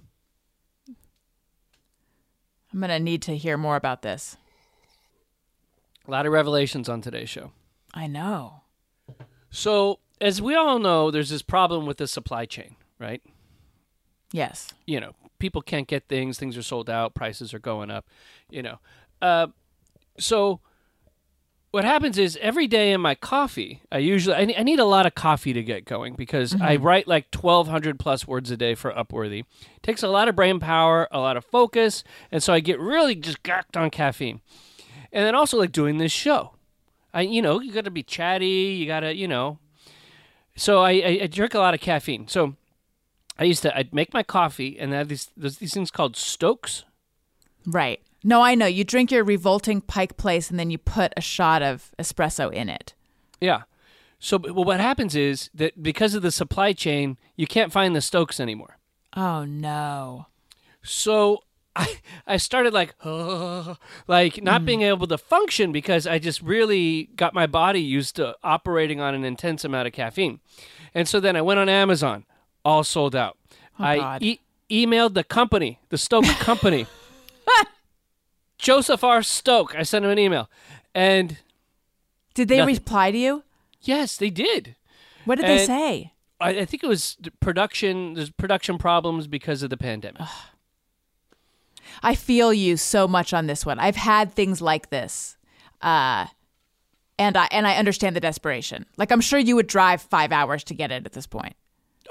I'm 2.73 2.81
going 2.81 2.91
to 2.91 2.99
need 2.99 3.23
to 3.23 3.37
hear 3.37 3.57
more 3.57 3.77
about 3.77 4.03
this. 4.03 4.37
a 6.07 6.11
lot 6.11 6.27
of 6.27 6.33
revelations 6.33 6.89
on 6.89 7.01
today's 7.01 7.31
show 7.31 7.53
I 7.95 8.07
know. 8.09 8.63
So, 9.51 10.01
as 10.21 10.43
we 10.43 10.57
all 10.57 10.81
know, 10.81 11.13
there's 11.13 11.31
this 11.31 11.43
problem 11.43 11.87
with 11.87 11.99
the 11.99 12.09
supply 12.09 12.45
chain, 12.45 12.75
right? 12.99 13.23
Yes. 14.35 14.75
You 14.85 14.99
know, 14.99 15.13
people 15.39 15.63
can't 15.63 15.87
get 15.87 16.09
things, 16.09 16.39
things 16.39 16.57
are 16.57 16.63
sold 16.63 16.91
out, 16.91 17.15
prices 17.15 17.55
are 17.55 17.61
going 17.61 17.89
up, 17.89 18.05
you 18.51 18.65
know. 18.65 18.81
Uh, 19.23 19.47
so, 20.19 20.59
what 21.71 21.85
happens 21.85 22.19
is 22.19 22.37
every 22.43 22.67
day 22.67 22.91
in 22.91 23.01
my 23.01 23.15
coffee, 23.15 23.81
I 23.93 23.99
usually 23.99 24.35
I, 24.35 24.53
I 24.59 24.65
need 24.65 24.81
a 24.81 24.85
lot 24.85 25.07
of 25.07 25.15
coffee 25.15 25.53
to 25.53 25.63
get 25.63 25.85
going 25.85 26.15
because 26.15 26.61
I 26.61 26.75
write 26.77 27.07
like 27.07 27.33
1200 27.33 27.97
plus 27.97 28.27
words 28.27 28.51
a 28.51 28.57
day 28.57 28.75
for 28.75 28.93
Upworthy. 28.93 29.41
It 29.77 29.83
takes 29.85 30.03
a 30.03 30.09
lot 30.09 30.27
of 30.27 30.35
brain 30.35 30.59
power, 30.59 31.07
a 31.13 31.21
lot 31.21 31.37
of 31.37 31.45
focus, 31.45 32.03
and 32.33 32.43
so 32.43 32.53
I 32.53 32.59
get 32.59 32.81
really 32.81 33.15
just 33.15 33.45
gacked 33.45 33.77
on 33.77 33.89
caffeine. 33.91 34.41
And 35.13 35.25
then 35.25 35.37
also 35.37 35.59
like 35.59 35.71
doing 35.71 35.99
this 35.99 36.11
show. 36.11 36.55
I 37.13 37.21
you 37.21 37.41
know, 37.41 37.61
you 37.61 37.71
got 37.73 37.85
to 37.85 37.93
be 37.93 38.03
chatty, 38.03 38.47
you 38.47 38.87
got 38.87 39.01
to, 39.01 39.15
you 39.15 39.29
know. 39.29 39.61
So 40.57 40.81
I, 40.81 40.91
I 40.91 41.19
I 41.23 41.27
drink 41.29 41.55
a 41.55 41.61
lot 41.61 41.75
of 41.75 41.81
caffeine. 41.81 42.27
So 42.27 42.57
I 43.39 43.45
used 43.45 43.63
to 43.63 43.77
I'd 43.77 43.95
make 43.95 44.13
my 44.13 44.23
coffee 44.23 44.79
and 44.79 44.95
I 44.95 44.99
have 44.99 45.09
these 45.09 45.31
there's 45.37 45.59
these 45.59 45.75
things 45.75 45.91
called 45.91 46.17
Stokes. 46.17 46.85
Right. 47.67 48.01
No, 48.23 48.43
I 48.43 48.55
know. 48.55 48.67
You 48.67 48.85
drink 48.85 49.11
your 49.11 49.25
revolting 49.25 49.81
Pike 49.81 50.17
Place 50.17 50.51
and 50.51 50.59
then 50.59 50.71
you 50.71 50.79
put 50.79 51.13
a 51.17 51.21
shot 51.21 51.63
of 51.63 51.93
espresso 51.99 52.53
in 52.53 52.69
it. 52.69 52.95
Yeah. 53.41 53.63
So 54.19 54.39
well, 54.39 54.65
what 54.65 54.81
happens 54.81 55.15
is 55.15 55.51
that 55.55 55.83
because 55.83 56.15
of 56.15 56.23
the 56.23 56.31
supply 56.31 56.73
chain, 56.73 57.19
you 57.37 57.47
can't 57.47 57.73
find 57.73 57.95
the 57.95 58.01
Stokes 58.01 58.41
anymore. 58.41 58.79
Oh, 59.15 59.45
no. 59.45 60.27
So 60.83 61.43
I 61.77 61.99
I 62.27 62.37
started 62.37 62.73
like 62.73 62.95
oh, 63.05 63.77
like 64.07 64.43
not 64.43 64.63
mm. 64.63 64.67
being 64.67 64.83
able 64.83 65.07
to 65.09 65.19
function 65.19 65.73
because 65.73 66.07
I 66.07 66.19
just 66.19 66.41
really 66.41 67.11
got 67.17 67.35
my 67.35 67.47
body 67.47 67.81
used 67.81 68.17
to 68.17 68.37
operating 68.43 69.01
on 69.01 69.15
an 69.15 69.25
intense 69.25 69.65
amount 69.65 69.89
of 69.89 69.93
caffeine. 69.93 70.41
And 70.95 71.09
so 71.09 71.19
then 71.21 71.37
I 71.37 71.43
went 71.43 71.59
on 71.59 71.69
Amazon, 71.69 72.25
all 72.65 72.85
sold 72.85 73.15
out. 73.15 73.37
I 73.79 73.97
God. 73.99 74.23
e- 74.23 74.41
emailed 74.71 75.15
the 75.15 75.25
company, 75.25 75.81
the 75.89 75.99
Stoke 75.99 76.25
company. 76.41 76.87
Joseph 78.59 79.05
R. 79.05 79.23
Stoke. 79.23 79.75
I 79.75 79.83
sent 79.83 80.05
him 80.05 80.11
an 80.11 80.19
email. 80.19 80.49
And 80.95 81.39
Did 82.35 82.49
they 82.49 82.59
Nothing. 82.59 82.75
reply 82.77 83.11
to 83.11 83.19
you? 83.19 83.43
yes, 83.83 84.17
they 84.17 84.31
did. 84.31 84.77
What 85.27 85.37
did 85.37 85.47
they 85.47 85.67
say? 85.67 86.13
I, 86.41 86.51
I 86.61 86.65
think 86.65 86.83
it 86.83 86.87
was 86.87 87.17
production. 87.41 88.15
There's 88.15 88.31
production 88.31 88.79
problems 88.79 89.27
because 89.27 89.63
of 89.63 89.71
the 89.71 89.77
pandemic. 89.77 90.23
I 92.03 92.15
feel 92.15 92.53
you 92.53 92.77
so 92.77 93.07
much 93.07 93.33
on 93.35 93.47
this 93.47 93.65
one. 93.67 93.79
I've 93.79 93.97
had 93.97 94.33
things 94.33 94.61
like 94.63 94.91
this. 94.91 95.37
Uh 95.83 96.27
and 97.19 97.37
I 97.37 97.47
and 97.51 97.67
I 97.67 97.77
understand 97.77 98.17
the 98.17 98.21
desperation. 98.21 98.87
Like 98.97 99.13
I'm 99.13 99.21
sure 99.21 99.39
you 99.39 99.55
would 99.57 99.67
drive 99.67 100.01
5 100.03 100.33
hours 100.33 100.65
to 100.65 100.75
get 100.75 100.91
it 100.91 101.05
at 101.07 101.13
this 101.13 101.27
point 101.27 101.55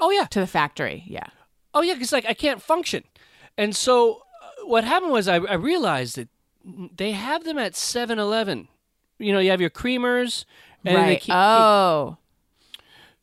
Oh 0.00 0.10
yeah, 0.10 0.24
to 0.26 0.40
the 0.40 0.46
factory. 0.46 1.04
Yeah. 1.06 1.26
Oh 1.72 1.82
yeah, 1.82 1.94
because 1.94 2.12
like 2.12 2.26
I 2.26 2.34
can't 2.34 2.62
function, 2.62 3.04
and 3.56 3.74
so 3.74 4.22
uh, 4.42 4.66
what 4.66 4.84
happened 4.84 5.12
was 5.12 5.28
I, 5.28 5.36
I 5.36 5.54
realized 5.54 6.16
that 6.16 6.28
they 6.96 7.12
have 7.12 7.44
them 7.44 7.58
at 7.58 7.72
7-Eleven. 7.72 8.68
You 9.18 9.32
know, 9.32 9.38
you 9.38 9.50
have 9.50 9.60
your 9.60 9.70
creamers, 9.70 10.44
and 10.84 10.96
they 10.96 11.00
right. 11.00 11.20
keep, 11.20 11.34
oh. 11.34 12.16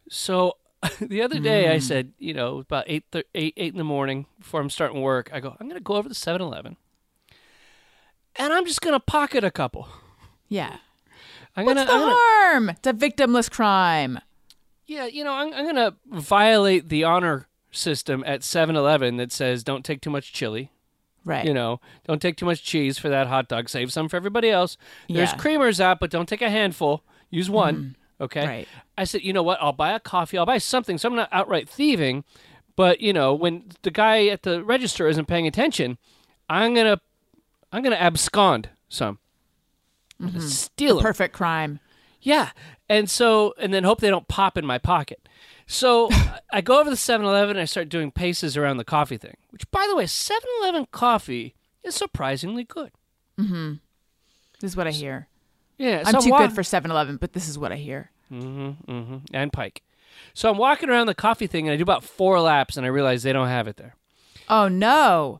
so 0.09 0.57
the 1.01 1.21
other 1.21 1.39
day 1.39 1.71
I 1.71 1.79
said, 1.79 2.13
you 2.17 2.33
know, 2.33 2.59
about 2.59 2.85
eight, 2.87 3.05
thir- 3.11 3.23
eight 3.35 3.53
eight 3.57 3.73
in 3.73 3.77
the 3.77 3.83
morning 3.83 4.25
before 4.39 4.61
I'm 4.61 4.69
starting 4.69 5.01
work, 5.01 5.29
I 5.33 5.39
go, 5.39 5.55
I'm 5.59 5.67
gonna 5.67 5.79
go 5.79 5.95
over 5.95 6.09
to 6.09 6.15
7-Eleven, 6.15 6.77
and 8.35 8.53
I'm 8.53 8.65
just 8.65 8.81
gonna 8.81 8.99
pocket 8.99 9.43
a 9.43 9.51
couple. 9.51 9.87
Yeah. 10.47 10.77
I'm 11.55 11.65
What's 11.65 11.79
gonna, 11.79 11.87
the 11.87 11.93
I'm 11.93 11.99
gonna 11.99 12.15
harm? 12.17 12.69
It's 12.69 12.87
a 12.87 12.93
victimless 12.93 13.51
crime. 13.51 14.19
Yeah, 14.91 15.05
you 15.05 15.23
know, 15.23 15.33
I'm, 15.33 15.53
I'm 15.53 15.65
gonna 15.65 15.95
violate 16.07 16.89
the 16.89 17.05
honor 17.05 17.47
system 17.71 18.23
at 18.27 18.41
7-Eleven 18.41 19.15
that 19.17 19.31
says 19.31 19.63
don't 19.63 19.85
take 19.85 20.01
too 20.01 20.09
much 20.09 20.33
chili. 20.33 20.69
Right. 21.23 21.45
You 21.45 21.53
know, 21.53 21.79
don't 22.07 22.21
take 22.21 22.35
too 22.35 22.45
much 22.45 22.61
cheese 22.63 22.97
for 22.97 23.07
that 23.07 23.27
hot 23.27 23.47
dog. 23.47 23.69
Save 23.69 23.93
some 23.93 24.09
for 24.09 24.17
everybody 24.17 24.49
else. 24.49 24.75
There's 25.07 25.29
Yeah. 25.29 25.35
Mm-hmm. 25.37 25.47
creamers 25.47 25.79
out, 25.79 25.99
but 25.99 26.09
don't 26.09 26.27
take 26.27 26.41
a 26.41 26.49
handful. 26.49 27.03
Use 27.29 27.49
one. 27.49 27.95
Okay. 28.19 28.45
Right. 28.45 28.67
I 28.97 29.03
said, 29.05 29.21
you 29.21 29.31
know 29.31 29.43
what? 29.43 29.59
I'll 29.61 29.71
buy 29.71 29.93
a 29.93 29.99
coffee. 29.99 30.37
I'll 30.37 30.45
buy 30.45 30.57
something. 30.57 30.97
So 30.97 31.07
I'm 31.07 31.15
not 31.15 31.29
outright 31.31 31.69
thieving, 31.69 32.23
but 32.75 32.99
you 32.99 33.13
know, 33.13 33.33
when 33.33 33.65
the 33.83 33.91
guy 33.91 34.27
at 34.27 34.43
the 34.43 34.63
register 34.63 35.07
isn't 35.07 35.25
paying 35.27 35.47
attention, 35.47 35.97
I'm 36.49 36.73
gonna, 36.73 36.99
I'm 37.71 37.81
gonna 37.83 37.95
abscond 37.95 38.69
some. 38.89 39.19
Gonna 40.19 40.41
Steal. 40.41 41.01
Perfect 41.01 41.33
crime. 41.33 41.79
Yeah. 42.21 42.51
And 42.87 43.09
so, 43.09 43.53
and 43.57 43.73
then 43.73 43.83
hope 43.83 43.99
they 43.99 44.09
don't 44.09 44.27
pop 44.27 44.57
in 44.57 44.65
my 44.65 44.77
pocket. 44.77 45.27
So 45.65 46.09
I 46.51 46.61
go 46.61 46.79
over 46.79 46.89
to 46.89 46.95
7 46.95 47.25
Eleven 47.25 47.55
and 47.57 47.61
I 47.61 47.65
start 47.65 47.89
doing 47.89 48.11
paces 48.11 48.57
around 48.57 48.77
the 48.77 48.83
coffee 48.83 49.17
thing, 49.17 49.37
which, 49.49 49.69
by 49.71 49.85
the 49.89 49.95
way, 49.95 50.05
7 50.05 50.41
Eleven 50.61 50.87
coffee 50.91 51.55
is 51.83 51.95
surprisingly 51.95 52.63
good. 52.63 52.91
Mm-hmm. 53.39 53.73
This 54.59 54.71
is 54.71 54.77
what 54.77 54.87
I 54.87 54.91
hear. 54.91 55.27
Yeah. 55.77 56.03
I'm 56.05 56.13
so 56.13 56.21
too 56.21 56.29
wa- 56.31 56.39
good 56.39 56.53
for 56.53 56.61
7-Eleven, 56.61 57.17
but 57.17 57.33
this 57.33 57.49
is 57.49 57.57
what 57.57 57.71
I 57.71 57.77
hear. 57.77 58.11
Mm-hmm, 58.31 58.91
mm-hmm. 58.91 59.17
And 59.33 59.51
Pike. 59.51 59.81
So 60.33 60.49
I'm 60.49 60.57
walking 60.57 60.89
around 60.89 61.07
the 61.07 61.15
coffee 61.15 61.47
thing 61.47 61.67
and 61.67 61.73
I 61.73 61.77
do 61.77 61.83
about 61.83 62.03
four 62.03 62.39
laps 62.39 62.77
and 62.77 62.85
I 62.85 62.89
realize 62.89 63.23
they 63.23 63.33
don't 63.33 63.47
have 63.47 63.67
it 63.67 63.77
there. 63.77 63.95
Oh 64.47 64.67
no. 64.67 65.39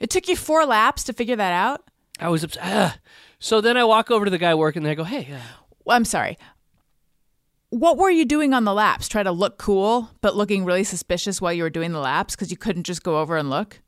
It 0.00 0.10
took 0.10 0.28
you 0.28 0.36
4 0.36 0.64
laps 0.64 1.04
to 1.04 1.12
figure 1.12 1.36
that 1.36 1.52
out? 1.52 1.84
I 2.18 2.28
was 2.28 2.42
upset. 2.44 2.62
Ugh. 2.64 2.92
So 3.38 3.60
then 3.60 3.76
I 3.76 3.84
walk 3.84 4.10
over 4.10 4.24
to 4.24 4.30
the 4.30 4.38
guy 4.38 4.54
working 4.54 4.82
there. 4.82 4.92
I 4.92 4.94
go, 4.94 5.04
hey, 5.04 5.28
uh, 5.32 5.40
I'm 5.88 6.04
sorry. 6.04 6.38
What 7.70 7.98
were 7.98 8.10
you 8.10 8.24
doing 8.24 8.54
on 8.54 8.64
the 8.64 8.72
laps? 8.74 9.08
Try 9.08 9.22
to 9.22 9.32
look 9.32 9.58
cool, 9.58 10.10
but 10.20 10.36
looking 10.36 10.64
really 10.64 10.84
suspicious 10.84 11.40
while 11.40 11.52
you 11.52 11.62
were 11.64 11.70
doing 11.70 11.92
the 11.92 11.98
laps 12.00 12.34
because 12.36 12.50
you 12.50 12.56
couldn't 12.56 12.84
just 12.84 13.02
go 13.02 13.18
over 13.18 13.36
and 13.36 13.50
look? 13.50 13.80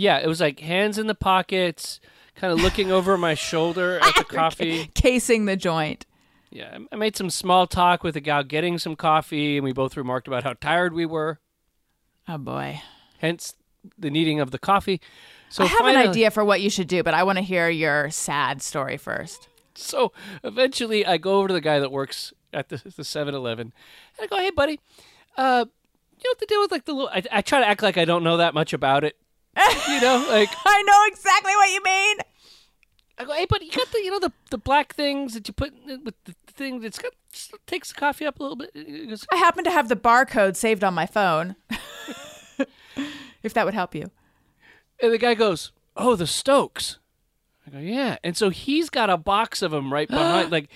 yeah, 0.00 0.18
it 0.18 0.28
was 0.28 0.40
like 0.40 0.60
hands 0.60 0.96
in 0.96 1.08
the 1.08 1.14
pockets, 1.14 1.98
kind 2.36 2.52
of 2.52 2.60
looking 2.62 2.92
over 2.92 3.18
my 3.18 3.34
shoulder 3.34 3.98
at 4.02 4.14
the 4.14 4.22
coffee. 4.22 4.88
Casing 4.94 5.46
the 5.46 5.56
joint. 5.56 6.06
Yeah, 6.50 6.78
I 6.92 6.96
made 6.96 7.16
some 7.16 7.30
small 7.30 7.66
talk 7.66 8.04
with 8.04 8.14
a 8.14 8.20
gal 8.20 8.44
getting 8.44 8.78
some 8.78 8.94
coffee, 8.94 9.56
and 9.56 9.64
we 9.64 9.72
both 9.72 9.96
remarked 9.96 10.28
about 10.28 10.44
how 10.44 10.52
tired 10.60 10.92
we 10.94 11.04
were, 11.04 11.40
Oh 12.28 12.38
boy. 12.38 12.80
hence 13.18 13.54
the 13.98 14.08
needing 14.08 14.38
of 14.38 14.52
the 14.52 14.58
coffee. 14.60 15.00
So 15.48 15.64
I 15.64 15.66
have 15.66 15.78
finally, 15.78 16.04
an 16.04 16.10
idea 16.10 16.30
for 16.30 16.44
what 16.44 16.60
you 16.60 16.70
should 16.70 16.86
do, 16.88 17.02
but 17.02 17.12
I 17.14 17.24
want 17.24 17.38
to 17.38 17.42
hear 17.44 17.68
your 17.68 18.08
sad 18.10 18.62
story 18.62 18.98
first. 18.98 19.47
So 19.78 20.12
eventually, 20.42 21.06
I 21.06 21.18
go 21.18 21.38
over 21.38 21.48
to 21.48 21.54
the 21.54 21.60
guy 21.60 21.78
that 21.78 21.92
works 21.92 22.32
at 22.52 22.68
the 22.68 22.76
the 22.76 23.02
7-Eleven, 23.02 23.72
and 24.18 24.24
I 24.24 24.26
go, 24.26 24.36
"Hey, 24.36 24.50
buddy, 24.50 24.80
uh, 25.36 25.64
you 25.66 26.24
know 26.24 26.30
what 26.30 26.38
to 26.40 26.46
deal 26.46 26.60
with 26.60 26.72
like 26.72 26.84
the 26.84 26.92
little?" 26.92 27.08
I, 27.08 27.22
I 27.30 27.42
try 27.42 27.60
to 27.60 27.66
act 27.66 27.82
like 27.82 27.96
I 27.96 28.04
don't 28.04 28.24
know 28.24 28.38
that 28.38 28.54
much 28.54 28.72
about 28.72 29.04
it, 29.04 29.16
you 29.88 30.00
know, 30.00 30.26
like 30.30 30.50
I 30.64 30.82
know 30.82 31.04
exactly 31.06 31.54
what 31.54 31.70
you 31.70 31.82
mean. 31.82 32.16
I 33.20 33.24
go, 33.24 33.32
hey, 33.32 33.46
buddy, 33.46 33.66
you 33.66 33.72
got 33.72 33.90
the 33.90 33.98
you 33.98 34.10
know 34.10 34.20
the 34.20 34.32
the 34.50 34.58
black 34.58 34.94
things 34.94 35.34
that 35.34 35.48
you 35.48 35.54
put 35.54 35.72
in 35.88 36.04
with 36.04 36.14
the 36.24 36.34
thing 36.52 36.80
that's 36.80 36.98
got 36.98 37.12
just 37.32 37.54
takes 37.66 37.92
the 37.92 37.98
coffee 37.98 38.26
up 38.26 38.38
a 38.38 38.42
little 38.42 38.56
bit. 38.56 38.74
Goes, 39.08 39.26
I 39.32 39.36
happen 39.36 39.64
to 39.64 39.70
have 39.70 39.88
the 39.88 39.96
barcode 39.96 40.56
saved 40.56 40.84
on 40.84 40.94
my 40.94 41.06
phone. 41.06 41.56
if 43.42 43.54
that 43.54 43.64
would 43.64 43.74
help 43.74 43.94
you. 43.94 44.10
And 45.00 45.12
the 45.12 45.18
guy 45.18 45.34
goes, 45.34 45.72
"Oh, 45.96 46.16
the 46.16 46.26
Stokes." 46.26 46.98
I 47.68 47.72
go, 47.72 47.78
"Yeah." 47.78 48.16
And 48.24 48.36
so 48.36 48.50
he's 48.50 48.90
got 48.90 49.10
a 49.10 49.16
box 49.16 49.62
of 49.62 49.70
them 49.70 49.92
right 49.92 50.08
behind. 50.08 50.50
like, 50.52 50.68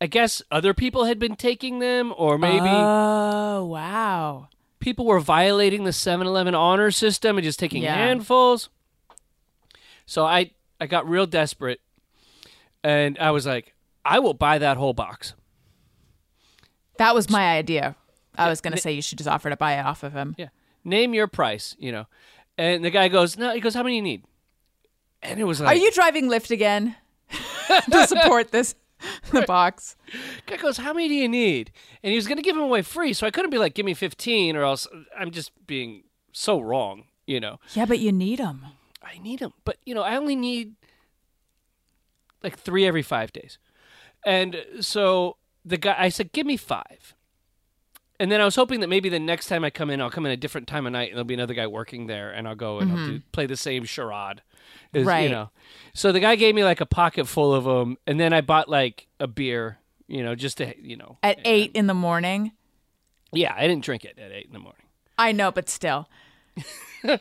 I 0.00 0.06
guess 0.06 0.42
other 0.50 0.74
people 0.74 1.04
had 1.04 1.18
been 1.18 1.36
taking 1.36 1.78
them, 1.80 2.12
or 2.16 2.38
maybe 2.38 2.68
Oh, 2.70 3.64
wow. 3.64 4.48
people 4.80 5.04
were 5.06 5.20
violating 5.20 5.84
the 5.84 5.90
7-Eleven 5.92 6.54
honor 6.54 6.90
system 6.90 7.36
and 7.36 7.44
just 7.44 7.58
taking 7.58 7.82
Yeah. 7.82 7.94
handfuls. 7.94 8.68
So 10.06 10.24
I 10.24 10.52
I 10.80 10.86
got 10.86 11.08
real 11.08 11.26
desperate, 11.26 11.80
and 12.84 13.18
I 13.18 13.30
was 13.32 13.44
like, 13.46 13.74
"I 14.04 14.20
will 14.20 14.34
buy 14.34 14.58
that 14.58 14.76
whole 14.76 14.92
box." 14.94 15.34
That 16.98 17.14
was 17.14 17.28
my 17.28 17.56
idea. 17.56 17.96
I 18.36 18.48
was 18.48 18.60
going 18.60 18.72
to 18.74 18.80
say 18.80 18.92
you 18.92 19.02
should 19.02 19.18
just 19.18 19.28
offer 19.28 19.50
to 19.50 19.56
buy 19.56 19.74
it 19.78 19.84
off 19.84 20.02
of 20.04 20.12
him. 20.12 20.34
Yeah. 20.38 20.48
Name 20.84 21.14
your 21.14 21.26
price, 21.26 21.74
you 21.78 21.90
know. 21.92 22.06
And 22.56 22.84
the 22.84 22.90
guy 22.90 23.08
goes, 23.08 23.36
"No." 23.36 23.52
He 23.52 23.60
goes, 23.60 23.74
"How 23.74 23.82
many 23.82 23.96
you 23.96 24.02
need?" 24.02 24.22
And 25.22 25.40
it 25.40 25.44
was 25.44 25.60
like, 25.60 25.76
Are 25.76 25.78
you 25.78 25.90
driving 25.92 26.28
Lyft 26.28 26.50
again 26.50 26.96
to 27.90 28.06
support 28.06 28.50
this 28.52 28.74
the 29.32 29.42
box? 29.42 29.96
Guy 30.46 30.56
goes, 30.56 30.76
"How 30.78 30.92
many 30.92 31.08
do 31.08 31.14
you 31.14 31.28
need?" 31.28 31.72
And 32.02 32.10
he 32.10 32.16
was 32.16 32.26
going 32.26 32.36
to 32.36 32.42
give 32.42 32.54
them 32.54 32.64
away 32.64 32.82
free, 32.82 33.12
so 33.12 33.26
I 33.26 33.30
couldn't 33.30 33.50
be 33.50 33.58
like, 33.58 33.74
"Give 33.74 33.86
me 33.86 33.94
15 33.94 34.56
or 34.56 34.62
else 34.62 34.86
I'm 35.16 35.30
just 35.30 35.52
being 35.66 36.04
so 36.32 36.60
wrong, 36.60 37.04
you 37.26 37.40
know. 37.40 37.58
Yeah, 37.74 37.84
but 37.84 37.98
you 37.98 38.12
need 38.12 38.38
them. 38.38 38.64
I 39.02 39.18
need 39.18 39.40
them, 39.40 39.52
but 39.64 39.78
you 39.84 39.94
know, 39.94 40.02
I 40.02 40.16
only 40.16 40.36
need 40.36 40.74
like 42.42 42.58
3 42.58 42.86
every 42.86 43.02
5 43.02 43.32
days. 43.32 43.58
And 44.24 44.64
so 44.80 45.36
the 45.64 45.76
guy 45.76 45.96
I 45.98 46.08
said, 46.08 46.32
"Give 46.32 46.46
me 46.46 46.56
5." 46.56 47.14
And 48.20 48.32
then 48.32 48.40
I 48.40 48.44
was 48.44 48.56
hoping 48.56 48.80
that 48.80 48.88
maybe 48.88 49.08
the 49.08 49.20
next 49.20 49.46
time 49.46 49.64
I 49.64 49.70
come 49.70 49.90
in, 49.90 50.00
I'll 50.00 50.10
come 50.10 50.26
in 50.26 50.32
a 50.32 50.36
different 50.36 50.66
time 50.66 50.86
of 50.86 50.92
night, 50.92 51.10
and 51.10 51.16
there'll 51.16 51.24
be 51.24 51.34
another 51.34 51.54
guy 51.54 51.66
working 51.68 52.08
there, 52.08 52.32
and 52.32 52.48
I'll 52.48 52.56
go 52.56 52.80
and 52.80 52.90
I'll 52.90 52.96
do, 52.96 53.12
mm-hmm. 53.12 53.30
play 53.30 53.46
the 53.46 53.56
same 53.56 53.84
charade, 53.84 54.42
right? 54.92 55.22
You 55.22 55.28
know, 55.28 55.50
so 55.94 56.10
the 56.10 56.20
guy 56.20 56.34
gave 56.34 56.54
me 56.54 56.64
like 56.64 56.80
a 56.80 56.86
pocket 56.86 57.28
full 57.28 57.54
of 57.54 57.64
them, 57.64 57.96
and 58.06 58.18
then 58.18 58.32
I 58.32 58.40
bought 58.40 58.68
like 58.68 59.06
a 59.20 59.28
beer, 59.28 59.78
you 60.08 60.24
know, 60.24 60.34
just 60.34 60.58
to 60.58 60.74
you 60.80 60.96
know, 60.96 61.18
At 61.22 61.38
eight 61.44 61.70
in 61.74 61.86
the 61.86 61.94
morning. 61.94 62.52
yeah, 63.32 63.54
I 63.56 63.68
didn't 63.68 63.84
drink 63.84 64.04
it 64.04 64.18
at 64.18 64.32
eight 64.32 64.46
in 64.46 64.52
the 64.52 64.58
morning. 64.58 64.82
I 65.16 65.32
know, 65.32 65.52
but 65.52 65.68
still. 65.68 66.08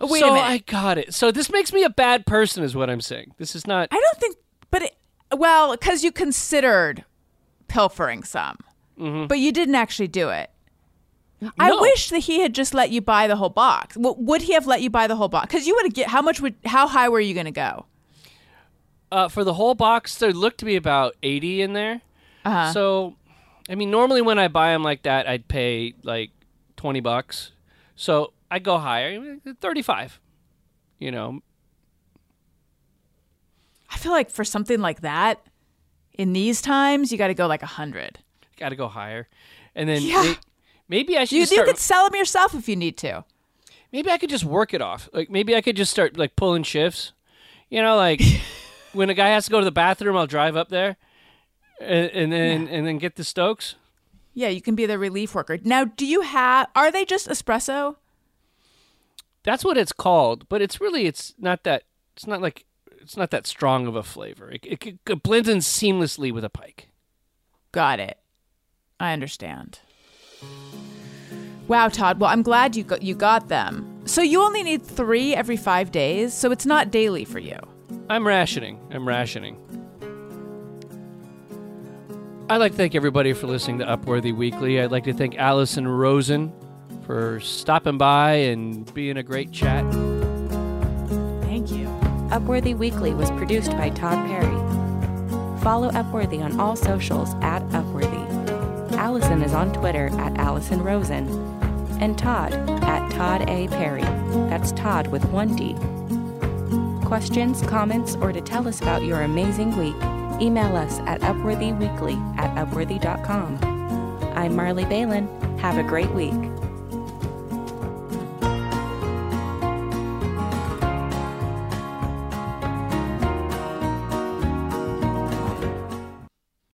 Wait 0.00 0.20
so 0.20 0.30
a 0.30 0.32
minute. 0.32 0.46
I 0.46 0.58
got 0.58 0.98
it. 0.98 1.14
So 1.14 1.32
this 1.32 1.50
makes 1.50 1.72
me 1.72 1.82
a 1.82 1.90
bad 1.90 2.24
person, 2.24 2.62
is 2.62 2.76
what 2.76 2.88
I'm 2.88 3.00
saying. 3.00 3.34
This 3.38 3.56
is 3.56 3.66
not. 3.66 3.88
I 3.90 3.96
don't 3.96 4.18
think, 4.20 4.36
but 4.70 4.82
it, 4.82 4.96
well, 5.36 5.72
because 5.72 6.04
you 6.04 6.12
considered 6.12 7.04
pilfering 7.70 8.24
some, 8.24 8.58
but 8.96 9.38
you 9.38 9.52
didn't 9.52 9.76
actually 9.76 10.08
do 10.08 10.28
it. 10.28 10.50
I 11.58 11.72
wish 11.72 12.10
that 12.10 12.18
he 12.18 12.40
had 12.40 12.54
just 12.54 12.74
let 12.74 12.90
you 12.90 13.00
buy 13.00 13.26
the 13.26 13.36
whole 13.36 13.48
box. 13.48 13.94
W- 13.96 14.16
would 14.18 14.42
he 14.42 14.52
have 14.52 14.66
let 14.66 14.82
you 14.82 14.90
buy 14.90 15.06
the 15.06 15.16
whole 15.16 15.28
box? 15.28 15.46
Because 15.46 15.66
you 15.66 15.74
would 15.74 15.86
have 15.86 15.94
get 15.94 16.08
how 16.08 16.20
much 16.20 16.40
would 16.42 16.54
how 16.66 16.86
high 16.86 17.08
were 17.08 17.20
you 17.20 17.32
going 17.32 17.46
to 17.46 17.50
go? 17.52 17.86
Uh, 19.10 19.28
for 19.28 19.42
the 19.42 19.54
whole 19.54 19.74
box, 19.74 20.16
there 20.18 20.32
looked 20.32 20.58
to 20.58 20.64
be 20.66 20.76
about 20.76 21.16
80 21.22 21.62
in 21.62 21.72
there. 21.72 22.02
Uh-huh. 22.44 22.72
So, 22.72 23.16
I 23.68 23.74
mean, 23.74 23.90
normally 23.90 24.20
when 24.22 24.38
I 24.38 24.48
buy 24.48 24.72
them 24.72 24.82
like 24.82 25.02
that, 25.04 25.26
I'd 25.26 25.48
pay 25.48 25.94
like 26.02 26.30
20 26.76 27.00
bucks. 27.00 27.52
So 27.96 28.32
I 28.50 28.58
go 28.58 28.78
higher, 28.78 29.38
35. 29.60 30.20
You 30.98 31.10
know, 31.10 31.40
I 33.90 33.96
feel 33.96 34.12
like 34.12 34.30
for 34.30 34.44
something 34.44 34.80
like 34.80 35.00
that, 35.00 35.40
in 36.20 36.32
these 36.34 36.60
times, 36.60 37.10
you 37.10 37.18
got 37.18 37.28
to 37.28 37.34
go 37.34 37.46
like 37.46 37.62
a 37.62 37.66
hundred. 37.80 38.18
got 38.58 38.68
to 38.68 38.76
go 38.76 38.88
higher. 38.88 39.26
And 39.74 39.88
then 39.88 40.02
Yeah. 40.02 40.22
may- 40.22 40.36
maybe 40.88 41.16
I 41.16 41.24
should 41.24 41.36
You, 41.36 41.42
just 41.42 41.52
you 41.52 41.64
could 41.64 41.78
sell 41.78 42.04
them 42.08 42.14
yourself 42.18 42.54
if 42.54 42.68
you 42.68 42.76
need 42.76 42.96
to. 42.98 43.24
maybe 43.92 44.10
I 44.10 44.18
could 44.18 44.28
just 44.30 44.44
work 44.44 44.74
it 44.74 44.82
off. 44.82 45.08
Like 45.12 45.30
maybe 45.30 45.56
I 45.56 45.62
could 45.62 45.76
just 45.76 45.90
start 45.90 46.16
like 46.18 46.36
pulling 46.36 46.62
shifts. 46.62 47.12
You 47.70 47.80
know, 47.82 47.96
like 47.96 48.20
when 48.92 49.08
a 49.10 49.14
guy 49.14 49.28
has 49.28 49.46
to 49.46 49.50
go 49.50 49.60
to 49.60 49.64
the 49.64 49.70
bathroom, 49.72 50.16
I'll 50.16 50.26
drive 50.26 50.56
up 50.56 50.68
there, 50.68 50.96
and, 51.80 52.10
and 52.10 52.32
then 52.32 52.68
and 52.68 52.86
then 52.86 52.98
get 52.98 53.16
the 53.16 53.24
Stokes. 53.24 53.76
Yeah, 54.34 54.48
you 54.48 54.60
can 54.60 54.74
be 54.74 54.84
the 54.86 54.98
relief 54.98 55.34
worker. 55.34 55.58
Now, 55.64 55.84
do 55.84 56.04
you 56.06 56.20
have? 56.20 56.68
Are 56.76 56.90
they 56.92 57.04
just 57.04 57.28
espresso? 57.28 57.96
That's 59.42 59.64
what 59.64 59.78
it's 59.78 59.92
called, 59.92 60.48
but 60.48 60.60
it's 60.60 60.80
really 60.80 61.06
it's 61.06 61.34
not 61.38 61.64
that. 61.64 61.84
It's 62.16 62.26
not 62.26 62.42
like 62.42 62.64
it's 63.10 63.16
not 63.16 63.32
that 63.32 63.44
strong 63.44 63.88
of 63.88 63.96
a 63.96 64.04
flavor. 64.04 64.52
It, 64.52 64.64
it, 64.64 64.98
it 65.04 65.22
blends 65.24 65.48
in 65.48 65.58
seamlessly 65.58 66.32
with 66.32 66.44
a 66.44 66.48
pike. 66.48 66.90
Got 67.72 67.98
it. 67.98 68.18
I 69.00 69.12
understand. 69.12 69.80
Wow, 71.66 71.88
Todd. 71.88 72.20
Well, 72.20 72.30
I'm 72.30 72.42
glad 72.42 72.76
you 72.76 72.84
got 72.84 73.02
you 73.02 73.16
got 73.16 73.48
them. 73.48 74.02
So 74.04 74.22
you 74.22 74.40
only 74.40 74.62
need 74.62 74.84
three 74.84 75.34
every 75.34 75.56
five 75.56 75.90
days, 75.90 76.32
so 76.32 76.52
it's 76.52 76.64
not 76.64 76.92
daily 76.92 77.24
for 77.24 77.40
you. 77.40 77.58
I'm 78.08 78.24
rationing. 78.24 78.78
I'm 78.92 79.08
rationing. 79.08 79.56
I'd 82.48 82.58
like 82.58 82.70
to 82.70 82.78
thank 82.78 82.94
everybody 82.94 83.32
for 83.32 83.48
listening 83.48 83.80
to 83.80 83.86
Upworthy 83.86 84.32
Weekly. 84.32 84.80
I'd 84.80 84.92
like 84.92 85.02
to 85.04 85.12
thank 85.12 85.36
Allison 85.36 85.88
Rosen 85.88 86.52
for 87.06 87.40
stopping 87.40 87.98
by 87.98 88.34
and 88.34 88.94
being 88.94 89.16
a 89.16 89.24
great 89.24 89.50
chat. 89.50 89.84
Upworthy 92.30 92.78
Weekly 92.78 93.12
was 93.12 93.28
produced 93.32 93.72
by 93.72 93.90
Todd 93.90 94.24
Perry. 94.28 94.54
Follow 95.62 95.90
Upworthy 95.90 96.40
on 96.44 96.60
all 96.60 96.76
socials 96.76 97.34
at 97.42 97.60
Upworthy. 97.70 98.92
Allison 98.92 99.42
is 99.42 99.52
on 99.52 99.72
Twitter 99.72 100.10
at 100.16 100.38
Allison 100.38 100.80
Rosen. 100.80 101.28
And 102.00 102.16
Todd 102.16 102.52
at 102.84 103.10
Todd 103.10 103.48
A. 103.48 103.66
Perry. 103.68 104.02
That's 104.48 104.70
Todd 104.72 105.08
with 105.08 105.24
one 105.26 105.56
D. 105.56 105.74
Questions, 107.04 107.62
comments, 107.62 108.14
or 108.20 108.32
to 108.32 108.40
tell 108.40 108.68
us 108.68 108.80
about 108.80 109.02
your 109.02 109.22
amazing 109.22 109.76
week, 109.76 109.96
email 110.40 110.76
us 110.76 111.00
at 111.00 111.20
upworthyweekly 111.22 112.38
at 112.38 112.54
upworthy.com. 112.54 113.58
I'm 114.36 114.54
Marley 114.54 114.84
Balin. 114.84 115.26
Have 115.58 115.78
a 115.78 115.82
great 115.82 116.10
week. 116.12 116.32